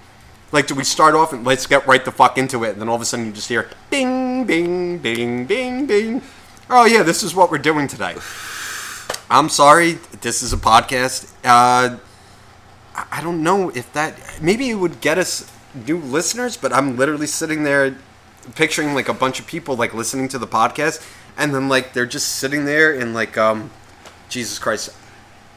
Like, 0.51 0.67
do 0.67 0.75
we 0.75 0.83
start 0.85 1.15
off 1.15 1.35
and 1.35 1.45
let's 1.45 1.67
get 1.67 1.87
right 1.87 2.03
the 2.03 2.11
fuck 2.11 2.39
into 2.39 2.65
it, 2.65 2.71
and 2.71 2.81
then 2.81 2.89
all 2.89 2.95
of 2.97 3.03
a 3.03 3.05
sudden 3.05 3.27
you 3.27 3.33
just 3.33 3.49
hear 3.51 3.69
bing, 3.91 4.45
bing, 4.47 4.97
bing, 4.99 5.45
bing, 5.45 5.87
bing. 5.87 6.23
Oh 6.71 6.87
yeah, 6.87 7.03
this 7.03 7.23
is 7.23 7.35
what 7.35 7.51
we're 7.51 7.59
doing 7.59 7.87
today. 7.87 8.17
I'm 9.31 9.51
sorry, 9.51 9.99
this 10.23 10.43
is 10.43 10.55
a 10.55 10.57
podcast. 10.57 11.31
Uh, 11.45 11.99
I- 12.97 13.07
I 13.13 13.21
don't 13.21 13.43
know 13.43 13.69
if 13.71 13.93
that 13.93 14.15
maybe 14.41 14.71
it 14.71 14.75
would 14.75 15.01
get 15.03 15.19
us 15.19 15.45
new 15.87 15.99
listeners, 15.99 16.57
but 16.57 16.73
I'm 16.73 16.97
literally 16.97 17.27
sitting 17.27 17.63
there 17.65 17.95
picturing 18.55 18.95
like 18.95 19.09
a 19.09 19.15
bunch 19.15 19.41
of 19.41 19.47
people 19.47 19.77
like 19.77 19.95
listening 19.95 20.29
to 20.29 20.39
the 20.39 20.47
podcast, 20.47 21.07
and 21.37 21.55
then 21.55 21.69
like 21.69 21.93
they're 21.93 22.07
just 22.07 22.37
sitting 22.37 22.65
there 22.65 22.93
in 22.93 23.15
like 23.15 23.37
um, 23.37 23.71
Jesus 24.29 24.59
Christ. 24.59 24.95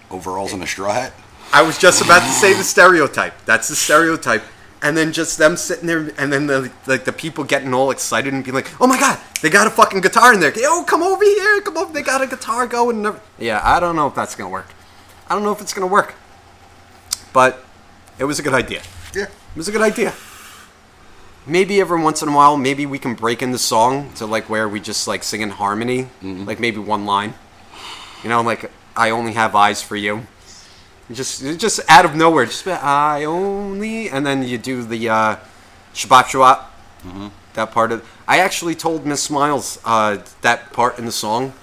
Overalls 0.10 0.52
and 0.52 0.62
a 0.62 0.68
straw 0.68 0.92
hat. 0.92 1.14
I 1.54 1.62
was 1.62 1.78
just 1.78 2.04
about 2.04 2.20
to 2.20 2.32
say 2.32 2.54
the 2.54 2.64
stereotype. 2.64 3.34
That's 3.46 3.70
the 3.70 3.76
stereotype. 3.76 4.44
And 4.82 4.98
then 4.98 5.14
just 5.14 5.38
them 5.38 5.58
sitting 5.58 5.86
there, 5.86 6.12
and 6.18 6.34
then 6.34 6.48
the 6.48 6.72
like 6.88 7.06
the 7.06 7.14
people 7.14 7.44
getting 7.44 7.72
all 7.74 7.92
excited 7.92 8.34
and 8.34 8.44
being 8.44 8.56
like, 8.56 8.68
"Oh 8.82 8.88
my 8.88 9.00
god, 9.00 9.20
they 9.42 9.50
got 9.50 9.68
a 9.68 9.70
fucking 9.70 10.02
guitar 10.02 10.34
in 10.34 10.39
there! 10.39 10.58
Yo, 10.60 10.84
come 10.84 11.04
over 11.04 11.24
here, 11.24 11.62
come 11.62 11.78
over! 11.78 11.94
They 11.94 12.02
got 12.02 12.22
a 12.22 12.28
guitar 12.28 12.66
going." 12.66 13.06
And 13.06 13.20
yeah, 13.38 13.62
I 13.64 13.80
don't 13.80 13.96
know 13.96 14.08
if 14.08 14.16
that's 14.16 14.36
gonna 14.36 14.50
work. 14.50 14.68
I 15.30 15.36
don't 15.36 15.44
know 15.44 15.52
if 15.52 15.62
it's 15.62 15.72
gonna 15.72 15.86
work, 15.86 16.16
but 17.32 17.64
it 18.18 18.26
was 18.26 18.39
a 18.39 18.42
good 18.42 18.56
idea. 18.56 18.82
Yeah. 19.14 19.26
It 19.26 19.58
was 19.58 19.68
a 19.68 19.72
good 19.72 19.82
idea. 19.82 20.14
Maybe 21.48 21.82
every 21.82 22.00
once 22.00 22.22
in 22.22 22.30
a 22.30 22.36
while, 22.36 22.56
maybe 22.56 22.86
we 22.86 23.00
can 23.00 23.16
break 23.16 23.42
in 23.42 23.52
the 23.52 23.58
song 23.58 24.14
to 24.14 24.28
like 24.28 24.48
where 24.48 24.70
we 24.70 24.80
just 24.80 25.08
like 25.08 25.24
sing 25.24 25.42
in 25.42 25.50
harmony, 25.50 26.08
like 26.22 26.60
maybe 26.60 26.78
one 26.78 27.06
line. 27.06 27.34
You 28.24 28.30
know, 28.30 28.42
like 28.42 28.70
I 28.96 29.10
only 29.10 29.34
have 29.34 29.56
eyes 29.56 29.82
for 29.82 29.96
you. 29.96 30.28
Just 31.12 31.42
just 31.60 31.80
out 31.89 32.06
of 32.06 32.16
nowhere, 32.16 32.46
just 32.46 32.64
be, 32.64 32.72
I 32.72 33.26
only, 33.26 34.10
and 34.10 34.26
then 34.26 34.44
you 34.44 34.58
do 34.58 34.84
the 34.84 35.10
uh, 35.10 35.36
shabbat 35.94 36.26
shabbat. 36.26 36.66
That 37.54 37.72
part 37.72 37.92
of 37.92 38.08
I 38.28 38.38
actually 38.39 38.76
told 38.76 39.06
Miss 39.06 39.24
Smiles 39.24 39.80
uh, 39.84 40.20
that 40.42 40.72
part 40.72 41.00
in 41.00 41.06
the 41.06 41.12
song. 41.12 41.54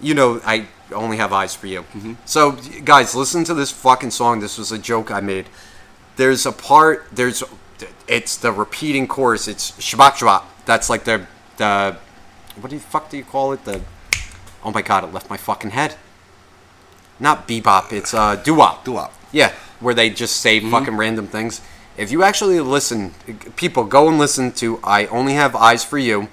You 0.00 0.14
know, 0.14 0.40
I 0.44 0.66
only 0.92 1.16
have 1.18 1.32
eyes 1.32 1.54
for 1.54 1.68
you. 1.68 1.84
So, 2.24 2.52
guys, 2.84 3.14
listen 3.14 3.44
to 3.44 3.54
this 3.54 3.70
fucking 3.70 4.10
song. 4.10 4.40
This 4.40 4.58
was 4.58 4.72
a 4.72 4.78
joke 4.78 5.10
I 5.12 5.20
made. 5.20 5.46
There's 6.16 6.44
a 6.44 6.52
part. 6.52 7.06
There's 7.12 7.42
it's 8.08 8.36
the 8.36 8.52
repeating 8.52 9.06
chorus. 9.06 9.48
It's 9.48 9.72
shabbat 9.72 10.12
shabbat. 10.12 10.44
That's 10.64 10.90
like 10.90 11.04
the 11.04 11.26
the 11.56 11.96
what 12.60 12.70
the 12.70 12.78
fuck 12.78 13.10
do 13.10 13.16
you 13.16 13.24
call 13.24 13.52
it? 13.52 13.64
The 13.64 13.80
oh 14.64 14.70
my 14.70 14.82
god, 14.82 15.04
it 15.04 15.12
left 15.12 15.30
my 15.30 15.36
fucking 15.36 15.70
head. 15.70 15.96
Not 17.18 17.46
bebop. 17.46 17.92
It's 17.92 18.14
uh 18.14 18.36
doo 18.36 18.54
wop. 18.54 18.84
Doo-wop. 18.84 19.14
Yeah, 19.32 19.52
where 19.80 19.94
they 19.94 20.10
just 20.10 20.36
say 20.36 20.60
fucking 20.60 20.96
random 20.96 21.26
things. 21.26 21.60
If 21.96 22.10
you 22.10 22.22
actually 22.22 22.58
listen, 22.60 23.14
people 23.56 23.84
go 23.84 24.08
and 24.08 24.18
listen 24.18 24.52
to 24.52 24.80
"I 24.82 25.06
Only 25.06 25.34
Have 25.34 25.54
Eyes 25.54 25.84
for 25.84 25.98
You," 25.98 26.28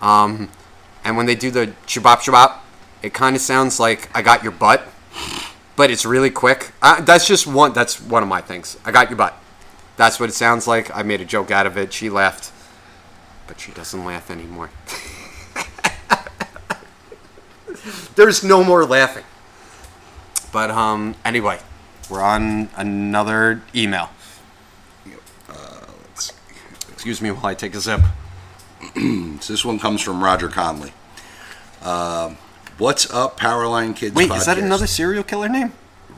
um, 0.00 0.50
and 1.04 1.16
when 1.16 1.26
they 1.26 1.34
do 1.34 1.50
the 1.50 1.72
shabop 1.86 2.18
shabop, 2.18 2.58
it 3.02 3.14
kind 3.14 3.34
of 3.36 3.42
sounds 3.42 3.80
like 3.80 4.10
"I 4.14 4.22
got 4.22 4.42
your 4.42 4.52
butt," 4.52 4.86
but 5.76 5.90
it's 5.90 6.04
really 6.04 6.30
quick. 6.30 6.72
Uh, 6.82 7.00
that's 7.00 7.26
just 7.26 7.46
one. 7.46 7.72
That's 7.72 8.00
one 8.00 8.22
of 8.22 8.28
my 8.28 8.40
things. 8.40 8.76
I 8.84 8.92
got 8.92 9.08
your 9.08 9.16
butt. 9.16 9.40
That's 9.96 10.20
what 10.20 10.28
it 10.28 10.34
sounds 10.34 10.66
like. 10.66 10.94
I 10.96 11.02
made 11.02 11.20
a 11.20 11.24
joke 11.24 11.50
out 11.50 11.66
of 11.66 11.76
it. 11.76 11.92
She 11.92 12.10
laughed, 12.10 12.52
but 13.46 13.60
she 13.60 13.72
doesn't 13.72 14.04
laugh 14.04 14.30
anymore. 14.30 14.70
There's 18.16 18.42
no 18.42 18.64
more 18.64 18.84
laughing. 18.84 19.24
But 20.52 20.70
um, 20.70 21.14
anyway, 21.24 21.60
we're 22.10 22.22
on 22.22 22.68
another 22.76 23.62
email. 23.74 24.10
Let's 25.08 26.26
see. 26.26 26.34
Excuse 26.92 27.20
me 27.20 27.30
while 27.30 27.46
I 27.46 27.54
take 27.54 27.74
a 27.74 27.80
sip. 27.80 28.00
So 29.40 29.52
this 29.52 29.64
one 29.64 29.78
comes 29.78 30.00
from 30.00 30.24
Roger 30.24 30.48
Conley. 30.48 30.92
Um, 31.82 32.36
What's 32.78 33.10
up, 33.10 33.40
Powerline 33.40 33.96
Kids? 33.96 34.14
Wait, 34.14 34.30
is 34.30 34.44
that 34.44 34.58
podcast? 34.58 34.62
another 34.62 34.86
serial 34.86 35.22
killer 35.22 35.48
name? 35.48 35.72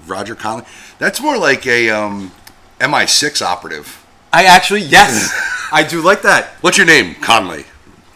Roger 0.07 0.35
Conley? 0.35 0.64
That's 0.99 1.20
more 1.20 1.39
like 1.39 1.66
a 1.66 1.91
um, 1.91 2.33
MI6 2.79 3.43
operative. 3.43 4.05
I 4.33 4.45
actually 4.45 4.83
yes, 4.83 5.31
I 5.72 5.83
do 5.83 6.01
like 6.03 6.22
that. 6.22 6.51
What's 6.61 6.76
your 6.76 6.87
name? 6.87 7.14
Conley. 7.16 7.64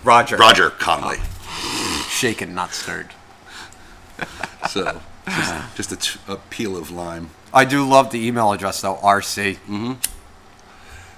Roger. 0.05 0.37
Roger 0.37 0.71
Conley. 0.71 1.19
Shaken, 2.09 2.55
not 2.55 2.73
stirred. 2.73 3.09
So, 4.69 5.01
just, 5.27 5.77
just 5.77 5.93
a, 5.93 5.97
t- 5.97 6.21
a 6.29 6.37
peel 6.37 6.77
of 6.77 6.93
lime. 6.93 7.31
I 7.53 7.65
do 7.65 7.85
love 7.85 8.11
the 8.13 8.25
email 8.25 8.53
address 8.53 8.81
though. 8.81 8.95
RC. 8.95 9.59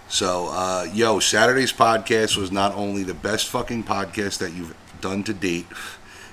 So, 0.09 0.49
uh, 0.51 0.87
yo, 0.93 1.19
Saturday's 1.19 1.73
podcast 1.73 2.39
was 2.39 2.51
not 2.51 2.75
only 2.75 3.03
the 3.03 3.13
best 3.15 3.49
fucking 3.49 3.85
podcast 3.85 4.39
that 4.39 4.55
you've 4.55 4.75
done 5.03 5.25
to 5.25 5.35
date, 5.35 5.67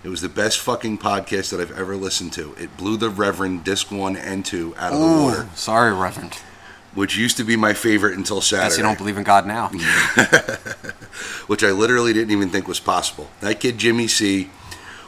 it 0.05 0.07
was 0.09 0.22
the 0.22 0.30
best 0.30 0.59
fucking 0.59 0.99
podcast 0.99 1.51
that 1.51 1.59
I've 1.59 1.78
ever 1.78 1.97
listened 1.97 2.32
to. 2.34 2.53
It 2.57 2.78
blew 2.78 2.95
the 2.95 3.09
Reverend 3.09 3.66
Disc 3.66 3.91
1 3.91 4.16
and 4.16 4.45
2 4.45 4.76
out 4.78 4.93
of 4.93 4.99
the 4.99 5.05
water, 5.05 5.49
sorry, 5.55 5.93
Reverend. 5.93 6.38
Which 6.94 7.16
used 7.16 7.38
to 7.38 7.44
be 7.44 7.56
my 7.56 7.74
favorite 7.74 8.18
until 8.18 8.42
Saturday. 8.42 8.70
Guess 8.70 8.78
you 8.78 8.84
don't 8.84 8.98
believe 8.98 9.18
in 9.18 9.24
God 9.24 9.46
now. 9.46 9.68
which 11.48 11.64
I 11.64 11.72
literally 11.72 12.14
didn't 12.14 12.32
even 12.32 12.50
think 12.50 12.68
was 12.68 12.80
possible. 12.80 13.30
That 13.39 13.60
kid 13.60 13.78
Jimmy 13.78 14.08
C 14.08 14.50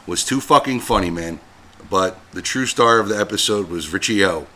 was 0.06 0.24
too 0.24 0.40
fucking 0.40 0.80
funny, 0.80 1.10
man. 1.10 1.40
But 1.90 2.18
the 2.32 2.42
true 2.42 2.66
star 2.66 2.98
of 2.98 3.08
the 3.08 3.18
episode 3.18 3.68
was 3.68 3.92
Richie 3.92 4.24
O. 4.24 4.46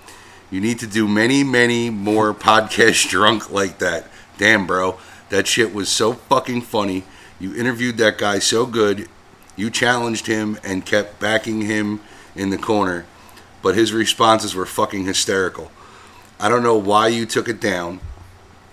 You 0.51 0.61
need 0.61 0.79
to 0.79 0.87
do 0.87 1.07
many, 1.07 1.45
many 1.45 1.91
more 1.91 2.33
podcasts 2.49 3.09
drunk 3.09 3.51
like 3.51 3.79
that. 3.79 4.07
Damn, 4.39 4.67
bro. 4.67 4.99
That 5.29 5.47
shit 5.47 5.75
was 5.75 5.91
so 5.91 6.15
fucking 6.15 6.63
funny. 6.63 7.05
You 7.39 7.55
interviewed 7.55 7.99
that 7.99 8.17
guy 8.19 8.39
so 8.39 8.65
good. 8.65 9.09
You 9.57 9.71
challenged 9.71 10.27
him 10.27 10.59
and 10.65 10.87
kept 10.87 11.21
backing 11.21 11.63
him 11.63 12.01
in 12.35 12.51
the 12.51 12.59
corner. 12.59 13.05
But 13.61 13.75
his 13.75 13.93
responses 13.93 14.55
were 14.55 14.67
fucking 14.67 15.05
hysterical. 15.05 15.71
I 16.41 16.49
don't 16.49 16.63
know 16.63 16.77
why 16.77 17.09
you 17.09 17.27
took 17.27 17.49
it 17.49 17.61
down. 17.61 18.01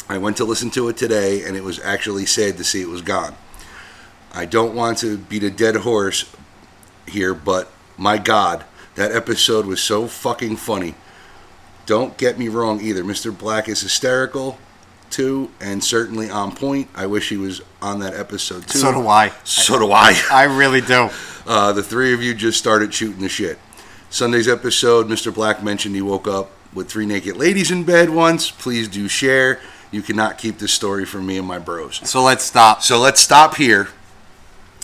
I 0.07 0.20
went 0.20 0.38
to 0.38 0.45
listen 0.45 0.70
to 0.72 0.88
it 0.89 0.97
today, 0.97 1.43
and 1.43 1.57
it 1.57 1.63
was 1.63 1.80
actually 1.80 2.28
sad 2.28 2.57
to 2.57 2.63
see 2.63 2.82
it 2.82 2.89
was 2.89 3.01
gone. 3.01 3.36
I 4.34 4.45
don't 4.45 4.76
want 4.76 4.99
to 4.99 5.18
beat 5.18 5.43
a 5.43 5.49
dead 5.49 5.78
horse 5.78 6.32
here, 7.07 7.34
but 7.34 7.72
my 7.97 8.18
God, 8.18 8.66
that 8.95 9.11
episode 9.11 9.66
was 9.66 9.82
so 9.82 10.07
fucking 10.07 10.57
funny. 10.57 10.93
Don't 11.86 12.18
get 12.18 12.38
me 12.38 12.49
wrong 12.49 12.82
either. 12.82 13.03
Mr. 13.03 13.36
Black 13.36 13.68
is 13.68 13.82
hysterical 13.82 14.59
too, 15.09 15.49
and 15.59 15.84
certainly 15.84 16.30
on 16.30 16.53
point. 16.53 16.89
I 16.93 17.05
wish 17.07 17.30
he 17.30 17.38
was 17.38 17.61
on 17.82 17.99
that 17.99 18.13
episode 18.13 18.68
too. 18.68 18.80
So 18.80 18.91
do 18.91 19.07
I. 19.07 19.32
So 19.43 19.80
do 19.80 19.91
I. 19.91 20.20
I 20.32 20.43
really 20.43 20.82
do. 20.82 21.09
Uh, 21.47 21.72
the 21.74 21.84
three 21.84 22.13
of 22.13 22.22
you 22.22 22.34
just 22.34 22.59
started 22.59 22.93
shooting 22.93 23.22
the 23.22 23.30
shit. 23.30 23.57
Sunday's 24.09 24.47
episode, 24.47 25.07
Mr. 25.07 25.34
Black 25.34 25.63
mentioned 25.63 25.95
he 25.95 26.01
woke 26.01 26.28
up 26.28 26.51
with 26.76 26.89
three 26.89 27.05
naked 27.05 27.38
ladies 27.38 27.71
in 27.71 27.84
bed 27.84 28.11
once. 28.11 28.51
Please 28.51 28.88
do 28.88 29.07
share. 29.07 29.59
You 29.91 30.01
cannot 30.01 30.38
keep 30.38 30.59
this 30.59 30.73
story 30.73 31.05
from 31.05 31.26
me 31.26 31.38
and 31.38 31.47
my 31.47 31.57
bros. 31.57 32.07
So 32.07 32.21
let's 32.21 32.43
stop. 32.43 32.84
So 32.84 32.99
let's 32.99 33.21
stop 33.21 33.55
here 33.55 33.88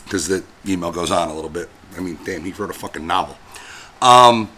because 0.06 0.28
the 0.28 0.44
email 0.66 0.92
goes 0.92 1.12
on 1.12 1.30
a 1.30 1.34
little 1.34 1.50
bit. 1.50 1.70
I 1.98 2.00
mean, 2.00 2.18
damn, 2.26 2.44
he 2.44 2.52
wrote 2.54 2.70
a 2.70 2.74
fucking 2.74 3.06
novel. 3.06 3.38
Um, 4.02 4.50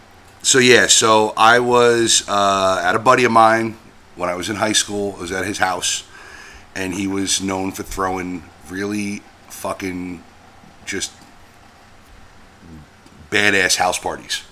so 0.42 0.58
yeah, 0.58 0.86
so 0.86 1.34
I 1.36 1.58
was 1.58 2.24
uh, 2.28 2.80
at 2.84 2.94
a 2.94 2.98
buddy 2.98 3.24
of 3.24 3.32
mine 3.32 3.76
when 4.14 4.28
I 4.28 4.36
was 4.36 4.48
in 4.48 4.56
high 4.56 4.72
school. 4.72 5.14
I 5.18 5.20
was 5.20 5.32
at 5.32 5.44
his 5.44 5.58
house, 5.58 6.06
and 6.74 6.94
he 6.94 7.06
was 7.06 7.42
known 7.42 7.72
for 7.72 7.82
throwing 7.82 8.44
really 8.70 9.22
fucking 9.48 10.22
just 10.86 11.12
badass 13.30 13.76
house 13.76 13.98
parties. 13.98 14.42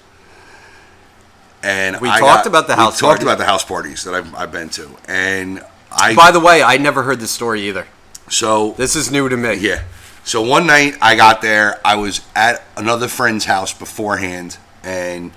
And 1.62 2.00
We 2.00 2.08
I 2.10 2.18
talked 2.18 2.46
about 2.46 2.66
the 2.66 2.74
house 2.76 3.00
We 3.00 3.06
talked 3.06 3.20
party. 3.20 3.24
about 3.24 3.38
the 3.38 3.44
house 3.44 3.64
parties 3.64 4.04
that 4.04 4.14
I've, 4.14 4.34
I've 4.34 4.52
been 4.52 4.68
to, 4.70 4.90
and 5.06 5.64
I. 5.92 6.14
By 6.14 6.30
the 6.32 6.40
way, 6.40 6.62
I 6.62 6.76
never 6.78 7.02
heard 7.04 7.20
this 7.20 7.30
story 7.30 7.68
either. 7.68 7.86
so 8.28 8.72
This 8.72 8.96
is 8.96 9.10
new 9.12 9.28
to 9.28 9.36
me. 9.36 9.54
yeah. 9.54 9.82
So 10.24 10.40
one 10.42 10.66
night 10.66 10.96
I 11.02 11.14
got 11.16 11.42
there, 11.42 11.80
I 11.84 11.96
was 11.96 12.20
at 12.36 12.62
another 12.76 13.08
friend's 13.08 13.44
house 13.44 13.72
beforehand, 13.72 14.56
and 14.84 15.32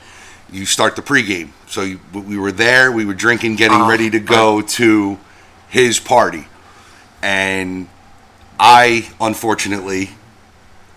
you 0.52 0.66
start 0.66 0.96
the 0.96 1.02
pregame. 1.02 1.50
So 1.68 1.82
you, 1.82 2.00
we 2.14 2.38
were 2.38 2.52
there, 2.52 2.92
we 2.92 3.04
were 3.06 3.16
drinking, 3.16 3.56
getting 3.56 3.82
Oh, 3.82 3.90
ready 3.90 4.10
to 4.12 4.20
go 4.20 4.62
to 4.62 5.18
his 5.70 6.00
party, 6.00 6.48
and 7.22 7.88
I 8.60 9.10
unfortunately 9.20 10.12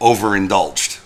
overindulged. 0.01 0.99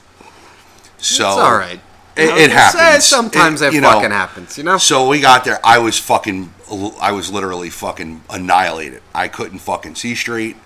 So 0.99 1.27
It's 1.29 1.39
all 1.39 1.57
right. 1.57 1.81
It, 2.17 2.29
it 2.37 2.51
happens. 2.51 3.05
Sometimes 3.05 3.63
It- 3.63 3.69
it, 3.69 3.75
you 3.75 3.81
know, 3.81 3.91
fucking 3.93 4.11
happens, 4.11 4.59
you 4.59 4.65
know? 4.65 4.77
so 4.79 5.09
we 5.09 5.21
got 5.21 5.45
there. 5.45 5.59
I 5.65 5.79
was 5.79 5.99
fucking. 5.99 6.53
I 7.01 7.13
was 7.13 7.31
literally 7.31 7.69
fucking 7.71 8.23
annihilated. 8.31 9.03
I 9.15 9.29
couldn't 9.29 9.59
fucking 9.59 9.95
see 9.95 10.15
straight. 10.15 10.57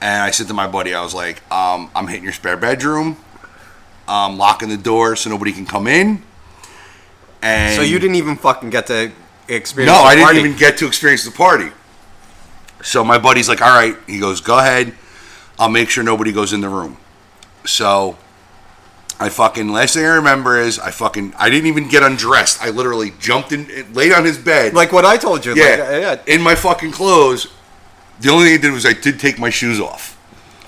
And 0.00 0.22
I 0.22 0.30
said 0.30 0.48
to 0.48 0.54
my 0.54 0.66
buddy, 0.66 0.94
I 0.94 1.02
was 1.02 1.14
like, 1.14 1.40
um, 1.52 1.90
"I'm 1.94 2.06
hitting 2.08 2.24
your 2.24 2.32
spare 2.32 2.56
bedroom. 2.56 3.16
I'm 4.08 4.36
locking 4.36 4.68
the 4.68 4.76
door 4.76 5.14
so 5.16 5.30
nobody 5.30 5.52
can 5.52 5.64
come 5.66 5.86
in." 5.86 6.22
And 7.40 7.76
So 7.76 7.82
you 7.82 7.98
didn't 7.98 8.16
even 8.16 8.36
fucking 8.36 8.70
get 8.70 8.86
to 8.88 9.12
experience 9.48 9.92
No, 9.92 10.02
I 10.02 10.14
didn't 10.14 10.24
party. 10.24 10.38
even 10.40 10.56
get 10.56 10.78
to 10.78 10.86
experience 10.86 11.24
the 11.24 11.30
party. 11.30 11.70
So 12.82 13.04
my 13.04 13.18
buddy's 13.18 13.48
like, 13.48 13.62
"All 13.62 13.74
right." 13.74 13.96
He 14.06 14.18
goes, 14.18 14.40
"Go 14.40 14.58
ahead. 14.58 14.92
I'll 15.58 15.68
make 15.68 15.88
sure 15.90 16.02
nobody 16.04 16.32
goes 16.32 16.52
in 16.52 16.60
the 16.60 16.68
room." 16.68 16.96
So 17.64 18.16
I 19.22 19.28
fucking 19.28 19.68
last 19.68 19.94
thing 19.94 20.04
I 20.04 20.14
remember 20.16 20.58
is 20.58 20.78
I 20.78 20.90
fucking 20.90 21.34
I 21.38 21.48
didn't 21.50 21.66
even 21.66 21.88
get 21.88 22.02
undressed. 22.02 22.62
I 22.62 22.70
literally 22.70 23.12
jumped 23.20 23.52
in, 23.52 23.68
laid 23.94 24.12
on 24.12 24.24
his 24.24 24.38
bed, 24.38 24.74
Like 24.74 24.92
what 24.92 25.04
I 25.04 25.16
told 25.16 25.44
you. 25.46 25.54
yeah, 25.54 25.64
Like, 25.64 25.78
uh, 25.80 25.96
yeah. 25.98 26.16
in 26.26 26.42
my 26.42 26.54
fucking 26.54 26.92
clothes. 26.92 27.46
The 28.20 28.30
only 28.30 28.46
thing 28.46 28.54
I 28.58 28.62
did 28.62 28.72
was 28.72 28.86
I 28.86 28.92
did 28.92 29.18
take 29.18 29.38
my 29.38 29.50
shoes 29.50 29.80
off. 29.80 30.18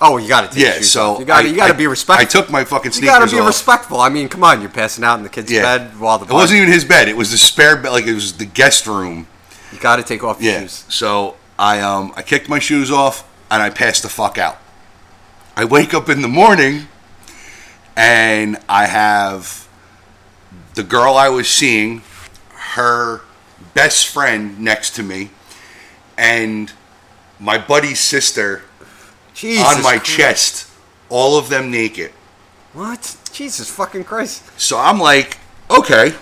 Oh, 0.01 0.17
you 0.17 0.27
got 0.27 0.41
to 0.41 0.47
take 0.55 0.63
Yeah, 0.65 0.73
shoes 0.73 0.91
so 0.91 1.11
off. 1.13 1.19
you 1.19 1.25
got 1.25 1.41
to 1.43 1.49
you 1.49 1.55
got 1.55 1.67
to 1.67 1.73
be 1.73 1.87
respectful. 1.87 2.21
I 2.21 2.29
took 2.29 2.49
my 2.51 2.63
fucking 2.65 2.91
sneakers. 2.91 3.01
You 3.13 3.19
got 3.19 3.29
to 3.29 3.33
be 3.35 3.39
off. 3.41 3.47
respectful. 3.47 3.99
I 4.01 4.09
mean, 4.09 4.27
come 4.29 4.43
on, 4.43 4.59
you're 4.61 4.69
passing 4.69 5.03
out 5.03 5.17
in 5.17 5.23
the 5.23 5.29
kid's 5.29 5.51
Yeah. 5.51 5.61
bed 5.77 5.99
while 5.99 6.17
the 6.19 6.25
It 6.25 6.33
wasn't 6.33 6.57
even 6.61 6.71
his 6.73 6.83
bed. 6.83 7.07
It 7.07 7.15
was 7.15 7.31
the 7.31 7.37
spare 7.37 7.77
bed. 7.77 7.91
Like 7.91 8.05
it 8.05 8.13
was 8.13 8.33
the 8.33 8.45
guest 8.45 8.87
room. 8.87 9.27
You 9.71 9.79
got 9.79 9.95
to 9.97 10.03
take 10.03 10.23
off 10.23 10.41
your 10.41 10.53
Yeah. 10.53 10.59
shoes. 10.61 10.83
So 10.89 11.35
I 11.57 11.79
um 11.81 12.13
I 12.17 12.21
kicked 12.23 12.49
my 12.49 12.59
shoes 12.59 12.91
off 12.91 13.23
and 13.49 13.61
I 13.63 13.69
passed 13.69 14.03
the 14.03 14.09
fuck 14.09 14.37
out. 14.37 14.57
I 15.55 15.63
wake 15.63 15.93
up 15.93 16.09
in 16.09 16.21
the 16.21 16.27
morning 16.27 16.87
and 17.95 18.57
I 18.67 18.85
have 18.87 19.67
the 20.75 20.83
girl 20.83 21.15
I 21.15 21.29
was 21.29 21.47
seeing, 21.47 22.01
her 22.51 23.21
best 23.73 24.07
friend 24.07 24.59
next 24.59 24.95
to 24.95 25.03
me, 25.03 25.29
and 26.17 26.71
my 27.39 27.57
buddy's 27.57 27.99
sister 27.99 28.63
Jesus 29.33 29.63
on 29.65 29.83
my 29.83 29.97
Christ. 29.97 30.05
chest, 30.05 30.71
all 31.09 31.37
of 31.37 31.49
them 31.49 31.71
naked. 31.71 32.11
What? 32.73 33.17
Jesus 33.31 33.69
fucking 33.69 34.03
Christ. 34.03 34.43
So 34.59 34.77
I'm 34.77 34.99
like, 34.99 35.37
okay, 35.69 36.13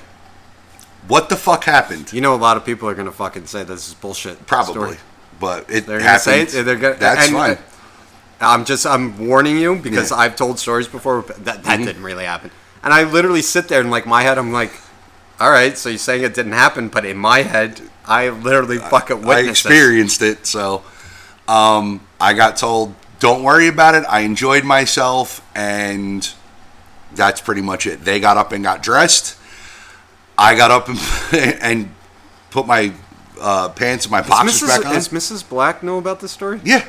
what 1.07 1.29
the 1.29 1.35
fuck 1.35 1.63
happened? 1.63 2.13
You 2.13 2.21
know, 2.21 2.35
a 2.35 2.37
lot 2.37 2.57
of 2.57 2.65
people 2.65 2.87
are 2.89 2.95
gonna 2.95 3.11
fucking 3.11 3.45
say 3.45 3.63
this 3.63 3.87
is 3.87 3.93
bullshit. 3.93 4.45
Probably, 4.45 4.73
story. 4.73 4.97
but 5.39 5.69
it 5.69 5.85
They're 5.85 5.99
gonna 5.99 6.19
say 6.19 6.41
it. 6.41 6.49
They're 6.49 6.75
gonna. 6.75 6.95
That's 6.95 7.27
and, 7.27 7.35
uh, 7.35 7.55
fine. 7.55 7.57
I'm 8.43 8.65
just. 8.65 8.85
I'm 8.85 9.27
warning 9.27 9.57
you 9.57 9.75
because 9.75 10.11
Yeah. 10.11 10.17
Mm-hmm. 10.17 10.21
I've 10.21 10.35
told 10.35 10.59
stories 10.59 10.87
before 10.87 11.21
that 11.21 11.63
that 11.63 11.77
didn't 11.77 12.03
really 12.03 12.25
happen, 12.25 12.51
and 12.83 12.93
I 12.93 13.03
literally 13.03 13.41
sit 13.41 13.67
there 13.67 13.81
and 13.81 13.89
like 13.91 14.05
my 14.05 14.23
head, 14.23 14.37
I'm 14.37 14.51
like, 14.51 14.71
all 15.39 15.49
right, 15.51 15.77
so 15.77 15.89
you're 15.89 15.97
saying 15.97 16.23
it 16.23 16.33
didn't 16.33 16.53
happen, 16.53 16.89
but 16.89 17.05
in 17.05 17.17
my 17.17 17.43
head, 17.43 17.81
I 18.05 18.29
literally 18.29 18.77
fucking 18.77 19.23
I 19.23 19.27
witnessed 19.27 19.65
it. 19.65 19.69
experienced 19.69 20.21
it, 20.21 20.45
so 20.45 20.83
um, 21.47 22.05
I 22.19 22.33
got 22.33 22.57
told, 22.57 22.95
"Don't 23.19 23.43
worry 23.43 23.67
about 23.67 23.95
it." 23.95 24.03
I 24.09 24.21
enjoyed 24.21 24.63
myself, 24.63 25.45
and 25.55 26.29
that's 27.15 27.41
pretty 27.41 27.61
much 27.61 27.85
it. 27.87 28.03
They 28.05 28.19
got 28.19 28.37
up 28.37 28.51
and 28.51 28.63
got 28.63 28.81
dressed. 28.83 29.37
I 30.37 30.55
got 30.55 30.71
up 30.71 30.89
and, 30.89 30.99
and 31.61 31.95
put 32.49 32.65
my 32.65 32.91
uh, 33.39 33.69
pants 33.69 34.05
and 34.05 34.11
my 34.11 34.21
boxers 34.21 34.67
back 34.67 34.85
on. 34.85 34.93
Does 34.93 35.09
Mrs. 35.09 35.47
Black 35.47 35.83
know 35.83 35.97
about 35.97 36.19
this 36.21 36.31
story? 36.31 36.59
yeah, 36.63 36.87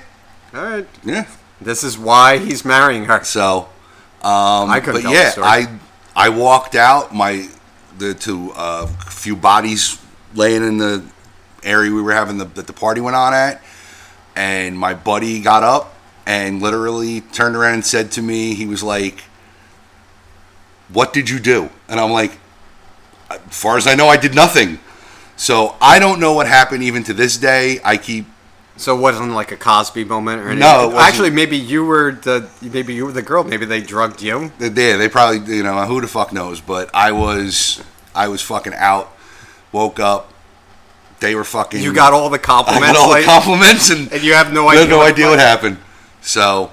All 0.55 0.65
right. 0.65 0.87
yeah. 1.05 1.27
This 1.65 1.83
is 1.83 1.99
why 1.99 2.39
he's 2.39 2.65
marrying 2.65 3.05
her. 3.07 3.25
So, 3.25 3.69
um, 4.23 4.71
I 4.71 4.81
couldn't 4.81 5.03
but 5.03 5.03
tell 5.03 5.11
the 5.11 5.17
yeah, 5.17 5.31
story. 5.31 5.47
I 5.47 5.79
I 6.15 6.29
walked 6.29 6.75
out. 6.75 7.15
My 7.15 7.49
the 7.99 8.15
to 8.15 8.53
a 8.57 8.87
few 8.87 9.35
bodies 9.35 10.01
laying 10.35 10.63
in 10.63 10.79
the 10.79 11.05
area 11.63 11.91
we 11.91 12.03
were 12.03 12.13
having 12.13 12.39
the 12.39 12.45
that 12.45 12.67
the 12.67 12.73
party 12.73 13.01
went 13.01 13.17
on 13.17 13.33
at, 13.33 13.63
and 14.37 14.79
my 14.79 14.95
buddy 14.95 15.41
got 15.41 15.63
up 15.63 15.95
and 16.27 16.63
literally 16.63 17.21
turned 17.21 17.57
around 17.57 17.75
and 17.75 17.87
said 17.87 18.13
to 18.13 18.23
me, 18.23 18.55
he 18.55 18.67
was 18.67 18.83
like, 18.83 19.25
"What 20.93 21.13
did 21.13 21.29
you 21.31 21.39
do?" 21.39 21.71
And 21.89 21.99
I'm 21.99 22.13
like, 22.13 22.39
"As 23.31 23.41
far 23.51 23.77
as 23.77 23.87
I 23.87 23.95
know, 23.95 24.09
I 24.09 24.17
did 24.17 24.35
nothing." 24.35 24.79
So 25.37 25.77
I 25.81 25.99
don't 25.99 26.21
know 26.21 26.33
what 26.33 26.47
happened 26.47 26.83
even 26.83 27.03
to 27.05 27.15
this 27.15 27.37
day. 27.37 27.81
I 27.85 27.97
keep 27.97 28.27
So 28.77 28.97
it 28.97 29.01
wasn't 29.01 29.31
like 29.33 29.53
a 29.53 29.57
Cosby 29.57 30.05
moment 30.05 30.41
or 30.43 30.47
anything. 30.49 30.59
No, 30.61 30.99
actually, 30.99 31.31
maybe 31.31 31.57
you 31.57 31.85
were 31.85 32.13
the 32.13 32.49
maybe 32.61 32.93
you 32.95 33.07
were 33.07 33.13
the 33.13 33.23
girl. 33.23 33.45
Maybe 33.45 33.67
they 33.67 33.81
drugged 33.81 34.21
you. 34.21 34.51
They 34.59 34.69
did. 34.69 34.99
They 34.99 35.09
probably, 35.09 35.55
you 35.57 35.63
know, 35.63 35.85
who 35.87 36.01
the 36.01 36.09
fuck 36.09 36.33
knows? 36.33 36.61
But 36.61 36.91
I 36.93 37.13
was, 37.13 37.83
I 38.15 38.27
was 38.29 38.43
fucking 38.43 38.75
out. 38.75 39.11
Woke 39.71 40.01
up. 40.01 40.33
They 41.21 41.35
were 41.37 41.45
fucking. 41.45 41.83
You 41.83 41.93
got 41.95 42.13
all 42.13 42.29
the 42.31 42.39
I 42.39 42.43
compliments. 42.43 42.93
got 42.93 42.97
all 42.97 43.15
the 43.15 43.23
compliments, 43.23 43.91
and, 43.91 44.13
and 44.13 44.23
you 44.23 44.35
have 44.35 44.53
no 44.53 44.69
idea. 44.69 44.87
no 44.89 44.99
what 44.99 45.13
idea 45.13 45.29
what 45.29 45.39
happened. 45.39 45.79
So 46.21 46.73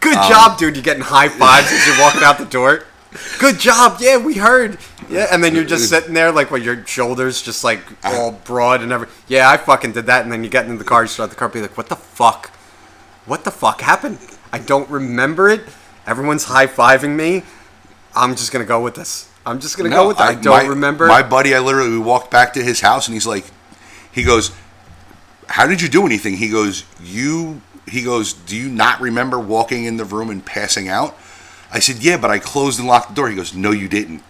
Good 0.00 0.16
Um, 0.16 0.28
job, 0.30 0.58
dude. 0.58 0.74
You're 0.76 0.82
getting 0.82 1.02
high 1.02 1.28
fives 1.28 1.70
as 1.72 1.86
you're 1.86 2.00
walking 2.00 2.22
out 2.22 2.38
the 2.38 2.44
door. 2.46 2.84
Good 3.38 3.58
job. 3.60 3.98
Yeah, 4.00 4.16
we 4.18 4.34
heard. 4.34 4.78
Yeah, 5.10 5.26
and 5.30 5.42
then 5.42 5.54
you're 5.54 5.64
just 5.64 5.88
sitting 5.88 6.14
there 6.14 6.32
like 6.32 6.50
with 6.50 6.62
your 6.62 6.84
shoulders 6.86 7.40
just 7.42 7.64
like 7.64 7.80
all 8.04 8.32
broad 8.32 8.82
and 8.82 8.92
everything. 8.92 9.14
Yeah, 9.28 9.50
I 9.50 9.56
fucking 9.56 9.92
did 9.92 10.06
that. 10.06 10.22
And 10.22 10.32
then 10.32 10.44
you 10.44 10.50
get 10.50 10.66
into 10.66 10.78
the 10.78 10.84
car, 10.84 11.02
you 11.02 11.08
start 11.08 11.30
the 11.30 11.36
car, 11.36 11.48
be 11.48 11.62
like, 11.62 11.76
what 11.76 11.88
the 11.88 11.96
fuck? 11.96 12.50
What 13.26 13.44
the 13.44 13.50
fuck 13.50 13.80
happened? 13.80 14.18
I 14.52 14.58
don't 14.58 14.88
remember 14.88 15.48
it. 15.48 15.62
Everyone's 16.06 16.44
high 16.44 16.66
fiving 16.66 17.16
me. 17.16 17.42
I'm 18.14 18.34
just 18.34 18.52
gonna 18.52 18.64
go 18.64 18.82
with 18.82 18.94
this. 18.94 19.30
I'm 19.44 19.60
just 19.60 19.76
gonna 19.76 19.90
go 19.90 20.08
with 20.08 20.18
it. 20.18 20.22
I, 20.22 20.34
don't 20.34 20.64
my, 20.64 20.66
remember. 20.66 21.06
My 21.06 21.22
buddy, 21.22 21.54
I 21.54 21.60
literally 21.60 21.90
we 21.90 21.98
walked 21.98 22.30
back 22.30 22.54
to 22.54 22.62
his 22.62 22.80
house, 22.80 23.06
and 23.06 23.14
he's 23.14 23.26
like, 23.26 23.44
he 24.10 24.24
goes, 24.24 24.50
"How 25.46 25.66
did 25.66 25.80
you 25.80 25.88
do 25.88 26.04
anything?" 26.04 26.36
He 26.36 26.48
goes, 26.48 26.84
"You." 27.00 27.62
He 27.86 28.02
goes, 28.02 28.34
"Do 28.34 28.56
you 28.56 28.68
not 28.68 29.00
remember 29.00 29.38
walking 29.38 29.84
in 29.84 29.96
the 29.96 30.04
room 30.04 30.30
and 30.30 30.44
passing 30.44 30.88
out?" 30.88 31.16
I 31.72 31.78
said, 31.78 31.96
"Yeah, 31.96 32.16
but 32.16 32.30
I 32.30 32.38
closed 32.38 32.78
and 32.78 32.88
locked 32.88 33.10
the 33.10 33.14
door." 33.14 33.28
He 33.28 33.36
goes, 33.36 33.54
"No, 33.54 33.70
you 33.70 33.88
didn't." 33.88 34.22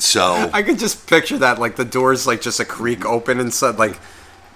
So 0.00 0.50
I 0.52 0.62
could 0.62 0.78
just 0.78 1.06
picture 1.06 1.38
that, 1.38 1.58
like 1.58 1.76
the 1.76 1.84
doors, 1.84 2.26
like 2.26 2.40
just 2.40 2.60
a 2.60 2.64
creak 2.64 3.04
open 3.04 3.38
and 3.40 3.52
said, 3.52 3.78
like 3.78 3.98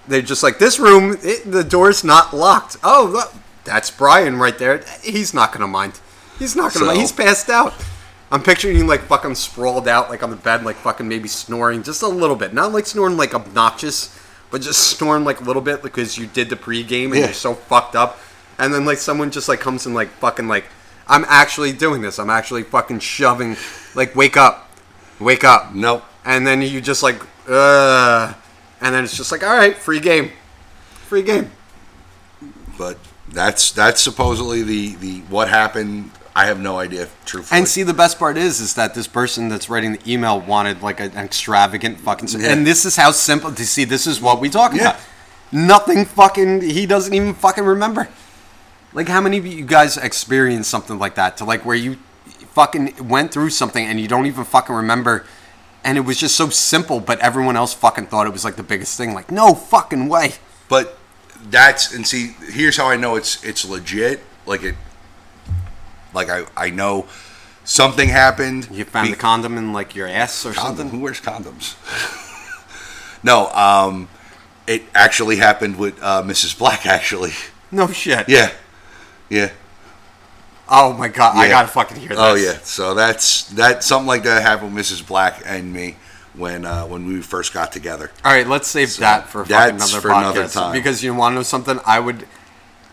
they're 0.07 0.21
just 0.21 0.43
like 0.43 0.59
this 0.59 0.79
room, 0.79 1.17
it, 1.23 1.49
the 1.49 1.63
door's 1.63 2.03
not 2.03 2.33
locked. 2.33 2.77
Oh, 2.83 3.09
look, 3.11 3.33
that's 3.63 3.89
Brian 3.91 4.37
right 4.37 4.57
there. 4.57 4.83
He's 5.03 5.33
not 5.33 5.51
gonna 5.51 5.67
mind. 5.67 5.99
He's 6.39 6.55
not 6.55 6.73
gonna 6.73 6.85
So- 6.85 6.85
mind. 6.87 6.99
He's 6.99 7.11
passed 7.11 7.49
out. 7.49 7.73
I'm 8.31 8.41
picturing 8.41 8.75
him 8.77 8.87
like 8.87 9.01
fucking 9.03 9.35
sprawled 9.35 9.87
out, 9.87 10.09
like 10.09 10.23
on 10.23 10.31
the 10.31 10.35
bed, 10.35 10.63
like 10.65 10.75
fucking 10.77 11.07
maybe 11.07 11.27
snoring 11.27 11.83
just 11.83 12.01
a 12.01 12.07
little 12.07 12.35
bit, 12.35 12.53
not 12.53 12.71
like 12.73 12.87
snoring 12.87 13.17
like 13.17 13.33
obnoxious, 13.35 14.17
but 14.49 14.61
just 14.61 14.89
snoring 14.97 15.23
like 15.23 15.41
a 15.41 15.43
little 15.43 15.61
bit 15.61 15.83
because 15.83 16.17
you 16.17 16.25
did 16.25 16.49
the 16.49 16.55
pregame 16.55 17.05
and 17.05 17.15
Yeah. 17.15 17.25
you're 17.25 17.33
so 17.33 17.53
fucked 17.53 17.95
up. 17.95 18.19
And 18.57 18.73
then 18.73 18.83
like 18.83 18.97
someone 18.97 19.29
just 19.31 19.47
like 19.47 19.59
comes 19.59 19.85
and 19.85 19.93
like 19.93 20.09
fucking 20.09 20.47
like 20.47 20.65
I'm 21.07 21.23
actually 21.27 21.71
doing 21.71 22.01
this. 22.01 22.17
I'm 22.17 22.31
actually 22.31 22.63
fucking 22.63 22.99
shoving. 22.99 23.57
Like 23.93 24.15
wake 24.15 24.37
up, 24.37 24.64
wake 25.19 25.43
up 25.43 25.73
nope. 25.73 26.03
and 26.25 26.45
then 26.45 26.61
you 26.61 26.81
just 26.81 27.01
like, 27.03 27.21
uh, 27.47 28.33
and 28.81 28.93
then 28.93 29.03
it's 29.03 29.15
just 29.17 29.31
like, 29.31 29.43
all 29.43 29.55
right, 29.55 29.75
free 29.77 29.99
game, 29.99 30.31
free 31.07 31.21
game. 31.23 31.51
but 32.77 32.97
that's 33.29 33.71
that's 33.71 34.01
supposedly 34.01 34.61
the 34.63 34.95
the 34.95 35.19
what 35.29 35.49
happened. 35.49 36.11
I 36.37 36.47
have 36.47 36.59
no 36.59 36.77
idea, 36.79 37.07
truthfully. 37.25 37.59
And 37.59 37.65
see, 37.67 37.83
the 37.83 37.93
best 37.93 38.19
part 38.19 38.35
is, 38.37 38.59
is 38.59 38.73
that 38.73 38.93
this 38.93 39.07
person 39.07 39.47
that's 39.47 39.69
writing 39.69 39.93
the 39.93 40.01
email 40.11 40.37
wanted 40.41 40.81
like 40.81 40.99
an 40.99 41.13
extravagant 41.15 41.97
fucking, 42.01 42.27
Yeah. 42.41 42.51
and 42.51 42.67
this 42.67 42.83
is 42.83 42.97
how 42.97 43.11
simple. 43.11 43.53
To 43.53 43.65
see, 43.65 43.85
this 43.85 44.05
is 44.05 44.19
what 44.19 44.41
we 44.41 44.49
talk 44.49 44.73
Yeah. 44.73 44.81
about. 44.89 44.95
Nothing 45.53 46.03
fucking. 46.03 46.59
He 46.61 46.85
doesn't 46.85 47.13
even 47.13 47.33
fucking 47.35 47.63
remember. 47.63 48.09
Like, 48.91 49.07
how 49.07 49.21
many 49.21 49.37
of 49.37 49.45
you 49.45 49.63
guys 49.63 49.95
experienced 49.95 50.69
something 50.69 50.99
like 50.99 51.15
that? 51.15 51.37
To 51.37 51.45
like 51.45 51.65
where 51.65 51.75
you 51.75 51.97
fucking 52.55 53.07
went 53.07 53.31
through 53.31 53.51
something 53.51 53.85
and 53.85 53.99
you 53.99 54.07
don't 54.07 54.25
even 54.25 54.43
fucking 54.45 54.73
remember, 54.75 55.25
and 55.83 55.97
it 55.97 56.01
was 56.01 56.17
just 56.17 56.35
so 56.35 56.49
simple, 56.49 56.99
but 56.99 57.19
everyone 57.19 57.55
else 57.55 57.73
fucking 57.73 58.07
thought 58.07 58.25
it 58.25 58.33
was 58.33 58.43
like 58.43 58.55
the 58.55 58.63
biggest 58.63 58.97
thing. 58.97 59.13
Like, 59.13 59.29
no 59.31 59.53
fucking 59.53 60.09
way. 60.09 60.33
but 60.69 60.97
that's 61.51 61.93
and 61.93 62.07
see, 62.07 62.35
here's 62.49 62.75
how 62.77 62.87
I 62.89 62.95
know 62.95 63.15
it's 63.15 63.43
it's 63.43 63.63
legit. 63.65 64.21
Like 64.47 64.63
it, 64.63 64.75
like 66.13 66.29
I 66.29 66.45
I 66.57 66.69
know 66.71 67.05
something 67.63 68.09
happened. 68.09 68.67
You 68.71 68.85
found 68.85 69.07
Be- 69.07 69.11
the 69.13 69.19
condom 69.19 69.57
in 69.57 69.71
like 69.73 69.93
your 69.95 70.07
ass 70.07 70.45
or 70.45 70.53
condom. 70.53 70.77
something. 70.77 70.89
Who 70.99 71.03
wears 71.03 71.21
condoms? 71.21 71.75
no, 73.23 73.47
um, 73.51 74.07
it 74.65 74.83
actually 74.95 75.35
happened 75.37 75.77
with 75.77 76.01
uh, 76.01 76.23
Mrs. 76.23 76.57
Black. 76.57 76.85
Actually, 76.97 77.33
No 77.71 77.87
shit. 77.87 78.27
yeah, 78.29 78.51
yeah. 79.29 79.51
Oh 80.67 80.93
my 80.93 81.07
god, 81.09 81.35
I 81.37 81.47
gotta 81.47 81.67
fucking 81.67 81.97
hear 81.97 82.09
this. 82.09 82.17
Oh 82.19 82.33
yeah, 82.35 82.57
so 82.63 82.93
that's 82.95 83.43
that 83.49 83.83
something 83.83 84.07
like 84.07 84.23
that 84.23 84.41
happened 84.41 84.73
with 84.73 84.85
Mrs. 84.85 85.05
Black 85.05 85.43
and 85.45 85.71
me 85.71 85.97
when 86.33 86.65
uh, 86.65 86.85
when 86.85 87.05
we 87.05 87.21
first 87.21 87.53
got 87.53 87.71
together. 87.71 88.11
All 88.23 88.31
right, 88.33 88.47
let's 88.47 88.67
save 88.67 88.95
that 88.97 89.29
for 89.29 89.45
fucking 89.45 89.75
another 89.75 90.01
for 90.01 90.09
podcast. 90.09 90.31
another 90.31 90.47
time. 90.47 90.73
Because 90.73 91.03
you 91.03 91.13
want 91.13 91.33
to 91.33 91.35
know 91.37 91.43
something? 91.43 91.79
I 91.85 91.99
would, 91.99 92.27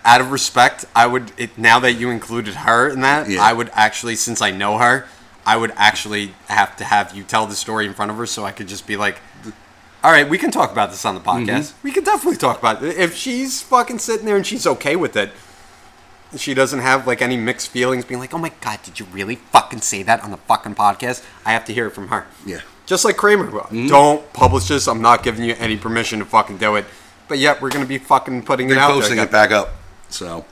out 0.05 0.21
of 0.21 0.31
respect, 0.31 0.85
I 0.95 1.07
would. 1.07 1.33
It, 1.39 1.57
now 1.57 1.79
that 1.81 1.95
you 1.95 2.11
included 2.11 2.55
her 2.57 2.89
in 2.89 3.01
that, 3.01 3.29
Yeah. 3.29 3.43
I 3.43 3.53
would 3.53 3.71
actually, 3.73 4.17
since 4.17 4.43
I 4.43 4.51
know 4.51 4.79
her, 4.79 5.07
I 5.47 5.57
would 5.57 5.73
actually 5.77 6.35
have 6.49 6.77
to 6.77 6.85
have 6.85 7.17
you 7.17 7.23
tell 7.25 7.47
the 7.47 7.57
story 7.57 7.87
in 7.87 7.95
front 7.95 8.11
of 8.11 8.17
her, 8.19 8.27
so 8.27 8.45
I 8.45 8.53
could 8.53 8.69
just 8.69 8.87
be 8.87 8.97
like, 8.99 9.19
"All 10.05 10.13
right, 10.13 10.29
we 10.29 10.37
can 10.37 10.51
talk 10.51 10.73
about 10.73 10.91
this 10.91 11.05
on 11.07 11.15
the 11.15 11.21
podcast. 11.23 11.73
Mm-hmm. 11.73 11.87
We 11.89 11.93
can 11.93 12.05
definitely 12.05 12.37
talk 12.39 12.59
about 12.59 12.83
it. 12.85 12.99
If 12.99 13.15
she's 13.17 13.63
fucking 13.63 13.99
sitting 13.99 14.27
there 14.27 14.37
and 14.37 14.47
she's 14.47 14.67
okay 14.67 14.95
with 14.95 15.17
it." 15.17 15.31
She 16.37 16.55
doesn't 16.55 16.79
have 16.81 17.07
like 17.07 17.21
any 17.21 17.37
mixed 17.37 17.69
feelings, 17.69 18.05
being 18.05 18.21
like, 18.21 18.33
"Oh 18.33 18.39
my 18.39 18.53
god, 18.61 18.81
did 18.83 18.99
you 18.99 19.07
really 19.13 19.37
fucking 19.37 19.81
say 19.83 20.03
that 20.03 20.23
on 20.25 20.31
the 20.31 20.39
fucking 20.39 20.75
podcast?" 20.75 21.25
I 21.45 21.53
have 21.53 21.65
to 21.67 21.75
hear 21.75 21.87
it 21.87 21.91
from 21.91 22.09
her. 22.09 22.27
Yeah. 22.47 22.61
Just 22.87 23.05
like 23.05 23.17
Kramer. 23.17 23.51
Mm-hmm. 23.51 23.87
Don't 23.89 24.33
publish 24.33 24.69
this. 24.69 24.89
I'm 24.89 25.03
not 25.03 25.23
giving 25.23 25.45
you 25.45 25.55
any 25.59 25.77
permission 25.77 26.19
to 26.21 26.25
fucking 26.25 26.59
do 26.59 26.77
it. 26.77 26.85
But 27.29 27.39
yet 27.39 27.61
we're 27.61 27.71
gonna 27.71 27.87
be 27.87 27.99
fucking 27.99 28.43
putting 28.43 28.69
it 28.69 28.75
They're 28.75 28.83
out 28.83 28.93
posting 28.93 29.17
there. 29.17 29.27
it 29.27 29.31
back 29.33 29.51
up. 29.51 29.71
So. 30.09 30.45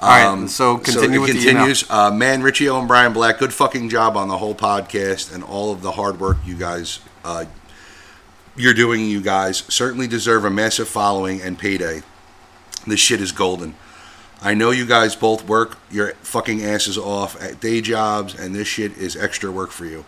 All 0.00 0.08
right, 0.08 0.24
um, 0.26 0.46
so 0.46 0.78
continue 0.78 1.18
it 1.18 1.22
with 1.22 1.32
the 1.32 1.42
continues. 1.44 1.84
Uh, 1.90 2.12
man, 2.12 2.40
Richie 2.40 2.68
O 2.68 2.78
and 2.78 2.86
Brian 2.86 3.12
Black, 3.12 3.38
good 3.38 3.52
fucking 3.52 3.88
job 3.88 4.16
on 4.16 4.28
the 4.28 4.38
whole 4.38 4.54
podcast 4.54 5.34
and 5.34 5.42
all 5.42 5.72
of 5.72 5.82
the 5.82 5.90
hard 5.90 6.20
work 6.20 6.36
you 6.46 6.54
guys, 6.54 7.00
uh, 7.24 7.46
you're 8.54 8.74
doing. 8.74 9.06
You 9.06 9.20
guys 9.20 9.64
certainly 9.68 10.06
deserve 10.06 10.44
a 10.44 10.50
massive 10.50 10.86
following 10.86 11.42
and 11.42 11.58
payday. 11.58 12.02
This 12.86 13.00
shit 13.00 13.20
is 13.20 13.32
golden. 13.32 13.74
I 14.40 14.54
know 14.54 14.70
you 14.70 14.86
guys 14.86 15.16
both 15.16 15.46
work 15.48 15.78
your 15.90 16.12
fucking 16.22 16.64
asses 16.64 16.96
off 16.96 17.40
at 17.42 17.60
day 17.60 17.80
jobs, 17.80 18.34
and 18.34 18.54
this 18.54 18.68
shit 18.68 18.96
is 18.96 19.16
extra 19.16 19.50
work 19.50 19.70
for 19.70 19.84
you. 19.84 20.04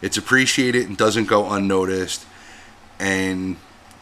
It's 0.00 0.16
appreciated 0.16 0.88
and 0.88 0.96
doesn't 0.96 1.26
go 1.26 1.50
unnoticed. 1.50 2.24
And 2.98 3.56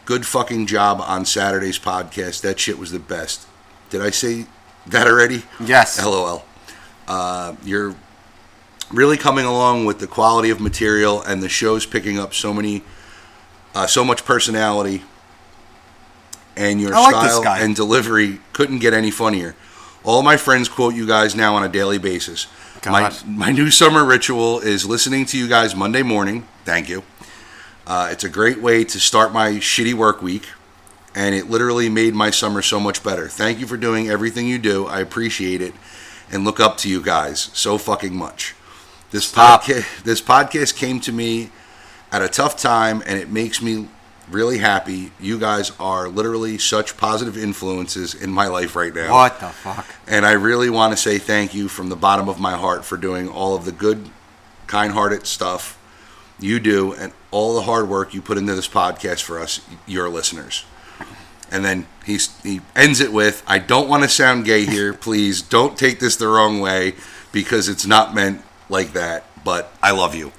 good 0.05 0.25
fucking 0.25 0.67
job 0.67 1.01
on 1.01 1.25
Saturday's 1.25 1.79
podcast. 1.79 2.41
That 2.41 2.59
shit 2.59 2.77
was 2.77 2.91
the 2.91 2.99
best. 2.99 3.47
Did 3.89 4.01
I 4.01 4.11
say 4.11 4.45
that 4.87 5.07
already? 5.07 5.43
Yes. 5.63 6.03
LOL. 6.03 6.45
Uh, 7.07 7.55
you're 7.63 7.95
really 8.91 9.17
coming 9.17 9.45
along 9.45 9.85
with 9.85 9.99
the 9.99 10.07
quality 10.07 10.49
of 10.49 10.59
material, 10.59 11.21
and 11.21 11.41
the 11.41 11.49
show's 11.49 11.85
picking 11.85 12.19
up 12.19 12.33
so 12.33 12.53
many, 12.53 12.83
uh, 13.73 13.87
so 13.87 14.03
much 14.03 14.25
personality. 14.25 15.03
And 16.55 16.81
your 16.81 16.91
like 16.91 17.31
style 17.31 17.47
and 17.47 17.75
delivery 17.75 18.39
couldn't 18.53 18.79
get 18.79 18.93
any 18.93 19.09
funnier. 19.09 19.55
All 20.03 20.23
my 20.23 20.35
friends 20.35 20.67
quote 20.67 20.95
you 20.95 21.05
guys 21.05 21.35
now 21.35 21.55
on 21.55 21.63
a 21.63 21.69
daily 21.69 21.99
basis. 21.99 22.47
My, 22.85 23.01
God. 23.01 23.27
my 23.27 23.51
new 23.51 23.69
summer 23.69 24.03
ritual 24.03 24.59
is 24.59 24.83
listening 24.83 25.25
to 25.27 25.37
you 25.37 25.47
guys 25.47 25.75
Monday 25.75 26.01
morning. 26.01 26.47
Thank 26.65 26.89
you. 26.89 27.03
Uh, 27.85 28.09
it's 28.11 28.23
a 28.23 28.29
great 28.29 28.59
way 28.59 28.83
to 28.83 28.99
start 28.99 29.31
my 29.31 29.51
shitty 29.51 29.93
work 29.93 30.23
week, 30.23 30.47
and 31.13 31.35
it 31.35 31.51
literally 31.51 31.87
made 31.87 32.15
my 32.15 32.31
summer 32.31 32.63
so 32.63 32.79
much 32.79 33.03
better. 33.03 33.27
Thank 33.27 33.59
you 33.59 33.67
for 33.67 33.77
doing 33.77 34.09
everything 34.09 34.47
you 34.47 34.57
do. 34.57 34.87
I 34.87 35.01
appreciate 35.01 35.61
it 35.61 35.75
and 36.31 36.45
look 36.45 36.59
up 36.59 36.77
to 36.77 36.89
you 36.89 36.99
guys 36.99 37.51
so 37.53 37.77
fucking 37.77 38.15
much. 38.15 38.55
This 39.11 39.31
podcast, 39.31 40.03
this 40.03 40.21
podcast 40.21 40.75
came 40.75 40.99
to 41.01 41.11
me 41.11 41.51
at 42.11 42.23
a 42.23 42.27
tough 42.27 42.57
time, 42.57 43.03
and 43.05 43.19
it 43.19 43.29
makes 43.29 43.61
me 43.61 43.87
really 44.31 44.57
happy. 44.57 45.11
You 45.19 45.39
guys 45.39 45.71
are 45.79 46.07
literally 46.07 46.57
such 46.57 46.97
positive 46.97 47.37
influences 47.37 48.13
in 48.13 48.31
my 48.31 48.47
life 48.47 48.75
right 48.75 48.93
now. 48.93 49.11
What 49.11 49.39
the 49.39 49.49
fuck? 49.49 49.85
And 50.07 50.25
I 50.25 50.31
really 50.31 50.69
want 50.69 50.93
to 50.93 50.97
say 50.97 51.17
thank 51.17 51.53
you 51.53 51.67
from 51.67 51.89
the 51.89 51.95
bottom 51.95 52.29
of 52.29 52.39
my 52.39 52.55
heart 52.55 52.85
for 52.85 52.97
doing 52.97 53.27
all 53.29 53.55
of 53.55 53.65
the 53.65 53.71
good, 53.71 54.09
kind 54.67 54.93
hearted 54.93 55.27
stuff 55.27 55.77
you 56.39 56.59
do 56.59 56.93
and 56.93 57.13
all 57.29 57.55
the 57.55 57.61
hard 57.61 57.87
work 57.87 58.13
you 58.13 58.21
put 58.21 58.37
into 58.37 58.55
this 58.55 58.67
podcast 58.67 59.21
for 59.21 59.39
us, 59.39 59.61
your 59.85 60.09
listeners. 60.09 60.65
And 61.51 61.63
then 61.65 61.85
he's, 62.05 62.39
he 62.41 62.61
ends 62.75 62.99
it 63.01 63.11
with 63.11 63.43
I 63.45 63.59
don't 63.59 63.89
want 63.89 64.03
to 64.03 64.09
sound 64.09 64.45
gay 64.45 64.65
here. 64.65 64.93
Please 65.07 65.41
don't 65.41 65.77
take 65.77 65.99
this 65.99 66.15
the 66.15 66.27
wrong 66.27 66.59
way 66.59 66.95
because 67.31 67.69
it's 67.69 67.85
not 67.85 68.15
meant 68.15 68.41
like 68.69 68.93
that. 68.93 69.25
But 69.43 69.73
I 69.81 69.91
love 69.91 70.15
you. 70.15 70.31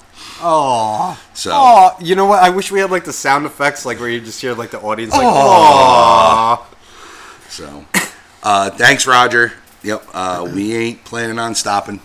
Oh. 0.43 1.21
So, 1.35 1.51
Oh, 1.55 1.97
you 2.01 2.15
know 2.17 2.27
what? 2.27 2.43
I 2.43 2.51
wish 2.51 2.71
we 2.73 2.81
had 2.81 2.91
like 2.91 3.05
the 3.05 3.13
sound 3.13 3.47
effects, 3.47 3.87
like 3.87 4.01
where 4.01 4.09
you 4.09 4.21
just 4.21 4.41
hear 4.41 4.55
like 4.55 4.71
the 4.71 4.81
audience, 4.81 5.13
like. 5.13 5.23
"Aw." 5.25 6.67
so 7.49 7.85
uh, 8.43 8.71
thanks, 8.71 9.07
Roger. 9.07 9.53
Yep. 9.83 10.05
Uh, 10.13 10.51
we 10.55 10.75
ain't 10.75 11.05
planning 11.05 11.39
on 11.39 11.55
stopping. 11.55 12.01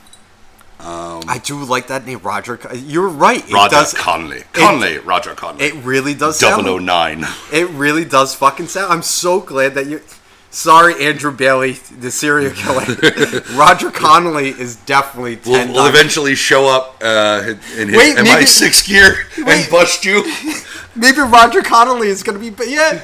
I 1.27 1.39
do 1.43 1.63
like 1.63 1.87
that 1.87 2.05
name, 2.05 2.19
Roger. 2.19 2.59
You're 2.73 3.07
right. 3.09 3.43
It 3.47 3.53
Roger 3.53 3.75
does. 3.75 3.93
Conley. 3.93 4.43
Conley. 4.53 4.99
Roger 4.99 5.33
Conley. 5.33 5.65
It 5.65 5.73
really 5.83 6.13
does 6.13 6.37
sound. 6.49 6.61
It 7.51 7.69
really 7.71 8.05
does 8.05 8.35
fucking 8.35 8.67
sound. 8.67 8.93
I'm 8.93 9.01
so 9.01 9.39
glad 9.39 9.73
that 9.75 9.87
you. 9.87 10.01
Sorry, 10.57 11.05
Andrew 11.05 11.31
Bailey, 11.31 11.73
the 11.99 12.09
serial 12.09 12.51
killer. 12.51 12.83
Roger 13.55 13.91
Connolly 13.91 14.49
is 14.49 14.75
definitely 14.75 15.35
10 15.35 15.51
We'll, 15.51 15.73
we'll 15.75 15.85
eventually 15.85 16.33
show 16.33 16.65
up 16.65 16.97
uh, 16.99 17.53
in 17.77 17.89
his 17.89 17.95
Wait, 17.95 18.15
maybe- 18.15 18.27
MI6 18.43 18.87
gear 18.87 19.17
Wait. 19.37 19.47
and 19.47 19.69
bust 19.71 20.03
you. 20.03 20.23
Maybe 20.95 21.19
Roger 21.19 21.61
Connolly 21.61 22.07
is 22.07 22.23
going 22.23 22.39
to 22.39 22.43
be. 22.43 22.49
But 22.49 22.69
Yeah. 22.69 23.03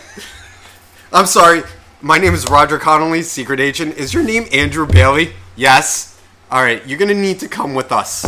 I'm 1.11 1.27
sorry. 1.27 1.61
My 2.01 2.17
name 2.17 2.33
is 2.33 2.49
Roger 2.49 2.79
Connolly, 2.79 3.21
secret 3.21 3.59
agent. 3.59 3.97
Is 3.97 4.15
your 4.15 4.23
name 4.23 4.45
Andrew 4.51 4.87
Bailey? 4.87 5.33
Yes. 5.55 6.19
All 6.49 6.63
right. 6.63 6.83
You're 6.87 6.97
going 6.97 7.15
to 7.15 7.21
need 7.21 7.39
to 7.41 7.47
come 7.47 7.75
with 7.75 7.91
us. 7.91 8.25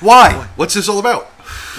Why? 0.00 0.48
What's 0.56 0.72
this 0.72 0.88
all 0.88 0.98
about? 0.98 1.28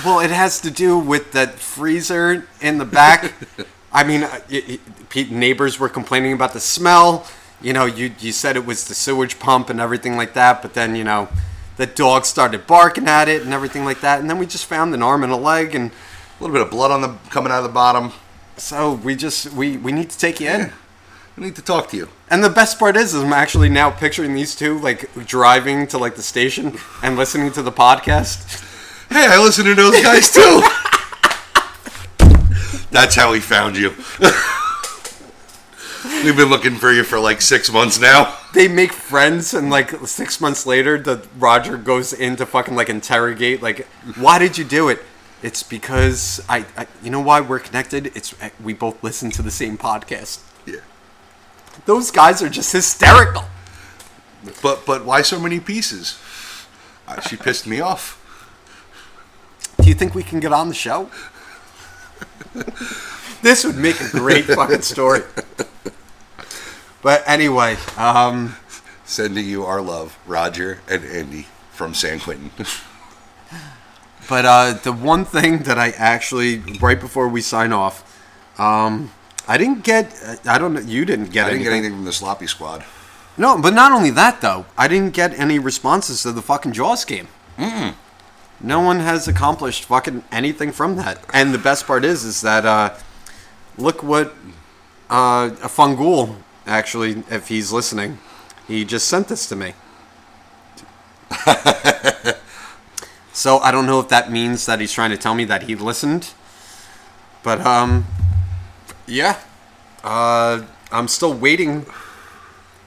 Well, 0.06 0.20
it 0.20 0.30
has 0.30 0.62
to 0.62 0.70
do 0.70 0.96
with 1.00 1.32
that 1.32 1.56
freezer 1.56 2.46
in 2.62 2.78
the 2.78 2.86
back. 2.86 3.34
I 3.92 4.04
mean, 4.04 4.24
uh, 4.24 4.40
y- 4.52 4.80
y- 5.16 5.28
neighbors 5.32 5.80
were 5.80 5.90
complaining 5.90 6.34
about 6.34 6.54
the 6.54 6.60
smell. 6.60 7.26
You 7.62 7.74
know, 7.74 7.86
you 7.86 8.12
you 8.20 8.32
said 8.32 8.56
it 8.56 8.66
was 8.66 8.88
the 8.88 8.94
sewage 8.96 9.40
pump 9.40 9.70
and 9.70 9.80
everything 9.82 10.16
like 10.16 10.34
that, 10.34 10.62
but 10.62 10.74
then 10.74 10.96
you 10.96 11.04
know, 11.04 11.28
the 11.78 11.86
dog 11.86 12.26
started 12.26 12.68
barking 12.68 13.08
at 13.08 13.28
it 13.28 13.42
and 13.44 13.54
everything 13.54 13.84
like 13.86 14.02
that, 14.02 14.20
and 14.20 14.30
then 14.30 14.38
we 14.38 14.46
just 14.46 14.66
found 14.66 14.94
an 14.94 15.02
arm 15.04 15.24
and 15.24 15.32
a 15.32 15.36
leg, 15.38 15.74
and 15.76 15.92
A 15.92 16.44
little 16.44 16.54
bit 16.54 16.62
of 16.62 16.70
blood 16.72 16.92
on 16.92 17.02
the 17.02 17.16
coming 17.30 17.52
out 17.52 17.58
of 17.58 17.64
the 17.64 17.74
bottom. 17.74 18.12
so 18.58 18.94
we 18.94 19.16
just 19.16 19.52
we 19.54 19.78
we 19.78 19.92
need 19.92 20.10
to 20.10 20.18
take 20.18 20.40
you 20.40 20.50
in. 20.50 20.72
We 21.36 21.46
need 21.46 21.56
to 21.56 21.62
talk 21.62 21.90
to 21.90 21.98
you. 21.98 22.08
And 22.30 22.44
the 22.44 22.50
best 22.50 22.78
part 22.80 22.96
is, 22.98 23.14
is 23.14 23.24
I'm 23.24 23.34
actually 23.34 23.70
now 23.70 23.90
picturing 23.92 24.36
these 24.36 24.56
two 24.56 24.78
like 24.80 25.10
driving 25.26 25.88
to 25.88 25.98
like 25.98 26.16
the 26.16 26.22
station 26.22 26.78
and 27.02 27.18
listening 27.18 27.52
to 27.54 27.62
the 27.62 27.72
podcast. 27.72 28.38
Hey, 29.10 29.26
I 29.28 29.38
listen 29.42 29.66
to 29.66 29.74
those 29.76 30.02
guys 30.02 30.32
too. 30.32 30.62
That's 32.92 33.16
how 33.16 33.34
he 33.34 33.40
found 33.40 33.78
you. 33.78 33.94
We've 36.24 36.36
been 36.36 36.50
looking 36.50 36.76
for 36.76 36.92
you 36.92 37.04
for 37.04 37.20
like 37.20 37.42
six 37.42 37.72
months 37.72 38.00
now. 38.00 38.36
they 38.54 38.68
make 38.68 38.94
friends 38.94 39.54
and 39.54 39.70
like 39.70 39.92
six 40.08 40.40
months 40.42 40.66
later 40.66 40.98
the 40.98 41.26
roger 41.38 41.78
goes 41.78 42.14
in 42.14 42.36
to 42.38 42.46
fucking 42.46 42.74
like 42.76 42.90
interrogate 42.90 43.62
like 43.62 43.86
why 44.18 44.40
did 44.40 44.58
you 44.58 44.64
do 44.64 44.88
it 44.90 45.02
it's 45.44 45.62
because 45.62 46.42
I, 46.50 46.66
I 46.78 46.88
you 47.04 47.10
know 47.12 47.20
why 47.20 47.42
we're 47.42 47.60
connected 47.60 48.08
it's 48.16 48.34
we 48.64 48.74
both 48.74 49.04
listen 49.04 49.30
to 49.32 49.42
the 49.42 49.52
same 49.52 49.78
podcast 49.78 50.40
Yeah. 50.66 50.78
those 51.86 52.12
guys 52.12 52.42
are 52.42 52.50
just 52.50 52.72
hysterical 52.72 53.44
But 54.62 54.86
but 54.86 55.04
why 55.06 55.22
so 55.22 55.38
many 55.40 55.60
pieces? 55.60 56.18
Uh, 57.08 57.20
she 57.22 57.36
pissed 57.36 57.68
me 57.68 57.82
off. 57.82 58.16
do 59.82 59.88
you 59.90 59.94
think 59.96 60.16
we 60.16 60.24
can 60.24 60.40
get 60.40 60.54
on 60.54 60.70
the 60.70 60.74
show 60.76 61.10
this 63.42 63.64
would 63.64 63.78
make 63.78 64.00
a 64.02 64.10
great 64.12 64.46
fucking 64.46 64.82
story 64.82 65.22
but 67.02 67.24
anyway 67.28 67.76
um 67.98 68.56
Sending 69.10 69.48
you 69.48 69.66
our 69.66 69.82
love, 69.82 70.20
Roger 70.28 70.82
and 70.88 71.04
Andy 71.04 71.48
from 71.72 71.96
San 71.96 72.20
Quentin. 72.20 72.52
But 74.30 74.46
uh, 74.46 74.74
the 74.74 74.94
one 74.94 75.26
thing 75.26 75.64
that 75.64 75.80
I 75.80 75.90
actually, 75.98 76.60
right 76.80 77.00
before 77.00 77.28
we 77.28 77.42
sign 77.42 77.74
off, 77.74 78.06
um, 78.60 79.10
I 79.48 79.58
didn't 79.58 79.84
get. 79.84 80.14
I 80.46 80.60
don't 80.60 80.76
know. 80.76 80.82
You 80.82 81.06
didn't 81.06 81.32
get 81.32 81.48
I 81.48 81.50
didn't 81.50 81.62
anything. 81.62 81.64
get 81.64 81.72
anything 81.72 81.94
from 81.96 82.06
the 82.06 82.14
sloppy 82.14 82.46
squad. 82.46 82.86
No, 83.36 83.60
but 83.60 83.74
not 83.74 83.92
only 83.92 84.12
that 84.12 84.42
though. 84.42 84.68
I 84.78 84.88
didn't 84.88 85.16
get 85.16 85.34
any 85.34 85.58
responses 85.58 86.22
to 86.22 86.32
the 86.32 86.44
fucking 86.44 86.74
Jaws 86.74 87.04
game. 87.04 87.30
Mm. 87.58 87.96
No 88.62 88.82
one 88.82 89.00
has 89.00 89.28
accomplished 89.28 89.86
fucking 89.86 90.24
anything 90.32 90.72
from 90.72 90.96
that. 90.98 91.24
And 91.34 91.54
the 91.54 91.58
best 91.58 91.88
part 91.88 92.04
is, 92.04 92.24
is 92.26 92.42
that 92.42 92.66
uh, 92.66 92.94
look 93.78 94.04
what 94.04 94.36
uh, 95.10 95.52
a 95.64 95.68
Fungul 95.68 96.36
actually, 96.68 97.24
if 97.30 97.48
he's 97.48 97.72
listening, 97.72 98.20
he 98.68 98.86
just 98.86 99.08
sent 99.08 99.28
this 99.30 99.48
to 99.50 99.56
me. 99.56 99.74
so 103.34 103.60
I 103.60 103.72
don't 103.72 103.86
know 103.86 104.00
if 104.00 104.10
that 104.10 104.32
means 104.32 104.66
that 104.66 104.80
he's 104.80 104.92
trying 104.92 105.12
to 105.12 105.18
tell 105.18 105.36
me 105.36 105.46
that 105.46 105.64
he 105.64 105.76
listened, 105.76 106.34
but 107.44 107.66
um, 107.66 108.06
yeah, 109.08 109.40
uh, 110.04 110.64
I'm 110.92 111.08
still 111.08 111.34
waiting 111.34 111.86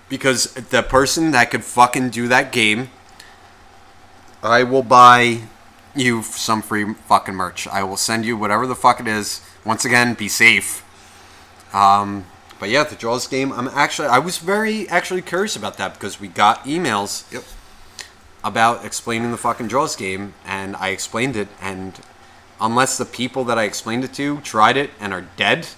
because 0.09 0.53
the 0.53 0.83
person 0.83 1.31
that 1.31 1.51
could 1.51 1.65
fucking 1.65 2.11
do 2.11 2.29
that 2.29 2.53
game, 2.53 2.91
I 4.43 4.63
will 4.63 4.83
buy 4.83 5.43
you 5.95 6.23
some 6.23 6.63
free 6.63 6.95
fucking 6.95 7.35
merch. 7.35 7.67
I 7.69 7.83
will 7.83 7.97
send 7.97 8.25
you 8.25 8.37
whatever 8.37 8.67
the 8.67 8.75
fuck 8.75 9.01
it 9.01 9.07
is. 9.09 9.41
Once 9.65 9.85
again, 9.85 10.15
be 10.15 10.29
safe. 10.29 10.85
Um, 11.75 12.27
but 12.59 12.69
yeah, 12.69 12.85
the 12.85 12.97
Jaws 12.97 13.27
game. 13.27 13.53
I'm 13.53 13.69
actually 13.69 14.09
I 14.09 14.19
was 14.19 14.39
very 14.39 14.89
actually 14.89 15.23
curious 15.23 15.57
about 15.57 15.79
that 15.79 15.95
because 15.95 16.21
we 16.21 16.29
got 16.29 16.65
emails 16.65 17.31
Yep. 17.33 17.45
about 18.45 18.85
explaining 18.85 19.31
the 19.31 19.37
fucking 19.37 19.69
Jaws 19.69 19.97
game, 19.97 20.35
and 20.47 20.77
I 20.77 20.89
explained 20.89 21.37
it, 21.37 21.49
and 21.61 21.99
unless 22.61 22.99
the 22.99 23.05
people 23.05 23.45
that 23.45 23.59
I 23.59 23.65
explained 23.65 24.05
it 24.05 24.15
to 24.15 24.41
tried 24.41 24.77
it 24.77 24.91
and 25.01 25.13
are 25.13 25.27
dead, 25.37 25.69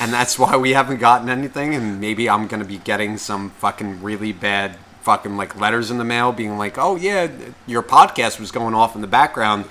and 0.00 0.12
that's 0.12 0.38
why 0.38 0.56
we 0.56 0.72
haven't 0.72 0.98
gotten 0.98 1.28
anything, 1.28 1.74
and 1.74 2.00
maybe 2.00 2.28
I'm 2.28 2.46
gonna 2.46 2.64
be 2.64 2.78
getting 2.78 3.18
some 3.18 3.50
fucking 3.50 4.02
really 4.02 4.32
bad 4.32 4.76
fucking 5.02 5.36
like 5.36 5.58
letters 5.58 5.90
in 5.90 5.98
the 5.98 6.04
mail 6.04 6.32
being 6.32 6.58
like, 6.58 6.78
oh 6.78 6.96
yeah, 6.96 7.28
your 7.66 7.82
podcast 7.82 8.38
was 8.38 8.50
going 8.50 8.74
off 8.74 8.94
in 8.94 9.00
the 9.00 9.06
background 9.06 9.64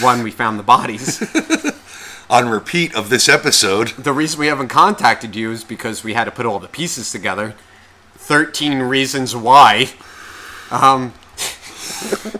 when 0.00 0.22
we 0.22 0.30
found 0.30 0.58
the 0.58 0.62
bodies. 0.62 1.22
On 2.28 2.48
repeat 2.48 2.92
of 2.96 3.08
this 3.08 3.28
episode, 3.28 3.90
the 3.90 4.12
reason 4.12 4.40
we 4.40 4.48
haven't 4.48 4.66
contacted 4.68 5.36
you 5.36 5.52
is 5.52 5.62
because 5.62 6.02
we 6.02 6.14
had 6.14 6.24
to 6.24 6.32
put 6.32 6.44
all 6.44 6.58
the 6.58 6.66
pieces 6.66 7.12
together. 7.12 7.54
13 8.16 8.80
reasons 8.80 9.36
why. 9.36 9.90
Um, 10.72 11.14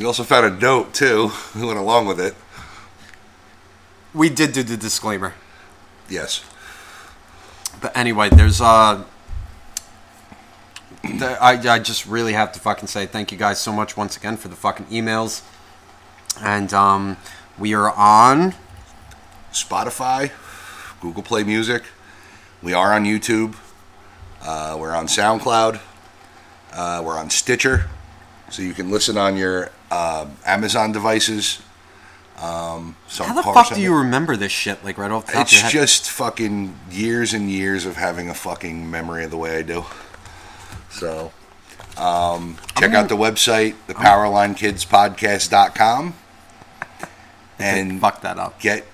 we 0.00 0.04
also 0.04 0.24
found 0.24 0.46
a 0.46 0.50
note 0.50 0.92
too. 0.92 1.30
that 1.54 1.64
went 1.64 1.78
along 1.78 2.06
with 2.06 2.18
it. 2.18 2.34
we 4.12 4.28
did 4.28 4.52
do 4.52 4.64
the 4.64 4.76
disclaimer. 4.76 5.34
Yes. 6.08 6.44
But 7.80 7.96
anyway, 7.96 8.30
there's 8.30 8.60
uh, 8.60 9.04
I 11.22 11.60
I 11.68 11.78
just 11.78 12.06
really 12.06 12.32
have 12.32 12.52
to 12.52 12.60
fucking 12.60 12.88
say 12.88 13.06
thank 13.06 13.32
you 13.32 13.38
guys 13.38 13.60
so 13.60 13.72
much 13.72 13.96
once 13.96 14.16
again 14.16 14.36
for 14.36 14.48
the 14.48 14.56
fucking 14.56 14.86
emails, 14.86 15.42
and 16.40 16.72
um, 16.72 17.16
we 17.58 17.74
are 17.74 17.90
on. 17.92 18.54
Spotify, 19.52 20.30
Google 21.00 21.22
Play 21.22 21.42
Music. 21.42 21.82
We 22.62 22.74
are 22.74 22.92
on 22.92 23.04
YouTube. 23.04 23.56
Uh, 24.42 24.76
we're 24.78 24.94
on 24.94 25.06
SoundCloud. 25.06 25.80
Uh, 26.74 27.02
we're 27.02 27.18
on 27.18 27.30
Stitcher, 27.30 27.88
so 28.50 28.60
you 28.60 28.74
can 28.74 28.90
listen 28.90 29.16
on 29.16 29.36
your 29.36 29.70
uh, 29.90 30.26
Amazon 30.44 30.92
devices. 30.92 31.62
Um, 32.36 32.96
How 33.08 33.32
the 33.32 33.42
fuck 33.42 33.74
do 33.74 33.80
you 33.80 33.94
remember 33.96 34.36
this 34.36 34.52
shit 34.52 34.84
like 34.84 34.98
right 34.98 35.10
off 35.10 35.24
the 35.26 35.32
top 35.32 35.42
It's 35.42 35.52
of 35.52 35.56
your 35.56 35.62
head? 35.62 35.72
just 35.72 36.10
fucking 36.10 36.78
years 36.90 37.32
and 37.32 37.50
years 37.50 37.86
of 37.86 37.96
having 37.96 38.28
a 38.28 38.34
fucking 38.34 38.90
memory 38.90 39.24
of 39.24 39.30
the 39.30 39.38
way 39.38 39.56
I 39.56 39.62
do. 39.62 39.86
So, 40.90 41.32
Um, 41.96 42.58
check 42.78 42.92
out 42.92 43.08
the 43.08 43.16
website, 43.16 43.74
the 43.86 43.94
PowerlineKidsPodcast.com, 43.94 46.14
and 47.58 48.00
fuck 48.00 48.20
that 48.22 48.38
up. 48.38 48.60
get. 48.60 48.84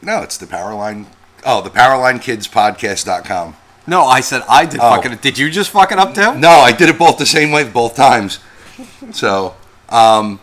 No, 0.00 0.22
it's 0.22 0.36
the 0.36 0.46
Powerline. 0.46 1.06
Oh, 1.44 1.60
the 1.60 1.70
PowerlineKidsPodcast.com. 1.70 3.56
No, 3.86 4.04
I 4.04 4.20
said 4.20 4.42
I 4.48 4.64
did 4.64 4.80
Oh. 4.80 4.90
fucking 4.94 5.12
it. 5.12 5.22
Did 5.22 5.38
you 5.38 5.50
just 5.50 5.70
fuck 5.70 5.90
it 5.92 5.98
up 5.98 6.14
too? 6.14 6.34
No, 6.36 6.50
I 6.50 6.72
did 6.72 6.88
it 6.88 6.98
both 6.98 7.18
the 7.18 7.26
same 7.26 7.50
way 7.50 7.64
both 7.64 7.96
times. 7.96 8.38
So, 9.12 9.56
um, 9.88 10.38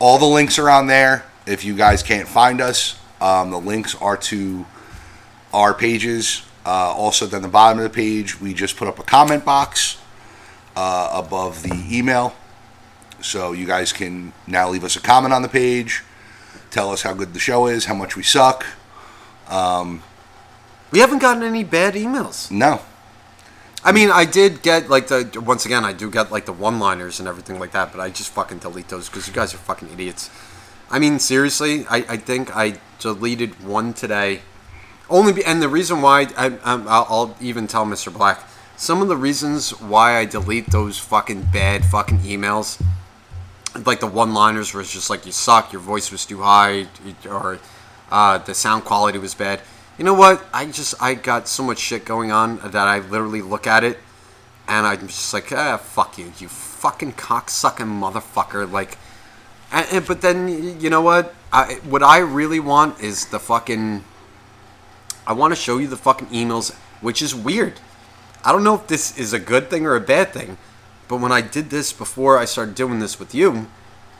all 0.00 0.18
the 0.18 0.24
links 0.26 0.58
are 0.58 0.68
on 0.70 0.86
there. 0.88 1.24
If 1.46 1.64
you 1.64 1.74
guys 1.76 2.02
can't 2.02 2.26
find 2.26 2.60
us, 2.60 2.96
um, 3.20 3.50
the 3.50 3.60
links 3.60 3.94
are 4.00 4.16
to 4.16 4.66
our 5.54 5.72
pages. 5.74 6.42
Uh, 6.66 6.92
also, 6.96 7.28
down 7.28 7.42
the 7.42 7.48
bottom 7.48 7.78
of 7.78 7.84
the 7.84 7.90
page, 7.90 8.40
we 8.40 8.52
just 8.52 8.76
put 8.76 8.88
up 8.88 8.98
a 8.98 9.04
comment 9.04 9.44
box 9.44 9.98
uh, 10.74 11.10
above 11.14 11.62
the 11.62 11.86
email. 11.88 12.34
So, 13.22 13.52
you 13.52 13.66
guys 13.66 13.92
can 13.92 14.32
now 14.48 14.68
leave 14.68 14.82
us 14.82 14.96
a 14.96 15.00
comment 15.00 15.32
on 15.32 15.42
the 15.42 15.48
page. 15.48 16.02
Tell 16.72 16.90
us 16.90 17.02
how 17.02 17.14
good 17.14 17.32
the 17.34 17.40
show 17.40 17.68
is, 17.68 17.84
how 17.84 17.94
much 17.94 18.16
we 18.16 18.24
suck. 18.24 18.66
We 20.92 20.98
haven't 21.00 21.18
gotten 21.18 21.42
any 21.42 21.64
bad 21.64 21.94
emails. 21.94 22.50
No. 22.50 22.80
I 23.84 23.92
mean, 23.92 24.10
I 24.10 24.24
did 24.24 24.62
get 24.62 24.88
like 24.88 25.08
the 25.08 25.40
once 25.44 25.66
again, 25.66 25.84
I 25.84 25.92
do 25.92 26.10
get 26.10 26.32
like 26.32 26.46
the 26.46 26.52
one-liners 26.52 27.20
and 27.20 27.28
everything 27.28 27.58
like 27.60 27.72
that, 27.72 27.92
but 27.92 28.00
I 28.00 28.10
just 28.10 28.32
fucking 28.32 28.58
delete 28.58 28.88
those 28.88 29.08
because 29.08 29.28
you 29.28 29.34
guys 29.34 29.54
are 29.54 29.58
fucking 29.58 29.90
idiots. 29.92 30.30
I 30.90 30.98
mean, 30.98 31.18
seriously, 31.18 31.86
I, 31.88 31.98
I 32.08 32.16
think 32.16 32.56
I 32.56 32.78
deleted 32.98 33.62
one 33.64 33.92
today, 33.92 34.42
only 35.08 35.32
be, 35.32 35.44
and 35.44 35.62
the 35.62 35.68
reason 35.68 36.02
why 36.02 36.22
I, 36.36 36.46
I'm, 36.64 36.86
I'll, 36.88 37.06
I'll 37.08 37.36
even 37.40 37.66
tell 37.66 37.84
Mr. 37.86 38.12
Black 38.12 38.40
some 38.76 39.00
of 39.00 39.08
the 39.08 39.16
reasons 39.16 39.70
why 39.80 40.18
I 40.18 40.24
delete 40.26 40.70
those 40.70 40.98
fucking 40.98 41.48
bad 41.52 41.84
fucking 41.84 42.18
emails, 42.20 42.80
like 43.86 44.00
the 44.00 44.06
one-liners 44.06 44.74
was 44.74 44.90
just 44.92 45.08
like 45.10 45.24
you 45.26 45.32
suck, 45.32 45.72
your 45.72 45.80
voice 45.80 46.10
was 46.10 46.24
too 46.26 46.40
high, 46.42 46.86
or 47.28 47.58
uh, 48.10 48.38
the 48.38 48.54
sound 48.54 48.84
quality 48.84 49.18
was 49.18 49.34
bad. 49.34 49.60
You 49.98 50.04
know 50.04 50.14
what? 50.14 50.44
I 50.52 50.66
just 50.66 50.94
I 51.00 51.14
got 51.14 51.48
so 51.48 51.62
much 51.62 51.78
shit 51.78 52.04
going 52.04 52.30
on 52.30 52.58
that 52.58 52.76
I 52.76 52.98
literally 52.98 53.40
look 53.42 53.66
at 53.66 53.82
it 53.82 53.98
and 54.68 54.86
I'm 54.86 55.06
just 55.06 55.32
like, 55.32 55.52
ah, 55.52 55.76
fuck 55.78 56.18
you, 56.18 56.32
you 56.38 56.48
fucking 56.48 57.12
cocksucking 57.14 57.86
motherfucker. 57.86 58.70
Like, 58.70 58.98
and, 59.72 59.86
and- 59.90 60.06
but 60.06 60.20
then 60.20 60.80
you 60.80 60.90
know 60.90 61.00
what? 61.00 61.34
I 61.52 61.74
what 61.84 62.02
I 62.02 62.18
really 62.18 62.60
want 62.60 63.00
is 63.00 63.26
the 63.26 63.38
fucking. 63.38 64.04
I 65.26 65.32
want 65.32 65.52
to 65.52 65.56
show 65.56 65.78
you 65.78 65.86
the 65.88 65.96
fucking 65.96 66.28
emails, 66.28 66.72
which 67.00 67.20
is 67.22 67.34
weird. 67.34 67.74
I 68.44 68.52
don't 68.52 68.62
know 68.64 68.74
if 68.74 68.86
this 68.86 69.16
is 69.18 69.32
a 69.32 69.38
good 69.38 69.70
thing 69.70 69.84
or 69.86 69.96
a 69.96 70.00
bad 70.00 70.32
thing, 70.32 70.56
but 71.08 71.16
when 71.20 71.32
I 71.32 71.40
did 71.40 71.70
this 71.70 71.92
before 71.92 72.38
I 72.38 72.44
started 72.44 72.74
doing 72.74 73.00
this 73.00 73.18
with 73.18 73.34
you, 73.34 73.66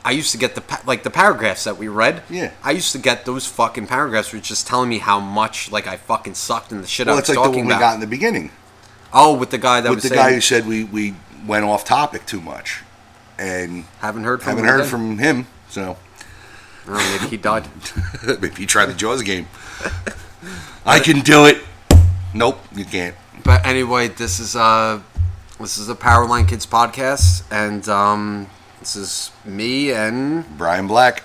I 0.03 0.11
used 0.11 0.31
to 0.31 0.37
get 0.37 0.55
the 0.55 0.61
pa- 0.61 0.81
like 0.85 1.03
the 1.03 1.09
paragraphs 1.09 1.63
that 1.65 1.77
we 1.77 1.87
read. 1.87 2.23
Yeah. 2.29 2.51
I 2.63 2.71
used 2.71 2.91
to 2.93 2.97
get 2.97 3.25
those 3.25 3.45
fucking 3.45 3.87
paragraphs, 3.87 4.31
which 4.33 4.43
just 4.49 4.67
telling 4.67 4.89
me 4.89 4.99
how 4.99 5.19
much 5.19 5.71
like 5.71 5.87
I 5.87 5.97
fucking 5.97 6.35
sucked 6.35 6.71
in 6.71 6.81
the 6.81 6.87
shit 6.87 7.07
I 7.07 7.15
was 7.15 7.23
talking 7.27 7.35
about. 7.35 7.41
Well, 7.41 7.49
it's 7.51 7.55
like 7.57 7.63
the 7.65 7.67
one 7.69 7.77
we 7.77 7.79
got 7.79 7.93
in 7.95 7.99
the 8.01 8.07
beginning. 8.07 8.51
oh, 9.13 9.35
with 9.35 9.49
the 9.49 9.57
guy 9.57 9.81
that 9.81 9.89
with 9.89 9.97
was 9.97 10.03
the 10.03 10.09
saying, 10.09 10.19
guy 10.21 10.33
who 10.33 10.41
said 10.41 10.65
we, 10.67 10.83
we 10.85 11.13
went 11.45 11.65
off 11.65 11.83
topic 11.85 12.25
too 12.25 12.41
much. 12.41 12.83
And 13.37 13.83
haven't 13.99 14.23
heard 14.23 14.41
from 14.41 14.49
haven't 14.57 14.63
him 14.65 14.69
heard 14.69 14.79
again. 14.79 14.89
from 14.89 15.17
him, 15.19 15.47
so 15.69 15.97
Oh, 16.89 17.17
maybe 17.19 17.29
he 17.31 17.37
died. 17.37 17.67
maybe 18.25 18.49
he 18.55 18.65
tried 18.65 18.85
the 18.87 18.93
Jaws 18.93 19.21
game. 19.23 19.47
I 20.85 20.99
can 20.99 21.21
do 21.21 21.45
it. 21.45 21.57
Nope, 22.33 22.59
you 22.73 22.85
can't. 22.85 23.15
But 23.43 23.65
anyway, 23.65 24.07
this 24.09 24.39
is 24.39 24.55
uh 24.55 25.01
this 25.59 25.77
is 25.79 25.87
the 25.87 25.95
Powerline 25.95 26.47
Kids 26.47 26.67
podcast, 26.67 27.43
and 27.49 27.87
um, 27.89 28.47
this 28.79 28.95
is 28.95 29.31
me 29.43 29.91
and 29.91 30.45
Brian 30.55 30.85
Black, 30.85 31.23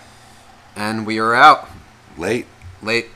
and 0.75 1.07
we 1.07 1.19
are 1.19 1.35
out 1.35 1.69
late. 2.17 2.47
late. 2.83 3.11